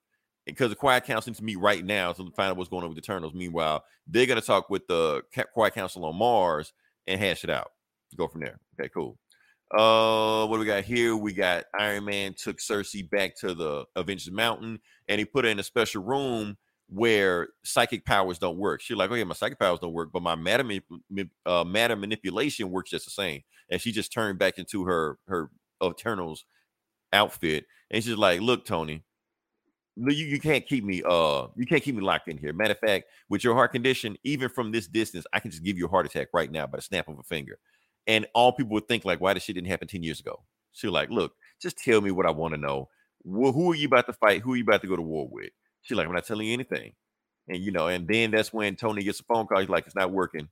because 0.45 0.69
the 0.69 0.75
Quiet 0.75 1.05
Council 1.05 1.29
needs 1.29 1.39
to 1.39 1.45
meet 1.45 1.59
right 1.59 1.83
now 1.85 2.13
to 2.13 2.23
find 2.35 2.51
out 2.51 2.57
what's 2.57 2.69
going 2.69 2.83
on 2.83 2.89
with 2.89 2.97
the 2.97 3.01
Eternals. 3.01 3.33
Meanwhile, 3.33 3.83
they're 4.07 4.25
gonna 4.25 4.41
talk 4.41 4.69
with 4.69 4.87
the 4.87 5.23
Quiet 5.53 5.73
Council 5.73 6.05
on 6.05 6.15
Mars 6.15 6.73
and 7.07 7.19
hash 7.19 7.43
it 7.43 7.49
out. 7.49 7.71
Go 8.15 8.27
from 8.27 8.41
there. 8.41 8.59
Okay, 8.79 8.89
cool. 8.89 9.17
Uh, 9.73 10.45
what 10.47 10.57
do 10.57 10.61
we 10.61 10.65
got 10.65 10.83
here? 10.83 11.15
We 11.15 11.33
got 11.33 11.63
Iron 11.79 12.05
Man 12.05 12.33
took 12.33 12.57
Sersi 12.57 13.09
back 13.09 13.37
to 13.37 13.53
the 13.53 13.85
Avengers 13.95 14.31
Mountain, 14.31 14.79
and 15.07 15.19
he 15.19 15.25
put 15.25 15.45
her 15.45 15.51
in 15.51 15.59
a 15.59 15.63
special 15.63 16.03
room 16.03 16.57
where 16.89 17.47
psychic 17.63 18.05
powers 18.05 18.37
don't 18.37 18.57
work. 18.57 18.81
She's 18.81 18.97
like, 18.97 19.09
"Oh 19.11 19.15
yeah, 19.15 19.23
my 19.23 19.33
psychic 19.33 19.59
powers 19.59 19.79
don't 19.79 19.93
work, 19.93 20.09
but 20.11 20.21
my 20.21 20.35
matter 20.35 20.69
uh, 21.45 21.63
matter 21.63 21.95
manipulation 21.95 22.69
works 22.69 22.89
just 22.89 23.05
the 23.05 23.11
same." 23.11 23.41
And 23.69 23.79
she 23.79 23.93
just 23.93 24.11
turned 24.11 24.39
back 24.39 24.59
into 24.59 24.83
her 24.85 25.17
her 25.27 25.49
Eternals 25.81 26.43
outfit, 27.13 27.65
and 27.89 28.03
she's 28.03 28.17
like, 28.17 28.41
"Look, 28.41 28.65
Tony, 28.65 29.03
you, 30.09 30.25
you 30.25 30.39
can't 30.39 30.65
keep 30.65 30.83
me 30.83 31.03
uh 31.07 31.47
you 31.55 31.65
can't 31.65 31.83
keep 31.83 31.95
me 31.95 32.01
locked 32.01 32.27
in 32.27 32.37
here. 32.37 32.53
Matter 32.53 32.71
of 32.73 32.79
fact, 32.79 33.05
with 33.29 33.43
your 33.43 33.55
heart 33.55 33.71
condition, 33.71 34.17
even 34.23 34.49
from 34.49 34.71
this 34.71 34.87
distance, 34.87 35.25
I 35.33 35.39
can 35.39 35.51
just 35.51 35.63
give 35.63 35.77
you 35.77 35.85
a 35.85 35.89
heart 35.89 36.05
attack 36.05 36.29
right 36.33 36.51
now 36.51 36.67
by 36.67 36.77
the 36.77 36.81
snap 36.81 37.07
of 37.07 37.19
a 37.19 37.23
finger. 37.23 37.59
And 38.07 38.25
all 38.33 38.51
people 38.51 38.73
would 38.73 38.87
think 38.87 39.05
like, 39.05 39.21
why 39.21 39.33
this 39.33 39.43
shit 39.43 39.55
didn't 39.55 39.69
happen 39.69 39.87
10 39.87 40.03
years 40.03 40.19
ago? 40.19 40.43
She's 40.73 40.89
like, 40.89 41.09
look, 41.09 41.33
just 41.61 41.77
tell 41.77 42.01
me 42.01 42.11
what 42.11 42.25
I 42.25 42.31
want 42.31 42.53
to 42.53 42.59
know. 42.59 42.89
Wh- 43.23 43.53
who 43.53 43.71
are 43.71 43.75
you 43.75 43.87
about 43.87 44.07
to 44.07 44.13
fight? 44.13 44.41
Who 44.41 44.53
are 44.53 44.57
you 44.57 44.63
about 44.63 44.81
to 44.81 44.87
go 44.87 44.95
to 44.95 45.01
war 45.01 45.27
with? 45.29 45.51
She's 45.81 45.97
like, 45.97 46.07
I'm 46.07 46.13
not 46.13 46.25
telling 46.25 46.47
you 46.47 46.53
anything. 46.53 46.93
And 47.47 47.59
you 47.59 47.71
know, 47.71 47.87
and 47.87 48.07
then 48.07 48.31
that's 48.31 48.53
when 48.53 48.75
Tony 48.75 49.03
gets 49.03 49.19
a 49.19 49.23
phone 49.23 49.47
call. 49.47 49.59
He's 49.59 49.69
like, 49.69 49.85
it's 49.85 49.95
not 49.95 50.11
working. 50.11 50.47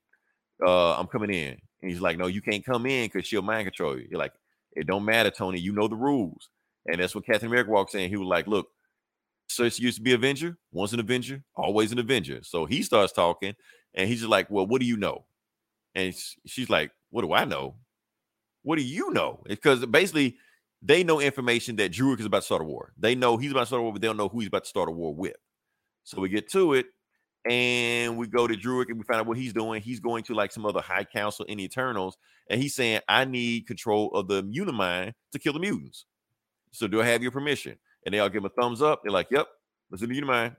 Uh, 0.66 0.95
I'm 0.95 1.08
coming 1.08 1.32
in. 1.32 1.58
And 1.82 1.91
he's 1.91 2.02
like, 2.02 2.18
No, 2.18 2.28
you 2.28 2.41
can't 2.41 2.66
come 2.66 2.86
in 2.86 3.08
because 3.08 3.28
she'll 3.28 3.41
mind 3.41 3.66
control 3.66 3.97
you. 3.97 4.08
You're 4.10 4.20
like, 4.20 4.34
it 4.74 4.88
don't 4.88 5.06
matter, 5.06 5.30
Tony. 5.32 5.60
You 5.60 5.74
know 5.74 5.88
the 5.88 5.95
rules. 5.95 6.50
And 6.86 7.00
that's 7.00 7.16
when 7.16 7.24
Captain 7.24 7.47
America 7.47 7.72
walks 7.72 7.95
in. 7.95 8.10
He 8.10 8.18
was 8.18 8.28
like, 8.28 8.47
Look, 8.47 8.68
Sersi 9.50 9.80
used 9.80 9.97
to 9.97 10.04
be 10.04 10.14
Avenger, 10.14 10.58
once 10.72 10.93
an 10.93 11.00
Avenger, 11.00 11.43
always 11.56 11.91
an 11.91 12.00
Avenger. 12.00 12.41
So 12.43 12.66
he 12.66 12.84
starts 12.84 13.12
talking, 13.12 13.56
and 13.95 14.08
he's 14.08 14.20
just 14.20 14.30
like, 14.30 14.50
Well, 14.50 14.68
what 14.68 14.80
do 14.82 14.88
you 14.88 14.97
know? 14.97 15.26
And 15.95 16.16
she's 16.45 16.70
like, 16.70 16.91
What 17.10 17.24
do 17.24 17.34
I 17.34 17.45
know? 17.45 17.76
What 18.64 18.78
do 18.78 18.84
you 18.84 19.12
know? 19.12 19.41
Because 19.47 19.86
basically, 19.86 20.38
they 20.82 21.04
know 21.04 21.20
information 21.20 21.76
that 21.78 21.91
Druig 21.91 22.20
is 22.20 22.26
about 22.26 22.39
to 22.39 22.45
start 22.45 22.62
a 22.62 22.66
war. 22.66 22.93
They 22.97 23.16
know 23.16 23.36
he's 23.38 23.52
about 23.52 23.62
to 23.62 23.66
start 23.66 23.82
a 23.82 23.84
war, 23.84 23.91
but 23.91 24.02
they 24.02 24.08
don't 24.08 24.18
know 24.18 24.30
who 24.30 24.39
he's 24.39 24.47
about 24.47 24.64
to 24.64 24.70
start 24.70 24.88
a 24.88 24.91
war 24.91 25.14
with. 25.14 25.36
So 26.04 26.22
we 26.22 26.30
get 26.30 26.50
to 26.52 26.74
it, 26.74 26.86
and 27.50 28.18
we 28.18 28.28
go 28.28 28.47
to 28.47 28.56
Druig 28.56 28.89
and 28.89 28.97
we 28.97 29.04
find 29.04 29.20
out 29.20 29.28
what 29.28 29.38
he's 29.38 29.54
doing. 29.54 29.82
He's 29.82 30.00
going 30.00 30.24
to 30.24 30.34
like 30.34 30.52
some 30.52 30.66
other 30.66 30.82
high 30.82 31.04
council 31.04 31.45
in 31.45 31.60
Eternals, 31.60 32.18
and 32.50 32.62
he's 32.62 32.76
saying, 32.76 33.02
I 33.08 33.26
need 33.26 33.68
control 33.68 34.12
of 34.12 34.28
the 34.28 34.43
Unimind 34.43 35.14
to 35.32 35.39
kill 35.39 35.54
the 35.54 35.60
mutants. 35.60 36.06
So 36.72 36.88
do 36.88 37.02
I 37.02 37.06
have 37.06 37.24
your 37.24 37.32
permission? 37.32 37.78
And 38.06 38.14
they 38.14 38.20
all 38.20 38.30
give 38.30 38.43
him 38.43 38.52
a 38.56 38.62
thumbs 38.62 38.82
up. 38.82 39.02
They're 39.04 39.12
like, 39.12 39.28
Yep, 39.32 39.47
let's 39.91 40.02
do 40.02 40.08
the 40.08 40.22
Unimind. 40.22 40.56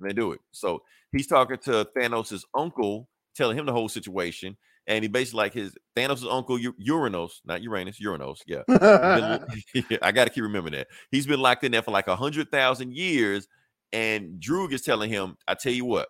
And 0.00 0.08
they 0.10 0.14
do 0.14 0.32
it. 0.32 0.40
So 0.52 0.82
he's 1.12 1.26
talking 1.26 1.58
to 1.64 1.86
Thanos' 1.96 2.44
uncle, 2.54 3.08
telling 3.34 3.58
him 3.58 3.66
the 3.66 3.72
whole 3.72 3.88
situation. 3.88 4.56
And 4.86 5.04
he 5.04 5.08
basically 5.08 5.38
like 5.38 5.52
his 5.52 5.76
Thanos' 5.96 6.26
uncle 6.30 6.58
U- 6.58 6.74
Uranus, 6.78 7.42
not 7.44 7.62
Uranus, 7.62 8.00
Uranus, 8.00 8.42
yeah. 8.46 8.62
been- 8.66 9.98
I 10.02 10.12
got 10.12 10.24
to 10.24 10.30
keep 10.30 10.42
remembering 10.42 10.74
that. 10.74 10.88
He's 11.10 11.26
been 11.26 11.40
locked 11.40 11.64
in 11.64 11.72
there 11.72 11.82
for 11.82 11.90
like 11.90 12.08
a 12.08 12.16
hundred 12.16 12.50
thousand 12.50 12.94
years, 12.94 13.48
and 13.92 14.40
Druig 14.40 14.72
is 14.72 14.82
telling 14.82 15.10
him, 15.10 15.36
"I 15.46 15.54
tell 15.54 15.72
you 15.72 15.84
what, 15.84 16.08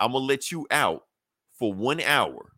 I'm 0.00 0.12
gonna 0.12 0.24
let 0.24 0.50
you 0.50 0.66
out 0.70 1.02
for 1.58 1.72
one 1.72 2.00
hour, 2.00 2.52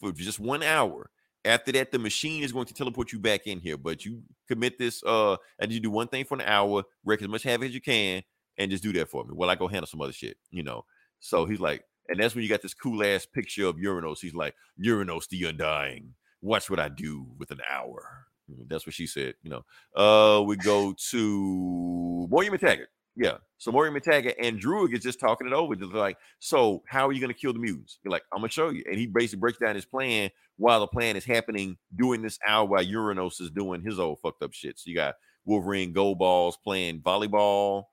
for 0.00 0.12
just 0.12 0.38
one 0.40 0.62
hour. 0.62 1.10
After 1.44 1.72
that, 1.72 1.92
the 1.92 1.98
machine 1.98 2.42
is 2.42 2.52
going 2.52 2.66
to 2.66 2.74
teleport 2.74 3.12
you 3.12 3.18
back 3.18 3.46
in 3.46 3.60
here. 3.60 3.76
But 3.76 4.04
you 4.04 4.22
commit 4.48 4.78
this, 4.78 5.02
uh, 5.04 5.36
and 5.58 5.70
you 5.70 5.80
do 5.80 5.90
one 5.90 6.08
thing 6.08 6.24
for 6.24 6.36
an 6.36 6.42
hour, 6.42 6.84
wreck 7.04 7.22
as 7.22 7.28
much 7.28 7.42
havoc 7.42 7.68
as 7.68 7.74
you 7.74 7.80
can, 7.80 8.22
and 8.56 8.70
just 8.70 8.82
do 8.82 8.92
that 8.94 9.08
for 9.10 9.24
me. 9.24 9.30
Well, 9.34 9.50
I 9.50 9.54
go 9.54 9.68
handle 9.68 9.86
some 9.86 10.00
other 10.00 10.12
shit, 10.12 10.36
you 10.50 10.62
know." 10.62 10.84
So 11.20 11.46
he's 11.46 11.60
like, 11.60 11.84
and 12.08 12.20
that's 12.20 12.34
when 12.34 12.42
you 12.42 12.50
got 12.50 12.62
this 12.62 12.74
cool 12.74 13.02
ass 13.04 13.26
picture 13.26 13.66
of 13.66 13.76
Uranos. 13.76 14.18
He's 14.20 14.34
like, 14.34 14.54
Uranos 14.82 15.28
the 15.28 15.44
Undying. 15.44 16.14
Watch 16.42 16.68
what 16.68 16.80
I 16.80 16.88
do 16.88 17.26
with 17.38 17.50
an 17.50 17.60
hour. 17.70 18.26
That's 18.68 18.86
what 18.86 18.94
she 18.94 19.06
said. 19.06 19.34
You 19.42 19.50
know. 19.50 19.64
Uh, 19.96 20.42
we 20.42 20.56
go 20.56 20.94
to 21.10 22.28
Moira 22.30 22.50
McTaggart. 22.50 22.86
Yeah. 23.16 23.36
So 23.58 23.70
Moira 23.70 23.90
McTaggart 23.90 24.34
and 24.40 24.60
Druig 24.60 24.92
is 24.92 25.02
just 25.02 25.20
talking 25.20 25.46
it 25.46 25.52
over. 25.52 25.76
Just 25.76 25.92
like, 25.92 26.16
so 26.40 26.82
how 26.88 27.06
are 27.08 27.12
you 27.12 27.20
gonna 27.20 27.34
kill 27.34 27.52
the 27.52 27.58
mutants? 27.58 27.98
You're 28.04 28.12
like, 28.12 28.24
I'm 28.32 28.40
gonna 28.40 28.50
show 28.50 28.70
you. 28.70 28.82
And 28.86 28.98
he 28.98 29.06
basically 29.06 29.40
breaks 29.40 29.58
down 29.58 29.74
his 29.74 29.84
plan 29.84 30.30
while 30.56 30.80
the 30.80 30.86
plan 30.86 31.16
is 31.16 31.24
happening 31.24 31.76
during 31.94 32.22
this 32.22 32.38
hour 32.46 32.66
while 32.66 32.82
Uranus 32.82 33.40
is 33.40 33.50
doing 33.50 33.82
his 33.82 33.98
old 33.98 34.20
fucked 34.20 34.42
up 34.42 34.52
shit. 34.52 34.78
So 34.78 34.90
you 34.90 34.96
got 34.96 35.14
Wolverine 35.44 35.92
Gold 35.92 36.18
Balls 36.18 36.58
playing 36.62 37.00
volleyball 37.00 37.84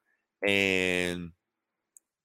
and 0.45 1.31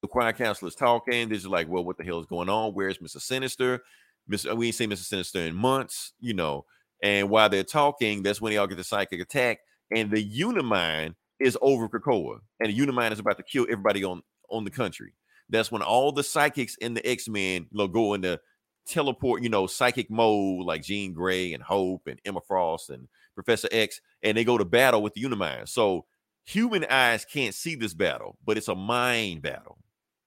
the 0.02 0.08
Quiet 0.08 0.36
Council 0.36 0.68
is 0.68 0.74
talking. 0.74 1.28
They're 1.28 1.38
just 1.38 1.46
like, 1.46 1.68
well, 1.68 1.84
what 1.84 1.98
the 1.98 2.04
hell 2.04 2.20
is 2.20 2.26
going 2.26 2.48
on? 2.48 2.72
Where's 2.72 2.98
Mr. 2.98 3.20
Sinister? 3.20 3.82
Mr. 4.30 4.52
Uh, 4.52 4.56
we 4.56 4.66
ain't 4.66 4.74
seen 4.74 4.90
Mr. 4.90 5.04
Sinister 5.04 5.40
in 5.40 5.54
months, 5.54 6.12
you 6.20 6.34
know. 6.34 6.64
And 7.02 7.28
while 7.28 7.48
they're 7.48 7.64
talking, 7.64 8.22
that's 8.22 8.40
when 8.40 8.52
they 8.52 8.56
all 8.56 8.66
get 8.66 8.76
the 8.78 8.84
psychic 8.84 9.20
attack. 9.20 9.58
And 9.94 10.10
the 10.10 10.24
Unimind 10.24 11.14
is 11.40 11.58
over 11.60 11.88
Krakoa. 11.88 12.38
And 12.60 12.72
the 12.72 12.78
Unimind 12.78 13.12
is 13.12 13.18
about 13.18 13.36
to 13.38 13.42
kill 13.44 13.64
everybody 13.64 14.04
on, 14.04 14.22
on 14.50 14.64
the 14.64 14.70
country. 14.70 15.14
That's 15.48 15.70
when 15.72 15.82
all 15.82 16.12
the 16.12 16.24
psychics 16.24 16.76
in 16.80 16.94
the 16.94 17.06
X-Men 17.06 17.66
you 17.70 17.78
know, 17.78 17.88
go 17.88 18.14
into 18.14 18.40
teleport, 18.86 19.42
you 19.42 19.48
know, 19.48 19.66
psychic 19.66 20.10
mode, 20.10 20.64
like 20.66 20.82
Jean 20.82 21.12
Grey 21.12 21.52
and 21.52 21.62
Hope 21.62 22.02
and 22.06 22.20
Emma 22.24 22.40
Frost 22.46 22.90
and 22.90 23.08
Professor 23.34 23.68
X, 23.72 24.00
and 24.22 24.36
they 24.36 24.44
go 24.44 24.58
to 24.58 24.64
battle 24.64 25.02
with 25.02 25.14
the 25.14 25.22
Unimind. 25.24 25.68
So 25.68 26.06
human 26.44 26.84
eyes 26.86 27.24
can't 27.24 27.54
see 27.54 27.74
this 27.76 27.94
battle, 27.94 28.38
but 28.44 28.56
it's 28.56 28.68
a 28.68 28.74
mind 28.74 29.42
battle 29.42 29.78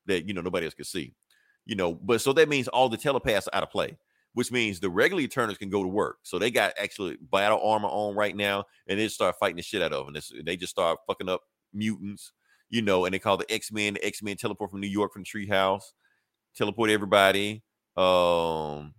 that 0.06 0.28
you 0.28 0.34
know 0.34 0.42
nobody 0.42 0.66
else 0.66 0.76
can 0.76 0.86
see. 0.86 1.16
you 1.66 1.76
know. 1.76 1.94
But 1.94 2.22
so 2.22 2.34
that 2.34 2.50
means 2.50 2.68
all 2.68 2.90
the 2.90 2.98
telepaths 2.98 3.48
are 3.48 3.58
out 3.58 3.64
of 3.64 3.72
play, 3.72 3.98
which 4.34 4.52
means 4.52 4.80
the 4.80 4.90
regular 4.90 5.22
Eternals 5.22 5.58
can 5.58 5.70
go 5.70 5.84
to 5.84 5.90
work. 5.90 6.18
So 6.24 6.38
they 6.40 6.52
got 6.52 6.74
actually 6.78 7.18
battle 7.32 7.62
armor 7.62 7.88
on 7.88 8.16
right 8.16 8.36
now, 8.36 8.66
and 8.88 9.00
they 9.00 9.08
start 9.08 9.36
fighting 9.40 9.58
the 9.58 9.62
shit 9.62 9.82
out 9.82 9.94
of 9.94 10.06
them. 10.06 10.22
They 10.46 10.56
just 10.56 10.72
start 10.72 11.00
fucking 11.08 11.30
up 11.30 11.42
mutants, 11.74 12.32
you 12.70 12.82
know, 12.82 13.06
and 13.06 13.14
they 13.14 13.20
call 13.20 13.38
the 13.38 13.52
X 13.52 13.72
Men. 13.72 13.96
The 13.96 14.06
X 14.06 14.22
Men 14.22 14.38
teleport 14.38 14.72
from 14.72 14.82
New 14.82 14.88
York 14.88 15.14
from 15.14 15.24
the 15.24 15.48
treehouse, 15.48 15.84
teleport 16.56 16.90
everybody. 16.90 17.64
Um, 17.98 18.94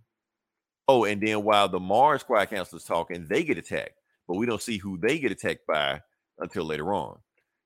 oh, 0.87 1.05
and 1.05 1.21
then 1.21 1.43
while 1.43 1.69
the 1.69 1.79
Mars 1.79 2.21
Squad 2.21 2.45
Council 2.45 2.77
is 2.77 2.83
talking, 2.83 3.25
they 3.27 3.43
get 3.43 3.57
attacked, 3.57 3.99
but 4.27 4.35
we 4.35 4.45
don't 4.45 4.61
see 4.61 4.77
who 4.77 4.97
they 4.97 5.17
get 5.17 5.31
attacked 5.31 5.65
by 5.67 6.01
until 6.39 6.65
later 6.65 6.93
on. 6.93 7.17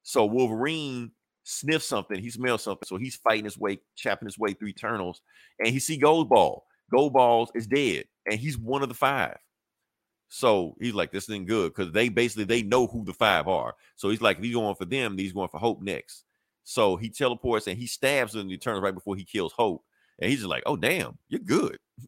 So 0.04 0.26
Wolverine 0.26 1.12
sniffs 1.44 1.88
something, 1.88 2.20
he 2.20 2.30
smells 2.30 2.64
something, 2.64 2.86
so 2.86 2.98
he's 2.98 3.16
fighting 3.16 3.46
his 3.46 3.58
way, 3.58 3.80
chapping 3.96 4.28
his 4.28 4.38
way 4.38 4.54
through 4.54 4.70
Eternals, 4.70 5.22
and 5.60 5.68
he 5.68 5.80
see 5.80 5.98
Gold 5.98 6.30
Gold 6.92 7.14
Balls 7.14 7.52
is 7.56 7.68
dead, 7.68 8.06
and 8.26 8.40
he's 8.40 8.58
one 8.58 8.84
of 8.84 8.90
the 8.90 8.96
five. 8.96 9.38
So 10.30 10.76
he's 10.82 10.94
like, 10.94 11.12
this 11.12 11.30
isn't 11.30 11.48
good 11.48 11.74
because 11.74 11.94
they 11.94 12.10
basically 12.10 12.46
they 12.46 12.64
know 12.64 12.88
who 12.88 13.06
the 13.06 13.14
five 13.14 13.48
are. 13.48 13.74
So 13.96 14.10
he's 14.10 14.22
like, 14.22 14.38
if 14.38 14.44
he's 14.44 14.56
going 14.56 14.76
for 14.76 14.86
them, 14.86 15.18
he's 15.18 15.34
going 15.34 15.50
for 15.50 15.60
Hope 15.60 15.82
next. 15.82 16.24
So 16.64 16.96
he 16.96 17.10
teleports 17.10 17.68
and 17.68 17.78
he 17.78 17.86
stabs 17.86 18.36
in 18.36 18.48
the 18.48 18.54
Eternals 18.56 18.84
right 18.84 18.94
before 18.94 19.16
he 19.16 19.24
kills 19.24 19.54
Hope, 19.54 19.84
and 20.20 20.30
he's 20.30 20.40
just 20.40 20.50
like, 20.50 20.64
oh 20.66 20.76
damn, 20.76 21.18
you're 21.30 21.40
good. 21.40 21.78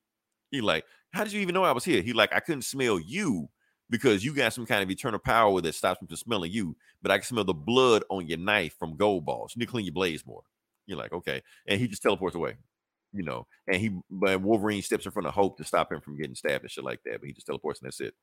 He 0.50 0.62
like, 0.62 0.86
how 1.12 1.26
did 1.26 1.34
you 1.34 1.42
even 1.42 1.54
know 1.54 1.66
I 1.66 1.74
was 1.74 1.84
here? 1.84 2.02
He 2.02 2.14
like, 2.14 2.34
I 2.34 2.40
couldn't 2.40 2.62
smell 2.62 3.02
you 3.02 3.50
because 3.90 4.24
you 4.24 4.34
got 4.34 4.54
some 4.54 4.66
kind 4.66 4.84
of 4.84 4.90
eternal 4.90 5.20
power 5.20 5.60
that 5.62 5.76
stops 5.76 6.02
me 6.02 6.08
from 6.08 6.18
smelling 6.18 6.52
you, 6.52 6.76
but 7.02 7.12
I 7.12 7.18
can 7.18 7.26
smell 7.26 7.44
the 7.44 7.54
blood 7.54 8.04
on 8.10 8.28
your 8.28 8.38
knife 8.38 8.76
from 8.78 8.96
gold 8.96 9.26
balls. 9.26 9.54
You 9.54 9.60
need 9.60 9.66
to 9.66 9.72
clean 9.72 9.86
your 9.86 9.94
blades 9.94 10.26
more. 10.26 10.44
You're 10.86 10.98
like, 10.98 11.14
okay. 11.14 11.42
And 11.68 11.80
he 11.80 11.88
just 11.88 12.02
teleports 12.02 12.36
away, 12.36 12.56
you 13.14 13.24
know. 13.24 13.48
And 13.68 13.78
he 13.78 13.92
but 14.10 14.42
Wolverine 14.42 14.82
steps 14.82 15.06
in 15.06 15.12
front 15.12 15.28
of 15.28 15.34
Hope 15.34 15.58
to 15.58 15.64
stop 15.64 15.92
him 15.92 16.02
from 16.02 16.18
getting 16.18 16.36
stabbed 16.36 16.64
and 16.64 16.72
shit 16.72 16.84
like 16.84 17.00
that. 17.06 17.20
But 17.20 17.28
he 17.28 17.34
just 17.34 17.48
teleports 17.48 17.82
and 17.82 17.88
that's 17.88 18.02
it. 18.02 18.14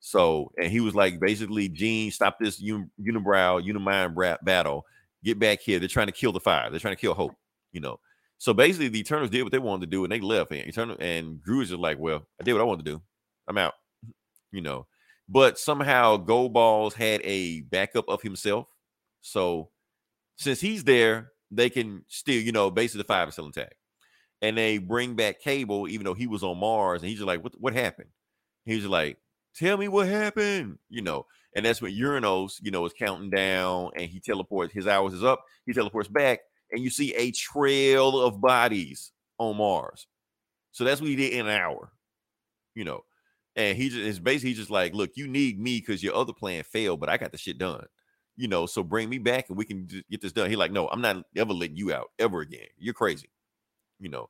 So, 0.00 0.52
and 0.60 0.70
he 0.70 0.80
was 0.80 0.94
like, 0.94 1.18
basically, 1.18 1.68
Jean, 1.68 2.10
stop 2.10 2.38
this 2.40 2.60
un- 2.62 2.90
unibrow, 3.00 3.60
unimind 3.60 4.16
battle. 4.44 4.84
Get 5.24 5.38
back 5.38 5.60
here. 5.60 5.78
They're 5.78 5.88
trying 5.88 6.06
to 6.06 6.12
kill 6.12 6.32
the 6.32 6.40
fire. 6.40 6.70
They're 6.70 6.78
trying 6.78 6.94
to 6.94 7.00
kill 7.00 7.14
Hope, 7.14 7.34
you 7.72 7.80
know. 7.80 7.98
So 8.38 8.54
basically, 8.54 8.88
the 8.88 9.00
Eternals 9.00 9.30
did 9.30 9.42
what 9.42 9.50
they 9.50 9.58
wanted 9.58 9.86
to 9.86 9.90
do, 9.90 10.04
and 10.04 10.12
they 10.12 10.20
left. 10.20 10.52
And 10.52 10.60
Eternal 10.60 10.96
and 11.00 11.42
Drew 11.42 11.60
is 11.60 11.70
just 11.70 11.80
like, 11.80 11.98
"Well, 11.98 12.24
I 12.40 12.44
did 12.44 12.52
what 12.52 12.60
I 12.60 12.64
wanted 12.64 12.84
to 12.84 12.92
do. 12.92 13.02
I'm 13.48 13.58
out." 13.58 13.74
You 14.50 14.62
know, 14.62 14.86
but 15.28 15.58
somehow 15.58 16.16
Gold 16.16 16.54
Balls 16.54 16.94
had 16.94 17.20
a 17.22 17.60
backup 17.60 18.08
of 18.08 18.22
himself. 18.22 18.66
So 19.20 19.68
since 20.36 20.58
he's 20.58 20.84
there, 20.84 21.32
they 21.50 21.68
can 21.68 22.04
still, 22.08 22.40
you 22.40 22.52
know, 22.52 22.70
basically 22.70 23.02
the 23.02 23.08
five 23.08 23.28
is 23.28 23.34
still 23.34 23.44
intact. 23.44 23.74
And 24.40 24.56
they 24.56 24.78
bring 24.78 25.14
back 25.16 25.40
Cable, 25.40 25.88
even 25.88 26.04
though 26.04 26.14
he 26.14 26.26
was 26.26 26.42
on 26.42 26.58
Mars, 26.58 27.02
and 27.02 27.08
he's 27.08 27.18
just 27.18 27.26
like, 27.26 27.42
"What? 27.42 27.60
What 27.60 27.74
happened?" 27.74 28.10
He's 28.64 28.86
like, 28.86 29.18
"Tell 29.56 29.76
me 29.76 29.88
what 29.88 30.08
happened," 30.08 30.78
you 30.88 31.02
know. 31.02 31.26
And 31.56 31.64
that's 31.66 31.82
when 31.82 31.92
Uranos, 31.92 32.60
you 32.62 32.70
know, 32.70 32.84
is 32.86 32.92
counting 32.92 33.30
down, 33.30 33.90
and 33.96 34.08
he 34.08 34.20
teleports. 34.20 34.72
His 34.72 34.86
hours 34.86 35.14
is 35.14 35.24
up. 35.24 35.42
He 35.66 35.72
teleports 35.72 36.08
back, 36.08 36.40
and 36.70 36.82
you 36.82 36.90
see 36.90 37.14
a 37.14 37.32
trail 37.32 38.20
of 38.20 38.40
bodies 38.40 39.12
on 39.38 39.56
Mars. 39.56 40.06
So 40.72 40.84
that's 40.84 41.00
what 41.00 41.10
he 41.10 41.16
did 41.16 41.32
in 41.32 41.46
an 41.46 41.52
hour, 41.60 41.90
you 42.74 42.84
know. 42.84 43.04
And 43.56 43.76
he 43.76 43.88
just 43.88 44.00
is 44.02 44.20
basically 44.20 44.54
just 44.54 44.70
like, 44.70 44.94
look, 44.94 45.10
you 45.16 45.26
need 45.26 45.58
me 45.58 45.80
because 45.80 46.02
your 46.02 46.14
other 46.14 46.32
plan 46.32 46.62
failed, 46.62 47.00
but 47.00 47.08
I 47.08 47.16
got 47.16 47.32
the 47.32 47.38
shit 47.38 47.58
done, 47.58 47.86
you 48.36 48.46
know. 48.46 48.66
So 48.66 48.84
bring 48.84 49.08
me 49.08 49.18
back 49.18 49.48
and 49.48 49.58
we 49.58 49.64
can 49.64 49.88
get 50.10 50.20
this 50.20 50.32
done. 50.32 50.48
He 50.48 50.54
like, 50.54 50.70
no, 50.70 50.86
I'm 50.88 51.00
not 51.00 51.24
ever 51.34 51.52
letting 51.52 51.76
you 51.76 51.92
out 51.92 52.10
ever 52.20 52.40
again. 52.40 52.68
You're 52.78 52.94
crazy, 52.94 53.28
you 54.00 54.08
know. 54.08 54.28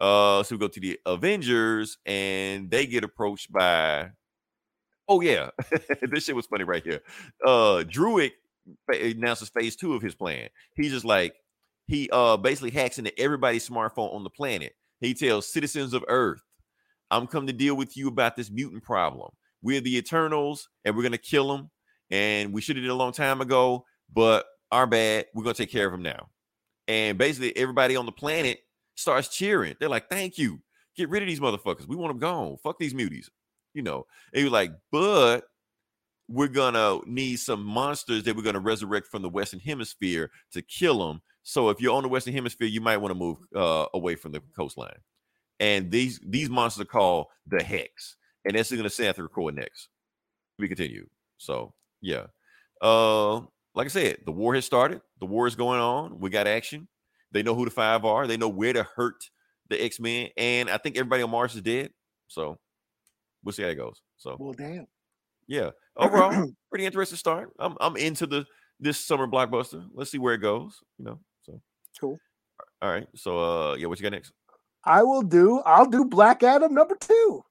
Uh, 0.00 0.42
so 0.42 0.54
we 0.54 0.58
go 0.58 0.68
to 0.68 0.80
the 0.80 0.98
Avengers 1.06 1.98
and 2.06 2.70
they 2.70 2.86
get 2.86 3.04
approached 3.04 3.52
by, 3.52 4.10
oh 5.08 5.20
yeah, 5.20 5.50
this 6.10 6.24
shit 6.24 6.36
was 6.36 6.46
funny 6.46 6.64
right 6.64 6.82
here. 6.82 7.00
Uh, 7.44 7.84
Druig 7.86 8.32
announces 8.88 9.50
phase 9.50 9.76
two 9.76 9.94
of 9.94 10.02
his 10.02 10.14
plan. 10.14 10.48
He's 10.74 10.92
just 10.92 11.04
like, 11.04 11.34
he 11.88 12.08
uh 12.12 12.36
basically 12.36 12.70
hacks 12.70 12.98
into 12.98 13.18
everybody's 13.18 13.68
smartphone 13.68 14.14
on 14.14 14.24
the 14.24 14.30
planet. 14.30 14.72
He 15.00 15.14
tells 15.14 15.52
citizens 15.52 15.92
of 15.94 16.04
Earth, 16.08 16.42
I'm 17.10 17.26
come 17.26 17.46
to 17.48 17.52
deal 17.52 17.76
with 17.76 17.96
you 17.96 18.08
about 18.08 18.36
this 18.36 18.50
mutant 18.50 18.82
problem. 18.82 19.30
We're 19.62 19.80
the 19.80 19.96
Eternals, 19.96 20.68
and 20.84 20.96
we're 20.96 21.02
gonna 21.02 21.18
kill 21.18 21.48
them. 21.48 21.70
And 22.10 22.52
we 22.52 22.60
should 22.60 22.76
have 22.76 22.82
did 22.82 22.90
a 22.90 22.94
long 22.94 23.12
time 23.12 23.40
ago, 23.40 23.84
but 24.12 24.46
our 24.70 24.86
bad. 24.86 25.26
We're 25.34 25.44
gonna 25.44 25.54
take 25.54 25.70
care 25.70 25.86
of 25.86 25.92
them 25.92 26.02
now. 26.02 26.28
And 26.88 27.18
basically, 27.18 27.56
everybody 27.56 27.96
on 27.96 28.06
the 28.06 28.12
planet 28.12 28.60
starts 29.02 29.28
cheering. 29.28 29.76
They're 29.78 29.88
like, 29.88 30.08
"Thank 30.08 30.38
you. 30.38 30.62
Get 30.96 31.08
rid 31.10 31.22
of 31.22 31.28
these 31.28 31.40
motherfuckers. 31.40 31.86
We 31.86 31.96
want 31.96 32.10
them 32.10 32.18
gone. 32.18 32.56
Fuck 32.62 32.78
these 32.78 32.94
muties." 32.94 33.28
You 33.74 33.82
know. 33.82 34.06
And 34.32 34.44
was 34.44 34.52
like, 34.52 34.72
"But 34.90 35.44
we're 36.28 36.48
gonna 36.48 36.98
need 37.06 37.36
some 37.36 37.62
monsters 37.62 38.24
that 38.24 38.34
we're 38.34 38.42
gonna 38.42 38.60
resurrect 38.60 39.06
from 39.08 39.22
the 39.22 39.28
Western 39.28 39.60
Hemisphere 39.60 40.30
to 40.52 40.62
kill 40.62 41.06
them. 41.06 41.20
So 41.42 41.68
if 41.68 41.80
you're 41.80 41.94
on 41.94 42.02
the 42.02 42.08
Western 42.08 42.32
Hemisphere, 42.32 42.68
you 42.68 42.80
might 42.80 42.96
want 42.96 43.10
to 43.10 43.18
move 43.18 43.38
uh, 43.54 43.86
away 43.94 44.14
from 44.14 44.32
the 44.32 44.40
coastline. 44.56 44.96
And 45.60 45.90
these 45.90 46.20
these 46.26 46.48
monsters 46.48 46.82
are 46.82 46.86
called 46.86 47.26
the 47.46 47.62
Hex, 47.62 48.16
and 48.44 48.56
that's 48.56 48.72
gonna 48.72 48.90
say 48.90 49.08
after 49.08 49.22
record 49.22 49.54
next. 49.54 49.88
We 50.58 50.68
continue. 50.68 51.06
So 51.38 51.74
yeah, 52.00 52.26
uh, 52.80 53.36
like 53.74 53.86
I 53.86 53.88
said, 53.88 54.18
the 54.24 54.32
war 54.32 54.54
has 54.54 54.64
started. 54.64 55.00
The 55.20 55.26
war 55.26 55.46
is 55.46 55.54
going 55.54 55.80
on. 55.80 56.18
We 56.18 56.30
got 56.30 56.46
action. 56.46 56.88
They 57.32 57.42
know 57.42 57.54
who 57.54 57.64
the 57.64 57.70
five 57.70 58.04
are. 58.04 58.26
They 58.26 58.36
know 58.36 58.48
where 58.48 58.72
to 58.72 58.82
hurt 58.94 59.28
the 59.68 59.82
X 59.82 59.98
Men, 59.98 60.28
and 60.36 60.68
I 60.70 60.76
think 60.78 60.96
everybody 60.96 61.22
on 61.22 61.30
Mars 61.30 61.54
is 61.54 61.62
dead. 61.62 61.90
So 62.28 62.58
we'll 63.42 63.52
see 63.52 63.62
how 63.62 63.68
it 63.70 63.74
goes. 63.76 64.00
So 64.18 64.36
Well, 64.38 64.52
damn. 64.52 64.86
yeah, 65.46 65.70
overall, 65.96 66.52
pretty 66.70 66.86
interesting 66.86 67.16
start. 67.18 67.50
I'm 67.58 67.76
I'm 67.80 67.96
into 67.96 68.26
the 68.26 68.44
this 68.80 68.98
summer 68.98 69.26
blockbuster. 69.26 69.84
Let's 69.94 70.10
see 70.10 70.18
where 70.18 70.34
it 70.34 70.38
goes. 70.38 70.78
You 70.98 71.04
know, 71.06 71.20
so 71.42 71.60
Cool. 72.00 72.18
all 72.80 72.90
right. 72.90 73.06
So 73.16 73.38
uh, 73.38 73.74
yeah, 73.76 73.86
what 73.86 73.98
you 73.98 74.02
got 74.02 74.12
next? 74.12 74.32
I 74.84 75.02
will 75.04 75.22
do. 75.22 75.60
I'll 75.64 75.86
do 75.88 76.04
Black 76.04 76.42
Adam 76.42 76.74
number 76.74 76.96
two. 77.00 77.44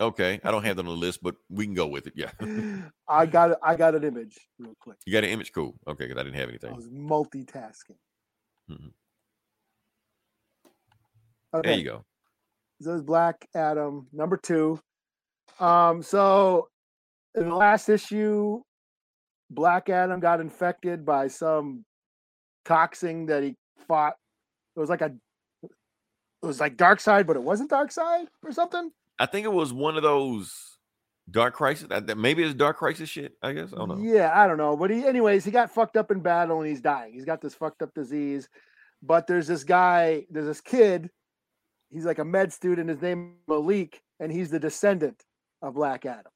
Okay, 0.00 0.40
I 0.42 0.50
don't 0.50 0.64
have 0.64 0.74
that 0.76 0.82
on 0.82 0.86
the 0.86 0.90
list, 0.90 1.22
but 1.22 1.36
we 1.48 1.64
can 1.66 1.74
go 1.74 1.86
with 1.86 2.08
it. 2.08 2.14
Yeah, 2.16 2.32
I 3.08 3.26
got. 3.26 3.52
it. 3.52 3.58
I 3.62 3.76
got 3.76 3.94
an 3.94 4.02
image 4.02 4.36
real 4.58 4.74
quick. 4.80 4.96
you 5.06 5.12
got 5.12 5.22
an 5.22 5.30
image, 5.30 5.52
cool. 5.52 5.76
Okay, 5.86 6.06
because 6.06 6.18
I 6.20 6.24
didn't 6.24 6.34
have 6.40 6.48
anything. 6.48 6.72
I 6.72 6.74
was 6.74 6.88
multitasking. 6.88 7.96
Mhm. 8.68 8.90
Okay. 11.54 11.68
There 11.70 11.78
you 11.78 11.84
go. 11.84 12.04
So 12.80 12.92
it's 12.94 13.02
Black 13.02 13.46
Adam 13.54 14.08
number 14.12 14.36
two. 14.36 14.80
Um, 15.60 16.02
so 16.02 16.68
in 17.34 17.48
the 17.48 17.54
last 17.54 17.88
issue, 17.88 18.60
Black 19.50 19.88
Adam 19.88 20.20
got 20.20 20.40
infected 20.40 21.04
by 21.06 21.28
some 21.28 21.84
toxin 22.64 23.26
that 23.26 23.42
he 23.42 23.54
fought. 23.86 24.14
It 24.76 24.80
was 24.80 24.90
like 24.90 25.02
a 25.02 25.12
it 25.62 26.46
was 26.46 26.60
like 26.60 26.76
Darkseid, 26.76 27.26
but 27.26 27.36
it 27.36 27.42
wasn't 27.42 27.70
Darkseid 27.70 28.26
or 28.42 28.52
something. 28.52 28.90
I 29.18 29.26
think 29.26 29.44
it 29.44 29.52
was 29.52 29.72
one 29.72 29.96
of 29.96 30.02
those 30.02 30.52
Dark 31.30 31.54
Crisis. 31.54 31.88
That- 31.88 32.18
Maybe 32.18 32.42
it's 32.42 32.54
Dark 32.54 32.76
Crisis 32.76 33.08
shit. 33.08 33.34
I 33.42 33.52
guess 33.52 33.72
I 33.72 33.76
don't 33.76 33.88
know. 33.88 33.98
Yeah, 33.98 34.32
I 34.34 34.46
don't 34.46 34.58
know. 34.58 34.76
But 34.76 34.90
he 34.90 35.06
anyways, 35.06 35.44
he 35.44 35.50
got 35.52 35.70
fucked 35.72 35.96
up 35.96 36.10
in 36.10 36.20
battle 36.20 36.60
and 36.60 36.68
he's 36.68 36.80
dying. 36.80 37.12
He's 37.14 37.24
got 37.24 37.40
this 37.40 37.54
fucked 37.54 37.82
up 37.82 37.94
disease. 37.94 38.48
But 39.02 39.26
there's 39.26 39.46
this 39.46 39.64
guy, 39.64 40.24
there's 40.30 40.46
this 40.46 40.60
kid, 40.62 41.10
he's 41.94 42.04
like 42.04 42.18
a 42.18 42.24
med 42.24 42.52
student, 42.52 42.90
his 42.90 43.00
name 43.00 43.36
Malik, 43.48 44.02
and 44.20 44.30
he's 44.30 44.50
the 44.50 44.58
descendant 44.58 45.22
of 45.62 45.74
Black 45.74 46.04
Adam. 46.04 46.32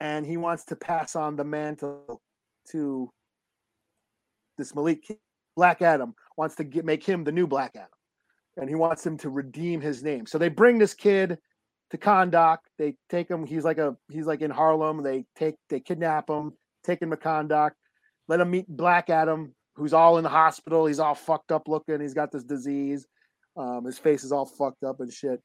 And 0.00 0.26
he 0.26 0.36
wants 0.36 0.64
to 0.66 0.76
pass 0.76 1.14
on 1.14 1.36
the 1.36 1.44
mantle 1.44 2.20
to 2.70 3.10
this 4.58 4.74
Malik. 4.74 5.18
Black 5.54 5.82
Adam 5.82 6.14
wants 6.36 6.56
to 6.56 6.64
get 6.64 6.84
make 6.84 7.04
him 7.04 7.22
the 7.22 7.30
new 7.30 7.46
Black 7.46 7.72
Adam. 7.76 7.88
And 8.56 8.68
he 8.68 8.74
wants 8.74 9.06
him 9.06 9.16
to 9.18 9.30
redeem 9.30 9.80
his 9.80 10.02
name. 10.02 10.26
So 10.26 10.38
they 10.38 10.48
bring 10.48 10.78
this 10.78 10.94
kid 10.94 11.38
to 11.90 11.98
Kahndaq. 11.98 12.58
They 12.78 12.96
take 13.08 13.30
him. 13.30 13.46
He's 13.46 13.64
like 13.64 13.78
a 13.78 13.96
he's 14.10 14.26
like 14.26 14.40
in 14.40 14.50
Harlem. 14.50 15.02
They 15.02 15.26
take 15.36 15.54
they 15.68 15.80
kidnap 15.80 16.28
him, 16.28 16.52
take 16.84 17.00
him 17.00 17.10
to 17.10 17.16
Kahndaq, 17.16 17.72
let 18.28 18.40
him 18.40 18.50
meet 18.50 18.66
Black 18.68 19.10
Adam, 19.10 19.54
who's 19.76 19.92
all 19.92 20.18
in 20.18 20.24
the 20.24 20.30
hospital. 20.30 20.86
He's 20.86 20.98
all 20.98 21.14
fucked 21.14 21.52
up 21.52 21.68
looking. 21.68 22.00
He's 22.00 22.14
got 22.14 22.32
this 22.32 22.44
disease. 22.44 23.06
Um, 23.56 23.84
his 23.84 23.98
face 23.98 24.24
is 24.24 24.32
all 24.32 24.46
fucked 24.46 24.84
up 24.84 25.00
and 25.00 25.12
shit. 25.12 25.40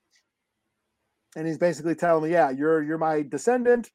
And 1.35 1.45
he's 1.47 1.57
basically 1.57 1.95
telling 1.95 2.23
me, 2.23 2.31
"Yeah, 2.31 2.49
you're 2.49 2.81
you're 2.83 2.97
my 2.97 3.21
descendant. 3.21 3.91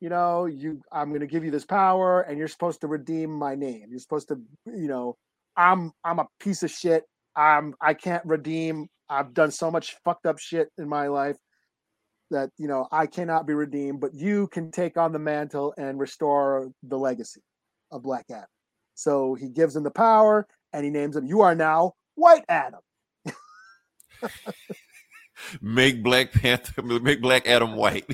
You 0.00 0.08
know, 0.08 0.46
you 0.46 0.80
I'm 0.92 1.12
gonna 1.12 1.26
give 1.26 1.44
you 1.44 1.50
this 1.50 1.66
power, 1.66 2.22
and 2.22 2.38
you're 2.38 2.48
supposed 2.48 2.80
to 2.82 2.88
redeem 2.88 3.30
my 3.30 3.54
name. 3.54 3.86
You're 3.90 3.98
supposed 4.00 4.28
to, 4.28 4.40
you 4.66 4.88
know, 4.88 5.16
I'm 5.56 5.92
I'm 6.04 6.18
a 6.18 6.26
piece 6.40 6.62
of 6.62 6.70
shit. 6.70 7.04
I'm 7.36 7.74
I 7.80 7.94
can't 7.94 8.24
redeem. 8.24 8.88
I've 9.08 9.34
done 9.34 9.50
so 9.50 9.70
much 9.70 9.96
fucked 10.04 10.26
up 10.26 10.38
shit 10.38 10.68
in 10.78 10.88
my 10.88 11.08
life 11.08 11.36
that 12.30 12.50
you 12.58 12.68
know 12.68 12.88
I 12.92 13.06
cannot 13.06 13.46
be 13.46 13.54
redeemed, 13.54 14.00
but 14.00 14.14
you 14.14 14.48
can 14.48 14.70
take 14.70 14.96
on 14.96 15.12
the 15.12 15.18
mantle 15.18 15.74
and 15.76 15.98
restore 15.98 16.70
the 16.82 16.98
legacy 16.98 17.42
of 17.92 18.02
Black 18.02 18.26
Adam. 18.30 18.46
So 18.94 19.34
he 19.34 19.48
gives 19.48 19.76
him 19.76 19.82
the 19.82 19.90
power 19.90 20.46
and 20.72 20.84
he 20.84 20.90
names 20.90 21.16
him. 21.16 21.26
You 21.26 21.40
are 21.42 21.54
now 21.54 21.92
White 22.14 22.44
Adam. 22.48 22.80
Make 25.60 26.02
Black 26.02 26.32
Panther, 26.32 26.82
make 26.82 27.20
Black 27.20 27.46
Adam 27.46 27.76
white. 27.76 28.06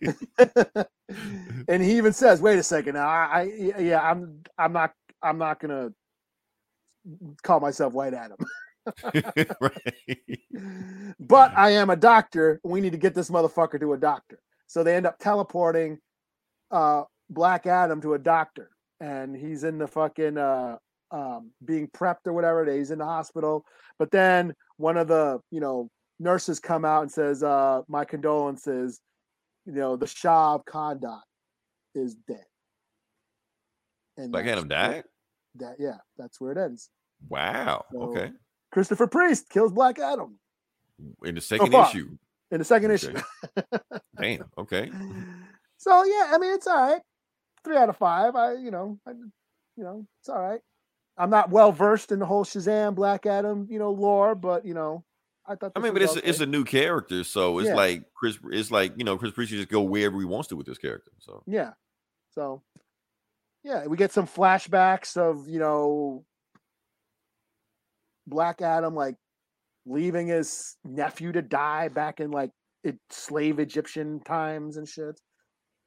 and 1.68 1.82
he 1.82 1.96
even 1.96 2.12
says, 2.12 2.40
"Wait 2.40 2.58
a 2.58 2.62
second, 2.62 2.94
now 2.94 3.06
I, 3.06 3.50
I 3.76 3.80
yeah, 3.80 4.00
I'm 4.00 4.42
I'm 4.58 4.72
not 4.72 4.92
I'm 5.22 5.38
not 5.38 5.60
gonna 5.60 5.90
call 7.42 7.60
myself 7.60 7.92
White 7.92 8.14
Adam, 8.14 8.38
right. 9.60 10.18
but 11.20 11.56
I 11.56 11.70
am 11.70 11.90
a 11.90 11.96
doctor. 11.96 12.60
We 12.64 12.80
need 12.80 12.92
to 12.92 12.98
get 12.98 13.14
this 13.14 13.30
motherfucker 13.30 13.80
to 13.80 13.92
a 13.92 13.98
doctor." 13.98 14.40
So 14.66 14.82
they 14.82 14.96
end 14.96 15.06
up 15.06 15.18
teleporting 15.18 15.98
uh, 16.70 17.04
Black 17.30 17.66
Adam 17.66 18.00
to 18.02 18.14
a 18.14 18.18
doctor, 18.18 18.70
and 19.00 19.36
he's 19.36 19.64
in 19.64 19.78
the 19.78 19.86
fucking 19.86 20.38
uh, 20.38 20.76
um, 21.10 21.50
being 21.64 21.88
prepped 21.88 22.26
or 22.26 22.32
whatever. 22.32 22.64
He's 22.70 22.90
in 22.90 22.98
the 22.98 23.04
hospital, 23.04 23.64
but 23.98 24.10
then 24.10 24.54
one 24.76 24.96
of 24.96 25.08
the 25.08 25.40
you 25.50 25.60
know 25.60 25.88
nurses 26.18 26.58
come 26.60 26.84
out 26.84 27.02
and 27.02 27.10
says, 27.12 27.42
uh, 27.42 27.82
"My 27.88 28.04
condolences." 28.04 29.00
You 29.66 29.72
know, 29.72 29.96
the 29.96 30.06
Shah 30.06 30.54
of 30.54 30.64
Kahndaq 30.64 31.20
is 31.94 32.14
dead. 32.28 32.44
And 34.16 34.30
Black 34.32 34.46
Adam 34.46 34.68
died. 34.68 35.04
That 35.56 35.76
yeah, 35.78 35.96
that's 36.16 36.40
where 36.40 36.52
it 36.52 36.58
ends. 36.58 36.90
Wow. 37.28 37.84
So- 37.92 38.02
Okay. 38.02 38.32
Christopher 38.72 39.06
Priest 39.06 39.48
kills 39.48 39.72
Black 39.72 39.98
Adam 39.98 40.38
In 41.24 41.34
the 41.34 41.40
second 41.40 41.72
far. 41.72 41.88
issue. 41.88 42.16
in 42.50 42.58
the 42.58 42.64
second 42.64 42.90
Okay. 42.92 42.94
issue. 42.94 43.16
Damn. 44.20 44.50
Okay. 44.58 44.90
So 45.78 46.04
yeah, 46.04 46.30
I 46.32 46.38
mean 46.38 46.54
it's 46.54 46.66
all 46.66 46.74
right. 46.92 47.02
Three 47.62 47.76
out 47.76 47.90
of 47.90 47.96
five. 47.98 48.34
I 48.34 48.54
you 48.54 48.70
know, 48.70 48.98
I, 49.06 49.10
you 49.10 49.84
know, 49.84 50.06
it's 50.20 50.28
all 50.30 50.40
right. 50.40 50.60
I'm 51.18 51.30
not 51.30 51.50
well 51.50 51.72
versed 51.72 52.12
in 52.12 52.18
the 52.18 52.26
whole 52.26 52.44
Shazam 52.44 52.94
Black 52.94 53.26
Adam, 53.26 53.66
you 53.70 53.78
know, 53.78 53.90
lore, 53.90 54.34
but 54.34 54.64
you 54.66 54.74
know, 54.74 55.04
I 55.46 55.54
thought. 55.54 55.72
I 55.74 55.80
mean, 55.80 55.92
but 55.92 56.02
it's 56.02 56.16
a, 56.16 56.28
it's 56.28 56.40
a 56.40 56.46
new 56.46 56.64
character, 56.64 57.24
so 57.24 57.58
it's 57.58 57.68
Yeah. 57.68 57.74
like 57.76 58.04
Chris. 58.14 58.38
It's 58.50 58.70
like 58.70 58.92
you 58.96 59.04
know, 59.04 59.16
Chris 59.16 59.32
Priest 59.32 59.52
just 59.52 59.68
go 59.68 59.82
wherever 59.82 60.18
he 60.18 60.24
wants 60.26 60.48
to 60.48 60.56
with 60.56 60.66
this 60.66 60.78
character. 60.78 61.12
So 61.18 61.42
yeah. 61.46 61.72
So 62.32 62.62
yeah, 63.64 63.86
we 63.86 63.96
get 63.96 64.12
some 64.12 64.26
flashbacks 64.26 65.16
of 65.16 65.48
you 65.48 65.58
know 65.58 66.24
Black 68.26 68.60
Adam 68.60 68.94
like 68.94 69.16
leaving 69.86 70.26
his 70.26 70.76
nephew 70.84 71.32
to 71.32 71.42
die 71.42 71.88
back 71.88 72.20
in 72.20 72.30
like 72.30 72.50
it, 72.84 72.98
slave 73.10 73.58
Egyptian 73.58 74.20
times 74.20 74.76
and 74.76 74.88
shit. 74.88 75.18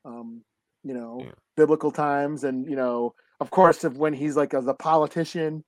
Um, 0.05 0.43
you 0.83 0.93
know, 0.93 1.19
Yeah. 1.21 1.31
biblical 1.57 1.91
times, 1.91 2.43
and 2.45 2.67
you 2.69 2.75
know, 2.75 3.13
of 3.39 3.51
course, 3.51 3.83
of 3.83 3.97
when 3.97 4.13
he's 4.13 4.35
like 4.35 4.53
as 4.53 4.67
a 4.67 4.73
politician, 4.73 5.63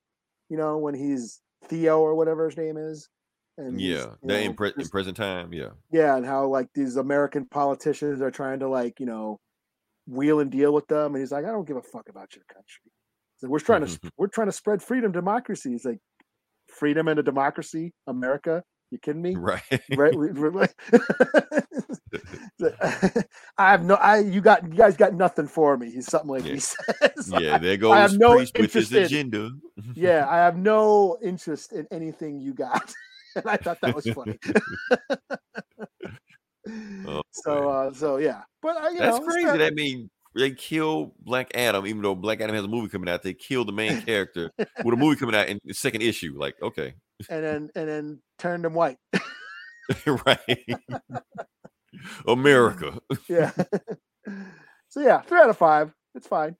you 0.49 0.57
know, 0.57 0.77
when 0.77 0.93
he's 0.93 1.41
Theo 1.65 1.99
or 1.99 2.15
whatever 2.15 2.45
his 2.45 2.57
name 2.57 2.77
is. 2.77 3.07
And 3.57 3.79
yeah, 3.79 4.05
that 4.23 4.41
in, 4.41 4.53
pre- 4.53 4.73
in 4.77 4.87
present 4.87 5.17
time, 5.17 5.53
yeah, 5.53 5.69
yeah, 5.91 6.15
and 6.15 6.25
how 6.25 6.47
like 6.47 6.67
these 6.73 6.95
American 6.95 7.45
politicians 7.45 8.21
are 8.21 8.31
trying 8.31 8.59
to 8.59 8.69
like 8.69 8.99
you 8.99 9.05
know 9.05 9.39
wheel 10.07 10.39
and 10.39 10.49
deal 10.49 10.73
with 10.73 10.87
them, 10.87 11.13
and 11.13 11.21
he's 11.21 11.31
like, 11.31 11.45
I 11.45 11.49
don't 11.49 11.67
give 11.67 11.77
a 11.77 11.81
fuck 11.81 12.09
about 12.09 12.35
your 12.35 12.45
country. 12.51 12.91
So 13.37 13.49
we're 13.49 13.59
trying 13.59 13.85
to 13.85 13.99
we're 14.17 14.27
trying 14.27 14.47
to 14.47 14.53
spread 14.53 14.81
freedom, 14.81 15.11
democracy. 15.11 15.71
He's 15.71 15.85
like, 15.85 15.99
freedom 16.67 17.07
and 17.07 17.19
a 17.19 17.23
democracy, 17.23 17.93
America. 18.07 18.63
You 18.91 18.97
kidding 18.97 19.21
me? 19.21 19.35
right. 19.35 19.61
Right? 19.95 20.13
we're 20.13 20.33
I 23.57 23.71
have 23.71 23.83
no. 23.85 23.95
I 23.95 24.19
you 24.19 24.41
got 24.41 24.63
you 24.63 24.75
guys 24.75 24.97
got 24.97 25.13
nothing 25.13 25.47
for 25.47 25.77
me. 25.77 25.89
He's 25.91 26.07
something 26.07 26.29
like 26.29 26.43
Yeah. 26.45 26.53
he 26.53 26.59
says. 26.59 27.31
yeah, 27.39 27.57
there 27.57 27.71
have 27.71 27.79
goes 27.79 28.17
no 28.17 28.35
Priest 28.35 28.57
with 28.59 28.73
his 28.73 28.91
in- 28.91 29.03
agenda. 29.03 29.51
yeah, 29.95 30.27
I 30.29 30.37
have 30.37 30.57
no 30.57 31.17
interest 31.23 31.71
in 31.71 31.87
anything 31.91 32.39
you 32.41 32.53
got. 32.53 32.93
and 33.37 33.47
I 33.47 33.55
thought 33.57 33.79
that 33.81 33.95
was 33.95 34.05
funny. 34.07 34.37
Oh, 37.07 37.21
so 37.31 37.69
uh 37.69 37.93
so 37.93 38.17
yeah. 38.17 38.41
But 38.61 38.77
uh, 38.83 38.89
you 38.89 38.99
That's 38.99 39.19
know, 39.19 39.25
crazy. 39.25 39.57
That 39.57 39.73
mean 39.73 40.09
they 40.35 40.51
kill 40.51 41.13
Black 41.19 41.51
Adam, 41.55 41.85
even 41.87 42.01
though 42.01 42.15
Black 42.15 42.39
Adam 42.41 42.55
has 42.55 42.63
a 42.65 42.67
movie 42.67 42.87
coming 42.89 43.09
out. 43.09 43.23
They 43.23 43.33
kill 43.33 43.65
the 43.65 43.71
main 43.71 44.01
character 44.01 44.51
with 44.57 44.93
a 44.93 44.97
movie 44.97 45.17
coming 45.19 45.35
out 45.35 45.47
in 45.49 45.59
the 45.65 45.73
second 45.73 46.03
issue. 46.03 46.35
Like, 46.37 46.55
okay, 46.61 46.93
and 47.29 47.43
then 47.43 47.69
and 47.75 47.87
then 47.89 48.21
turned 48.39 48.63
them 48.65 48.73
white. 48.73 48.97
right? 50.25 50.65
America. 52.27 52.99
yeah. 53.29 53.51
so 54.89 55.01
yeah, 55.01 55.21
three 55.21 55.39
out 55.39 55.49
of 55.49 55.57
five. 55.57 55.93
It's 56.15 56.27
fine. 56.27 56.55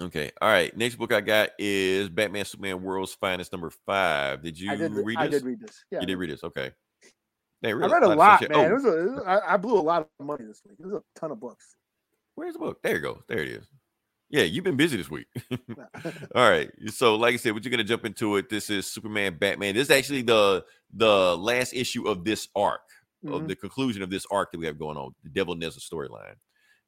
Okay. 0.00 0.30
All 0.40 0.48
right. 0.48 0.74
Next 0.76 0.94
book 0.96 1.12
I 1.12 1.20
got 1.20 1.50
is 1.58 2.08
Batman 2.08 2.44
Superman 2.44 2.82
World's 2.82 3.14
Finest 3.14 3.50
number 3.52 3.70
five. 3.86 4.42
Did 4.42 4.58
you 4.58 4.70
I 4.70 4.76
did. 4.76 4.92
re- 4.92 5.02
read 5.04 5.18
I 5.18 5.26
this? 5.26 5.40
did 5.42 5.46
read 5.46 5.60
this. 5.60 5.84
Yeah, 5.90 6.00
you 6.00 6.06
did 6.06 6.16
read 6.18 6.30
this. 6.30 6.44
Okay. 6.44 6.70
Man, 7.62 7.72
I 7.82 7.86
read 7.88 8.02
a 8.04 8.08
lot, 8.14 8.38
shit. 8.38 8.50
man. 8.50 8.58
Oh. 8.60 8.62
It 8.62 8.70
Oh, 8.70 8.74
was 8.74 8.84
a, 8.84 8.98
it 8.98 9.10
was- 9.10 9.22
I, 9.26 9.54
I 9.54 9.56
blew 9.56 9.76
a 9.78 9.82
lot 9.82 10.08
of 10.20 10.26
money 10.26 10.44
this 10.44 10.62
week. 10.68 10.76
Was 10.78 10.92
a 10.92 11.02
ton 11.18 11.32
of 11.32 11.40
books. 11.40 11.74
where's 12.36 12.52
the 12.52 12.60
book? 12.60 12.78
There 12.84 12.94
you 12.94 13.00
go. 13.02 13.22
There 13.28 13.38
it 13.40 13.48
is. 13.48 13.66
Yeah, 14.30 14.42
you've 14.42 14.64
been 14.64 14.76
busy 14.76 14.96
this 14.96 15.10
week. 15.10 15.26
All 16.34 16.48
right. 16.50 16.70
So, 16.88 17.16
like 17.16 17.34
I 17.34 17.36
said, 17.38 17.54
we're 17.54 17.60
gonna 17.60 17.84
jump 17.84 18.04
into 18.04 18.36
it. 18.36 18.48
This 18.50 18.68
is 18.70 18.86
Superman 18.86 19.38
Batman. 19.38 19.74
This 19.74 19.84
is 19.88 19.90
actually 19.90 20.22
the 20.22 20.64
the 20.92 21.36
last 21.36 21.72
issue 21.72 22.06
of 22.08 22.24
this 22.24 22.48
arc, 22.54 22.80
of 23.26 23.42
Mhm. 23.42 23.48
the 23.48 23.56
conclusion 23.56 24.02
of 24.02 24.10
this 24.10 24.26
arc 24.30 24.52
that 24.52 24.58
we 24.58 24.66
have 24.66 24.78
going 24.78 24.96
on, 24.96 25.14
the 25.22 25.30
Devil 25.30 25.54
Nezha 25.56 25.78
storyline. 25.80 26.34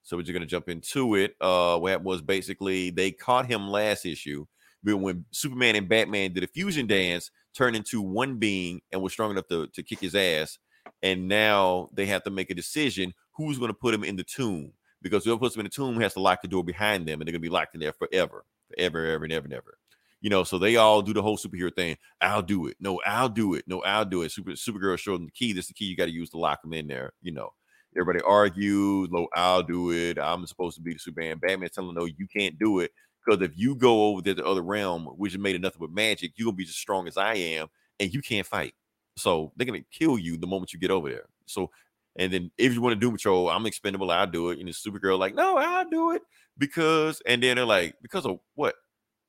So 0.02 0.16
we're 0.16 0.22
just 0.22 0.32
gonna 0.34 0.46
jump 0.46 0.68
into 0.68 1.14
it. 1.14 1.34
Uh 1.40 1.78
what 1.78 2.02
was 2.02 2.20
basically 2.22 2.90
they 2.90 3.10
caught 3.10 3.46
him 3.46 3.68
last 3.68 4.04
issue, 4.04 4.46
but 4.82 4.96
when 4.98 5.24
Superman 5.30 5.76
and 5.76 5.88
Batman 5.88 6.32
did 6.32 6.44
a 6.44 6.48
fusion 6.48 6.86
dance, 6.86 7.30
turned 7.54 7.74
into 7.76 8.00
one 8.02 8.36
being 8.38 8.80
and 8.92 9.00
was 9.02 9.12
strong 9.12 9.30
enough 9.30 9.46
to, 9.48 9.66
to 9.68 9.82
kick 9.82 9.98
his 10.00 10.14
ass. 10.14 10.58
And 11.02 11.26
now 11.28 11.88
they 11.92 12.06
have 12.06 12.22
to 12.24 12.30
make 12.30 12.50
a 12.50 12.54
decision 12.54 13.12
who's 13.32 13.58
gonna 13.58 13.74
put 13.74 13.94
him 13.94 14.04
in 14.04 14.16
the 14.16 14.24
tomb 14.24 14.72
because 15.02 15.24
whoever 15.24 15.40
puts 15.40 15.54
them 15.54 15.60
in 15.60 15.66
the 15.66 15.70
tomb 15.70 16.00
has 16.00 16.14
to 16.14 16.20
lock 16.20 16.42
the 16.42 16.48
door 16.48 16.64
behind 16.64 17.06
them 17.06 17.20
and 17.20 17.26
they're 17.26 17.32
gonna 17.32 17.40
be 17.40 17.48
locked 17.48 17.74
in 17.74 17.80
there 17.80 17.92
forever, 17.92 18.44
forever, 18.68 19.06
ever, 19.06 19.24
and 19.24 19.32
ever, 19.32 19.44
and 19.44 19.54
ever. 19.54 19.78
You 20.20 20.28
know, 20.28 20.44
so 20.44 20.58
they 20.58 20.76
all 20.76 21.00
do 21.00 21.14
the 21.14 21.22
whole 21.22 21.38
superhero 21.38 21.74
thing. 21.74 21.96
I'll 22.20 22.42
do 22.42 22.66
it. 22.66 22.76
No, 22.78 23.00
I'll 23.06 23.30
do 23.30 23.54
it. 23.54 23.64
No, 23.66 23.80
I'll 23.82 24.04
do 24.04 24.22
it. 24.22 24.32
Super 24.32 24.50
Supergirl 24.50 24.98
showed 24.98 25.20
them 25.20 25.26
the 25.26 25.32
key. 25.32 25.54
This 25.54 25.64
is 25.64 25.68
the 25.68 25.74
key 25.74 25.86
you 25.86 25.96
got 25.96 26.06
to 26.06 26.10
use 26.12 26.28
to 26.30 26.38
lock 26.38 26.60
them 26.60 26.74
in 26.74 26.86
there. 26.86 27.12
You 27.22 27.32
know, 27.32 27.54
everybody 27.96 28.22
argues. 28.22 29.08
No, 29.10 29.28
I'll 29.34 29.62
do 29.62 29.92
it. 29.92 30.18
I'm 30.18 30.46
supposed 30.46 30.76
to 30.76 30.82
be 30.82 30.92
the 30.92 30.98
Superman. 30.98 31.38
Batman's 31.38 31.72
telling 31.72 31.94
them, 31.94 31.96
no, 31.96 32.04
you 32.04 32.26
can't 32.30 32.58
do 32.58 32.80
it 32.80 32.92
because 33.24 33.42
if 33.42 33.56
you 33.56 33.74
go 33.74 34.06
over 34.08 34.22
there 34.22 34.34
to 34.34 34.42
the 34.42 34.48
other 34.48 34.62
realm, 34.62 35.06
which 35.16 35.32
is 35.32 35.38
made 35.38 35.56
of 35.56 35.62
nothing 35.62 35.80
but 35.80 35.90
magic, 35.90 36.32
you're 36.36 36.46
gonna 36.46 36.56
be 36.56 36.64
as 36.64 36.70
strong 36.70 37.06
as 37.06 37.16
I 37.16 37.34
am, 37.34 37.68
and 37.98 38.12
you 38.12 38.22
can't 38.22 38.46
fight. 38.46 38.74
So 39.16 39.52
they're 39.56 39.66
gonna 39.66 39.80
kill 39.90 40.18
you 40.18 40.36
the 40.36 40.46
moment 40.46 40.72
you 40.72 40.78
get 40.78 40.90
over 40.90 41.08
there. 41.08 41.26
So 41.46 41.70
and 42.16 42.32
then 42.32 42.50
if 42.58 42.74
you 42.74 42.80
want 42.80 42.94
to 42.94 43.00
do 43.00 43.12
patrol, 43.12 43.48
I'm 43.48 43.66
expendable, 43.66 44.10
I'll 44.10 44.26
do 44.26 44.50
it. 44.50 44.58
And 44.58 44.68
the 44.68 44.72
Supergirl, 44.72 45.18
like, 45.18 45.34
no, 45.34 45.56
I'll 45.56 45.88
do 45.88 46.12
it 46.12 46.22
because, 46.58 47.22
and 47.26 47.42
then 47.42 47.56
they're 47.56 47.64
like, 47.64 47.94
because 48.02 48.26
of 48.26 48.40
what? 48.54 48.74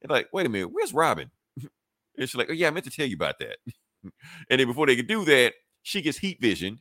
They're 0.02 0.16
like, 0.16 0.30
wait 0.34 0.46
a 0.46 0.50
minute, 0.50 0.70
where's 0.72 0.94
Robin? 0.94 1.30
and 1.58 1.70
she's 2.30 2.36
like, 2.36 2.50
oh 2.50 2.54
yeah, 2.54 2.68
I 2.68 2.72
meant 2.72 2.86
to 2.86 2.92
tell 2.92 3.06
you 3.06 3.16
about 3.16 3.40
that. 3.40 3.58
and 4.50 4.60
then 4.60 4.68
before 4.68 4.88
they 4.88 4.96
could 4.96 5.08
do 5.08 5.24
that, 5.26 5.54
she 5.84 6.02
gets 6.02 6.18
heat 6.18 6.40
visioned 6.42 6.80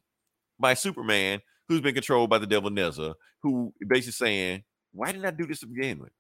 by 0.59 0.75
Superman, 0.75 1.41
who's 1.69 1.81
been 1.81 1.95
controlled 1.95 2.31
by 2.31 2.39
the 2.39 2.47
devil 2.47 2.71
Nezha, 2.71 3.15
who 3.43 3.73
basically 3.87 4.13
saying, 4.13 4.65
why 4.93 5.13
didn't 5.13 5.27
I 5.27 5.31
do 5.31 5.47
this 5.47 5.63
with? 5.65 6.11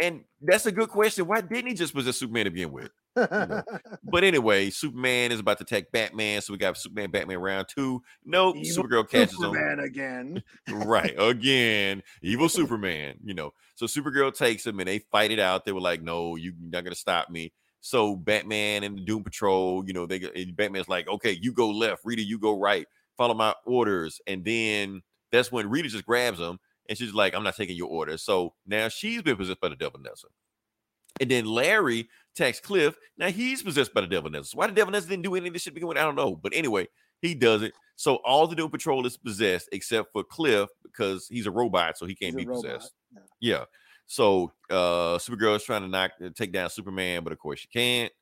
And 0.00 0.24
that's 0.40 0.66
a 0.66 0.72
good 0.72 0.88
question. 0.88 1.26
Why 1.26 1.40
didn't 1.40 1.66
he 1.66 1.74
just 1.74 1.94
possess 1.94 2.16
Superman 2.16 2.46
to 2.46 2.50
begin 2.50 2.72
with? 2.72 2.90
know, 3.16 3.62
But 4.04 4.24
anyway, 4.24 4.70
Superman 4.70 5.32
is 5.32 5.40
about 5.40 5.58
to 5.58 5.64
attack 5.64 5.92
Batman, 5.92 6.40
so 6.40 6.52
we 6.52 6.58
got 6.58 6.76
Superman 6.76 7.10
Batman 7.10 7.38
round 7.38 7.66
two. 7.68 8.02
Nope, 8.24 8.56
Evil 8.56 8.84
Supergirl 8.84 9.08
catches 9.08 9.34
him 9.34 9.52
Superman 9.52 9.80
again. 9.80 10.42
right 10.70 11.14
again 11.18 12.02
evil 12.22 12.48
superman 12.48 13.14
you 13.24 13.34
know 13.34 13.52
so 13.74 13.86
supergirl 13.86 14.34
takes 14.34 14.66
him 14.66 14.78
and 14.80 14.88
they 14.88 14.98
fight 14.98 15.30
it 15.30 15.38
out 15.38 15.64
they 15.64 15.72
were 15.72 15.80
like 15.80 16.02
no 16.02 16.36
you're 16.36 16.52
not 16.60 16.84
gonna 16.84 16.94
stop 16.94 17.30
me 17.30 17.52
so 17.80 18.16
batman 18.16 18.84
and 18.84 18.96
the 18.96 19.02
doom 19.02 19.22
patrol 19.22 19.84
you 19.86 19.92
know 19.92 20.06
they 20.06 20.18
batman's 20.56 20.88
like 20.88 21.08
okay 21.08 21.38
you 21.40 21.52
go 21.52 21.68
left 21.70 22.02
rita 22.04 22.22
you 22.22 22.38
go 22.38 22.58
right 22.58 22.86
follow 23.16 23.34
my 23.34 23.54
orders 23.66 24.20
and 24.26 24.44
then 24.44 25.02
that's 25.30 25.50
when 25.50 25.68
rita 25.68 25.88
just 25.88 26.06
grabs 26.06 26.38
him 26.38 26.58
and 26.88 26.98
she's 26.98 27.14
like 27.14 27.34
i'm 27.34 27.42
not 27.44 27.56
taking 27.56 27.76
your 27.76 27.88
orders 27.88 28.22
so 28.22 28.54
now 28.66 28.88
she's 28.88 29.22
been 29.22 29.36
possessed 29.36 29.60
by 29.60 29.68
the 29.68 29.76
devil 29.76 30.00
Nezha. 30.00 30.24
and 31.20 31.30
then 31.30 31.44
larry 31.44 32.08
attacks 32.34 32.60
cliff 32.60 32.96
now 33.18 33.28
he's 33.28 33.62
possessed 33.62 33.92
by 33.94 34.00
the 34.00 34.06
devil 34.06 34.30
Nezha. 34.30 34.54
why 34.54 34.66
the 34.66 34.72
devil 34.72 34.92
Nezha 34.92 35.08
didn't 35.08 35.22
do 35.22 35.34
any 35.34 35.48
of 35.48 35.52
this 35.52 35.62
shit 35.62 35.72
to 35.72 35.74
begin 35.74 35.88
with 35.88 35.98
i 35.98 36.02
don't 36.02 36.16
know 36.16 36.34
but 36.36 36.52
anyway 36.54 36.86
he 37.20 37.34
does 37.34 37.62
it 37.62 37.72
so 37.96 38.16
all 38.24 38.48
the 38.48 38.56
Doom 38.56 38.70
Patrol 38.70 39.06
is 39.06 39.16
possessed 39.16 39.68
except 39.70 40.12
for 40.12 40.24
Cliff 40.24 40.68
because 40.82 41.28
he's 41.28 41.46
a 41.46 41.52
robot, 41.52 41.96
so 41.96 42.04
he 42.06 42.16
can't 42.16 42.34
He's 42.36 42.46
be 42.46 42.50
possessed. 42.50 42.94
yeah. 43.14 43.20
Yeah. 43.40 43.64
So 44.06 44.52
uh 44.70 45.18
Supergirl 45.18 45.54
is 45.54 45.62
trying 45.62 45.82
to 45.82 45.88
knock 45.88 46.10
take 46.34 46.52
down 46.52 46.68
Superman, 46.70 47.22
but 47.22 47.32
of 47.32 47.38
course 47.38 47.60
she 47.60 47.68
can't. 47.68 48.12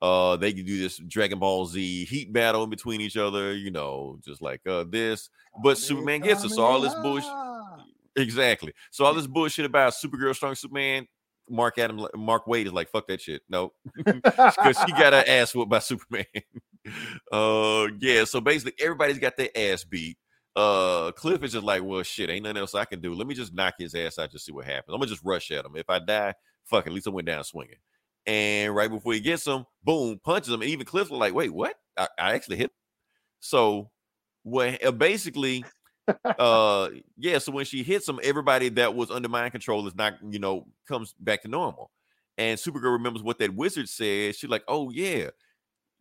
Uh 0.00 0.36
they 0.36 0.54
can 0.54 0.64
do 0.64 0.78
this 0.78 0.96
Dragon 0.98 1.38
Ball 1.38 1.66
Z 1.66 2.04
heat 2.06 2.32
battle 2.32 2.64
in 2.64 2.70
between 2.70 3.02
each 3.02 3.18
other, 3.18 3.54
you 3.54 3.70
know, 3.70 4.18
just 4.24 4.40
like 4.40 4.66
uh 4.66 4.84
this. 4.88 5.28
But 5.62 5.76
Superman 5.76 6.20
gets 6.20 6.44
us. 6.44 6.56
All 6.56 6.80
this 6.80 6.94
bullshit. 6.94 7.30
Exactly. 8.16 8.72
So 8.90 9.04
all 9.04 9.14
this 9.14 9.26
bullshit 9.26 9.66
about 9.66 9.92
Supergirl 9.92 10.34
strong 10.34 10.54
Superman. 10.54 11.06
Mark 11.48 11.78
Adam 11.78 12.06
Mark 12.16 12.46
Waid 12.46 12.66
is 12.66 12.72
like, 12.72 12.90
fuck 12.90 13.06
that 13.06 13.20
shit. 13.20 13.42
No, 13.48 13.72
because 14.04 14.76
she 14.84 14.92
got 14.92 15.12
her 15.12 15.24
ass 15.28 15.54
whooped 15.54 15.70
by 15.70 15.78
Superman. 15.78 16.24
uh, 17.32 17.86
yeah. 18.00 18.24
So 18.24 18.40
basically, 18.40 18.74
everybody's 18.80 19.18
got 19.18 19.36
their 19.36 19.50
ass 19.54 19.84
beat. 19.84 20.18
Uh, 20.56 21.12
Cliff 21.12 21.42
is 21.44 21.52
just 21.52 21.64
like, 21.64 21.84
well, 21.84 22.02
shit, 22.02 22.30
ain't 22.30 22.44
nothing 22.44 22.56
else 22.56 22.74
I 22.74 22.86
can 22.86 23.00
do. 23.00 23.14
Let 23.14 23.26
me 23.26 23.34
just 23.34 23.54
knock 23.54 23.74
his 23.78 23.94
ass 23.94 24.18
out, 24.18 24.30
just 24.30 24.46
see 24.46 24.52
what 24.52 24.64
happens. 24.64 24.94
I'm 24.94 24.98
gonna 24.98 25.10
just 25.10 25.24
rush 25.24 25.50
at 25.50 25.64
him. 25.64 25.76
If 25.76 25.88
I 25.90 25.98
die, 25.98 26.34
fuck, 26.64 26.86
at 26.86 26.92
least 26.92 27.06
I 27.06 27.10
went 27.10 27.26
down 27.26 27.44
swinging. 27.44 27.76
And 28.26 28.74
right 28.74 28.90
before 28.90 29.12
he 29.12 29.20
gets 29.20 29.46
him, 29.46 29.66
boom, 29.84 30.18
punches 30.24 30.52
him. 30.52 30.62
And 30.62 30.70
even 30.70 30.86
Cliff's 30.86 31.10
like, 31.10 31.34
wait, 31.34 31.52
what? 31.54 31.76
I, 31.96 32.08
I 32.18 32.34
actually 32.34 32.56
hit. 32.56 32.64
Him. 32.64 32.70
So, 33.40 33.90
what? 34.42 34.84
Uh, 34.84 34.92
basically, 34.92 35.64
uh, 36.24 36.88
yeah. 37.16 37.38
So 37.38 37.52
when 37.52 37.64
she 37.64 37.82
hits 37.82 38.08
him, 38.08 38.20
everybody 38.22 38.68
that 38.70 38.94
was 38.94 39.10
under 39.10 39.28
mind 39.28 39.52
control 39.52 39.86
is 39.86 39.94
not, 39.94 40.14
you 40.28 40.38
know, 40.38 40.66
comes 40.86 41.14
back 41.20 41.42
to 41.42 41.48
normal. 41.48 41.90
And 42.38 42.58
Supergirl 42.58 42.92
remembers 42.92 43.22
what 43.22 43.38
that 43.38 43.54
wizard 43.54 43.88
said. 43.88 44.36
She's 44.36 44.50
like, 44.50 44.64
oh 44.68 44.90
yeah, 44.90 45.30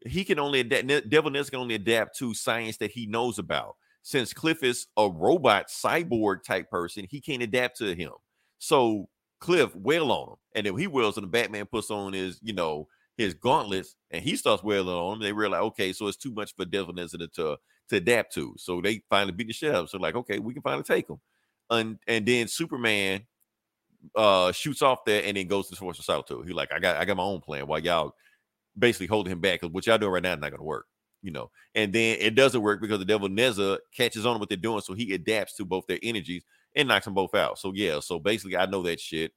he 0.05 0.23
can 0.23 0.39
only 0.39 0.59
adapt. 0.59 1.09
Devil 1.09 1.31
Ness 1.31 1.49
can 1.49 1.59
only 1.59 1.75
adapt 1.75 2.17
to 2.17 2.33
science 2.33 2.77
that 2.77 2.91
he 2.91 3.05
knows 3.05 3.39
about. 3.39 3.75
Since 4.01 4.33
Cliff 4.33 4.61
is 4.61 4.87
a 4.97 5.09
robot 5.09 5.67
cyborg 5.69 6.43
type 6.43 6.69
person, 6.69 7.07
he 7.09 7.19
can't 7.21 7.41
adapt 7.41 7.77
to 7.77 7.95
him. 7.95 8.11
So 8.59 9.09
Cliff 9.39 9.75
wail 9.75 10.11
on 10.11 10.29
him, 10.29 10.35
and 10.53 10.65
then 10.65 10.77
he 10.77 10.87
wails, 10.87 11.17
and 11.17 11.23
the 11.23 11.29
Batman 11.29 11.65
puts 11.65 11.89
on 11.89 12.13
his, 12.13 12.39
you 12.43 12.53
know, 12.53 12.87
his 13.17 13.33
gauntlets, 13.33 13.95
and 14.11 14.21
he 14.21 14.35
starts 14.35 14.63
wailing 14.63 14.93
on 14.95 15.13
him. 15.13 15.19
They 15.21 15.33
realize, 15.33 15.61
okay, 15.61 15.93
so 15.93 16.07
it's 16.07 16.17
too 16.17 16.33
much 16.33 16.55
for 16.55 16.65
Devil 16.65 16.93
Ness 16.93 17.11
to 17.11 17.57
to 17.89 17.97
adapt 17.97 18.33
to. 18.33 18.55
So 18.57 18.81
they 18.81 19.01
finally 19.09 19.31
beat 19.31 19.47
the 19.47 19.53
shit 19.53 19.73
him. 19.73 19.87
So 19.87 19.97
like, 19.97 20.15
okay, 20.15 20.39
we 20.39 20.53
can 20.53 20.61
finally 20.61 20.83
take 20.83 21.07
them. 21.07 21.19
And 21.69 21.97
and 22.07 22.25
then 22.25 22.47
Superman 22.47 23.25
uh 24.15 24.51
shoots 24.51 24.81
off 24.81 25.03
there 25.05 25.23
and 25.25 25.35
then 25.35 25.47
goes 25.47 25.67
to 25.67 25.71
the 25.71 25.77
Force 25.77 25.97
of 25.99 26.05
Solitude. 26.05 26.45
He 26.45 26.53
like, 26.53 26.71
I 26.71 26.79
got 26.79 26.97
I 26.97 27.05
got 27.05 27.17
my 27.17 27.23
own 27.23 27.41
plan 27.41 27.67
while 27.67 27.79
y'all 27.79 28.15
basically 28.77 29.07
holding 29.07 29.31
him 29.31 29.41
back 29.41 29.61
because 29.61 29.73
what 29.73 29.87
y'all 29.87 29.97
doing 29.97 30.11
right 30.11 30.23
now 30.23 30.33
is 30.33 30.39
not 30.39 30.51
gonna 30.51 30.63
work, 30.63 30.85
you 31.21 31.31
know. 31.31 31.49
And 31.73 31.91
then 31.91 32.17
it 32.19 32.35
doesn't 32.35 32.61
work 32.61 32.81
because 32.81 32.99
the 32.99 33.05
devil 33.05 33.29
Nezha 33.29 33.79
catches 33.91 34.25
on 34.25 34.39
what 34.39 34.49
they're 34.49 34.57
doing, 34.57 34.81
so 34.81 34.93
he 34.93 35.13
adapts 35.13 35.55
to 35.55 35.65
both 35.65 35.87
their 35.87 35.99
energies 36.03 36.43
and 36.75 36.87
knocks 36.87 37.05
them 37.05 37.13
both 37.13 37.33
out. 37.33 37.57
So 37.57 37.71
yeah, 37.73 37.99
so 37.99 38.19
basically 38.19 38.57
I 38.57 38.65
know 38.65 38.83
that 38.83 38.99
shit. 38.99 39.31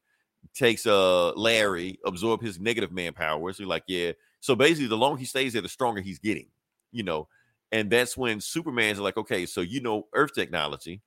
Takes 0.54 0.86
uh 0.86 1.32
Larry, 1.32 1.98
absorb 2.06 2.40
his 2.42 2.60
negative 2.60 2.92
man 2.92 3.12
powers. 3.12 3.56
So 3.56 3.64
like, 3.64 3.82
yeah. 3.88 4.12
So 4.40 4.54
basically, 4.54 4.86
the 4.86 4.96
longer 4.96 5.18
he 5.18 5.24
stays 5.24 5.52
there, 5.52 5.62
the 5.62 5.68
stronger 5.68 6.00
he's 6.00 6.20
getting, 6.20 6.46
you 6.92 7.02
know. 7.02 7.26
And 7.70 7.90
that's 7.90 8.16
when 8.16 8.40
Superman's 8.40 8.98
like, 8.98 9.16
okay, 9.16 9.46
so 9.46 9.60
you 9.60 9.80
know 9.80 10.06
Earth 10.14 10.34
technology. 10.34 11.02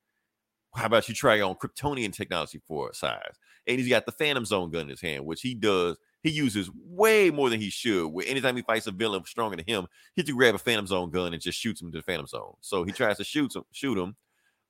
How 0.75 0.85
about 0.85 1.09
you 1.09 1.15
try 1.15 1.41
on 1.41 1.55
Kryptonian 1.55 2.13
technology 2.13 2.61
for 2.65 2.93
size? 2.93 3.35
And 3.67 3.79
he's 3.79 3.89
got 3.89 4.05
the 4.05 4.11
Phantom 4.11 4.45
Zone 4.45 4.71
gun 4.71 4.83
in 4.83 4.89
his 4.89 5.01
hand, 5.01 5.25
which 5.25 5.41
he 5.41 5.53
does 5.53 5.97
he 6.23 6.29
uses 6.29 6.69
way 6.85 7.31
more 7.31 7.49
than 7.49 7.59
he 7.59 7.69
should. 7.69 8.07
Where 8.07 8.27
anytime 8.27 8.55
he 8.55 8.61
fights 8.61 8.88
a 8.88 8.91
villain 8.91 9.23
stronger 9.25 9.55
than 9.55 9.65
him, 9.65 9.88
he 10.15 10.23
to 10.23 10.33
grab 10.33 10.55
a 10.55 10.59
Phantom 10.59 10.88
Zone 10.88 11.09
gun 11.09 11.33
and 11.33 11.41
just 11.41 11.59
shoots 11.59 11.81
him 11.81 11.91
to 11.91 11.97
the 11.97 12.03
Phantom 12.03 12.27
Zone. 12.27 12.53
So 12.61 12.83
he 12.83 12.91
tries 12.91 13.17
to 13.17 13.23
shoot 13.23 13.55
him, 13.55 13.63
shoot 13.71 13.97
him, 13.97 14.15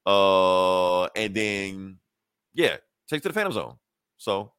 uh, 0.06 1.06
and 1.08 1.36
then 1.36 1.98
yeah, 2.54 2.78
takes 3.10 3.24
to 3.24 3.30
the 3.30 3.34
Phantom 3.34 3.54
Zone. 3.54 3.76
So 4.18 4.54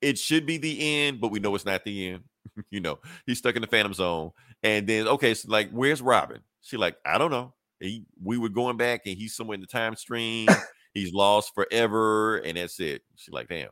it 0.00 0.18
should 0.18 0.46
be 0.46 0.58
the 0.58 1.06
end, 1.06 1.20
but 1.20 1.30
we 1.30 1.40
know 1.40 1.54
it's 1.54 1.66
not 1.66 1.84
the 1.84 2.10
end. 2.10 2.24
you 2.70 2.80
know, 2.80 2.98
he's 3.26 3.38
stuck 3.38 3.56
in 3.56 3.62
the 3.62 3.68
Phantom 3.68 3.94
Zone, 3.94 4.30
and 4.62 4.86
then 4.86 5.08
okay, 5.08 5.34
so 5.34 5.48
like, 5.50 5.70
where's 5.70 6.02
Robin? 6.02 6.40
She 6.60 6.76
like, 6.76 6.96
I 7.04 7.18
don't 7.18 7.30
know. 7.30 7.54
He, 7.80 8.04
we 8.22 8.36
were 8.36 8.50
going 8.50 8.76
back, 8.76 9.02
and 9.06 9.16
he's 9.16 9.34
somewhere 9.34 9.54
in 9.54 9.60
the 9.60 9.66
time 9.66 9.96
stream. 9.96 10.48
he's 10.94 11.12
lost 11.12 11.54
forever, 11.54 12.38
and 12.38 12.56
that's 12.56 12.78
it. 12.80 13.02
She's 13.16 13.32
like, 13.32 13.48
damn. 13.48 13.70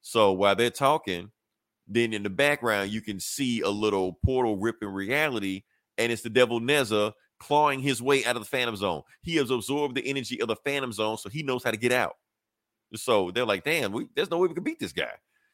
So 0.00 0.32
while 0.32 0.56
they're 0.56 0.70
talking, 0.70 1.30
then 1.86 2.14
in 2.14 2.22
the 2.22 2.30
background, 2.30 2.90
you 2.90 3.02
can 3.02 3.20
see 3.20 3.60
a 3.60 3.68
little 3.68 4.18
portal 4.24 4.56
ripping 4.56 4.88
reality, 4.88 5.64
and 5.98 6.10
it's 6.10 6.22
the 6.22 6.30
devil 6.30 6.60
Nezha 6.60 7.12
clawing 7.38 7.80
his 7.80 8.00
way 8.00 8.24
out 8.24 8.36
of 8.36 8.42
the 8.42 8.48
Phantom 8.48 8.76
Zone. 8.76 9.02
He 9.22 9.36
has 9.36 9.50
absorbed 9.50 9.96
the 9.96 10.06
energy 10.06 10.40
of 10.40 10.48
the 10.48 10.56
Phantom 10.56 10.92
Zone, 10.92 11.18
so 11.18 11.28
he 11.28 11.42
knows 11.42 11.64
how 11.64 11.70
to 11.70 11.76
get 11.76 11.92
out. 11.92 12.16
So 12.94 13.30
they're 13.30 13.44
like, 13.44 13.64
damn, 13.64 13.92
we, 13.92 14.06
there's 14.14 14.30
no 14.30 14.38
way 14.38 14.48
we 14.48 14.54
can 14.54 14.64
beat 14.64 14.78
this 14.78 14.92
guy. 14.92 15.12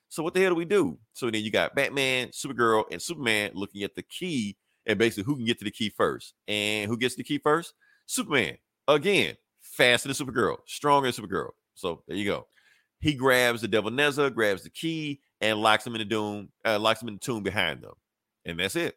So 0.08 0.22
what 0.22 0.34
the 0.34 0.40
hell 0.40 0.50
do 0.50 0.56
we 0.56 0.64
do? 0.64 0.98
So 1.12 1.30
then 1.30 1.42
you 1.42 1.50
got 1.50 1.74
Batman, 1.74 2.28
Supergirl, 2.28 2.84
and 2.90 3.02
Superman 3.02 3.52
looking 3.54 3.82
at 3.82 3.94
the 3.94 4.02
key 4.02 4.56
and 4.86 4.98
basically 4.98 5.24
who 5.24 5.36
can 5.36 5.44
get 5.44 5.58
to 5.58 5.64
the 5.64 5.70
key 5.70 5.90
first. 5.90 6.34
And 6.48 6.88
who 6.88 6.96
gets 6.96 7.16
the 7.16 7.24
key 7.24 7.38
first? 7.38 7.74
Superman. 8.06 8.56
Again, 8.88 9.36
faster 9.60 10.12
than 10.12 10.16
Supergirl, 10.16 10.58
stronger 10.66 11.10
than 11.10 11.24
Supergirl. 11.24 11.50
So 11.74 12.02
there 12.06 12.16
you 12.16 12.24
go. 12.24 12.46
He 13.00 13.14
grabs 13.14 13.60
the 13.60 13.68
Devil 13.68 13.90
Nezha, 13.90 14.32
grabs 14.32 14.62
the 14.62 14.70
key, 14.70 15.20
and 15.40 15.60
locks 15.60 15.86
him 15.86 15.94
in 15.94 15.98
the 15.98 16.04
doom, 16.04 16.48
uh, 16.64 16.78
locks 16.78 17.02
him 17.02 17.08
in 17.08 17.14
the 17.14 17.20
tomb 17.20 17.42
behind 17.42 17.82
them, 17.82 17.92
and 18.44 18.58
that's 18.58 18.76
it. 18.76 18.96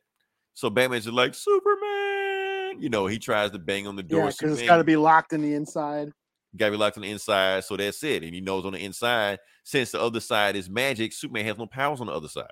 So 0.53 0.70
Batman's 0.70 1.06
just 1.06 1.16
like 1.16 1.36
Superman, 1.36 2.82
you 2.82 2.90
know. 2.90 3.07
He 3.07 3.20
tries 3.20 3.52
to 3.52 3.60
bang 3.60 3.88
on 3.88 3.95
the 3.95 4.03
door. 4.03 4.26
Yeah, 4.26 4.32
because 4.32 4.60
it's 4.60 4.68
got 4.68 4.78
to 4.78 4.84
be 4.84 4.95
locked 4.95 5.34
in 5.34 5.41
the 5.41 5.53
inside. 5.53 6.11
Got 6.56 6.68
to 6.68 6.72
be 6.72 6.78
locked 6.78 6.98
on 6.98 7.03
the 7.03 7.11
inside, 7.11 7.66
so 7.66 7.76
that's 7.78 8.03
it. 8.03 8.24
And 8.24 8.34
he 8.34 8.41
knows 8.41 8.66
on 8.66 8.74
the 8.74 8.80
inside, 8.80 9.40
since 9.64 9.91
the 9.91 10.02
other 10.02 10.20
side 10.20 10.56
is 10.56 10.70
magic, 10.70 11.14
Superman 11.14 11.45
has 11.45 11.57
no 11.57 11.68
powers 11.68 12.02
on 12.02 12.07
the 12.07 12.14
other 12.14 12.28
side. 12.28 12.52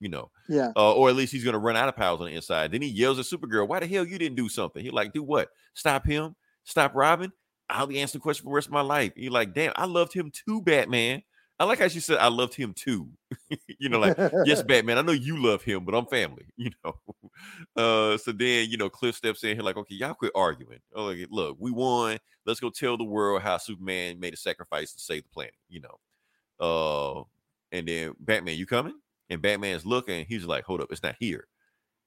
You 0.00 0.08
know, 0.08 0.30
yeah, 0.48 0.72
uh, 0.76 0.92
or 0.94 1.08
at 1.08 1.16
least 1.16 1.32
he's 1.32 1.44
gonna 1.44 1.58
run 1.58 1.76
out 1.76 1.88
of 1.88 1.96
powers 1.96 2.20
on 2.20 2.26
the 2.26 2.32
inside. 2.32 2.72
Then 2.72 2.82
he 2.82 2.88
yells 2.88 3.18
at 3.18 3.24
Supergirl, 3.24 3.66
"Why 3.66 3.80
the 3.80 3.86
hell 3.86 4.06
you 4.06 4.18
didn't 4.18 4.36
do 4.36 4.48
something?" 4.48 4.82
He 4.82 4.90
like, 4.90 5.12
"Do 5.12 5.22
what? 5.22 5.48
Stop 5.74 6.06
him? 6.06 6.36
Stop 6.64 6.94
Robin? 6.94 7.32
I'll 7.68 7.86
be 7.86 8.00
answering 8.00 8.20
the 8.20 8.22
question 8.22 8.44
for 8.44 8.50
the 8.50 8.54
rest 8.54 8.68
of 8.68 8.72
my 8.72 8.80
life." 8.80 9.12
You're 9.16 9.32
like, 9.32 9.54
"Damn, 9.54 9.72
I 9.76 9.86
loved 9.86 10.12
him 10.12 10.30
too, 10.30 10.62
Batman." 10.62 11.22
I 11.60 11.64
like 11.64 11.80
how 11.80 11.88
she 11.88 11.98
said, 11.98 12.18
I 12.18 12.28
loved 12.28 12.54
him 12.54 12.72
too. 12.72 13.08
you 13.78 13.88
know, 13.88 13.98
like, 13.98 14.16
yes, 14.44 14.62
Batman, 14.66 14.96
I 14.96 15.02
know 15.02 15.12
you 15.12 15.42
love 15.42 15.62
him, 15.62 15.84
but 15.84 15.94
I'm 15.94 16.06
family, 16.06 16.46
you 16.56 16.70
know. 16.84 16.94
Uh, 17.76 18.16
so 18.16 18.30
then, 18.32 18.70
you 18.70 18.76
know, 18.76 18.88
Cliff 18.88 19.16
steps 19.16 19.42
in 19.42 19.56
here, 19.56 19.64
like, 19.64 19.76
okay, 19.76 19.96
y'all 19.96 20.14
quit 20.14 20.32
arguing. 20.36 20.78
Oh, 20.94 21.06
like, 21.06 21.26
look, 21.30 21.56
we 21.58 21.72
won. 21.72 22.18
Let's 22.46 22.60
go 22.60 22.70
tell 22.70 22.96
the 22.96 23.04
world 23.04 23.42
how 23.42 23.58
Superman 23.58 24.20
made 24.20 24.34
a 24.34 24.36
sacrifice 24.36 24.92
to 24.92 25.00
save 25.00 25.24
the 25.24 25.30
planet, 25.30 25.54
you 25.68 25.80
know. 25.80 25.98
Uh, 26.60 27.24
and 27.72 27.88
then 27.88 28.14
Batman, 28.20 28.56
you 28.56 28.66
coming? 28.66 28.94
And 29.30 29.42
Batman's 29.42 29.84
looking, 29.86 30.26
he's 30.26 30.44
like, 30.44 30.64
hold 30.64 30.80
up, 30.80 30.88
it's 30.90 31.02
not 31.02 31.16
here. 31.18 31.46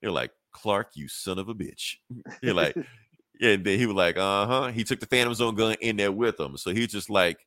They're 0.02 0.12
like, 0.12 0.32
Clark, 0.52 0.92
you 0.96 1.08
son 1.08 1.40
of 1.40 1.50
a 1.50 1.54
bitch. 1.54 1.96
You're 2.42 2.54
like, 2.54 2.76
and 3.42 3.64
then 3.64 3.80
he 3.80 3.86
was 3.86 3.96
like, 3.96 4.18
uh-huh. 4.18 4.68
He 4.70 4.84
took 4.84 5.00
the 5.00 5.06
Phantom 5.06 5.34
Zone 5.34 5.56
gun 5.56 5.76
in 5.82 5.98
there 5.98 6.12
with 6.12 6.40
him. 6.40 6.58
So 6.58 6.72
he's 6.72 6.88
just 6.88 7.10
like, 7.10 7.38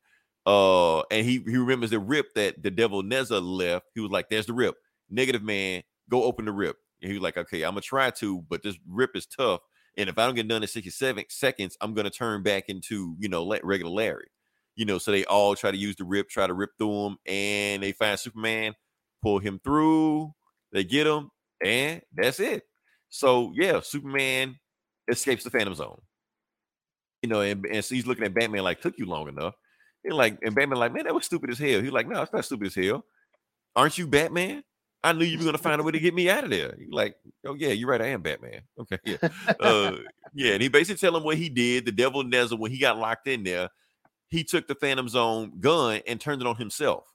uh, 0.47 1.01
and 1.11 1.27
he 1.27 1.43
he 1.47 1.57
remembers 1.57 1.91
the 1.91 1.99
rip 1.99 2.35
that 2.35 2.63
the 2.63 2.71
devil 2.71 3.03
Nezha 3.03 3.41
left. 3.43 3.87
He 3.95 4.01
was 4.01 4.11
like, 4.11 4.29
"There's 4.29 4.47
the 4.47 4.53
rip. 4.53 4.77
Negative 5.09 5.43
man, 5.43 5.83
go 6.11 6.25
open 6.25 6.45
the 6.45 6.53
rip." 6.53 6.77
And 7.01 7.11
he 7.11 7.17
was 7.17 7.23
like, 7.23 7.39
"Okay, 7.39 7.63
I'm 7.63 7.73
gonna 7.73 7.81
try 7.81 8.11
to, 8.11 8.43
but 8.43 8.63
this 8.63 8.77
rip 8.87 9.17
is 9.17 9.27
tough. 9.27 9.61
And 9.97 10.09
if 10.09 10.19
I 10.19 10.27
don't 10.27 10.35
get 10.35 10.49
done 10.49 10.63
in 10.63 10.69
67 10.69 11.25
seconds, 11.31 11.77
I'm 11.81 11.95
gonna 11.95 12.11
turn 12.11 12.43
back 12.43 12.65
into 12.69 13.17
you 13.19 13.29
know 13.29 13.49
regular 13.63 13.91
Larry." 13.93 14.29
You 14.77 14.85
know, 14.85 14.99
so 14.99 15.13
they 15.13 15.25
all 15.25 15.55
try 15.55 15.71
to 15.71 15.77
use 15.77 15.97
the 15.97 16.05
rip, 16.05 16.29
try 16.29 16.47
to 16.47 16.55
rip 16.55 16.71
through 16.79 17.07
him, 17.07 17.17
and 17.27 17.83
they 17.83 17.93
find 17.93 18.19
Superman, 18.19 18.75
pull 19.25 19.39
him 19.39 19.59
through. 19.65 20.33
They 20.73 20.85
get 20.85 21.07
him, 21.07 21.31
and 21.65 22.03
that's 22.15 22.39
it. 22.39 22.65
So 23.09 23.53
yeah, 23.57 23.81
Superman 23.81 24.57
escapes 25.09 25.45
the 25.45 25.51
Phantom 25.51 25.75
Zone. 25.75 26.01
You 27.23 27.31
know, 27.31 27.41
and, 27.41 27.65
and 27.65 27.85
so 27.85 27.95
he's 27.95 28.07
looking 28.07 28.25
at 28.25 28.35
Batman 28.35 28.63
like, 28.63 28.83
"Took 28.83 28.99
you 28.99 29.07
long 29.07 29.29
enough." 29.29 29.55
And 30.05 30.15
like, 30.15 30.39
and 30.43 30.55
Batman 30.55 30.79
like, 30.79 30.93
man, 30.93 31.05
that 31.05 31.15
was 31.15 31.25
stupid 31.25 31.51
as 31.51 31.59
hell. 31.59 31.81
He's 31.81 31.91
like, 31.91 32.07
no, 32.07 32.21
it's 32.21 32.33
not 32.33 32.45
stupid 32.45 32.67
as 32.67 32.75
hell. 32.75 33.07
Aren't 33.75 33.97
you 33.97 34.07
Batman? 34.07 34.63
I 35.03 35.13
knew 35.13 35.25
you 35.25 35.39
were 35.39 35.45
gonna 35.45 35.59
find 35.59 35.81
a 35.81 35.85
way 35.85 35.93
to 35.93 35.99
get 35.99 36.15
me 36.15 36.29
out 36.29 36.45
of 36.45 36.51
there. 36.51 36.75
He's 36.79 36.91
like, 36.91 37.17
oh 37.47 37.55
yeah, 37.55 37.69
you're 37.69 37.89
right, 37.89 38.03
I 38.03 38.09
am 38.09 38.23
Batman. 38.23 38.63
Okay, 38.79 38.99
yeah, 39.05 39.17
uh, 39.61 39.97
yeah. 40.35 40.53
And 40.53 40.63
he 40.63 40.69
basically 40.69 40.99
tell 40.99 41.17
him 41.17 41.25
what 41.25 41.37
he 41.37 41.49
did. 41.49 41.87
The 41.87 41.93
Devil 41.93 42.25
Nezha, 42.25 42.59
when 42.59 42.71
he 42.71 42.79
got 42.79 42.99
locked 42.99 43.29
in 43.29 43.45
there, 43.45 43.69
he 44.29 44.45
took 44.45 44.67
the 44.67 44.75
Phantom 44.75 45.09
Zone 45.09 45.53
gun 45.61 46.01
and 46.07 46.21
turned 46.21 46.43
it 46.43 46.47
on 46.47 46.57
himself 46.57 47.14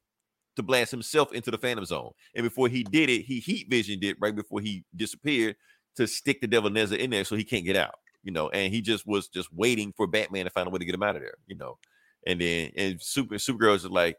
to 0.60 0.64
blast 0.64 0.92
himself 0.92 1.34
into 1.34 1.52
the 1.52 1.58
Phantom 1.58 1.86
Zone. 1.86 2.12
And 2.36 2.44
before 2.44 2.68
he 2.68 2.84
did 2.84 3.10
it, 3.10 3.24
he 3.24 3.40
heat 3.40 3.68
visioned 3.70 4.04
it 4.04 4.18
right 4.20 4.36
before 4.36 4.62
he 4.62 4.84
disappeared 4.96 5.56
to 5.96 6.08
stick 6.08 6.42
the 6.42 6.48
Devil 6.48 6.70
Nezha 6.70 6.98
in 6.98 7.10
there 7.10 7.24
so 7.24 7.36
he 7.36 7.44
can't 7.44 7.66
get 7.66 7.76
out. 7.76 7.96
You 8.24 8.34
know, 8.34 8.50
and 8.50 8.74
he 8.74 8.82
just 8.82 9.08
was 9.08 9.30
just 9.30 9.52
waiting 9.54 9.94
for 9.96 10.06
Batman 10.06 10.46
to 10.46 10.52
find 10.52 10.68
a 10.68 10.70
way 10.70 10.80
to 10.80 10.86
get 10.86 10.94
him 10.94 11.04
out 11.04 11.16
of 11.16 11.22
there. 11.22 11.36
You 11.48 11.56
know, 11.56 11.78
and 12.28 12.40
then 12.40 12.72
and 12.76 13.02
Super 13.02 13.36
Supergirls 13.36 13.86
are 13.86 13.90
like, 13.90 14.18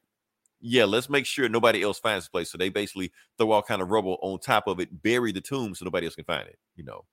yeah, 0.60 0.84
let's 0.84 1.10
make 1.10 1.26
sure 1.26 1.48
nobody 1.48 1.82
else 1.82 1.98
finds 1.98 2.24
the 2.24 2.30
place. 2.30 2.50
So 2.50 2.58
they 2.58 2.68
basically 2.68 3.12
throw 3.38 3.52
all 3.52 3.62
kind 3.62 3.82
of 3.82 3.90
rubble 3.90 4.18
on 4.22 4.38
top 4.38 4.66
of 4.66 4.80
it, 4.80 5.02
bury 5.02 5.32
the 5.32 5.40
tomb 5.40 5.74
so 5.74 5.84
nobody 5.84 6.06
else 6.06 6.14
can 6.14 6.24
find 6.24 6.48
it, 6.48 6.58
you 6.76 6.84
know. 6.84 7.04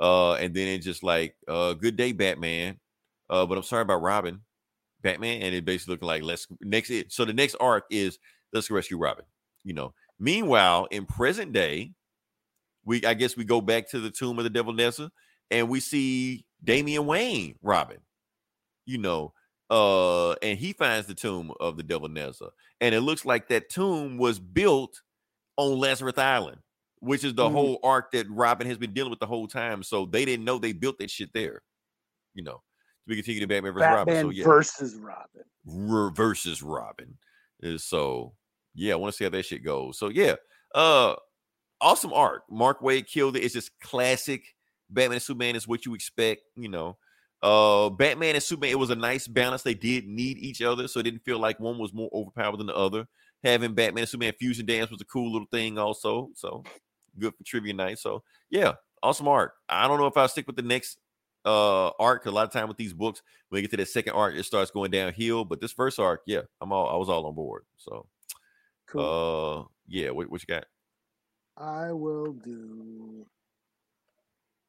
Uh, 0.00 0.34
and 0.34 0.54
then 0.54 0.68
it's 0.68 0.84
just 0.84 1.02
like, 1.02 1.34
uh, 1.48 1.74
good 1.74 1.96
day, 1.96 2.12
Batman. 2.12 2.78
Uh, 3.28 3.46
but 3.46 3.58
I'm 3.58 3.64
sorry 3.64 3.82
about 3.82 4.02
Robin, 4.02 4.40
Batman, 5.02 5.42
and 5.42 5.54
it 5.54 5.64
basically 5.64 5.94
looking 5.94 6.08
like 6.08 6.22
let's 6.22 6.46
next. 6.60 6.90
It, 6.90 7.12
So 7.12 7.24
the 7.24 7.32
next 7.32 7.56
arc 7.56 7.84
is 7.90 8.18
let's 8.52 8.70
rescue 8.70 8.98
Robin. 8.98 9.24
You 9.64 9.74
know. 9.74 9.94
Meanwhile, 10.18 10.88
in 10.90 11.06
present 11.06 11.52
day, 11.52 11.92
we 12.84 13.04
I 13.04 13.14
guess 13.14 13.36
we 13.36 13.44
go 13.44 13.60
back 13.60 13.88
to 13.90 14.00
the 14.00 14.10
tomb 14.10 14.38
of 14.38 14.44
the 14.44 14.50
Devil 14.50 14.72
Nezha, 14.72 15.10
and 15.50 15.68
we 15.68 15.80
see 15.80 16.44
Damian 16.64 17.06
Wayne 17.06 17.56
Robin. 17.62 17.98
You 18.86 18.98
know, 18.98 19.34
uh, 19.70 20.32
and 20.42 20.58
he 20.58 20.72
finds 20.72 21.06
the 21.06 21.14
tomb 21.14 21.52
of 21.60 21.76
the 21.76 21.82
devil 21.82 22.08
Nezha, 22.08 22.50
and 22.80 22.94
it 22.94 23.02
looks 23.02 23.24
like 23.26 23.48
that 23.48 23.68
tomb 23.68 24.16
was 24.16 24.38
built 24.38 25.02
on 25.56 25.78
Lazarus 25.78 26.18
Island. 26.18 26.58
which 27.00 27.22
is 27.22 27.32
the 27.32 27.48
Mhm. 27.48 27.52
whole 27.52 27.78
arc 27.84 28.10
that 28.10 28.28
Robin 28.28 28.66
has 28.66 28.76
been 28.76 28.92
dealing 28.92 29.10
with 29.10 29.20
the 29.20 29.26
whole 29.26 29.46
time. 29.46 29.84
So 29.84 30.04
they 30.04 30.24
didn't 30.24 30.44
know 30.44 30.58
they 30.58 30.72
built 30.72 30.98
that 30.98 31.12
shit 31.12 31.32
there. 31.32 31.62
You 32.34 32.42
know, 32.42 32.60
we 33.06 33.14
continue 33.14 33.38
to 33.38 33.46
Batman 33.46 33.72
versus 33.72 33.88
Robin. 33.88 34.20
So 34.20 34.30
yeah, 34.30 34.44
versus 34.44 34.96
Robin. 34.96 35.44
R- 35.92 36.10
versus 36.10 36.60
Robin. 36.60 37.16
Is 37.60 37.84
so 37.84 38.34
yeah, 38.78 38.92
I 38.92 38.96
want 38.96 39.12
to 39.12 39.16
see 39.16 39.24
how 39.24 39.30
that 39.30 39.44
shit 39.44 39.64
goes. 39.64 39.98
So 39.98 40.08
yeah, 40.08 40.36
uh, 40.74 41.16
awesome 41.80 42.12
art. 42.12 42.42
Mark 42.48 42.80
Waid 42.80 43.06
killed 43.06 43.36
it. 43.36 43.42
It's 43.42 43.54
just 43.54 43.78
classic 43.80 44.44
Batman 44.88 45.14
and 45.14 45.22
Superman 45.22 45.56
is 45.56 45.66
what 45.66 45.84
you 45.84 45.94
expect. 45.94 46.42
You 46.56 46.68
know, 46.68 46.96
uh, 47.42 47.90
Batman 47.90 48.36
and 48.36 48.42
Superman. 48.42 48.70
It 48.70 48.78
was 48.78 48.90
a 48.90 48.96
nice 48.96 49.26
balance. 49.26 49.62
They 49.62 49.74
did 49.74 50.06
need 50.06 50.38
each 50.38 50.62
other, 50.62 50.86
so 50.88 51.00
it 51.00 51.04
didn't 51.04 51.24
feel 51.24 51.38
like 51.38 51.58
one 51.60 51.78
was 51.78 51.92
more 51.92 52.10
overpowered 52.12 52.58
than 52.58 52.68
the 52.68 52.76
other. 52.76 53.06
Having 53.44 53.74
Batman 53.74 54.02
and 54.02 54.08
Superman 54.08 54.32
fusion 54.38 54.66
dance 54.66 54.90
was 54.90 55.00
a 55.00 55.06
cool 55.06 55.32
little 55.32 55.48
thing, 55.50 55.78
also. 55.78 56.30
So 56.34 56.62
good 57.18 57.34
for 57.36 57.44
trivia 57.44 57.74
night. 57.74 57.98
So 57.98 58.22
yeah, 58.50 58.74
awesome 59.02 59.28
art. 59.28 59.52
I 59.68 59.88
don't 59.88 59.98
know 59.98 60.06
if 60.06 60.16
I'll 60.16 60.28
stick 60.28 60.46
with 60.46 60.56
the 60.56 60.62
next 60.62 60.98
uh 61.44 61.90
arc. 61.98 62.26
A 62.26 62.30
lot 62.30 62.46
of 62.46 62.52
time 62.52 62.68
with 62.68 62.76
these 62.76 62.92
books, 62.92 63.22
when 63.48 63.58
you 63.58 63.68
get 63.68 63.72
to 63.72 63.82
the 63.82 63.86
second 63.86 64.12
arc, 64.12 64.36
it 64.36 64.44
starts 64.44 64.70
going 64.70 64.90
downhill. 64.90 65.44
But 65.44 65.60
this 65.60 65.72
first 65.72 65.98
arc, 65.98 66.22
yeah, 66.26 66.42
I'm 66.60 66.72
all 66.72 66.88
I 66.88 66.96
was 66.96 67.08
all 67.08 67.26
on 67.26 67.34
board. 67.34 67.64
So 67.76 68.06
Cool. 68.90 69.00
uh 69.02 69.64
yeah, 69.86 70.10
what, 70.10 70.30
what 70.30 70.40
you 70.42 70.46
got? 70.54 70.64
I 71.56 71.92
will 71.92 72.32
do. 72.32 73.26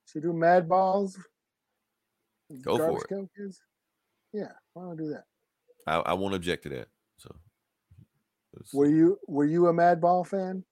Should 0.05 0.23
we 0.23 0.29
do 0.31 0.33
Mad 0.37 0.67
Balls? 0.67 1.17
Go 2.63 2.77
for 2.77 2.97
it. 2.97 3.29
Kids? 3.37 3.61
Yeah, 4.33 4.51
why 4.73 4.83
don't 4.83 4.93
I 4.93 4.95
do 4.95 5.09
that? 5.09 5.23
I, 5.85 5.97
I 5.97 6.13
won't 6.13 6.33
object 6.35 6.63
to 6.63 6.69
that. 6.69 6.87
So 7.17 7.35
Were 8.73 8.87
you 8.87 9.19
were 9.27 9.45
you 9.45 9.67
a 9.67 9.73
Mad 9.73 10.01
Ball 10.01 10.23
fan? 10.23 10.63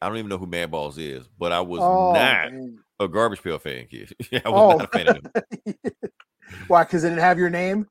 I 0.00 0.08
don't 0.08 0.18
even 0.18 0.28
know 0.28 0.38
who 0.38 0.46
Mad 0.46 0.70
Balls 0.70 0.98
is, 0.98 1.26
but 1.38 1.50
I 1.50 1.60
was 1.60 1.80
oh, 1.82 2.12
not 2.12 2.52
man. 2.52 2.78
a 3.00 3.08
garbage 3.08 3.42
pail 3.42 3.58
fan 3.58 3.86
kid. 3.90 4.12
I 4.44 4.48
was 4.48 4.74
Oh. 4.74 4.76
not 4.76 4.84
a 4.94 4.98
fan 4.98 5.08
of 5.08 5.22
them. 5.22 5.74
Why? 6.68 6.84
Because 6.84 7.04
it 7.04 7.08
didn't 7.10 7.22
have 7.22 7.38
your 7.38 7.50
name. 7.50 7.86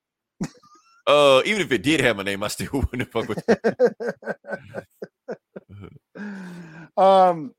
Uh, 1.08 1.42
even 1.46 1.62
if 1.62 1.72
it 1.72 1.84
did 1.84 2.02
have 2.02 2.18
my 2.18 2.24
name, 2.24 2.44
I 2.44 2.50
still 2.50 2.70
wouldn't 2.92 3.12
fuck 3.12 3.30
with 3.30 3.44
it. 3.48 3.96
um. 6.98 7.54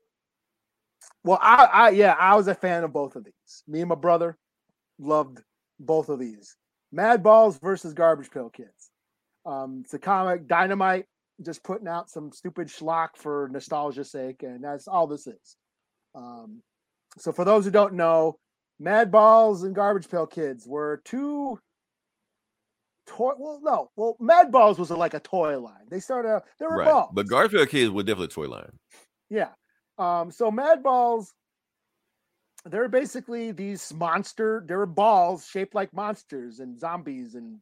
Well, 1.23 1.39
I, 1.41 1.65
I, 1.65 1.89
yeah, 1.89 2.15
I 2.17 2.35
was 2.35 2.47
a 2.47 2.55
fan 2.55 2.85
of 2.85 2.93
both 2.93 3.17
of 3.17 3.25
these. 3.25 3.63
Me 3.67 3.81
and 3.81 3.89
my 3.89 3.95
brother 3.95 4.37
loved 4.99 5.41
both 5.77 6.07
of 6.07 6.19
these. 6.19 6.55
Mad 6.91 7.23
Balls 7.23 7.59
versus 7.59 7.93
Garbage 7.93 8.31
Pail 8.31 8.49
Kids. 8.49 8.91
Um, 9.45 9.81
it's 9.83 9.93
a 9.93 9.99
comic, 9.99 10.47
Dynamite, 10.47 11.05
just 11.43 11.63
putting 11.63 11.87
out 11.87 12.09
some 12.09 12.31
stupid 12.31 12.67
schlock 12.67 13.09
for 13.15 13.49
nostalgia's 13.51 14.11
sake, 14.11 14.43
and 14.43 14.63
that's 14.63 14.87
all 14.87 15.07
this 15.07 15.27
is. 15.27 15.57
Um, 16.15 16.61
so, 17.17 17.31
for 17.31 17.43
those 17.43 17.65
who 17.65 17.71
don't 17.71 17.95
know, 17.95 18.37
Mad 18.79 19.11
Balls 19.11 19.63
and 19.63 19.75
Garbage 19.75 20.09
Pail 20.09 20.25
Kids 20.25 20.65
were 20.65 21.01
two 21.03 21.59
toy. 23.09 23.31
Well, 23.37 23.59
no, 23.61 23.91
well, 23.95 24.15
Mad 24.19 24.51
Balls 24.51 24.79
was 24.79 24.91
like 24.91 25.13
a 25.13 25.19
toy 25.19 25.59
line. 25.59 25.87
They 25.89 25.99
started, 25.99 26.29
out, 26.29 26.45
they 26.59 26.65
were 26.65 26.77
right. 26.77 26.87
balls. 26.87 27.09
But 27.13 27.27
Garfield 27.27 27.69
kids 27.69 27.91
were 27.91 28.03
definitely 28.03 28.25
a 28.25 28.27
toy 28.29 28.47
line. 28.47 28.71
Yeah. 29.29 29.49
Um, 29.97 30.31
so 30.31 30.49
Mad 30.51 30.83
Balls, 30.83 31.33
they're 32.65 32.87
basically 32.87 33.51
these 33.51 33.93
monster, 33.93 34.63
They're 34.67 34.85
balls 34.85 35.47
shaped 35.47 35.75
like 35.75 35.93
monsters 35.93 36.59
and 36.59 36.79
zombies 36.79 37.35
and 37.35 37.59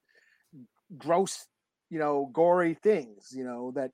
gross, 0.97 1.45
you 1.89 1.99
know, 1.99 2.29
gory 2.33 2.75
things, 2.75 3.29
you 3.31 3.43
know, 3.43 3.71
that 3.75 3.91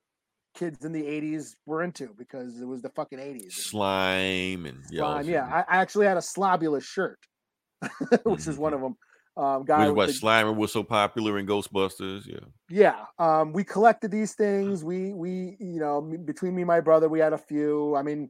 kids 0.55 0.85
in 0.85 0.91
the 0.91 1.03
80s 1.03 1.55
were 1.65 1.83
into 1.83 2.09
because 2.17 2.59
it 2.59 2.65
was 2.65 2.81
the 2.81 2.89
fucking 2.89 3.19
80s. 3.19 3.53
Slime 3.53 4.65
and 4.65 4.79
yeah, 4.91 4.99
Slime, 4.99 5.29
yeah. 5.29 5.45
I, 5.45 5.77
I 5.77 5.81
actually 5.81 6.05
had 6.05 6.17
a 6.17 6.21
Slobulus 6.21 6.83
shirt, 6.83 7.19
which 8.23 8.47
is 8.47 8.57
one 8.57 8.73
of 8.73 8.81
them. 8.81 8.95
Um, 9.35 9.63
guy 9.65 9.87
the- 9.87 9.93
Slimer 9.93 10.55
was 10.55 10.71
so 10.71 10.83
popular 10.83 11.39
in 11.39 11.47
Ghostbusters. 11.47 12.27
Yeah. 12.27 12.45
yeah 12.69 13.05
um 13.17 13.51
we 13.51 13.63
collected 13.63 14.11
these 14.11 14.35
things. 14.35 14.83
We 14.83 15.11
we 15.13 15.57
you 15.59 15.79
know 15.79 16.01
between 16.01 16.55
me 16.55 16.61
and 16.61 16.67
my 16.67 16.81
brother 16.81 17.09
we 17.09 17.19
had 17.19 17.33
a 17.33 17.37
few. 17.37 17.95
I 17.95 18.03
mean 18.03 18.29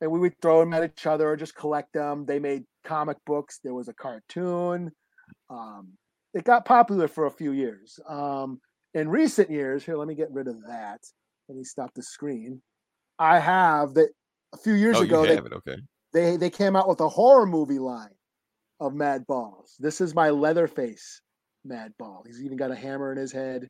and 0.00 0.10
we 0.10 0.20
would 0.20 0.40
throw 0.40 0.60
them 0.60 0.72
at 0.74 0.84
each 0.84 1.06
other 1.06 1.28
or 1.28 1.36
just 1.36 1.56
collect 1.56 1.92
them 1.92 2.24
they 2.24 2.38
made 2.38 2.64
comic 2.84 3.16
books. 3.26 3.58
There 3.64 3.74
was 3.74 3.88
a 3.88 3.94
cartoon. 3.94 4.92
Um 5.50 5.94
it 6.34 6.44
got 6.44 6.64
popular 6.64 7.08
for 7.08 7.26
a 7.26 7.32
few 7.32 7.50
years. 7.50 7.98
Um 8.08 8.60
in 8.94 9.08
recent 9.08 9.50
years 9.50 9.84
here 9.84 9.96
let 9.96 10.06
me 10.06 10.14
get 10.14 10.30
rid 10.30 10.46
of 10.46 10.62
that. 10.68 11.00
Let 11.48 11.58
me 11.58 11.64
stop 11.64 11.92
the 11.94 12.02
screen. 12.02 12.62
I 13.18 13.40
have 13.40 13.94
that 13.94 14.10
a 14.52 14.56
few 14.56 14.74
years 14.74 14.98
oh, 14.98 15.02
ago 15.02 15.26
they, 15.26 15.36
it. 15.36 15.52
Okay. 15.52 15.76
they 16.12 16.36
they 16.36 16.50
came 16.50 16.76
out 16.76 16.88
with 16.88 17.00
a 17.00 17.08
horror 17.08 17.44
movie 17.44 17.80
line 17.80 18.13
of 18.80 18.94
Mad 18.94 19.26
Balls. 19.26 19.76
This 19.78 20.00
is 20.00 20.14
my 20.14 20.30
Leatherface 20.30 21.20
Mad 21.64 21.92
Ball. 21.98 22.22
He's 22.26 22.42
even 22.42 22.56
got 22.56 22.70
a 22.70 22.76
hammer 22.76 23.12
in 23.12 23.18
his 23.18 23.32
head. 23.32 23.68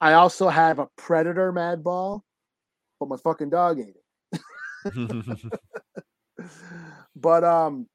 I 0.00 0.14
also 0.14 0.48
have 0.48 0.78
a 0.78 0.88
Predator 0.96 1.52
Mad 1.52 1.82
Ball, 1.82 2.22
but 3.00 3.08
my 3.08 3.16
fucking 3.16 3.50
dog 3.50 3.80
ate 3.80 3.96
it. 3.96 5.52
but 7.16 7.44
um, 7.44 7.86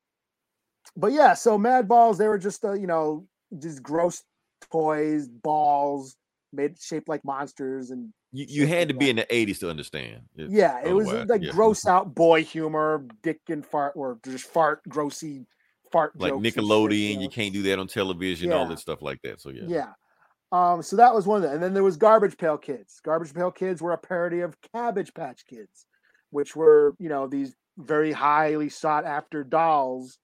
but 0.96 1.12
yeah. 1.12 1.34
So 1.34 1.58
Mad 1.58 1.88
Balls, 1.88 2.18
they 2.18 2.28
were 2.28 2.40
just 2.40 2.64
uh, 2.66 2.74
you 2.74 2.88
know 2.88 3.28
just 3.60 3.84
gross 3.84 4.24
toys, 4.72 5.28
balls 5.28 6.16
made 6.54 6.80
shaped 6.82 7.08
like 7.08 7.24
monsters, 7.24 7.92
and 7.92 8.12
you, 8.32 8.46
you 8.48 8.68
had 8.68 8.88
to 8.88 8.94
be 8.94 9.10
in 9.10 9.18
the 9.18 9.26
80s 9.26 9.60
to 9.60 9.70
understand. 9.70 10.22
Yeah, 10.36 10.82
it 10.84 10.94
was 10.94 11.08
like 11.30 11.44
yeah. 11.44 11.52
gross 11.52 11.86
out 11.86 12.16
boy 12.16 12.44
humor, 12.44 13.06
dick 13.24 13.40
and 13.50 13.66
fart, 13.66 13.94
or 13.96 14.20
just 14.24 14.46
fart, 14.46 14.82
grossy 14.90 15.46
fart. 15.92 16.20
like 16.20 16.34
shit, 16.34 16.42
Nickelodeon, 16.56 17.16
know? 17.16 17.22
you 17.22 17.30
can't 17.30 17.54
do 17.54 17.62
that 17.64 17.80
on 17.80 17.88
television, 17.88 18.52
all 18.52 18.64
Yeah. 18.64 18.70
that 18.70 18.80
stuff 18.80 19.02
like 19.02 19.22
that. 19.24 19.42
So 19.42 19.50
yeah. 19.50 19.64
Yeah. 19.68 19.92
Um, 20.52 20.82
so 20.82 20.96
that 20.98 21.14
was 21.14 21.26
one 21.26 21.38
of 21.38 21.44
them. 21.44 21.54
And 21.54 21.64
then 21.64 21.74
there 21.74 21.84
was 21.84 21.96
Garbage 21.98 22.38
Pail 22.38 22.58
Kids. 22.58 23.00
Garbage 23.04 23.34
Pail 23.34 23.52
Kids 23.52 23.82
were 23.82 23.94
a 23.94 23.98
parody 23.98 24.42
of 24.42 24.56
Cabbage 24.74 25.14
Patch 25.14 25.46
Kids, 25.48 25.86
which 26.32 26.56
were, 26.56 26.94
you 27.00 27.08
know, 27.08 27.28
these 27.28 27.56
very 27.78 28.12
highly 28.12 28.68
sought 28.68 29.06
after 29.06 29.44
dolls, 29.46 30.18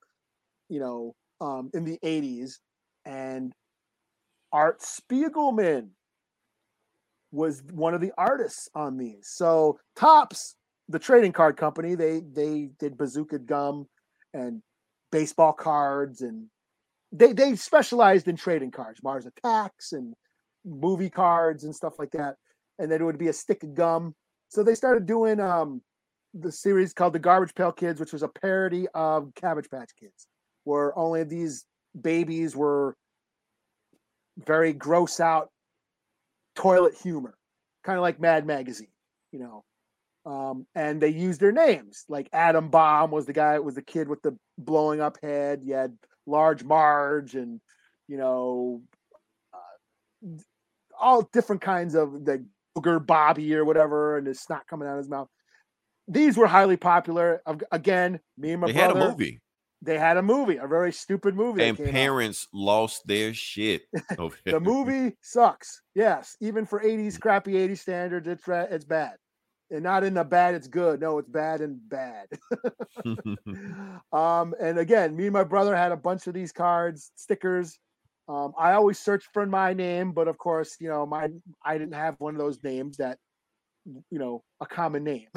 you 0.68 0.80
know, 0.82 1.16
um, 1.40 1.70
in 1.74 1.86
the 1.86 1.98
80s. 2.04 2.60
And 3.06 3.54
Art 4.52 4.82
Spiegelman 4.82 5.90
was 7.32 7.62
one 7.72 7.94
of 7.94 8.02
the 8.02 8.12
artists 8.18 8.70
on 8.76 8.98
these. 8.98 9.30
So 9.30 9.80
Topps, 9.96 10.56
the 10.90 11.00
trading 11.00 11.32
card 11.34 11.58
company, 11.58 11.96
they 11.96 12.22
they 12.22 12.70
did 12.80 12.98
bazooka 12.98 13.40
gum 13.40 13.88
and 14.34 14.62
baseball 15.12 15.54
cards 15.54 16.22
and 16.22 16.48
they 17.12 17.34
they 17.34 17.56
specialized 17.56 18.28
in 18.28 18.36
trading 18.36 18.72
cards, 18.72 19.02
Mars 19.02 19.26
Attacks 19.26 19.94
and 19.94 20.14
movie 20.66 21.10
cards 21.10 21.64
and 21.64 21.76
stuff 21.76 22.00
like 22.00 22.12
that. 22.12 22.36
And 22.80 22.92
then 22.92 23.02
it 23.02 23.06
would 23.06 23.18
be 23.18 23.30
a 23.30 23.34
stick 23.34 23.64
of 23.64 23.74
gum. 23.74 24.14
So 24.50 24.64
they 24.64 24.76
started 24.76 25.06
doing 25.06 25.40
um 25.40 25.82
the 26.34 26.52
series 26.52 26.94
called 26.94 27.14
The 27.14 27.20
Garbage 27.20 27.56
Pail 27.56 27.72
Kids, 27.72 28.00
which 28.00 28.14
was 28.14 28.24
a 28.24 28.28
parody 28.28 28.88
of 28.94 29.32
Cabbage 29.36 29.70
Patch 29.70 29.92
Kids, 30.00 30.28
where 30.66 30.98
only 30.98 31.24
these 31.24 31.66
babies 32.00 32.56
were 32.56 32.96
very 34.38 34.74
gross 34.74 35.20
out 35.20 35.50
toilet 36.56 36.96
humor, 37.02 37.36
kind 37.84 37.98
of 37.98 38.02
like 38.02 38.20
Mad 38.20 38.46
Magazine, 38.46 38.92
you 39.32 39.40
know. 39.40 39.64
Um, 40.28 40.68
and 40.76 41.00
they 41.02 41.08
used 41.08 41.40
their 41.40 41.54
names. 41.54 42.04
Like 42.10 42.28
Adam 42.34 42.68
Bomb 42.70 43.12
was 43.12 43.26
the 43.26 43.32
guy, 43.34 43.58
was 43.60 43.76
the 43.76 43.82
kid 43.82 44.10
with 44.10 44.22
the 44.22 44.38
blowing 44.58 45.00
up 45.00 45.18
head. 45.24 45.62
You 45.64 45.76
had 45.76 45.98
Large 46.26 46.66
Marge 46.66 47.36
and 47.36 47.62
you 48.10 48.18
know 48.18 48.82
uh, 49.54 50.28
all 51.00 51.22
different 51.32 51.62
kinds 51.62 51.96
of 51.96 52.26
the 52.26 52.46
booger 52.78 53.04
Bobby 53.06 53.56
or 53.56 53.64
whatever, 53.64 54.18
and 54.18 54.28
his 54.28 54.42
snot 54.42 54.68
coming 54.68 54.86
out 54.88 54.94
of 54.94 54.98
his 54.98 55.10
mouth. 55.10 55.30
These 56.10 56.36
were 56.38 56.48
highly 56.48 56.76
popular. 56.78 57.42
Again, 57.72 58.20
me 58.38 58.52
and 58.52 58.62
my 58.62 58.68
They 58.68 58.74
brother. 58.74 59.00
had 59.00 59.08
a 59.08 59.12
movie, 59.12 59.42
They 59.82 59.98
had 59.98 60.18
a 60.18 60.22
movie, 60.22 60.58
a 60.58 60.68
very 60.68 60.92
stupid 60.92 61.36
movie. 61.36 61.64
and 61.64 61.78
came 61.78 61.88
out. 61.88 61.92
parents 61.94 62.48
lost 62.54 63.08
their 63.08 63.34
shit. 63.34 63.84
the 64.46 64.60
movie 64.60 65.16
sucks. 65.22 65.82
Yes, 65.96 66.36
even 66.42 66.66
for 66.66 66.82
80s 66.82 67.18
crappy 67.20 67.54
80s 67.54 67.80
standards, 67.80 68.28
it's 68.28 68.44
it's 68.48 68.86
bad. 68.86 69.16
And 69.70 69.84
not 69.84 70.04
in 70.04 70.14
the 70.14 70.24
bad, 70.24 70.56
it's 70.56 70.68
good. 70.68 71.02
No, 71.02 71.18
it's 71.18 71.30
bad 71.30 71.62
and 71.62 71.78
bad. 71.90 72.28
um, 74.12 74.56
and 74.60 74.80
again, 74.80 75.16
me 75.16 75.26
and 75.26 75.34
my 75.34 75.44
brother 75.44 75.76
had 75.76 75.92
a 75.92 75.98
bunch 75.98 76.28
of 76.28 76.34
these 76.34 76.52
cards, 76.52 77.12
stickers. 77.16 77.78
Um, 78.30 78.54
I 78.58 78.74
always 78.74 79.00
searched 79.00 79.28
for 79.34 79.46
my 79.46 79.74
name, 79.74 80.12
but 80.12 80.28
of 80.28 80.38
course, 80.38 80.78
you 80.80 80.90
know, 80.90 81.06
my 81.06 81.30
I 81.64 81.78
didn't 81.78 81.96
have 81.96 82.16
one 82.20 82.36
of 82.36 82.40
those 82.40 82.62
names 82.64 82.98
that 82.98 83.20
you 84.10 84.20
know, 84.20 84.44
a 84.60 84.66
common 84.66 85.04
name. 85.04 85.28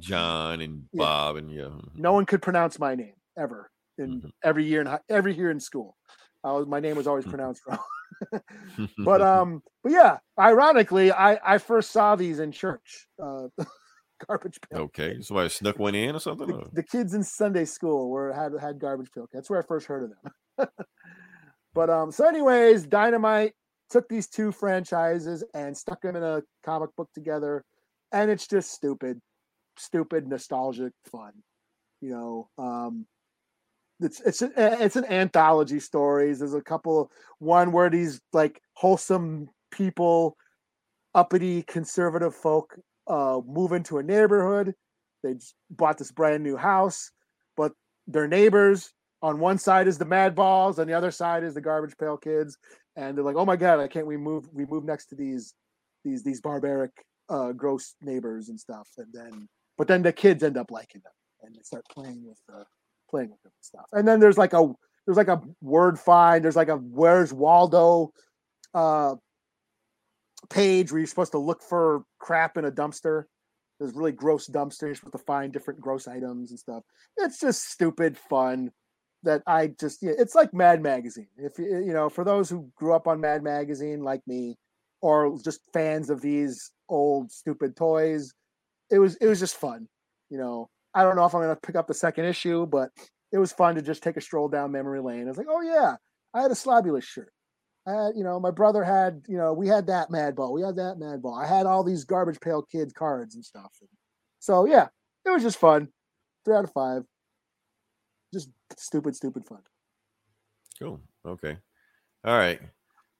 John 0.00 0.60
and 0.60 0.84
Yeah. 0.92 0.98
Bob 0.98 1.36
and 1.36 1.50
yeah. 1.50 1.70
No 1.94 2.12
one 2.12 2.26
could 2.26 2.42
pronounce 2.42 2.78
my 2.78 2.94
name 2.94 3.14
ever 3.38 3.70
in 3.98 4.20
Mhm. 4.20 4.32
every 4.42 4.64
year 4.64 4.80
in 4.80 4.98
every 5.08 5.34
year 5.34 5.50
in 5.50 5.60
school. 5.60 5.96
I 6.42 6.52
was, 6.52 6.66
my 6.66 6.80
name 6.80 6.96
was 6.96 7.06
always 7.06 7.24
pronounced 7.24 7.62
wrong. 7.66 7.78
But 8.98 9.20
um 9.34 9.62
but 9.82 9.92
yeah 9.92 10.18
ironically 10.38 11.12
i 11.12 11.38
i 11.54 11.58
first 11.58 11.90
saw 11.90 12.16
these 12.16 12.38
in 12.38 12.52
church 12.52 13.06
uh, 13.22 13.48
garbage 14.26 14.58
pail. 14.70 14.82
Okay, 14.82 15.20
somebody 15.20 15.48
snuck 15.48 15.78
one 15.78 15.94
in 15.94 16.14
or 16.14 16.18
something. 16.18 16.46
The, 16.46 16.54
or- 16.54 16.68
the 16.72 16.82
kids 16.82 17.14
in 17.14 17.22
Sunday 17.22 17.64
school 17.64 18.10
were 18.10 18.32
had 18.32 18.52
had 18.60 18.78
garbage 18.78 19.10
pail. 19.14 19.26
That's 19.32 19.50
where 19.50 19.58
I 19.58 19.66
first 19.66 19.86
heard 19.86 20.04
of 20.04 20.10
them. 20.10 20.68
but 21.74 21.90
um, 21.90 22.10
so 22.10 22.26
anyways, 22.26 22.86
Dynamite 22.86 23.52
took 23.90 24.08
these 24.08 24.28
two 24.28 24.52
franchises 24.52 25.44
and 25.54 25.76
stuck 25.76 26.00
them 26.02 26.16
in 26.16 26.22
a 26.22 26.42
comic 26.64 26.90
book 26.96 27.08
together, 27.14 27.64
and 28.12 28.30
it's 28.30 28.46
just 28.46 28.72
stupid, 28.72 29.20
stupid, 29.76 30.26
nostalgic 30.28 30.92
fun. 31.10 31.32
You 32.00 32.10
know, 32.10 32.48
um, 32.58 33.06
it's 34.00 34.20
it's 34.20 34.42
a, 34.42 34.50
it's 34.56 34.96
an 34.96 35.04
anthology 35.06 35.80
stories. 35.80 36.38
There's 36.38 36.54
a 36.54 36.62
couple, 36.62 37.10
one 37.38 37.72
where 37.72 37.90
these 37.90 38.20
like 38.32 38.60
wholesome 38.74 39.48
people, 39.70 40.36
uppity 41.14 41.62
conservative 41.62 42.34
folk, 42.34 42.76
uh, 43.06 43.40
move 43.46 43.72
into 43.72 43.98
a 43.98 44.02
neighborhood. 44.02 44.74
They 45.22 45.34
bought 45.70 45.98
this 45.98 46.12
brand 46.12 46.42
new 46.42 46.56
house, 46.56 47.10
but 47.56 47.72
their 48.06 48.28
neighbors 48.28 48.92
on 49.22 49.38
one 49.38 49.58
side 49.58 49.88
is 49.88 49.96
the 49.96 50.04
mad 50.04 50.34
balls, 50.34 50.78
on 50.78 50.86
the 50.86 50.92
other 50.92 51.10
side 51.10 51.44
is 51.44 51.54
the 51.54 51.60
garbage 51.60 51.96
pail 51.96 52.16
kids, 52.16 52.58
and 52.96 53.16
they're 53.16 53.24
like, 53.24 53.36
"Oh 53.36 53.46
my 53.46 53.56
god, 53.56 53.80
I 53.80 53.88
can't 53.88 54.06
we 54.06 54.16
move 54.16 54.48
we 54.52 54.66
move 54.66 54.84
next 54.84 55.06
to 55.06 55.14
these 55.14 55.54
these 56.04 56.22
these 56.22 56.40
barbaric, 56.40 56.90
uh, 57.28 57.52
gross 57.52 57.94
neighbors 58.02 58.48
and 58.48 58.58
stuff." 58.58 58.88
And 58.98 59.12
then, 59.12 59.48
but 59.78 59.88
then 59.88 60.02
the 60.02 60.12
kids 60.12 60.42
end 60.42 60.56
up 60.56 60.70
liking 60.70 61.00
them, 61.02 61.12
and 61.42 61.54
they 61.54 61.62
start 61.62 61.84
playing 61.90 62.22
with 62.26 62.38
the 62.48 62.64
playing 63.14 63.30
with 63.30 63.38
and 63.44 63.52
stuff. 63.60 63.86
And 63.92 64.06
then 64.06 64.18
there's 64.18 64.38
like 64.38 64.52
a 64.52 64.72
there's 65.06 65.16
like 65.16 65.28
a 65.28 65.40
word 65.60 65.98
find. 65.98 66.42
There's 66.42 66.56
like 66.56 66.68
a 66.68 66.76
Where's 66.76 67.32
Waldo 67.32 68.12
uh, 68.72 69.14
page 70.50 70.90
where 70.90 70.98
you're 70.98 71.06
supposed 71.06 71.32
to 71.32 71.38
look 71.38 71.62
for 71.62 72.04
crap 72.18 72.56
in 72.56 72.64
a 72.64 72.72
dumpster. 72.72 73.24
There's 73.78 73.94
really 73.94 74.12
gross 74.12 74.48
dumpster. 74.48 74.82
You're 74.82 74.94
supposed 74.94 75.12
to 75.12 75.24
find 75.24 75.52
different 75.52 75.80
gross 75.80 76.08
items 76.08 76.50
and 76.50 76.58
stuff. 76.58 76.82
It's 77.16 77.38
just 77.38 77.70
stupid 77.70 78.16
fun 78.16 78.72
that 79.22 79.42
I 79.46 79.68
just 79.78 80.02
yeah, 80.02 80.12
it's 80.18 80.34
like 80.34 80.52
Mad 80.52 80.82
Magazine. 80.82 81.28
If 81.36 81.58
you 81.58 81.84
you 81.86 81.92
know, 81.92 82.08
for 82.08 82.24
those 82.24 82.50
who 82.50 82.70
grew 82.74 82.94
up 82.94 83.06
on 83.06 83.20
Mad 83.20 83.42
Magazine 83.42 84.02
like 84.02 84.22
me, 84.26 84.56
or 85.00 85.38
just 85.44 85.60
fans 85.72 86.10
of 86.10 86.20
these 86.20 86.72
old 86.88 87.30
stupid 87.30 87.76
toys, 87.76 88.32
it 88.90 88.98
was 88.98 89.16
it 89.16 89.26
was 89.26 89.38
just 89.38 89.56
fun. 89.56 89.86
You 90.30 90.38
know, 90.38 90.70
I 90.94 91.02
don't 91.02 91.16
know 91.16 91.24
if 91.24 91.34
I'm 91.34 91.40
gonna 91.40 91.56
pick 91.56 91.76
up 91.76 91.86
the 91.86 91.94
second 91.94 92.26
issue, 92.26 92.66
but 92.66 92.90
it 93.32 93.38
was 93.38 93.52
fun 93.52 93.74
to 93.74 93.82
just 93.82 94.02
take 94.02 94.16
a 94.16 94.20
stroll 94.20 94.48
down 94.48 94.72
memory 94.72 95.00
lane. 95.00 95.24
I 95.24 95.28
was 95.28 95.38
like, 95.38 95.48
oh 95.50 95.60
yeah, 95.60 95.96
I 96.32 96.42
had 96.42 96.50
a 96.50 96.54
Slobulus 96.54 97.02
shirt. 97.02 97.32
I 97.86 97.92
had, 97.92 98.12
you 98.16 98.24
know, 98.24 98.40
my 98.40 98.50
brother 98.50 98.82
had, 98.82 99.22
you 99.28 99.36
know, 99.36 99.52
we 99.52 99.68
had 99.68 99.86
that 99.88 100.10
Mad 100.10 100.36
Ball, 100.36 100.52
we 100.52 100.62
had 100.62 100.76
that 100.76 100.98
Mad 100.98 101.20
Ball. 101.20 101.34
I 101.34 101.46
had 101.46 101.66
all 101.66 101.84
these 101.84 102.04
Garbage 102.04 102.40
Pail 102.40 102.62
Kids 102.62 102.92
cards 102.92 103.34
and 103.34 103.44
stuff. 103.44 103.72
So 104.38 104.66
yeah, 104.66 104.88
it 105.24 105.30
was 105.30 105.42
just 105.42 105.58
fun. 105.58 105.88
Three 106.44 106.54
out 106.54 106.64
of 106.64 106.72
five. 106.72 107.02
Just 108.32 108.50
stupid, 108.76 109.16
stupid 109.16 109.46
fun. 109.46 109.60
Cool. 110.78 111.00
Okay. 111.26 111.56
All 112.24 112.36
right. 112.36 112.60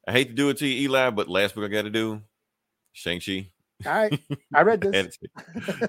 I 0.06 0.12
hate 0.12 0.28
to 0.28 0.34
do 0.34 0.50
it 0.50 0.58
to 0.58 0.66
you, 0.66 0.82
Eli, 0.82 1.10
but 1.10 1.28
last 1.28 1.54
book 1.54 1.64
I 1.64 1.68
got 1.68 1.82
to 1.82 1.90
do 1.90 2.20
Shang 2.92 3.20
Chi. 3.20 3.50
All 3.86 3.92
right, 3.92 4.20
I 4.54 4.62
read 4.62 4.80
this. 4.80 5.18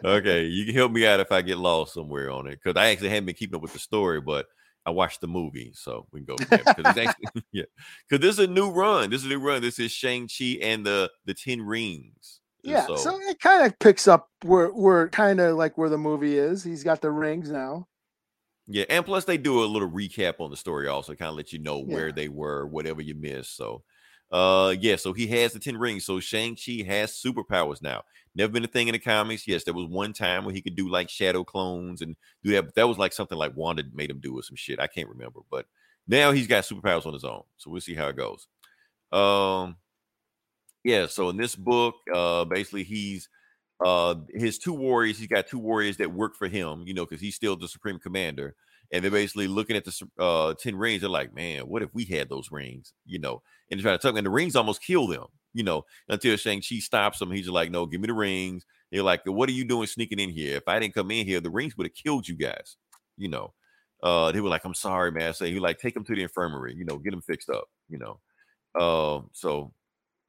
okay, 0.03 0.45
you 0.45 0.65
can 0.65 0.75
help 0.75 0.91
me 0.91 1.05
out 1.05 1.19
if 1.19 1.31
I 1.31 1.41
get 1.41 1.57
lost 1.57 1.93
somewhere 1.93 2.31
on 2.31 2.47
it 2.47 2.59
because 2.63 2.79
I 2.79 2.87
actually 2.87 3.09
haven't 3.09 3.25
been 3.27 3.35
keeping 3.35 3.55
up 3.55 3.61
with 3.61 3.73
the 3.73 3.79
story, 3.79 4.19
but 4.21 4.47
I 4.85 4.91
watched 4.91 5.21
the 5.21 5.27
movie, 5.27 5.71
so 5.75 6.07
we 6.11 6.21
can 6.21 6.25
go. 6.25 6.35
From 6.37 6.47
there. 6.49 6.63
'Cause 6.63 6.75
it's 6.77 6.97
actually, 6.97 7.43
yeah, 7.51 7.63
because 8.09 8.21
this 8.21 8.33
is 8.39 8.45
a 8.45 8.47
new 8.51 8.69
run. 8.71 9.09
This 9.09 9.21
is 9.21 9.25
a 9.27 9.29
new 9.29 9.39
run. 9.39 9.61
This 9.61 9.79
is 9.79 9.91
Shang 9.91 10.27
Chi 10.27 10.57
and 10.61 10.85
the 10.85 11.09
the 11.25 11.33
Ten 11.33 11.61
Rings. 11.61 12.41
And 12.63 12.71
Yeah, 12.73 12.87
so, 12.95 13.19
it 13.21 13.39
kind 13.39 13.65
of 13.65 13.77
picks 13.79 14.07
up 14.07 14.29
where 14.43 14.69
where 14.69 15.07
kind 15.09 15.39
of 15.39 15.55
like 15.57 15.77
where 15.77 15.89
the 15.89 15.97
movie 15.97 16.37
is. 16.37 16.63
He's 16.63 16.83
got 16.83 17.01
the 17.01 17.11
rings 17.11 17.49
now. 17.51 17.87
Yeah, 18.67 18.85
and 18.89 19.05
plus 19.05 19.25
they 19.25 19.37
do 19.37 19.63
a 19.63 19.65
little 19.65 19.89
recap 19.89 20.39
on 20.39 20.49
the 20.49 20.57
story 20.57 20.87
also, 20.87 21.13
kind 21.13 21.29
of 21.29 21.35
let 21.35 21.53
you 21.53 21.59
know 21.59 21.79
where 21.79 22.07
Yeah. 22.07 22.13
they 22.15 22.29
were, 22.29 22.65
whatever 22.65 22.99
you 23.01 23.13
missed. 23.13 23.55
So, 23.55 23.83
uh, 24.31 24.75
yeah, 24.79 24.95
so 24.95 25.13
he 25.13 25.27
has 25.27 25.53
the 25.53 25.59
Ten 25.59 25.77
Rings. 25.77 26.05
So 26.05 26.19
Shang 26.19 26.55
Chi 26.55 26.83
has 26.85 27.11
superpowers 27.11 27.81
now. 27.81 28.03
Never 28.33 28.51
been 28.51 28.65
a 28.65 28.67
thing 28.67 28.87
in 28.87 28.93
the 28.93 28.99
comics. 28.99 29.47
Yes, 29.47 29.63
there 29.63 29.73
was 29.73 29.87
one 29.87 30.11
time 30.11 30.43
where 30.43 30.53
he 30.53 30.61
could 30.61 30.75
do 30.75 30.89
like 30.89 31.09
shadow 31.09 31.43
clones 31.43 32.01
and 32.01 32.15
do 32.43 32.51
that. 32.51 32.65
But 32.65 32.75
that 32.75 32.87
was 32.87 32.97
like 32.97 33.13
something 33.13 33.37
like 33.37 33.55
Wanda 33.55 33.83
made 33.93 34.09
him 34.09 34.19
do 34.19 34.37
or 34.37 34.43
some 34.43 34.57
shit. 34.57 34.79
I 34.79 34.87
can't 34.87 35.09
remember, 35.09 35.39
but 35.49 35.67
now 36.07 36.31
he's 36.31 36.47
got 36.47 36.65
superpowers 36.65 37.05
on 37.05 37.13
his 37.13 37.23
own. 37.23 37.43
So 37.57 37.71
we'll 37.71 37.81
see 37.81 37.95
how 37.95 38.07
it 38.09 38.17
goes. 38.17 38.47
Um, 39.11 39.77
yeah. 40.83 41.07
So 41.07 41.29
in 41.29 41.37
this 41.37 41.55
book, 41.55 41.95
uh, 42.13 42.45
basically 42.45 42.83
he's 42.83 43.29
uh 43.83 44.15
his 44.33 44.57
two 44.57 44.73
warriors 44.73 45.19
he's 45.19 45.27
got 45.27 45.47
two 45.47 45.59
warriors 45.59 45.97
that 45.97 46.09
work 46.09 46.33
for 46.37 46.47
him 46.47 46.83
you 46.85 46.93
know 46.93 47.05
because 47.05 47.19
he's 47.19 47.35
still 47.35 47.57
the 47.57 47.67
supreme 47.67 47.99
commander 47.99 48.55
and 48.95 49.03
they're 49.03 49.11
basically 49.11 49.47
looking 49.47 49.75
at 49.75 49.85
the 49.85 50.07
uh 50.19 50.53
10 50.55 50.75
rings 50.75 51.01
they're 51.01 51.09
like 51.09 51.33
man 51.33 51.61
what 51.61 51.81
if 51.81 51.93
we 51.93 52.05
had 52.05 52.29
those 52.29 52.51
rings? 52.51 52.93
You 53.05 53.19
know 53.19 53.41
and 53.69 53.81
trying 53.81 53.97
to 53.97 54.07
them 54.07 54.17
and 54.17 54.25
the 54.25 54.31
rings 54.31 54.55
almost 54.55 54.83
kill 54.83 55.07
them 55.07 55.25
you 55.53 55.63
know 55.63 55.83
until 56.09 56.37
shang-chi 56.37 56.77
stops 56.77 57.19
them 57.19 57.31
he's 57.31 57.47
like 57.49 57.71
no 57.71 57.85
give 57.85 58.01
me 58.01 58.07
the 58.07 58.13
rings. 58.13 58.65
They're 58.91 59.03
like 59.03 59.21
what 59.25 59.49
are 59.49 59.53
you 59.53 59.65
doing 59.65 59.87
sneaking 59.87 60.19
in 60.19 60.29
here? 60.29 60.57
If 60.57 60.67
i 60.67 60.79
didn't 60.79 60.93
come 60.93 61.11
in 61.11 61.25
here 61.25 61.41
the 61.41 61.49
rings 61.49 61.77
would 61.77 61.87
have 61.87 61.95
killed 61.95 62.27
you 62.27 62.35
guys 62.35 62.77
you 63.17 63.27
know 63.27 63.53
uh 64.03 64.31
they 64.31 64.41
were 64.41 64.49
like 64.49 64.65
i'm 64.65 64.73
sorry 64.73 65.11
man. 65.11 65.33
So 65.33 65.45
he 65.45 65.59
like 65.59 65.79
take 65.79 65.93
them 65.93 66.05
to 66.05 66.15
the 66.15 66.23
infirmary 66.23 66.73
you 66.75 66.85
know 66.85 66.97
get 66.97 67.11
them 67.11 67.21
fixed 67.21 67.49
up 67.49 67.65
you 67.89 67.97
know 67.97 68.19
um 68.81 69.29
so 69.33 69.73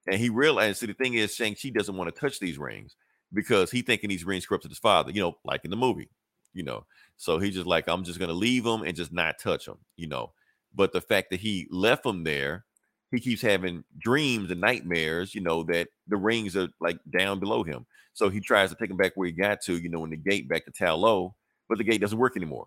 and 0.09 0.21
he 0.21 0.29
realized 0.29 0.81
see 0.81 0.87
the 0.87 0.95
thing 0.95 1.15
is 1.15 1.35
shang-chi 1.35 1.71
doesn't 1.71 1.97
want 1.97 2.13
to 2.13 2.21
touch 2.21 2.39
these 2.39 2.59
rings 2.59 2.97
because 3.33 3.71
he 3.71 3.83
thinking 3.83 4.09
these 4.09 4.25
rings 4.25 4.47
corrupted 4.47 4.71
his 4.71 4.79
father, 4.79 5.11
you 5.11 5.21
know, 5.21 5.37
like 5.45 5.65
in 5.65 5.71
the 5.71 5.77
movie, 5.77 6.09
you 6.57 6.65
know. 6.65 6.87
So 7.17 7.39
he's 7.39 7.55
just 7.55 7.67
like, 7.67 7.89
I'm 7.89 8.05
just 8.05 8.19
gonna 8.19 8.33
leave 8.33 8.65
them 8.65 8.83
and 8.83 8.97
just 8.97 9.13
not 9.13 9.39
touch 9.39 9.67
them, 9.67 9.79
you 9.97 10.09
know. 10.09 10.33
But 10.75 10.93
the 10.93 11.01
fact 11.01 11.31
that 11.31 11.41
he 11.41 11.69
left 11.71 12.03
them 12.03 12.25
there, 12.25 12.65
he 13.11 13.21
keeps 13.21 13.43
having 13.43 13.85
dreams 13.99 14.51
and 14.51 14.61
nightmares, 14.61 15.35
you 15.35 15.41
know, 15.41 15.63
that 15.65 15.89
the 16.09 16.17
rings 16.17 16.57
are 16.57 16.69
like 16.81 16.99
down 17.17 17.39
below 17.41 17.63
him. 17.63 17.87
So 18.15 18.29
he 18.29 18.41
tries 18.41 18.71
to 18.71 18.77
take 18.77 18.89
them 18.89 18.97
back 18.97 19.13
where 19.15 19.27
he 19.27 19.33
got 19.33 19.61
to, 19.63 19.77
you 19.77 19.89
know, 19.89 20.05
in 20.05 20.11
the 20.11 20.17
gate 20.17 20.49
back 20.49 20.65
to 20.65 20.73
Ta 20.73 20.95
Lo, 20.95 21.35
but 21.69 21.79
the 21.79 21.85
gate 21.85 22.01
doesn't 22.01 22.19
work 22.19 22.37
anymore. 22.37 22.67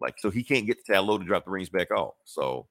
Like, 0.00 0.14
so 0.18 0.30
he 0.30 0.42
can't 0.42 0.66
get 0.66 0.84
to 0.84 0.92
Ta 0.92 1.00
Lo 1.00 1.18
to 1.18 1.24
drop 1.24 1.44
the 1.44 1.50
rings 1.50 1.68
back 1.68 1.90
off. 1.90 2.14
So 2.24 2.66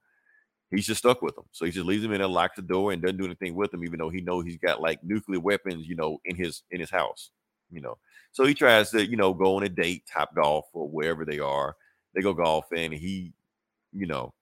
he's 0.72 0.88
just 0.88 1.00
stuck 1.00 1.22
with 1.22 1.36
them. 1.36 1.46
So 1.52 1.66
he 1.66 1.72
just 1.72 1.86
leaves 1.86 2.04
them 2.04 2.14
in 2.14 2.20
there, 2.20 2.28
locks 2.28 2.56
the 2.56 2.62
door, 2.62 2.92
and 2.92 3.02
doesn't 3.02 3.18
do 3.18 3.26
anything 3.26 3.56
with 3.56 3.72
them, 3.72 3.84
even 3.84 4.00
though 4.00 4.10
he 4.10 4.22
knows 4.22 4.46
he's 4.46 4.58
got 4.58 4.82
like 4.82 5.04
nuclear 5.04 5.40
weapons, 5.40 5.88
you 5.88 5.96
know, 5.96 6.20
in 6.26 6.36
his 6.36 6.64
in 6.72 6.80
his 6.80 6.90
house. 6.90 7.32
You 7.76 7.82
know, 7.82 7.98
so 8.32 8.46
he 8.46 8.54
tries 8.54 8.92
to, 8.92 9.06
you 9.06 9.18
know, 9.18 9.34
go 9.34 9.58
on 9.58 9.64
a 9.64 9.70
date, 9.70 10.04
top 10.12 10.36
golf 10.36 10.66
or 10.74 10.88
wherever 10.90 11.26
they 11.26 11.40
are. 11.40 11.76
They 12.14 12.22
go 12.22 12.34
golfing, 12.34 12.86
and 12.86 12.94
he, 12.94 13.34
you 13.94 14.08
know, 14.08 14.34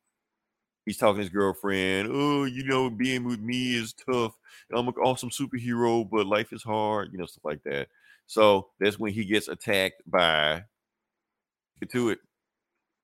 he's 0.85 0.97
talking 0.97 1.15
to 1.17 1.21
his 1.21 1.29
girlfriend. 1.29 2.09
Oh, 2.11 2.45
you 2.45 2.63
know, 2.65 2.89
being 2.89 3.23
with 3.23 3.39
me 3.39 3.75
is 3.75 3.93
tough. 3.93 4.33
I'm 4.73 4.87
an 4.87 4.93
awesome 4.95 5.29
superhero, 5.29 6.09
but 6.09 6.27
life 6.27 6.53
is 6.53 6.63
hard, 6.63 7.11
you 7.11 7.17
know, 7.17 7.25
stuff 7.25 7.45
like 7.45 7.63
that. 7.63 7.87
So 8.27 8.69
that's 8.79 8.99
when 8.99 9.13
he 9.13 9.25
gets 9.25 9.47
attacked 9.47 10.01
by 10.07 10.63
get 11.79 11.91
to 11.91 12.09
it. 12.09 12.19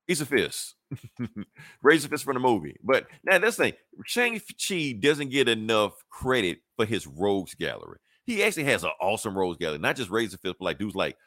He's 0.08 0.22
a 0.22 0.26
fist. 0.26 0.76
Razor 1.84 2.10
Fist 2.10 2.24
from 2.24 2.34
the 2.34 2.40
movie. 2.40 2.78
But 2.84 3.08
now 3.24 3.38
that's 3.38 3.58
the 3.58 3.66
thing. 3.66 3.74
Shang-Chi 4.06 4.98
doesn't 5.00 5.30
get 5.30 5.48
enough 5.48 5.94
credit 6.10 6.60
for 6.76 6.86
his 6.86 7.06
rogues 7.06 7.54
gallery. 7.54 8.00
He 8.30 8.44
actually 8.44 8.66
has 8.66 8.84
an 8.84 8.92
awesome 9.02 9.38
rogues 9.38 9.58
gallery, 9.58 9.80
not 9.80 9.96
just 9.96 10.10
Razor 10.12 10.38
Fist, 10.38 10.56
but 10.60 10.66
like 10.66 10.78
dudes 10.78 10.96
like 10.96 11.18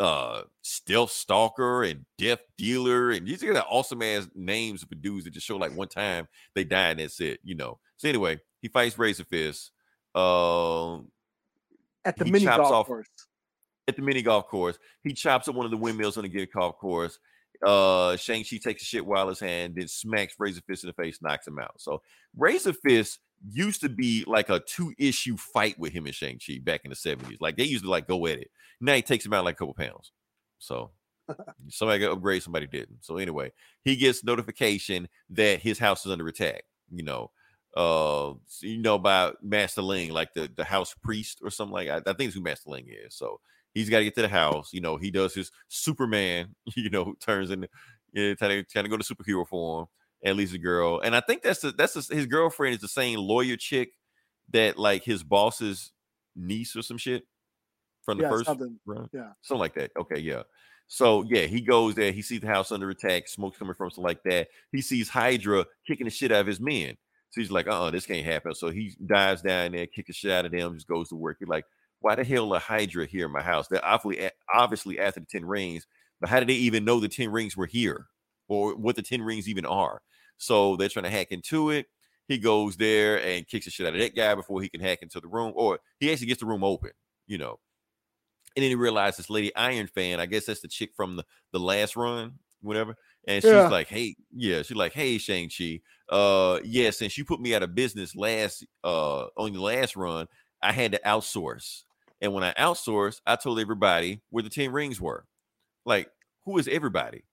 uh 0.00 0.42
Stealth 0.62 1.10
Stalker 1.10 1.82
and 1.84 2.04
Death 2.18 2.40
Dealer. 2.56 3.10
And 3.10 3.26
these 3.26 3.42
are 3.44 3.52
the 3.52 3.64
awesome 3.64 4.00
ass 4.02 4.26
names 4.34 4.82
for 4.84 4.94
dudes 4.94 5.24
that 5.24 5.32
just 5.34 5.46
show 5.46 5.56
like 5.56 5.74
one 5.76 5.88
time 5.88 6.28
they 6.54 6.64
die 6.64 6.90
and 6.90 7.00
that's 7.00 7.20
it, 7.20 7.40
you 7.44 7.54
know. 7.54 7.78
So 7.98 8.08
anyway, 8.08 8.40
he 8.62 8.68
fights 8.68 8.98
Razor 8.98 9.24
Fist. 9.24 9.70
Um 10.14 11.08
At 12.04 12.16
the 12.16 12.24
mini 12.24 12.44
chops 12.46 12.56
golf 12.58 12.72
off- 12.72 12.86
course. 12.86 13.08
at 13.88 13.96
the 13.96 14.02
mini 14.02 14.22
golf 14.22 14.46
course. 14.48 14.78
He 15.02 15.12
chops 15.12 15.48
up 15.48 15.54
one 15.54 15.66
of 15.66 15.70
the 15.70 15.76
windmills 15.76 16.16
on 16.16 16.22
the 16.22 16.28
good 16.30 16.48
golf 16.52 16.78
course. 16.78 17.18
Uh, 17.64 18.16
Shang-Chi 18.16 18.58
takes 18.62 18.82
a 18.82 18.84
shit 18.84 19.06
while 19.06 19.28
his 19.30 19.40
hand, 19.40 19.76
then 19.76 19.88
smacks 19.88 20.34
Razor 20.38 20.60
Fist 20.66 20.84
in 20.84 20.88
the 20.88 20.92
face, 21.02 21.22
knocks 21.22 21.46
him 21.48 21.58
out. 21.58 21.72
So 21.80 22.02
Razor 22.36 22.74
Fist 22.74 23.18
used 23.48 23.80
to 23.82 23.88
be 23.88 24.24
like 24.26 24.48
a 24.48 24.60
two-issue 24.60 25.36
fight 25.36 25.78
with 25.78 25.92
him 25.92 26.06
and 26.06 26.14
Shang-Chi 26.14 26.60
back 26.62 26.82
in 26.84 26.90
the 26.90 26.96
70s. 26.96 27.36
Like 27.40 27.56
they 27.56 27.64
used 27.64 27.84
to 27.84 27.90
like 27.90 28.06
go 28.06 28.26
at 28.26 28.38
it. 28.38 28.50
Now 28.80 28.94
he 28.94 29.02
takes 29.02 29.24
him 29.24 29.32
out 29.32 29.44
like 29.44 29.56
a 29.56 29.58
couple 29.58 29.74
pounds. 29.74 30.12
So 30.58 30.90
somebody 31.68 32.00
got 32.00 32.12
upgrade, 32.12 32.42
somebody 32.42 32.66
didn't. 32.66 33.04
So 33.04 33.16
anyway, 33.16 33.52
he 33.82 33.96
gets 33.96 34.24
notification 34.24 35.08
that 35.30 35.60
his 35.60 35.78
house 35.78 36.04
is 36.06 36.12
under 36.12 36.26
attack. 36.28 36.64
You 36.90 37.04
know, 37.04 37.30
uh, 37.76 38.34
you 38.60 38.78
know 38.78 38.94
about 38.94 39.42
Master 39.42 39.82
Ling, 39.82 40.12
like 40.12 40.34
the 40.34 40.50
the 40.54 40.64
house 40.64 40.94
priest 40.94 41.40
or 41.42 41.50
something 41.50 41.74
like. 41.74 41.88
I, 41.88 41.96
I 41.96 42.12
think 42.12 42.28
it's 42.28 42.34
who 42.34 42.42
Master 42.42 42.70
Ling 42.70 42.86
is. 42.88 43.14
So 43.14 43.40
he's 43.74 43.90
got 43.90 43.98
to 43.98 44.04
get 44.04 44.14
to 44.16 44.22
the 44.22 44.28
house. 44.28 44.72
You 44.72 44.80
know, 44.80 44.96
he 44.96 45.10
does 45.10 45.34
his 45.34 45.50
Superman. 45.68 46.54
You 46.76 46.90
know, 46.90 47.14
turns 47.20 47.50
into 47.50 47.68
yeah, 48.12 48.34
trying 48.34 48.50
to 48.50 48.64
trying 48.64 48.84
to 48.84 48.90
go 48.90 48.96
to 48.96 49.14
superhero 49.14 49.46
form 49.46 49.86
and 50.26 50.36
leaves 50.36 50.52
a 50.52 50.58
girl. 50.58 51.00
And 51.00 51.16
I 51.16 51.20
think 51.20 51.42
that's 51.42 51.60
the, 51.60 51.72
that's 51.72 51.94
the, 51.94 52.14
his 52.14 52.26
girlfriend 52.26 52.74
is 52.74 52.80
the 52.82 52.88
same 52.88 53.18
lawyer 53.20 53.56
chick 53.56 53.92
that 54.50 54.78
like 54.78 55.04
his 55.04 55.22
boss's 55.22 55.92
niece 56.34 56.76
or 56.76 56.82
some 56.82 56.98
shit. 56.98 57.24
from 58.04 58.18
the 58.18 58.24
Yeah, 58.24 58.30
first 58.30 58.46
something. 58.46 58.78
run? 58.86 59.08
yeah. 59.12 59.32
something 59.42 59.60
like 59.60 59.74
that. 59.74 59.92
Okay, 59.98 60.20
yeah. 60.20 60.42
So 60.88 61.24
yeah, 61.24 61.42
he 61.46 61.60
goes 61.60 61.94
there. 61.94 62.12
He 62.12 62.22
sees 62.22 62.40
the 62.40 62.46
house 62.48 62.72
under 62.72 62.90
attack, 62.90 63.28
smoke's 63.28 63.58
coming 63.58 63.74
from 63.74 63.90
something 63.90 64.04
like 64.04 64.22
that. 64.24 64.48
He 64.72 64.80
sees 64.82 65.08
Hydra 65.08 65.66
kicking 65.86 66.06
the 66.06 66.10
shit 66.10 66.32
out 66.32 66.42
of 66.42 66.46
his 66.46 66.60
men. 66.60 66.96
So 67.30 67.40
he's 67.40 67.50
like, 67.50 67.66
"Uh, 67.68 67.86
uh 67.86 67.90
this 67.90 68.06
can't 68.06 68.24
happen." 68.24 68.54
So 68.54 68.70
he 68.70 68.96
dives 69.04 69.42
down 69.42 69.72
there, 69.72 69.86
kicks 69.86 70.08
the 70.08 70.12
shit 70.12 70.30
out 70.32 70.46
of 70.46 70.52
them, 70.52 70.74
just 70.74 70.86
goes 70.88 71.08
to 71.10 71.16
work. 71.16 71.38
He's 71.40 71.48
like, 71.48 71.64
"Why 72.00 72.14
the 72.14 72.24
hell 72.24 72.54
a 72.54 72.60
Hydra 72.60 73.06
here 73.06 73.26
in 73.26 73.32
my 73.32 73.42
house?" 73.42 73.68
They're 73.68 73.84
obviously 73.84 74.30
obviously 74.54 75.00
after 75.00 75.20
the 75.20 75.26
ten 75.26 75.44
rings, 75.44 75.86
but 76.20 76.30
how 76.30 76.38
did 76.40 76.48
they 76.48 76.54
even 76.54 76.84
know 76.84 77.00
the 77.00 77.08
ten 77.08 77.30
rings 77.32 77.56
were 77.56 77.66
here 77.66 78.06
or 78.48 78.76
what 78.76 78.96
the 78.96 79.02
ten 79.02 79.22
rings 79.22 79.48
even 79.48 79.66
are? 79.66 80.02
So 80.38 80.76
they're 80.76 80.88
trying 80.88 81.04
to 81.04 81.10
hack 81.10 81.28
into 81.30 81.70
it. 81.70 81.86
He 82.28 82.38
goes 82.38 82.76
there 82.76 83.22
and 83.24 83.46
kicks 83.46 83.66
the 83.66 83.70
shit 83.70 83.86
out 83.86 83.94
of 83.94 84.00
that 84.00 84.16
guy 84.16 84.34
before 84.34 84.60
he 84.62 84.68
can 84.68 84.80
hack 84.80 85.00
into 85.02 85.20
the 85.20 85.28
room, 85.28 85.52
or 85.56 85.78
he 86.00 86.10
actually 86.12 86.26
gets 86.26 86.40
the 86.40 86.46
room 86.46 86.64
open, 86.64 86.90
you 87.26 87.38
know. 87.38 87.60
And 88.56 88.62
then 88.62 88.70
he 88.70 88.74
realized 88.74 89.18
this 89.18 89.28
lady 89.30 89.54
Iron 89.54 89.86
Fan, 89.86 90.18
I 90.20 90.26
guess 90.26 90.46
that's 90.46 90.60
the 90.60 90.68
chick 90.68 90.92
from 90.96 91.16
the, 91.16 91.24
the 91.52 91.60
last 91.60 91.94
run, 91.94 92.38
whatever. 92.62 92.96
And 93.28 93.44
she's 93.44 93.68
Yeah. 93.68 93.68
like, 93.68 93.88
hey, 93.88 94.16
yeah, 94.32 94.62
she's 94.62 94.76
like, 94.76 94.92
hey, 94.94 95.18
Shang-Chi, 95.18 95.80
uh, 96.08 96.60
yeah, 96.64 96.90
since 96.90 97.18
you 97.18 97.24
put 97.24 97.40
me 97.40 97.54
out 97.54 97.62
of 97.62 97.74
business 97.74 98.14
last 98.16 98.64
uh 98.84 99.26
on 99.36 99.52
the 99.52 99.60
last 99.60 99.94
run, 99.96 100.26
I 100.62 100.72
had 100.72 100.92
to 100.92 101.00
outsource. 101.04 101.82
And 102.20 102.32
when 102.32 102.44
I 102.44 102.54
outsourced, 102.54 103.20
I 103.26 103.36
told 103.36 103.60
everybody 103.60 104.22
where 104.30 104.42
the 104.42 104.48
10 104.50 104.72
rings 104.72 105.00
were. 105.00 105.26
Like, 105.86 106.10
who 106.44 106.58
is 106.58 106.68
everybody? 106.68 107.24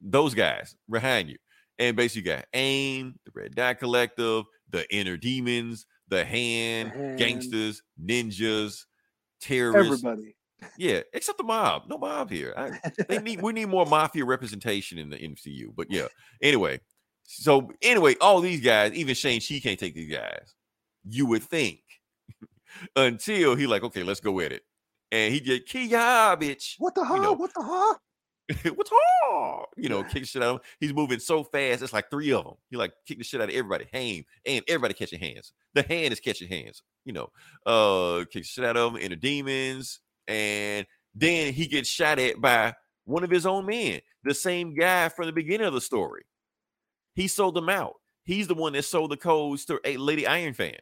Those 0.00 0.34
guys 0.34 0.76
behind 0.90 1.30
you. 1.30 1.38
And 1.78 1.96
basically 1.96 2.30
you 2.30 2.36
got 2.36 2.46
AIM, 2.54 3.18
the 3.24 3.32
Red 3.34 3.54
Dot 3.54 3.78
Collective, 3.78 4.44
the 4.70 4.90
Inner 4.94 5.16
Demons, 5.16 5.86
the 6.08 6.24
Hand, 6.24 6.90
Hand. 6.90 7.18
gangsters, 7.18 7.82
ninjas, 8.02 8.84
terrorists. 9.40 10.04
Everybody. 10.04 10.36
Yeah, 10.78 11.00
except 11.12 11.38
the 11.38 11.44
mob. 11.44 11.82
No 11.88 11.98
mob 11.98 12.30
here. 12.30 12.54
I, 12.56 12.78
they 13.08 13.20
need 13.20 13.42
we 13.42 13.52
need 13.52 13.66
more 13.68 13.84
mafia 13.86 14.24
representation 14.24 14.98
in 14.98 15.10
the 15.10 15.16
MCU. 15.16 15.74
But 15.74 15.90
yeah, 15.90 16.06
anyway. 16.42 16.80
So 17.24 17.70
anyway, 17.82 18.14
all 18.20 18.40
these 18.40 18.60
guys, 18.60 18.92
even 18.92 19.14
Shane, 19.14 19.40
she 19.40 19.60
can't 19.60 19.78
take 19.78 19.94
these 19.94 20.12
guys. 20.12 20.54
You 21.08 21.26
would 21.26 21.42
think 21.42 21.80
until 22.96 23.54
he 23.54 23.66
like, 23.66 23.82
okay, 23.82 24.02
let's 24.02 24.20
go 24.20 24.40
at 24.40 24.52
it, 24.52 24.62
and 25.12 25.32
he 25.32 25.40
get 25.40 25.66
Kia, 25.66 25.88
bitch. 26.36 26.74
What 26.78 26.94
the 26.94 27.04
hell? 27.04 27.22
know, 27.22 27.32
what 27.32 27.50
the 27.54 27.62
hell? 27.62 28.00
What's 28.74 28.92
wrong? 28.92 29.64
You 29.76 29.88
know, 29.88 30.04
kick 30.04 30.24
shit 30.24 30.42
out 30.42 30.48
of 30.48 30.54
him. 30.56 30.62
He's 30.78 30.94
moving 30.94 31.18
so 31.18 31.42
fast. 31.42 31.82
It's 31.82 31.92
like 31.92 32.10
three 32.10 32.32
of 32.32 32.44
them. 32.44 32.54
He 32.70 32.76
like 32.76 32.92
kick 33.06 33.18
the 33.18 33.24
shit 33.24 33.40
out 33.40 33.48
of 33.48 33.54
everybody. 33.54 33.86
Hand 33.92 34.24
and 34.44 34.62
everybody 34.68 34.94
catching 34.94 35.18
hands. 35.18 35.52
The 35.74 35.82
hand 35.82 36.12
is 36.12 36.20
catching 36.20 36.48
hands. 36.48 36.82
You 37.04 37.12
know, 37.12 37.30
uh, 37.66 38.24
kick 38.30 38.44
shit 38.44 38.64
out 38.64 38.76
of 38.76 38.94
him 38.94 39.00
in 39.00 39.10
the 39.10 39.16
demons, 39.16 40.00
and 40.28 40.86
then 41.14 41.52
he 41.52 41.66
gets 41.66 41.88
shot 41.88 42.18
at 42.18 42.40
by 42.40 42.74
one 43.04 43.24
of 43.24 43.30
his 43.30 43.46
own 43.46 43.66
men, 43.66 44.00
the 44.24 44.34
same 44.34 44.74
guy 44.74 45.08
from 45.08 45.26
the 45.26 45.32
beginning 45.32 45.66
of 45.66 45.74
the 45.74 45.80
story. 45.80 46.22
He 47.14 47.28
sold 47.28 47.54
them 47.54 47.68
out. 47.68 47.94
He's 48.24 48.48
the 48.48 48.54
one 48.54 48.74
that 48.74 48.84
sold 48.84 49.10
the 49.10 49.16
codes 49.16 49.64
to 49.66 49.80
a 49.84 49.96
Lady 49.96 50.26
Iron 50.26 50.52
Fan. 50.52 50.78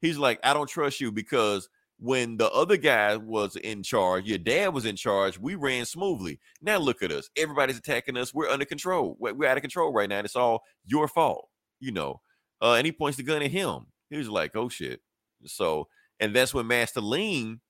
He's 0.00 0.18
like, 0.18 0.40
I 0.42 0.52
don't 0.54 0.68
trust 0.68 1.00
you 1.00 1.12
because 1.12 1.68
when 2.02 2.36
the 2.36 2.50
other 2.50 2.76
guy 2.76 3.16
was 3.16 3.54
in 3.54 3.84
charge, 3.84 4.26
your 4.26 4.38
dad 4.38 4.74
was 4.74 4.84
in 4.84 4.96
charge, 4.96 5.38
we 5.38 5.54
ran 5.54 5.84
smoothly. 5.84 6.40
Now 6.60 6.78
look 6.78 7.00
at 7.00 7.12
us. 7.12 7.30
Everybody's 7.36 7.78
attacking 7.78 8.16
us. 8.16 8.34
We're 8.34 8.48
under 8.48 8.64
control. 8.64 9.16
We're, 9.20 9.34
we're 9.34 9.48
out 9.48 9.56
of 9.56 9.62
control 9.62 9.92
right 9.92 10.08
now. 10.08 10.18
And 10.18 10.24
it's 10.24 10.34
all 10.34 10.64
your 10.84 11.06
fault, 11.06 11.48
you 11.78 11.92
know. 11.92 12.20
Uh, 12.60 12.74
and 12.74 12.86
he 12.86 12.90
points 12.90 13.18
the 13.18 13.22
gun 13.22 13.40
at 13.40 13.52
him. 13.52 13.86
He 14.10 14.18
was 14.18 14.28
like, 14.28 14.56
oh 14.56 14.68
shit. 14.68 15.00
So, 15.44 15.86
and 16.18 16.34
that's 16.34 16.52
when 16.52 16.66
Master 16.66 17.00
Lean 17.00 17.60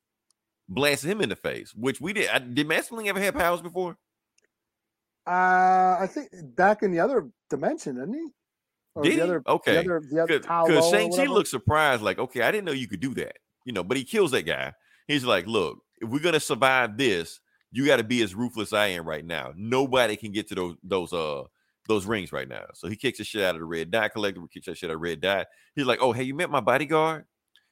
blasted 0.67 1.11
him 1.11 1.21
in 1.21 1.29
the 1.29 1.37
face, 1.37 1.75
which 1.75 2.01
we 2.01 2.15
did. 2.15 2.31
I, 2.31 2.39
did 2.39 2.67
Master 2.67 2.95
Lean 2.95 3.09
ever 3.09 3.21
have 3.21 3.35
powers 3.35 3.61
before? 3.61 3.99
Uh, 5.27 5.99
I 6.01 6.09
think 6.11 6.31
back 6.57 6.83
in 6.83 6.91
the 6.91 7.01
other 7.01 7.29
dimension, 7.51 7.97
didn't 7.97 8.15
he? 8.15 8.27
Or 8.95 9.03
Did 9.03 9.13
the 9.13 9.17
he? 9.17 9.21
other, 9.21 9.43
Okay. 9.47 9.75
The 9.75 9.81
other, 9.81 10.03
the 10.11 10.23
other 10.23 10.39
Because 10.41 10.69
Lo 10.69 10.77
or 10.79 10.91
Shang-Chi 10.91 11.11
whatever? 11.19 11.35
looks 11.35 11.51
surprised, 11.51 12.03
like, 12.03 12.19
okay, 12.19 12.43
I 12.43 12.51
didn't 12.51 12.65
know 12.65 12.73
you 12.73 12.89
could 12.89 13.01
do 13.01 13.15
that. 13.15 13.37
You 13.64 13.72
know, 13.72 13.84
but 13.84 13.97
he 13.97 14.05
kills 14.05 14.30
that 14.32 14.43
guy. 14.43 14.72
He's 15.09 15.24
like, 15.24 15.47
look, 15.47 15.78
if 16.01 16.09
we're 16.09 16.20
gonna 16.20 16.40
survive 16.40 16.97
this, 16.97 17.40
you 17.72 17.86
got 17.86 17.97
to 17.97 18.05
be 18.05 18.22
as 18.22 18.34
ruthless 18.34 18.68
as 18.68 18.72
I 18.74 18.86
am 18.89 19.06
right 19.06 19.24
now. 19.24 19.52
Nobody 19.56 20.16
can 20.16 20.30
get 20.30 20.48
to 20.48 20.55
those 20.55 20.76
those 20.84 21.12
uh 21.12 21.44
those 21.89 22.06
rings 22.06 22.30
right 22.30 22.48
now. 22.48 22.64
So 22.74 22.89
he 22.89 22.97
kicks 22.97 23.18
the 23.18 23.24
shit 23.24 23.43
out 23.43 23.56
of 23.56 23.60
the 23.60 23.64
red 23.64 23.90
dot 23.90 24.12
collector, 24.12 24.40
kicks 24.52 24.66
that 24.66 24.76
shit 24.76 24.90
out 24.90 24.94
of 24.97 25.01
red 25.01 25.20
dot. 25.20 25.47
He's 25.74 25.86
like, 25.86 25.98
Oh, 26.01 26.12
hey, 26.12 26.22
you 26.22 26.34
met 26.34 26.51
my 26.51 26.60
bodyguard, 26.60 27.24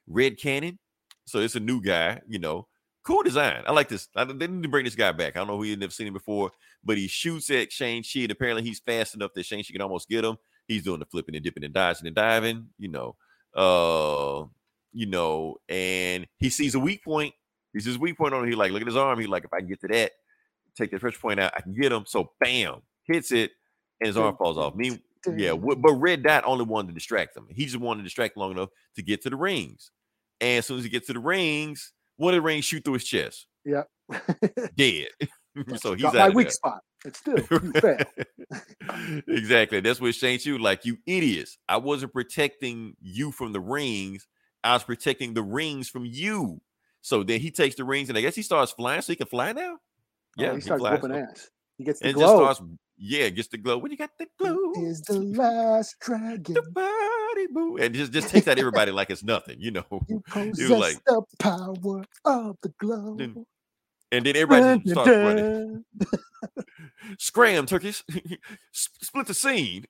Red 0.09 0.39
Cannon. 0.39 0.79
So 1.27 1.39
it's 1.39 1.55
a 1.55 1.61
new 1.61 1.81
guy, 1.81 2.21
you 2.29 2.39
know. 2.39 2.67
Cool 3.03 3.23
design. 3.23 3.63
I 3.67 3.73
like 3.73 3.89
this. 3.89 4.09
I 4.15 4.25
they 4.25 4.47
need 4.47 4.63
to 4.65 4.69
bring 4.69 4.85
this 4.85 4.95
guy 4.95 5.13
back. 5.13 5.37
I 5.37 5.39
don't 5.39 5.49
know 5.49 5.57
who 5.57 5.65
you've 5.65 5.79
never 5.79 5.93
seen 5.93 6.07
him 6.07 6.13
before, 6.13 6.51
but 6.85 6.99
he 6.99 7.09
shoots 7.09 7.49
at 7.49 7.73
Shang-Chi, 7.73 8.21
and 8.21 8.31
apparently 8.31 8.63
he's 8.63 8.81
fast 8.81 9.15
enough 9.15 9.31
that 9.35 9.47
Shang-Chi 9.47 9.73
can 9.73 9.81
almost 9.81 10.09
get 10.09 10.25
him. 10.25 10.37
He's 10.67 10.83
doing 10.83 11.01
the 11.01 11.07
flipping 11.07 11.35
and 11.35 11.43
dipping 11.43 11.65
and 11.65 11.73
dodging 11.73 12.07
and 12.07 12.15
diving, 12.15 12.69
you 12.79 12.89
know. 12.89 13.17
Uh, 13.55 14.45
you 14.93 15.07
know, 15.07 15.57
and 15.69 16.27
he 16.39 16.51
sees 16.51 16.75
a 16.75 16.81
weak 16.81 17.05
point. 17.05 17.35
He 17.73 17.81
sees 17.81 17.97
a 17.97 17.99
weak 18.01 18.17
point 18.19 18.35
on 18.35 18.45
it. 18.45 18.49
He 18.49 18.55
like, 18.57 18.73
look 18.73 18.81
at 18.83 18.87
his 18.87 18.97
arm. 18.97 19.21
He 19.21 19.27
like, 19.27 19.45
if 19.45 19.53
I 19.53 19.59
can 19.61 19.69
get 19.69 19.81
to 19.83 19.89
that, 19.89 20.13
take 20.77 20.91
the 20.91 20.99
pressure 20.99 21.21
point 21.21 21.39
out, 21.41 21.53
I 21.57 21.61
can 21.61 21.75
get 21.75 21.93
him. 21.93 22.05
So 22.07 22.33
bam, 22.41 22.83
hits 23.05 23.31
it, 23.33 23.53
and 24.01 24.09
his 24.09 24.17
arm 24.17 24.37
falls 24.37 24.59
off. 24.59 24.75
Me, 24.75 25.01
yeah, 25.37 25.53
but 25.55 25.93
Red 25.93 26.23
Dot 26.23 26.45
only 26.47 26.65
wanted 26.65 26.89
to 26.89 26.95
distract 26.95 27.37
him. 27.37 27.47
He 27.51 27.65
just 27.67 27.77
wanted 27.77 27.99
to 28.01 28.05
distract 28.05 28.37
long 28.37 28.51
enough 28.53 28.71
to 28.97 29.03
get 29.03 29.23
to 29.23 29.31
the 29.31 29.37
rings. 29.37 29.91
And 30.41 30.59
as 30.59 30.67
soon 30.67 30.79
as 30.79 30.85
he 30.85 30.91
gets 30.91 31.07
to 31.09 31.13
the 31.13 31.19
rings, 31.21 31.93
one 32.17 32.33
of 32.35 32.39
the 32.39 32.43
rings 32.43 32.65
shoot 32.65 32.85
through 32.85 32.95
his 32.95 33.05
chest, 33.05 33.47
Yeah. 33.65 33.83
dead. 34.77 35.09
so 35.77 35.93
he's 35.95 36.03
Got 36.03 36.15
out 36.17 36.19
my 36.21 36.27
of 36.29 36.35
weak 36.35 36.47
there. 36.47 36.53
spot. 36.53 36.81
It's 37.05 37.19
still 37.19 37.37
exactly. 39.29 39.81
That's 39.81 40.01
what 40.01 40.15
Shang-Chi 40.15 40.53
was 40.53 40.61
like, 40.61 40.85
you 40.85 40.99
idiots. 41.07 41.59
I 41.69 41.77
wasn't 41.79 42.13
protecting 42.13 42.95
you 43.01 43.33
from 43.33 43.53
the 43.53 43.61
rings. 43.61 44.27
I 44.65 44.75
was 44.75 44.85
protecting 44.85 45.35
the 45.35 45.43
rings 45.43 45.89
from 45.89 46.05
you. 46.05 46.61
So 47.03 47.23
then 47.23 47.41
he 47.41 47.51
takes 47.51 47.77
the 47.77 47.85
rings 47.85 48.09
and 48.11 48.19
I 48.19 48.21
guess 48.21 48.35
he 48.35 48.43
starts 48.43 48.73
flying 48.73 49.01
so 49.03 49.13
he 49.13 49.17
can 49.17 49.27
fly 49.27 49.53
now. 49.53 49.77
Oh, 50.39 50.43
yeah, 50.43 50.51
Oh, 50.51 50.55
he 50.57 50.61
starts 50.61 50.81
flies. 50.81 51.01
whooping 51.03 51.17
ass. 51.17 51.49
He 51.79 51.85
gets 51.85 52.01
the 52.01 52.09
And 52.09 52.19
just 52.19 52.35
glow. 52.35 52.45
starts, 52.53 52.63
yeah, 52.99 53.29
gets 53.31 53.49
the 53.49 53.57
glow. 53.59 53.79
When 53.79 53.91
you 53.91 53.97
got 53.97 54.11
the 54.19 54.27
glow, 54.39 54.73
Is 54.85 55.01
the 55.03 55.19
last 55.19 55.97
dragon. 56.01 56.55
the 56.55 56.63
body 56.73 57.47
boo, 57.53 57.79
and 57.79 57.95
just 57.95 58.13
just 58.13 58.29
takes 58.29 58.47
out 58.49 58.59
everybody 58.59 58.93
like 58.93 59.09
it's 59.11 59.23
nothing, 59.25 59.57
you 59.61 59.71
know. 59.71 59.85
You 60.09 60.23
possess 60.29 60.71
like- 60.71 61.05
the 61.07 61.23
power 61.39 62.05
of 62.27 62.57
the 62.63 62.69
glow. 62.79 63.17
Then 63.17 63.47
And 64.13 64.27
then 64.27 64.37
everybody 64.37 64.61
Dun, 64.63 64.87
starts 64.87 65.09
dun, 65.11 65.25
running. 65.25 65.85
Scram, 67.19 67.67
turkeys, 67.67 68.03
split 68.73 69.27
the 69.27 69.35
scene. 69.35 69.85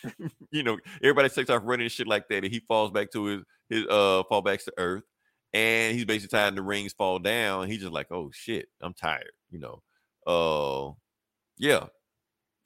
you 0.50 0.62
know, 0.62 0.78
everybody 1.02 1.28
takes 1.28 1.50
off 1.50 1.62
running 1.64 1.84
and 1.84 1.92
shit 1.92 2.06
like 2.06 2.28
that, 2.28 2.44
and 2.44 2.52
he 2.52 2.60
falls 2.60 2.90
back 2.90 3.10
to 3.12 3.24
his 3.24 3.42
his 3.68 3.86
uh 3.86 4.22
fall 4.28 4.42
back 4.42 4.62
to 4.64 4.72
earth, 4.78 5.04
and 5.52 5.94
he's 5.94 6.04
basically 6.04 6.36
tired. 6.36 6.54
The 6.54 6.62
rings 6.62 6.92
fall 6.92 7.18
down. 7.18 7.68
He's 7.68 7.80
just 7.80 7.92
like, 7.92 8.10
oh 8.10 8.30
shit, 8.32 8.68
I'm 8.80 8.94
tired. 8.94 9.32
You 9.50 9.60
know, 9.60 9.82
uh, 10.26 10.92
yeah. 11.58 11.86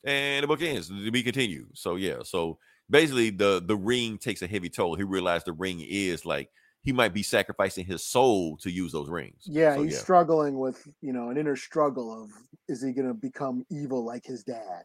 And 0.05 0.43
the 0.43 0.49
book 0.49 0.63
ends. 0.63 0.89
To 0.89 1.11
be 1.11 1.23
continued. 1.23 1.71
So 1.75 1.97
yeah. 1.97 2.23
So 2.23 2.59
basically, 2.89 3.31
the 3.31 3.63
the 3.65 3.77
ring 3.77 4.19
takes 4.19 4.43
a 4.43 4.47
heavy 4.47 4.69
toll. 4.69 4.95
He 4.95 5.05
realized 5.05 5.47
the 5.47 5.53
ring 5.53 5.85
is 5.87 6.25
like 6.25 6.51
he 6.83 6.93
might 6.93 7.13
be 7.13 7.23
sacrificing 7.23 7.85
his 7.85 8.05
soul 8.05 8.57
to 8.59 8.71
use 8.71 8.93
those 8.93 9.09
rings. 9.09 9.43
Yeah, 9.45 9.75
So, 9.75 9.83
he's 9.83 9.99
struggling 10.01 10.59
with, 10.59 10.87
you 11.03 11.13
know, 11.13 11.31
an 11.31 11.37
inner 11.37 11.57
struggle 11.57 12.23
of 12.23 12.31
is 12.69 12.83
he 12.83 12.93
gonna 12.93 13.15
become 13.15 13.65
evil 13.71 14.05
like 14.05 14.25
his 14.25 14.45
dad? 14.45 14.85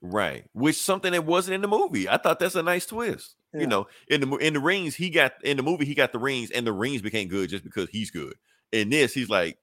Right, 0.00 0.44
which 0.52 0.76
something 0.76 1.12
that 1.12 1.24
wasn't 1.26 1.54
in 1.54 1.60
the 1.62 1.68
movie. 1.68 2.08
I 2.08 2.16
thought 2.16 2.40
that's 2.40 2.56
a 2.56 2.62
nice 2.62 2.86
twist. 2.86 3.36
Yeah. 3.54 3.60
You 3.60 3.66
know, 3.68 3.86
in 4.08 4.20
the 4.20 4.36
in 4.38 4.54
the 4.54 4.60
rings, 4.60 4.94
he 4.96 5.10
got 5.10 5.32
in 5.44 5.56
the 5.56 5.62
movie, 5.62 5.84
he 5.84 5.94
got 5.94 6.12
the 6.12 6.18
rings, 6.18 6.50
and 6.50 6.66
the 6.66 6.72
rings 6.72 7.02
became 7.02 7.28
good 7.28 7.50
just 7.50 7.62
because 7.62 7.88
he's 7.90 8.10
good. 8.10 8.34
In 8.72 8.90
this, 8.90 9.12
he's 9.14 9.28
like, 9.28 9.58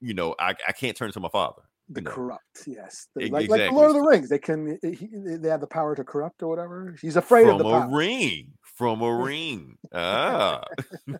you 0.00 0.14
know, 0.14 0.34
I, 0.40 0.54
I 0.66 0.72
can't 0.72 0.96
turn 0.96 1.12
to 1.12 1.20
my 1.20 1.28
father. 1.28 1.62
The 1.90 2.00
You 2.00 2.04
know. 2.06 2.10
corrupt, 2.12 2.62
yes. 2.66 3.06
The- 3.14 3.28
like, 3.28 3.48
like 3.48 3.60
the. 3.60 3.70
Lord 3.70 3.90
of 3.90 3.94
the 3.96 4.00
Rings, 4.02 4.30
they 4.30 4.38
can 4.38 4.78
he, 4.82 5.08
they 5.36 5.48
have 5.50 5.60
the 5.60 5.66
power 5.66 5.94
to 5.94 6.02
corrupt 6.02 6.42
or 6.42 6.48
whatever. 6.48 6.96
He's 7.00 7.16
afraid 7.16 7.42
of 7.46 7.58
from 7.58 7.58
the 7.58 7.68
a 7.68 7.80
power. 7.82 7.96
ring, 7.96 8.48
from 8.74 9.00
a 9.02 9.14
ring. 9.24 9.78
Ah, 9.92 10.62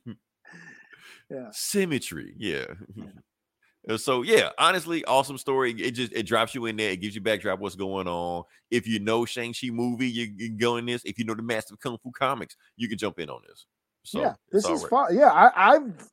Yeah. 1.31 1.49
symmetry. 1.53 2.35
Yeah. 2.37 2.67
Uh, 2.99 3.05
So 3.99 4.23
yeah, 4.23 4.49
honestly, 4.59 5.05
awesome 5.05 5.37
story. 5.37 5.73
It 5.73 5.91
just 5.91 6.11
it 6.15 6.23
drops 6.23 6.55
you 6.55 6.65
in 6.65 6.77
there. 6.77 6.93
It 6.93 7.03
gives 7.03 7.15
you 7.15 7.21
backdrop 7.21 7.59
what's 7.59 7.77
going 7.77 8.09
on. 8.09 8.45
If 8.71 8.87
you 8.87 8.99
know 8.99 9.27
Shang 9.27 9.53
Chi 9.53 9.69
movie, 9.69 10.09
you, 10.09 10.33
you 10.37 10.49
can 10.49 10.57
go 10.57 10.79
in 10.79 10.87
this. 10.87 11.03
If 11.05 11.19
you 11.19 11.27
know 11.27 11.35
the 11.35 11.43
Master 11.43 11.77
Kung 11.77 11.99
Fu 12.03 12.11
comics, 12.11 12.57
you 12.79 12.89
can 12.89 12.97
jump 12.97 13.19
in 13.19 13.29
on 13.29 13.43
this. 13.47 13.67
So 14.03 14.23
yeah, 14.23 14.35
this 14.51 14.67
is 14.67 14.83
right. 14.83 14.91
fun. 14.91 15.17
Yeah, 15.19 15.31
I, 15.31 15.75
I've 15.75 16.09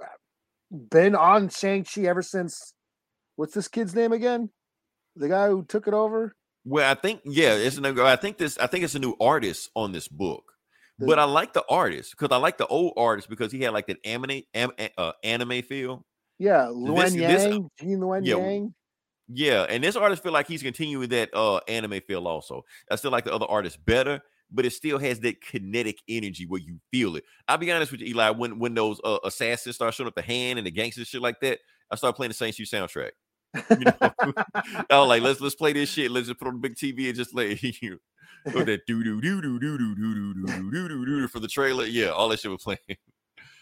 been 0.89 1.15
on 1.15 1.47
Shang 1.47 1.85
Chi 1.85 2.01
ever 2.01 2.21
since. 2.21 2.73
What's 3.37 3.53
this 3.53 3.69
kid's 3.69 3.95
name 3.95 4.11
again? 4.11 4.49
The 5.15 5.29
guy 5.29 5.47
who 5.47 5.63
took 5.63 5.87
it 5.87 5.93
over. 5.93 6.35
Well, 6.65 6.91
I 6.91 6.95
think 6.95 7.21
yeah, 7.23 7.53
it's 7.53 7.77
an, 7.77 7.85
I 7.85 8.15
think 8.17 8.37
this 8.37 8.57
I 8.57 8.67
think 8.67 8.83
it's 8.83 8.95
a 8.95 8.99
new 8.99 9.15
artist 9.21 9.69
on 9.77 9.93
this 9.93 10.09
book. 10.09 10.50
But 11.05 11.19
I 11.19 11.23
like 11.25 11.53
the 11.53 11.63
artist 11.69 12.11
because 12.11 12.35
I 12.35 12.37
like 12.39 12.57
the 12.57 12.67
old 12.67 12.93
artist 12.97 13.29
because 13.29 13.51
he 13.51 13.61
had 13.61 13.73
like 13.73 13.87
that 13.87 13.97
anime 14.05 14.41
am, 14.53 14.71
uh, 14.97 15.11
anime 15.23 15.61
feel. 15.63 16.05
Yeah, 16.39 16.65
Luen 16.65 16.95
This- 17.03 17.13
this- 17.13 17.43
Yang, 17.45 17.69
Gene 17.79 17.99
Luen 17.99 18.25
yeah, 18.25 18.37
Yang. 18.37 18.73
Yeah, 19.33 19.65
and 19.69 19.83
this 19.83 19.95
artist 19.95 20.23
feel 20.23 20.33
like 20.33 20.47
he's 20.47 20.63
continuing 20.63 21.07
that 21.09 21.29
uh 21.33 21.57
anime 21.67 22.01
feel 22.07 22.27
also. 22.27 22.63
I 22.89 22.95
still 22.95 23.11
like 23.11 23.23
the 23.23 23.33
other 23.33 23.45
artist 23.45 23.83
better, 23.85 24.21
but 24.51 24.65
it 24.65 24.73
still 24.73 24.97
has 24.97 25.19
that 25.21 25.41
kinetic 25.41 25.99
energy 26.09 26.45
where 26.45 26.59
you 26.59 26.79
feel 26.91 27.15
it. 27.15 27.23
I'll 27.47 27.57
be 27.57 27.71
honest 27.71 27.91
with 27.91 28.01
you, 28.01 28.07
Eli. 28.07 28.31
When 28.31 28.59
when 28.59 28.73
those 28.73 28.99
uh, 29.03 29.19
assassins 29.23 29.75
start 29.75 29.93
showing 29.93 30.07
up 30.07 30.15
the 30.15 30.21
hand 30.21 30.59
and 30.59 30.65
the 30.65 30.71
gangsters 30.71 31.07
shit 31.07 31.21
like 31.21 31.39
that, 31.41 31.59
I 31.89 31.95
start 31.95 32.15
playing 32.15 32.31
the 32.31 32.35
Saints 32.35 32.59
U 32.59 32.65
soundtrack. 32.65 33.11
You 33.69 33.85
know? 33.85 33.93
I 34.89 34.99
was 34.99 35.07
like, 35.07 35.21
let's 35.21 35.39
let's 35.39 35.55
play 35.55 35.73
this 35.73 35.89
shit. 35.89 36.11
Let's 36.11 36.27
just 36.27 36.39
put 36.39 36.47
on 36.47 36.55
the 36.55 36.59
big 36.59 36.75
TV 36.75 37.07
and 37.07 37.15
just 37.15 37.33
let 37.33 37.61
you 37.63 37.99
with 38.45 38.65
that 38.65 38.85
doo 38.87 39.03
doo 39.03 39.21
doo 39.21 39.41
doo 39.41 39.59
doo 39.59 39.77
doo 39.77 39.95
doo 39.95 40.13
doo 40.15 40.33
doo 40.33 40.71
doo 40.71 40.87
doo 40.87 41.05
doo 41.05 41.27
for 41.27 41.39
the 41.39 41.47
trailer. 41.47 41.85
Yeah, 41.85 42.09
all 42.09 42.29
that 42.29 42.39
shit 42.39 42.51
was 42.51 42.63
playing. 42.63 42.79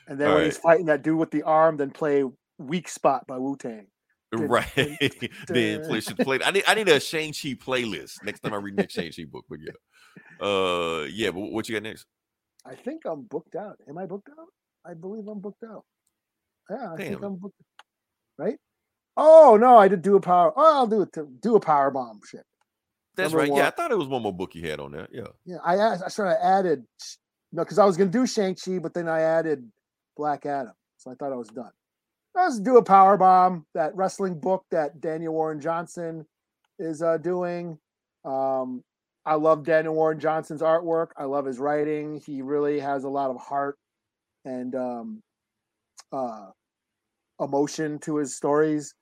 And 0.08 0.20
then 0.20 0.30
All 0.30 0.36
when 0.36 0.46
he's 0.46 0.58
fighting 0.58 0.88
that 0.88 1.04
dude 1.04 1.18
with 1.18 1.32
the 1.32 1.44
arm, 1.44 1.78
then 1.78 1.92
play 1.92 2.24
Weak 2.58 2.90
Spot 2.90 3.26
by 3.28 3.38
Wu 3.38 3.56
Tang. 3.56 3.88
Right. 4.34 4.66
then 5.48 5.84
play 5.86 6.00
should 6.02 6.18
play. 6.18 6.40
I 6.44 6.52
need 6.52 6.64
I 6.68 6.76
need 6.76 6.88
a 6.88 7.00
Shang 7.00 7.32
Chi 7.32 7.56
playlist 7.56 8.24
next 8.24 8.42
time 8.42 8.54
I 8.54 8.58
read 8.58 8.76
next 8.76 8.94
Shang 8.94 9.12
Chi 9.12 9.26
book. 9.26 9.46
But 9.50 9.60
yeah, 9.60 10.46
uh, 10.46 11.06
yeah. 11.06 11.32
But 11.32 11.52
what 11.52 11.68
you 11.68 11.76
got 11.76 11.84
next? 11.84 12.06
I 12.66 12.76
think 12.76 13.04
I'm 13.06 13.24
booked 13.24 13.56
out. 13.56 13.78
Am 13.88 13.98
I 13.98 14.06
booked 14.06 14.30
out? 14.30 14.48
I 14.86 14.94
believe 14.94 15.28
I'm 15.28 15.40
booked 15.40 15.64
out. 15.64 15.84
Yeah, 16.70 16.94
I 16.94 16.98
think. 16.98 17.24
I'm 17.24 17.36
booked. 17.38 17.56
Right? 18.38 18.58
Oh 19.18 19.58
no, 19.60 19.78
I 19.78 19.88
did 19.88 20.02
do 20.02 20.16
a 20.16 20.22
power. 20.22 20.54
Oh, 20.56 20.76
I'll 20.78 20.88
do 20.88 21.02
it. 21.02 21.14
To, 21.14 21.28
do 21.42 21.56
a 21.56 21.60
power 21.60 21.90
bomb 21.92 22.22
shit. 22.30 22.46
That's 23.20 23.34
Number 23.34 23.52
right. 23.52 23.58
Yeah, 23.58 23.68
I 23.68 23.72
thought 23.72 23.92
it 23.92 23.98
was 23.98 24.08
one 24.08 24.22
more 24.22 24.34
book 24.34 24.56
you 24.56 24.70
had 24.70 24.80
on 24.80 24.92
there. 24.92 25.08
Yeah. 25.12 25.28
Yeah, 25.46 25.58
I 25.64 25.76
asked, 25.76 26.04
I 26.06 26.10
sort 26.10 26.30
of 26.30 26.38
added 26.42 26.86
no, 27.52 27.64
because 27.64 27.80
I 27.80 27.86
was 27.86 27.98
gonna 27.98 28.10
do 28.10 28.26
Shang 28.26 28.56
Chi, 28.56 28.80
but 28.80 28.94
then 28.94 29.08
I 29.08 29.22
added 29.22 29.70
Black 30.16 30.46
Adam, 30.46 30.74
so 30.98 31.12
I 31.12 31.16
thought 31.16 31.34
I 31.34 31.36
was 31.36 31.50
done. 31.50 31.72
Let's 32.36 32.60
do 32.60 32.78
a 32.78 32.84
power 32.84 33.18
bomb. 33.18 33.66
That 33.74 33.96
wrestling 33.96 34.40
book 34.40 34.64
that 34.72 35.02
Daniel 35.02 35.34
Warren 35.34 35.60
Johnson 35.60 36.26
is 36.78 37.02
uh, 37.02 37.18
doing. 37.18 37.78
Um, 38.24 38.84
I 39.26 39.36
love 39.36 39.64
Daniel 39.64 39.96
Warren 39.96 40.20
Johnson's 40.20 40.62
artwork. 40.62 41.10
I 41.18 41.26
love 41.26 41.46
his 41.46 41.60
writing. 41.60 42.22
He 42.26 42.42
really 42.42 42.80
has 42.80 43.04
a 43.04 43.10
lot 43.10 43.32
of 43.32 43.38
heart 43.38 43.78
and 44.46 44.76
um, 44.76 45.22
uh, 46.12 46.48
emotion 47.40 48.00
to 48.00 48.18
his 48.18 48.36
stories. 48.36 48.94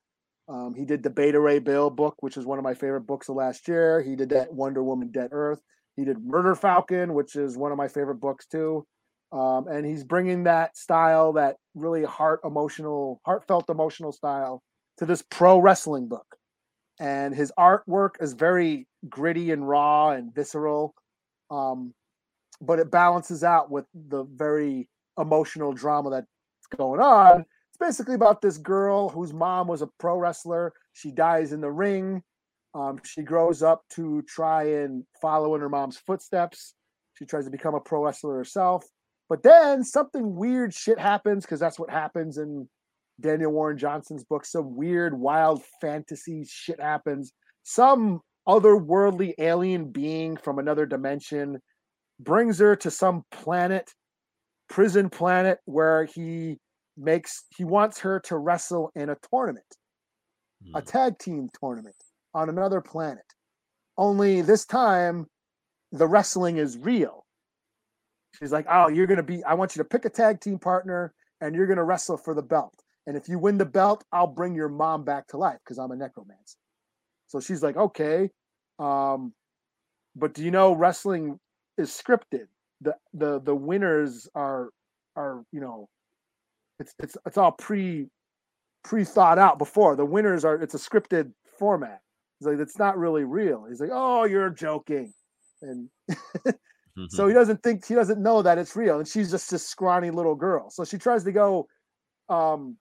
Um, 0.49 0.73
he 0.75 0.85
did 0.85 1.03
the 1.03 1.09
Beta 1.09 1.39
Ray 1.39 1.59
Bill 1.59 1.89
book, 1.89 2.15
which 2.21 2.37
is 2.37 2.45
one 2.45 2.57
of 2.57 2.63
my 2.63 2.73
favorite 2.73 3.01
books 3.01 3.27
of 3.27 3.35
last 3.35 3.67
year. 3.67 4.01
He 4.01 4.15
did 4.15 4.29
that 4.29 4.53
Wonder 4.53 4.83
Woman 4.83 5.11
Dead 5.11 5.29
Earth. 5.33 5.59
He 5.95 6.05
did 6.05 6.23
Murder 6.23 6.55
Falcon, 6.55 7.13
which 7.13 7.35
is 7.35 7.57
one 7.57 7.71
of 7.71 7.77
my 7.77 7.87
favorite 7.87 8.21
books 8.21 8.45
too. 8.45 8.85
Um, 9.31 9.67
and 9.67 9.85
he's 9.85 10.05
bringing 10.05 10.43
that 10.43 10.77
style, 10.77 11.33
that 11.33 11.57
really 11.75 12.05
heart 12.05 12.39
emotional, 12.45 13.19
heartfelt 13.25 13.69
emotional 13.69 14.13
style, 14.13 14.61
to 14.99 15.05
this 15.05 15.21
pro 15.29 15.59
wrestling 15.59 16.07
book. 16.07 16.25
And 16.99 17.35
his 17.35 17.51
artwork 17.59 18.11
is 18.21 18.33
very 18.33 18.87
gritty 19.09 19.51
and 19.51 19.67
raw 19.67 20.11
and 20.11 20.33
visceral, 20.33 20.95
um, 21.51 21.93
but 22.61 22.79
it 22.79 22.89
balances 22.89 23.43
out 23.43 23.69
with 23.69 23.85
the 23.93 24.23
very 24.23 24.87
emotional 25.19 25.73
drama 25.73 26.09
that's 26.09 26.27
going 26.77 27.01
on. 27.01 27.45
It's 27.79 27.87
basically 27.87 28.15
about 28.15 28.41
this 28.41 28.57
girl 28.57 29.09
whose 29.09 29.33
mom 29.33 29.67
was 29.67 29.83
a 29.83 29.89
pro 29.99 30.17
wrestler. 30.17 30.73
She 30.93 31.11
dies 31.11 31.51
in 31.51 31.61
the 31.61 31.71
ring. 31.71 32.23
Um, 32.73 32.99
she 33.03 33.21
grows 33.21 33.61
up 33.61 33.83
to 33.91 34.23
try 34.23 34.63
and 34.63 35.03
follow 35.21 35.53
in 35.53 35.61
her 35.61 35.69
mom's 35.69 35.97
footsteps. 35.97 36.73
She 37.19 37.25
tries 37.25 37.45
to 37.45 37.51
become 37.51 37.75
a 37.75 37.79
pro 37.79 38.03
wrestler 38.03 38.35
herself. 38.35 38.83
But 39.29 39.43
then 39.43 39.83
something 39.83 40.35
weird 40.35 40.73
shit 40.73 40.99
happens 40.99 41.45
because 41.45 41.59
that's 41.59 41.77
what 41.77 41.91
happens 41.91 42.39
in 42.39 42.67
Daniel 43.21 43.51
Warren 43.51 43.77
Johnson's 43.77 44.23
book. 44.23 44.45
Some 44.45 44.75
weird, 44.75 45.17
wild 45.17 45.61
fantasy 45.79 46.45
shit 46.49 46.79
happens. 46.79 47.31
Some 47.63 48.21
otherworldly 48.47 49.33
alien 49.37 49.91
being 49.91 50.35
from 50.37 50.57
another 50.57 50.87
dimension 50.87 51.59
brings 52.19 52.57
her 52.57 52.75
to 52.77 52.89
some 52.89 53.23
planet, 53.31 53.91
prison 54.67 55.09
planet, 55.09 55.59
where 55.65 56.05
he 56.05 56.57
makes 56.97 57.45
he 57.55 57.63
wants 57.63 57.99
her 57.99 58.19
to 58.21 58.37
wrestle 58.37 58.91
in 58.95 59.09
a 59.09 59.17
tournament, 59.31 59.77
a 60.73 60.81
Mm. 60.81 60.87
tag 60.87 61.17
team 61.19 61.49
tournament 61.59 61.95
on 62.33 62.47
another 62.49 62.79
planet. 62.81 63.25
Only 63.97 64.41
this 64.41 64.65
time, 64.65 65.27
the 65.91 66.07
wrestling 66.07 66.57
is 66.57 66.77
real. 66.77 67.25
She's 68.31 68.51
like, 68.51 68.65
"Oh, 68.69 68.87
you're 68.87 69.07
gonna 69.07 69.23
be. 69.23 69.43
I 69.43 69.53
want 69.55 69.75
you 69.75 69.83
to 69.83 69.89
pick 69.89 70.05
a 70.05 70.09
tag 70.09 70.39
team 70.41 70.59
partner, 70.59 71.13
and 71.41 71.55
you're 71.55 71.67
gonna 71.67 71.83
wrestle 71.83 72.17
for 72.17 72.33
the 72.33 72.43
belt. 72.43 72.83
And 73.07 73.15
if 73.17 73.27
you 73.29 73.39
win 73.39 73.57
the 73.57 73.65
belt, 73.65 74.03
I'll 74.11 74.27
bring 74.27 74.53
your 74.55 74.69
mom 74.69 75.03
back 75.03 75.27
to 75.27 75.37
life 75.37 75.59
because 75.63 75.79
I'm 75.79 75.91
a 75.91 75.95
necromancer." 75.95 76.57
So 77.27 77.39
she's 77.39 77.63
like, 77.63 77.77
"Okay, 77.77 78.31
um, 78.79 79.35
but 80.15 80.33
do 80.33 80.43
you 80.43 80.51
know 80.51 80.73
wrestling 80.75 81.39
is 81.77 81.91
scripted? 81.91 82.47
The 82.81 82.97
the 83.13 83.39
the 83.41 83.55
winners 83.55 84.29
are 84.35 84.71
are 85.15 85.45
you 85.51 85.61
know, 85.61 85.89
it's 86.79 86.93
it's 86.99 87.17
it's 87.25 87.37
all 87.37 87.51
pre 87.51 88.07
pre 88.83 89.03
thought 89.03 89.39
out 89.39 89.57
before. 89.57 89.95
The 89.95 90.05
winners 90.05 90.45
are 90.45 90.55
it's 90.55 90.75
a 90.75 90.77
scripted 90.77 91.31
format. 91.59 92.01
He's 92.39 92.47
like, 92.47 92.59
it's 92.59 92.77
not 92.77 92.97
really 92.97 93.23
real. 93.23 93.65
He's 93.67 93.79
like, 93.79 93.89
oh, 93.91 94.25
you're 94.25 94.51
joking, 94.51 95.13
and 95.61 95.89
so 97.09 97.27
he 97.27 97.33
doesn't 97.33 97.61
think 97.61 97.85
he 97.85 97.95
doesn't 97.95 98.21
know 98.21 98.41
that 98.41 98.57
it's 98.57 98.75
real 98.75 98.97
and 98.97 99.07
she's 99.07 99.29
just 99.29 99.51
this 99.51 99.67
scrawny 99.67 100.09
little 100.09 100.35
girl 100.35 100.69
so 100.69 100.83
she 100.83 100.97
tries 100.97 101.23
to 101.23 101.31
go 101.31 101.67
um 102.29 102.77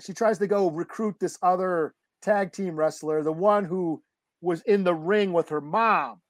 she 0.00 0.12
tries 0.12 0.38
to 0.38 0.46
go 0.46 0.70
recruit 0.70 1.14
this 1.20 1.38
other 1.42 1.94
tag 2.22 2.52
team 2.52 2.76
wrestler 2.76 3.22
the 3.22 3.32
one 3.32 3.64
who 3.64 4.02
was 4.40 4.62
in 4.62 4.84
the 4.84 4.94
ring 4.94 5.32
with 5.32 5.48
her 5.48 5.60
mom 5.60 6.20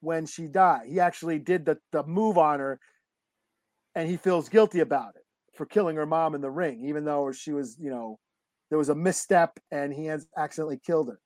when 0.00 0.26
she 0.26 0.46
died 0.46 0.86
he 0.88 1.00
actually 1.00 1.38
did 1.38 1.64
the, 1.64 1.76
the 1.92 2.02
move 2.04 2.38
on 2.38 2.60
her 2.60 2.78
and 3.94 4.08
he 4.08 4.16
feels 4.16 4.48
guilty 4.48 4.80
about 4.80 5.14
it 5.16 5.17
for 5.58 5.66
killing 5.66 5.96
her 5.96 6.06
mom 6.06 6.34
in 6.34 6.40
the 6.40 6.50
ring 6.50 6.84
even 6.86 7.04
though 7.04 7.30
she 7.32 7.52
was 7.52 7.76
you 7.78 7.90
know 7.90 8.18
there 8.70 8.78
was 8.78 8.88
a 8.88 8.94
misstep 8.94 9.58
and 9.70 9.92
he 9.92 10.06
has 10.06 10.26
accidentally 10.36 10.80
killed 10.86 11.08
her 11.08 11.20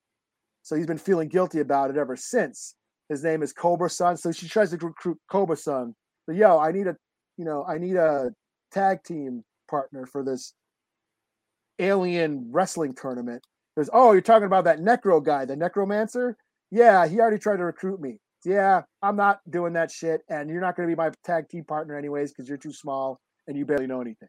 so 0.62 0.74
he's 0.74 0.86
been 0.86 0.98
feeling 0.98 1.28
guilty 1.28 1.60
about 1.60 1.90
it 1.90 1.96
ever 1.96 2.16
since 2.16 2.74
his 3.12 3.22
name 3.22 3.42
is 3.42 3.52
Cobrasun. 3.52 4.18
So 4.18 4.32
she 4.32 4.48
tries 4.48 4.70
to 4.70 4.78
recruit 4.78 5.18
Cobrasun. 5.30 5.94
But 6.26 6.36
yo, 6.36 6.58
I 6.58 6.72
need 6.72 6.86
a, 6.86 6.96
you 7.36 7.44
know, 7.44 7.64
I 7.64 7.78
need 7.78 7.96
a 7.96 8.30
tag 8.72 9.04
team 9.04 9.44
partner 9.68 10.06
for 10.06 10.24
this 10.24 10.54
alien 11.78 12.48
wrestling 12.50 12.94
tournament. 12.94 13.42
There's, 13.74 13.90
oh, 13.92 14.12
you're 14.12 14.20
talking 14.20 14.46
about 14.46 14.64
that 14.64 14.80
Necro 14.80 15.22
guy, 15.22 15.44
the 15.44 15.56
Necromancer? 15.56 16.36
Yeah, 16.70 17.06
he 17.06 17.20
already 17.20 17.38
tried 17.38 17.56
to 17.56 17.64
recruit 17.64 18.00
me. 18.00 18.18
Yeah, 18.44 18.82
I'm 19.02 19.16
not 19.16 19.40
doing 19.48 19.74
that 19.74 19.90
shit, 19.90 20.22
and 20.28 20.50
you're 20.50 20.60
not 20.60 20.76
going 20.76 20.88
to 20.88 20.94
be 20.94 20.98
my 20.98 21.10
tag 21.24 21.48
team 21.48 21.64
partner 21.64 21.96
anyways 21.96 22.32
because 22.32 22.48
you're 22.48 22.58
too 22.58 22.72
small 22.72 23.20
and 23.46 23.56
you 23.56 23.64
barely 23.64 23.86
know 23.86 24.00
anything. 24.00 24.28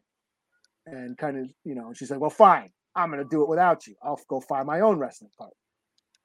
And 0.85 1.17
kind 1.17 1.37
of, 1.37 1.49
you 1.63 1.75
know, 1.75 1.93
she 1.93 2.05
said, 2.05 2.17
well, 2.17 2.29
fine, 2.29 2.69
I'm 2.95 3.09
going 3.11 3.23
to 3.23 3.29
do 3.29 3.41
it 3.43 3.49
without 3.49 3.87
you. 3.87 3.95
I'll 4.03 4.19
go 4.27 4.41
find 4.41 4.67
my 4.67 4.81
own 4.81 4.97
wrestling 4.97 5.31
partner. 5.37 5.55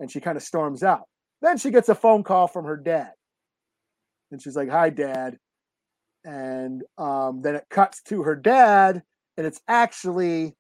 And 0.01 0.11
she 0.11 0.21
kind 0.21 0.37
of 0.37 0.43
storms 0.43 0.83
out. 0.83 1.05
Then 1.43 1.59
she 1.59 1.71
gets 1.71 1.89
a 1.89 1.95
phone 1.95 2.23
call 2.25 2.49
from 2.49 2.65
her 2.65 2.77
dad. 2.77 3.13
And 4.31 4.43
she's 4.43 4.57
like, 4.57 4.69
Hi, 4.69 4.91
dad. 4.91 5.39
And 6.25 6.83
um, 6.99 7.43
then 7.43 7.55
it 7.55 7.65
cuts 7.71 8.03
to 8.05 8.23
her 8.25 8.35
dad, 8.37 9.03
and 9.37 9.47
it's 9.47 9.61
actually 9.69 10.57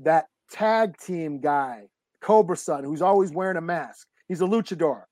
that 0.00 0.26
tag 0.50 0.96
team 0.96 1.40
guy, 1.40 1.82
Cobrasun, 2.22 2.84
who's 2.84 3.02
always 3.02 3.30
wearing 3.30 3.58
a 3.58 3.60
mask. 3.60 4.08
He's 4.28 4.40
a 4.40 4.44
luchador. 4.46 5.02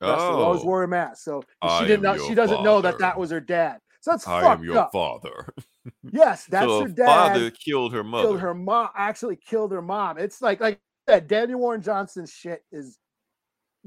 wrestler, 0.00 0.36
always 0.36 0.62
Oh, 0.62 0.66
wore 0.66 0.82
a 0.84 0.88
mask. 0.88 1.24
So 1.24 1.42
I 1.60 1.80
she 1.80 1.86
didn't 1.86 2.02
know, 2.02 2.16
she 2.28 2.34
doesn't 2.34 2.62
know 2.62 2.80
that 2.80 2.98
that 2.98 3.18
was 3.18 3.30
her 3.30 3.40
dad. 3.40 3.78
So 4.00 4.12
that's 4.12 4.26
I 4.26 4.40
fucked 4.40 4.60
am 4.60 4.64
your 4.64 4.78
up. 4.78 4.92
father. 4.92 5.48
Yes, 6.12 6.44
that's 6.46 6.66
so 6.66 6.82
her 6.82 6.88
dad. 6.88 7.06
father 7.06 7.50
killed 7.50 7.92
her 7.94 8.04
mother. 8.04 8.28
killed 8.28 8.40
her 8.40 8.54
mom. 8.54 8.88
Actually, 8.96 9.36
killed 9.36 9.72
her 9.72 9.82
mom. 9.82 10.18
It's 10.18 10.42
like 10.42 10.60
like 10.60 10.78
that. 11.06 11.26
Daniel 11.26 11.60
Warren 11.60 11.80
Johnson's 11.82 12.30
shit 12.30 12.62
is 12.70 12.98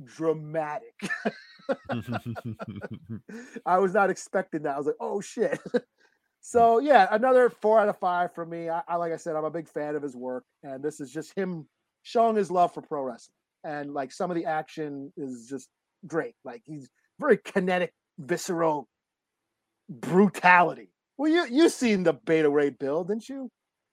dramatic. 0.04 0.96
I 3.66 3.78
was 3.78 3.94
not 3.94 4.10
expecting 4.10 4.64
that. 4.64 4.76
I 4.76 4.78
was 4.78 4.88
like, 4.88 4.96
oh 5.00 5.22
shit. 5.22 5.60
Mm. 5.74 5.82
so 6.42 6.80
yeah, 6.80 7.08
another 7.12 7.50
four 7.50 7.80
out 7.80 7.90
of 7.90 7.98
five 8.00 8.34
for 8.34 8.46
me. 8.46 8.70
I, 8.70 8.82
I 8.88 8.96
like 8.96 9.14
I 9.14 9.18
said, 9.18 9.36
I'm 9.36 9.46
a 9.46 9.52
big 9.52 9.70
fan 9.70 9.96
of 9.96 10.04
his 10.04 10.16
work, 10.16 10.44
and 10.64 10.84
this 10.84 11.00
is 11.00 11.12
just 11.12 11.34
him 11.38 11.68
showing 12.04 12.36
his 12.36 12.52
love 12.52 12.74
for 12.74 12.82
pro 12.82 13.04
wrestling. 13.04 13.36
And 13.64 13.94
like 13.94 14.12
some 14.12 14.30
of 14.30 14.36
the 14.36 14.46
action 14.46 15.14
is 15.16 15.48
just 15.50 15.70
great. 16.06 16.36
Like 16.44 16.62
he's 16.66 16.90
very 17.20 17.38
kinetic, 17.38 17.94
visceral 18.18 18.90
brutality. 19.90 20.93
Well, 21.24 21.32
you 21.32 21.46
you 21.50 21.70
seen 21.70 22.04
the 22.04 22.12
Beta 22.12 22.50
Ray 22.50 22.70
Bill, 22.70 23.06
didn't 23.06 23.30
you? 23.30 23.50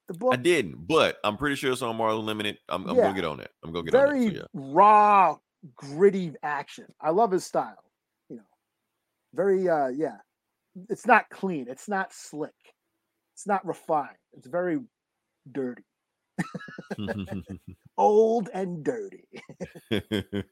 The 0.09 0.15
book 0.15 0.35
I 0.35 0.37
didn't, 0.37 0.89
but 0.89 1.19
I'm 1.23 1.37
pretty 1.37 1.55
sure 1.55 1.71
it's 1.71 1.81
on 1.81 1.95
Marvel 1.95 2.19
Unlimited. 2.19 2.59
I'm, 2.69 2.85
I'm 2.89 2.97
Yeah. 2.97 3.03
gonna 3.05 3.15
get 3.15 3.25
on 3.25 3.37
that. 3.37 3.51
I'm 3.63 3.71
gonna 3.73 3.85
get 3.85 3.95
on 3.95 4.01
very 4.01 4.29
that. 4.31 4.35
So, 4.35 4.41
yeah. 4.41 4.47
raw, 4.53 5.37
gritty 5.77 6.33
action. 6.43 6.87
I 7.01 7.11
love 7.11 7.31
his 7.31 7.45
style. 7.45 7.85
You 8.31 8.39
know, 8.39 8.43
very 9.33 9.69
uh 9.69 9.91
yeah. 9.91 10.17
It's 10.89 11.07
not 11.07 11.31
clean. 11.31 11.67
It's 11.69 11.89
not 11.89 12.13
slick. 12.13 12.51
It's 13.37 13.47
not 13.47 13.65
refined. 13.65 14.17
It's 14.33 14.49
very 14.49 14.81
dirty. 15.53 15.85
Old 17.97 18.51
and 18.53 18.83
dirty. 18.83 19.29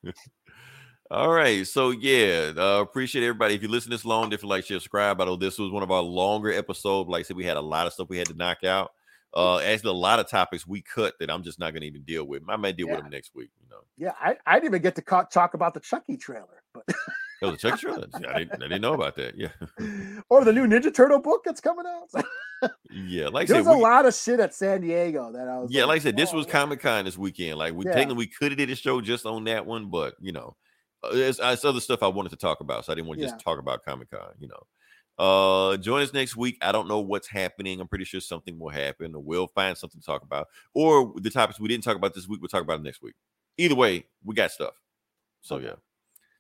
All 1.11 1.31
right. 1.31 1.67
So 1.67 1.91
yeah, 1.91 2.53
uh, 2.57 2.81
appreciate 2.83 3.23
everybody. 3.25 3.55
If 3.55 3.63
you 3.63 3.69
listen 3.69 3.91
this 3.91 4.05
long, 4.05 4.29
different 4.29 4.51
like, 4.51 4.65
share, 4.67 4.77
subscribe. 4.79 5.21
I 5.21 5.25
know 5.25 5.37
this 5.37 5.59
was 5.59 5.71
one 5.71 5.83
of 5.83 5.91
our 5.91 6.03
longer 6.03 6.53
episodes. 6.53 7.09
Like 7.09 7.21
I 7.21 7.23
said, 7.23 7.37
we 7.37 7.45
had 7.45 7.57
a 7.57 7.63
lot 7.63 7.87
of 7.87 7.95
stuff 7.95 8.09
we 8.11 8.19
had 8.19 8.29
to 8.29 8.35
knock 8.35 8.63
out. 8.65 8.91
Uh, 9.35 9.59
actually, 9.59 9.91
a 9.91 9.95
lot 9.95 10.19
of 10.19 10.29
topics 10.29 10.67
we 10.67 10.83
cut 10.83 11.15
that 11.21 11.31
I'm 11.31 11.43
just 11.43 11.59
not 11.59 11.73
going 11.73 11.83
to 11.83 11.87
even 11.87 12.03
deal 12.03 12.25
with. 12.25 12.43
I 12.49 12.57
may 12.57 12.73
deal 12.73 12.89
with 12.89 12.99
them 13.01 13.11
next 13.11 13.35
week. 13.35 13.51
You 13.63 13.69
know, 13.71 13.81
Yeah, 13.97 14.13
I, 14.21 14.37
I 14.47 14.55
didn't 14.55 14.71
even 14.71 14.83
get 14.83 14.95
to 14.97 15.03
talk 15.31 15.55
about 15.55 15.75
the 15.75 15.81
Chucky 15.81 16.17
trailer, 16.17 16.63
but 16.75 16.85
oh, 17.43 17.51
the 17.53 17.57
check 17.57 17.79
trailer. 17.79 18.07
I 18.29 18.39
didn't, 18.41 18.63
I 18.63 18.69
didn't 18.69 18.81
know 18.81 18.95
about 18.95 19.17
that. 19.17 19.35
Yeah, 19.37 19.49
or 20.31 20.45
the 20.45 20.53
new 20.53 20.67
Ninja 20.67 20.93
Turtle 20.95 21.21
book 21.21 21.43
that's 21.45 21.61
coming 21.61 21.85
out. 21.87 22.25
yeah. 22.91 23.29
Like 23.29 23.49
There's 23.49 23.67
said, 23.67 23.73
a 23.73 23.77
we, 23.77 23.83
lot 23.83 24.07
of 24.07 24.15
shit 24.15 24.41
at 24.41 24.55
San 24.55 24.81
Diego 24.81 25.31
that 25.33 25.47
I 25.47 25.59
was. 25.59 25.71
yeah, 25.71 25.85
like 25.85 26.01
I 26.01 26.05
said, 26.05 26.17
this 26.17 26.33
"Oh, 26.33 26.37
was 26.37 26.47
yeah." 26.47 26.53
Comic 26.53 26.81
Con 26.81 27.05
this 27.05 27.19
weekend. 27.19 27.59
Like 27.59 27.75
we 27.75 27.85
Yeah. 27.85 27.93
technically 27.93 28.17
we 28.17 28.27
could 28.29 28.53
have 28.53 28.59
did 28.59 28.71
a 28.71 28.77
show 28.77 29.01
just 29.03 29.27
on 29.27 29.45
that 29.45 29.67
one, 29.67 29.91
but 29.91 30.15
you 30.23 30.33
know, 30.33 30.57
uh, 31.03 31.13
there's, 31.15 31.37
there's 31.39 31.65
other 31.65 31.81
stuff 31.81 32.03
I 32.03 32.09
wanted 32.09 32.31
to 32.31 32.37
talk 32.37 32.61
about, 32.61 32.85
so 32.85 32.93
I 32.93 32.97
didn't 32.97 33.09
want 33.09 33.21
to 33.21 33.27
Yeah. 33.27 33.33
just 33.33 33.45
talk 33.45 33.59
about 33.59 33.85
Comic 33.85 34.11
Con. 34.11 34.33
You 34.39 34.49
know, 34.49 34.63
uh, 35.25 35.77
join 35.77 36.03
us 36.03 36.13
next 36.13 36.37
week. 36.37 36.57
I 36.63 36.73
don't 36.73 36.89
know 36.89 37.01
what's 37.01 37.29
happening. 37.29 37.81
I'm 37.81 37.89
pretty 37.89 38.05
sure 38.05 38.21
something 38.21 38.59
will 38.59 38.69
happen, 38.71 39.15
or 39.15 39.21
we'll 39.21 39.49
find 39.49 39.77
something 39.77 40.01
to 40.01 40.07
talk 40.07 40.23
about, 40.23 40.49
or 40.75 41.13
the 41.17 41.31
topics 41.31 41.59
we 41.61 41.69
didn't 41.69 41.85
talk 41.85 41.97
about 41.97 42.15
this 42.15 42.29
week, 42.29 42.41
we'll 42.41 42.49
talk 42.49 42.63
about 42.63 42.81
it 42.81 42.85
next 42.85 43.03
week. 43.03 43.15
Either 43.59 43.75
way, 43.75 44.05
we 44.25 44.35
got 44.35 44.51
stuff. 44.53 44.75
So 45.43 45.57
Okay. 45.57 45.67
yeah. 45.67 45.75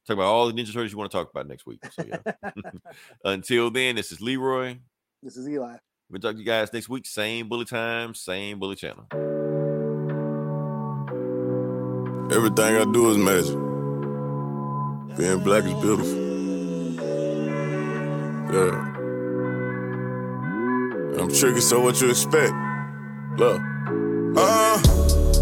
Talk 0.06 0.14
about 0.14 0.26
all 0.26 0.46
the 0.46 0.54
Ninja 0.54 0.72
Turtles 0.72 0.90
you 0.92 0.96
want 0.98 1.10
to 1.10 1.16
talk 1.18 1.30
about 1.30 1.46
next 1.46 1.66
week. 1.66 1.80
So 1.92 2.04
yeah. 2.04 2.50
Until 3.24 3.70
then, 3.70 3.96
this 3.96 4.10
is 4.12 4.20
Leroy. 4.20 4.78
This 5.22 5.36
is 5.36 5.48
Eli. 5.48 5.76
We'll 6.10 6.20
talk 6.20 6.32
to 6.34 6.38
you 6.38 6.46
guys 6.46 6.72
next 6.72 6.88
week. 6.88 7.06
Same 7.06 7.48
bully 7.48 7.66
time, 7.66 8.14
same 8.14 8.58
bully 8.58 8.76
channel. 8.76 9.06
Everything 12.30 12.76
I 12.76 12.84
do 12.92 13.10
is 13.10 13.16
magic. 13.18 13.67
Being 15.16 15.38
black 15.40 15.64
is 15.64 15.74
beautiful. 15.74 16.18
Yeah. 18.52 18.84
I'm 21.18 21.28
tricky, 21.32 21.60
so 21.60 21.80
what 21.80 22.00
you 22.00 22.10
expect? 22.10 22.52
Look. 23.36 23.60
Uh, 24.36 24.78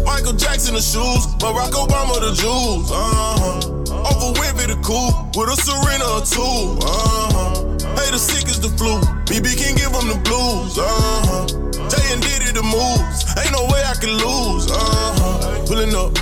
Michael 0.05 0.33
Jackson 0.33 0.73
the 0.73 0.81
shoes, 0.81 1.27
Barack 1.37 1.71
Obama 1.71 2.19
the 2.19 2.33
jewels. 2.33 2.91
Uh-huh. 2.91 3.59
Oprah 4.07 4.33
Winfrey 4.35 4.67
the 4.67 4.79
cool, 4.83 5.11
with 5.35 5.49
a 5.49 5.55
Serena 5.61 6.05
or 6.05 6.21
two. 6.25 6.79
Uh-huh. 6.81 7.63
Hey, 8.01 8.11
the 8.11 8.17
sick 8.17 8.47
is 8.47 8.59
the 8.59 8.69
flu. 8.77 8.97
BB 9.25 9.57
can 9.57 9.75
give 9.75 9.91
them 9.91 10.07
the 10.07 10.17
blues. 10.25 10.77
Uh-huh. 10.77 11.45
Jay 11.89 12.13
and 12.13 12.21
Diddy 12.21 12.51
the 12.51 12.63
moves. 12.63 13.25
Ain't 13.37 13.51
no 13.51 13.63
way 13.71 13.83
I 13.85 13.93
can 13.99 14.11
lose. 14.11 14.71
Uh-huh. 14.71 15.65
Pulling 15.67 15.93
up, 15.93 16.13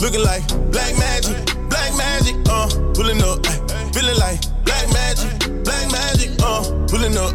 looking 0.00 0.22
like 0.22 0.46
black 0.70 0.96
magic, 0.96 1.36
black 1.92 2.22
magic. 2.22 2.36
Uh, 2.48 2.68
pulling 2.94 3.22
up, 3.22 3.46
feeling 3.94 4.18
like 4.18 4.40
black 4.64 4.88
magic, 4.92 5.64
black 5.64 5.90
magic. 5.90 6.30
Uh, 6.42 6.62
pulling 6.88 7.16
up, 7.16 7.34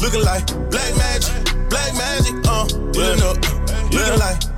looking 0.00 0.22
like 0.22 0.46
black 0.70 0.96
magic, 0.96 1.34
black 1.70 1.94
magic. 1.94 2.34
Uh, 2.46 2.66
pulling 2.92 3.22
up, 3.22 3.36
looking 3.92 4.18
like 4.18 4.53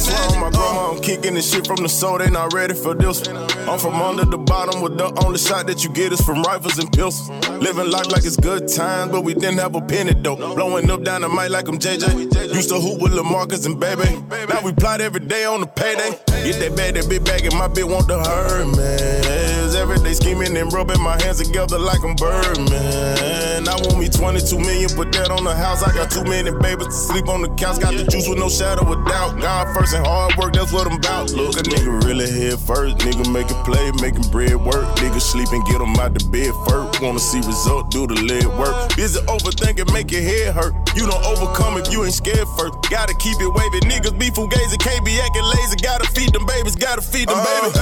swear 0.00 0.22
on 0.30 0.40
my 0.40 0.50
grandma, 0.50 0.92
I'm 0.92 1.00
kicking 1.00 1.34
this 1.34 1.52
shit 1.52 1.66
from 1.66 1.82
the 1.82 1.88
soul. 1.88 2.18
They 2.18 2.30
not 2.30 2.52
ready 2.52 2.74
for 2.74 2.94
this. 2.94 3.26
I'm 3.28 3.78
from 3.78 3.94
under 3.94 4.24
the 4.24 4.38
bottom 4.38 4.80
with 4.80 4.96
the 4.98 5.12
only 5.24 5.38
shot 5.38 5.66
that 5.66 5.84
you 5.84 5.90
get 5.90 6.12
is 6.12 6.20
from 6.20 6.42
rifles 6.42 6.78
and 6.78 6.90
pistols. 6.90 7.28
Living 7.60 7.90
life 7.90 8.10
like 8.10 8.24
it's 8.24 8.36
good 8.36 8.68
times, 8.68 9.12
but 9.12 9.22
we 9.22 9.34
didn't 9.34 9.58
have 9.58 9.74
a 9.74 9.80
penny 9.80 10.14
though. 10.14 10.36
Blowing 10.36 10.90
up 10.90 11.02
down 11.02 11.20
the 11.20 11.28
mic 11.28 11.50
like 11.50 11.68
I'm 11.68 11.78
JJ. 11.78 12.54
Used 12.54 12.70
to 12.70 12.80
hoop 12.80 13.00
with 13.00 13.12
Lamarcus 13.12 13.66
and 13.66 13.78
baby. 13.78 14.08
Now 14.48 14.60
we 14.62 14.72
plot 14.72 15.00
every 15.00 15.20
day 15.20 15.44
on 15.44 15.60
the 15.60 15.66
payday. 15.66 16.10
Get 16.44 16.58
that 16.60 16.76
bag, 16.76 16.94
that 16.94 17.08
big 17.08 17.24
bag, 17.24 17.44
and 17.44 17.54
my 17.54 17.68
bitch 17.68 17.88
want 17.90 18.08
the 18.08 18.18
hurt, 18.18 18.66
man. 18.76 19.50
Every 19.80 19.98
day 19.98 20.12
scheming 20.12 20.56
and 20.56 20.70
rubbing 20.72 21.00
my 21.00 21.16
hands 21.22 21.40
together 21.42 21.78
like 21.78 22.02
I'm 22.04 22.14
Birdman. 22.16 23.66
I 23.68 23.74
want 23.80 23.98
me 23.98 24.08
22 24.08 24.58
million, 24.58 24.90
put 24.90 25.12
that 25.12 25.30
on 25.30 25.44
the 25.44 25.54
house. 25.54 25.82
I 25.82 25.94
got 25.94 26.10
too 26.10 26.24
many 26.24 26.50
babies 26.60 26.88
to 26.88 26.92
sleep 26.92 27.28
on 27.28 27.40
the 27.40 27.48
couch. 27.54 27.80
Got 27.80 27.94
the 27.94 28.04
juice 28.04 28.28
with 28.28 28.38
no 28.38 28.48
shadow 28.48 28.84
of 28.92 29.06
doubt. 29.06 29.40
God 29.40 29.72
first 29.74 29.89
and 29.92 30.06
hard 30.06 30.36
work, 30.36 30.52
that's 30.52 30.72
what 30.72 30.86
I'm 30.86 30.98
about. 30.98 31.30
Look, 31.32 31.56
a 31.56 31.62
nigga 31.62 32.04
really 32.04 32.30
head 32.30 32.58
first. 32.60 32.98
Nigga 32.98 33.30
make 33.32 33.50
a 33.50 33.58
play, 33.64 33.90
making 34.00 34.30
bread 34.30 34.56
work. 34.56 34.84
Nigga 34.96 35.20
sleep 35.20 35.48
and 35.52 35.64
get 35.66 35.80
'em 35.80 35.96
out 35.96 36.14
the 36.14 36.24
bed 36.30 36.52
first. 36.68 37.00
Wanna 37.00 37.18
see 37.18 37.38
result, 37.38 37.90
do 37.90 38.06
the 38.06 38.14
lead 38.14 38.46
work. 38.58 38.94
Busy 38.96 39.20
overthinking, 39.26 39.92
make 39.92 40.10
your 40.10 40.22
head 40.22 40.54
hurt. 40.54 40.74
You 40.94 41.06
don't 41.06 41.24
overcome 41.24 41.78
if 41.78 41.92
you 41.92 42.04
ain't 42.04 42.14
scared 42.14 42.46
first. 42.58 42.74
Gotta 42.90 43.14
keep 43.14 43.40
it 43.40 43.48
wavy. 43.48 43.80
Niggas 43.80 44.18
be 44.18 44.30
fugazi, 44.30 44.78
can't 44.78 45.04
be 45.04 45.20
acting 45.20 45.44
lazy. 45.44 45.76
Gotta 45.76 46.06
feed 46.12 46.32
them 46.32 46.46
babies, 46.46 46.76
gotta 46.76 47.02
feed 47.02 47.28
them 47.28 47.40
babies. 47.42 47.76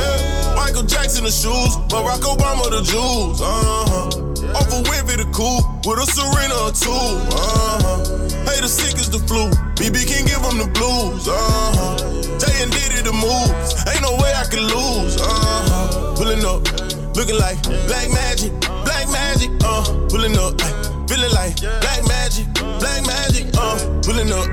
Michael 0.56 0.84
Jackson 0.84 1.24
the 1.24 1.30
shoes, 1.30 1.76
Barack 1.88 2.22
Obama 2.22 2.70
the 2.70 2.82
jewels. 2.82 3.40
Uh-huh. 3.40 4.10
Oprah 4.58 4.82
Winfrey 4.84 5.16
the 5.18 5.28
cool, 5.32 5.60
with 5.84 5.98
a 5.98 6.06
Serena 6.06 6.54
or 6.66 6.72
two. 6.72 6.90
Uh-huh. 6.90 8.27
Hey, 8.58 8.62
the 8.62 8.68
sick 8.68 8.98
is 8.98 9.08
the 9.08 9.20
flu. 9.20 9.46
BB 9.78 10.02
can 10.10 10.26
give 10.26 10.42
them 10.42 10.58
the 10.58 10.66
blues. 10.74 11.28
Uh-huh. 11.30 11.94
Jay 12.42 12.58
and 12.58 12.72
Diddy 12.74 13.06
the 13.06 13.14
moves. 13.14 13.70
Ain't 13.86 14.02
no 14.02 14.18
way 14.18 14.34
I 14.34 14.42
can 14.50 14.66
lose. 14.66 15.14
Uh-huh. 15.14 16.18
Pulling 16.18 16.42
up, 16.42 16.66
looking 17.14 17.38
like 17.38 17.62
black 17.86 18.10
magic, 18.10 18.50
black 18.82 19.06
magic. 19.14 19.54
Uh, 19.62 19.86
pulling 20.10 20.34
up, 20.34 20.58
feeling 21.06 21.30
like 21.38 21.54
black 21.62 22.02
magic, 22.10 22.50
black 22.82 23.06
magic. 23.06 23.46
Uh, 23.54 23.78
pulling 24.02 24.34
up, 24.34 24.50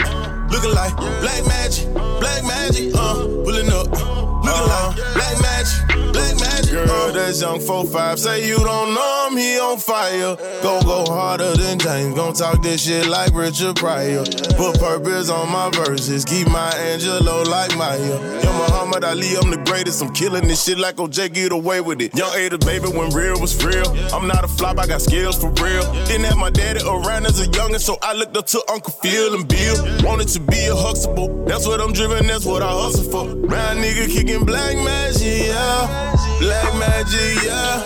looking 0.53 0.76
like 0.77 0.94
black 1.26 1.41
magic, 1.49 1.90
black 2.22 2.45
magic. 2.45 2.94
Uh, 2.94 3.26
pulling 3.41 3.73
up, 3.73 3.90
looking 3.90 4.69
like 4.69 5.15
Girl, 6.76 7.14
that's 7.14 7.39
young 7.39 7.60
4-5. 7.60 8.19
Say 8.19 8.49
you 8.49 8.57
don't 8.57 8.93
know 8.93 9.27
him, 9.30 9.38
he 9.38 9.57
on 9.57 9.77
fire. 9.77 10.35
Go, 10.61 10.81
go 10.81 11.06
harder 11.06 11.53
than 11.53 11.80
James. 11.80 12.14
Gon' 12.15 12.34
talk 12.34 12.61
this 12.61 12.85
shit 12.85 13.07
like 13.07 13.34
Richard 13.34 13.77
Pryor. 13.77 14.26
Put 14.57 14.77
purpose 14.77 15.30
on 15.30 15.49
my 15.49 15.69
verses. 15.69 16.26
Keep 16.26 16.49
my 16.49 16.69
Angelou 16.72 17.47
like 17.47 17.77
Maya. 17.77 18.19
Yo, 18.43 18.52
Muhammad 18.52 19.06
Ali, 19.06 19.38
I'm 19.38 19.52
the 19.52 19.64
greatest. 19.65 20.02
I'm 20.02 20.11
killing 20.14 20.49
this 20.49 20.65
shit 20.65 20.77
like 20.77 20.97
OJ, 20.97 21.34
get 21.34 21.53
away 21.53 21.80
with 21.80 22.02
it. 22.02 22.14
Young 22.14 22.34
Ada, 22.35 22.57
baby, 22.57 22.89
when 22.89 23.10
real 23.11 23.39
was 23.39 23.56
real. 23.64 23.88
I'm 24.14 24.27
not 24.27 24.43
a 24.43 24.49
flop, 24.49 24.77
I 24.77 24.85
got 24.85 25.02
skills 25.02 25.38
for 25.39 25.52
real. 25.64 25.84
Didn't 26.07 26.26
have 26.26 26.38
my 26.38 26.49
daddy 26.49 26.81
around 26.85 27.26
as 27.26 27.39
a 27.39 27.45
youngin', 27.45 27.80
so 27.80 27.97
I 28.02 28.11
looked 28.11 28.35
up 28.35 28.47
to 28.47 28.61
Uncle 28.69 28.91
Phil 28.91 29.34
and 29.34 29.47
Bill. 29.47 29.77
Wanted 30.03 30.27
to 30.27 30.41
be 30.41 30.65
a 30.65 30.76
huxtable. 30.76 31.45
That's 31.45 31.65
what 31.65 31.80
I'm 31.80 31.93
driven, 31.93 32.27
that's 32.27 32.45
what 32.45 32.61
I 32.61 32.69
hustle 32.69 33.10
for. 33.10 33.34
Man, 33.47 33.77
nigga 33.77 34.11
kicking 34.11 34.43
black 34.43 34.76
magic, 34.76 35.47
yeah. 35.47 36.11
Black 36.39 36.65
magic, 36.74 37.44
yeah. 37.44 37.84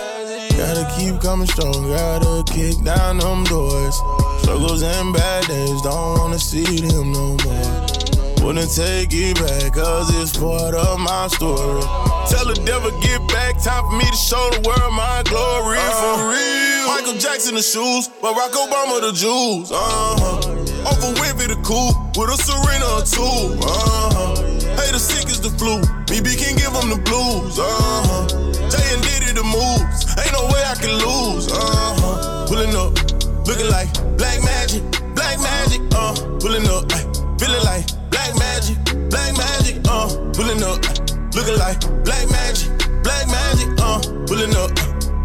Gotta 0.56 0.84
keep 0.96 1.20
coming 1.20 1.46
strong, 1.46 1.88
gotta 1.88 2.44
kick 2.52 2.82
down 2.84 3.18
them 3.18 3.44
doors. 3.44 3.96
Struggles 4.42 4.82
and 4.82 5.12
bad 5.14 5.46
days, 5.46 5.80
don't 5.82 6.18
wanna 6.18 6.38
see 6.38 6.64
them 6.64 7.12
no 7.12 7.36
more. 7.44 8.00
Wouldn't 8.44 8.72
take 8.74 9.12
it 9.12 9.36
back, 9.36 9.74
cause 9.74 10.08
it's 10.20 10.36
part 10.36 10.74
of 10.74 10.98
my 10.98 11.28
story. 11.28 11.82
Tell 12.28 12.44
the 12.44 12.60
devil, 12.64 12.90
get 13.00 13.20
back, 13.28 13.62
time 13.62 13.84
for 13.84 13.96
me 13.96 14.04
to 14.04 14.16
show 14.16 14.48
the 14.52 14.60
world 14.66 14.92
my 14.92 15.22
glory 15.28 15.78
for 15.78 16.28
real. 16.28 16.86
Michael 16.88 17.18
Jackson 17.18 17.54
the 17.54 17.62
shoes, 17.62 18.08
Barack 18.20 18.52
Obama 18.56 19.00
the 19.00 19.12
jewels. 19.12 19.70
Uh-huh. 19.72 20.40
Oprah 20.88 21.14
Winfrey 21.20 21.48
the 21.48 21.60
cool, 21.62 21.92
with 22.16 22.30
a 22.30 22.36
Serena 22.36 22.84
or 22.96 23.04
two. 23.04 23.60
Uh-huh. 23.64 24.36
Hey, 24.76 24.92
the 24.92 24.98
sick 24.98 25.28
is 25.28 25.40
the 25.40 25.50
flu. 25.50 25.80
BB 26.04 26.36
can 26.36 26.56
give 26.56 26.72
them 26.72 26.88
the 26.90 27.00
blues. 27.04 27.58
Uh-huh. 27.58 28.49
Jay 28.70 28.86
and 28.94 29.02
Diddy 29.02 29.32
the 29.32 29.44
moves. 29.44 30.06
Ain't 30.18 30.32
no 30.32 30.46
way 30.52 30.62
I 30.64 30.74
can 30.74 30.94
lose. 31.02 31.50
Uh-huh. 31.50 32.46
Pulling 32.46 32.74
up, 32.74 32.94
looking 33.46 33.70
like 33.70 33.90
black 34.16 34.42
magic, 34.42 34.82
black 35.14 35.38
magic. 35.40 35.80
Uh, 35.94 36.14
pulling 36.40 36.66
up, 36.66 36.86
ay, 36.94 37.04
feeling 37.38 37.64
like 37.64 37.86
black 38.10 38.32
magic, 38.38 38.78
black 39.10 39.36
magic. 39.36 39.76
Uh, 39.88 40.08
pulling 40.34 40.62
up, 40.62 40.78
looking 41.34 41.58
like 41.58 41.78
black 42.04 42.26
magic, 42.30 42.70
black 43.02 43.26
magic. 43.28 43.68
Uh, 43.78 44.00
pulling 44.26 44.54
up, 44.56 44.70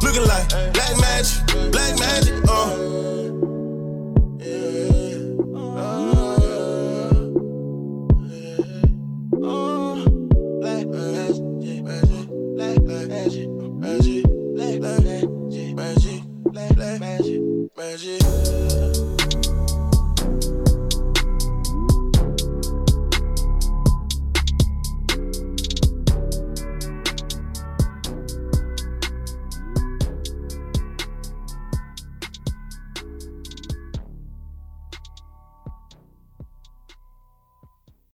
looking 0.02 0.26
like 0.26 0.48
black 0.74 0.96
magic, 1.00 1.72
black 1.72 1.94
magic. 2.00 2.34
Uh. 2.48 3.55
magic. 17.78 18.95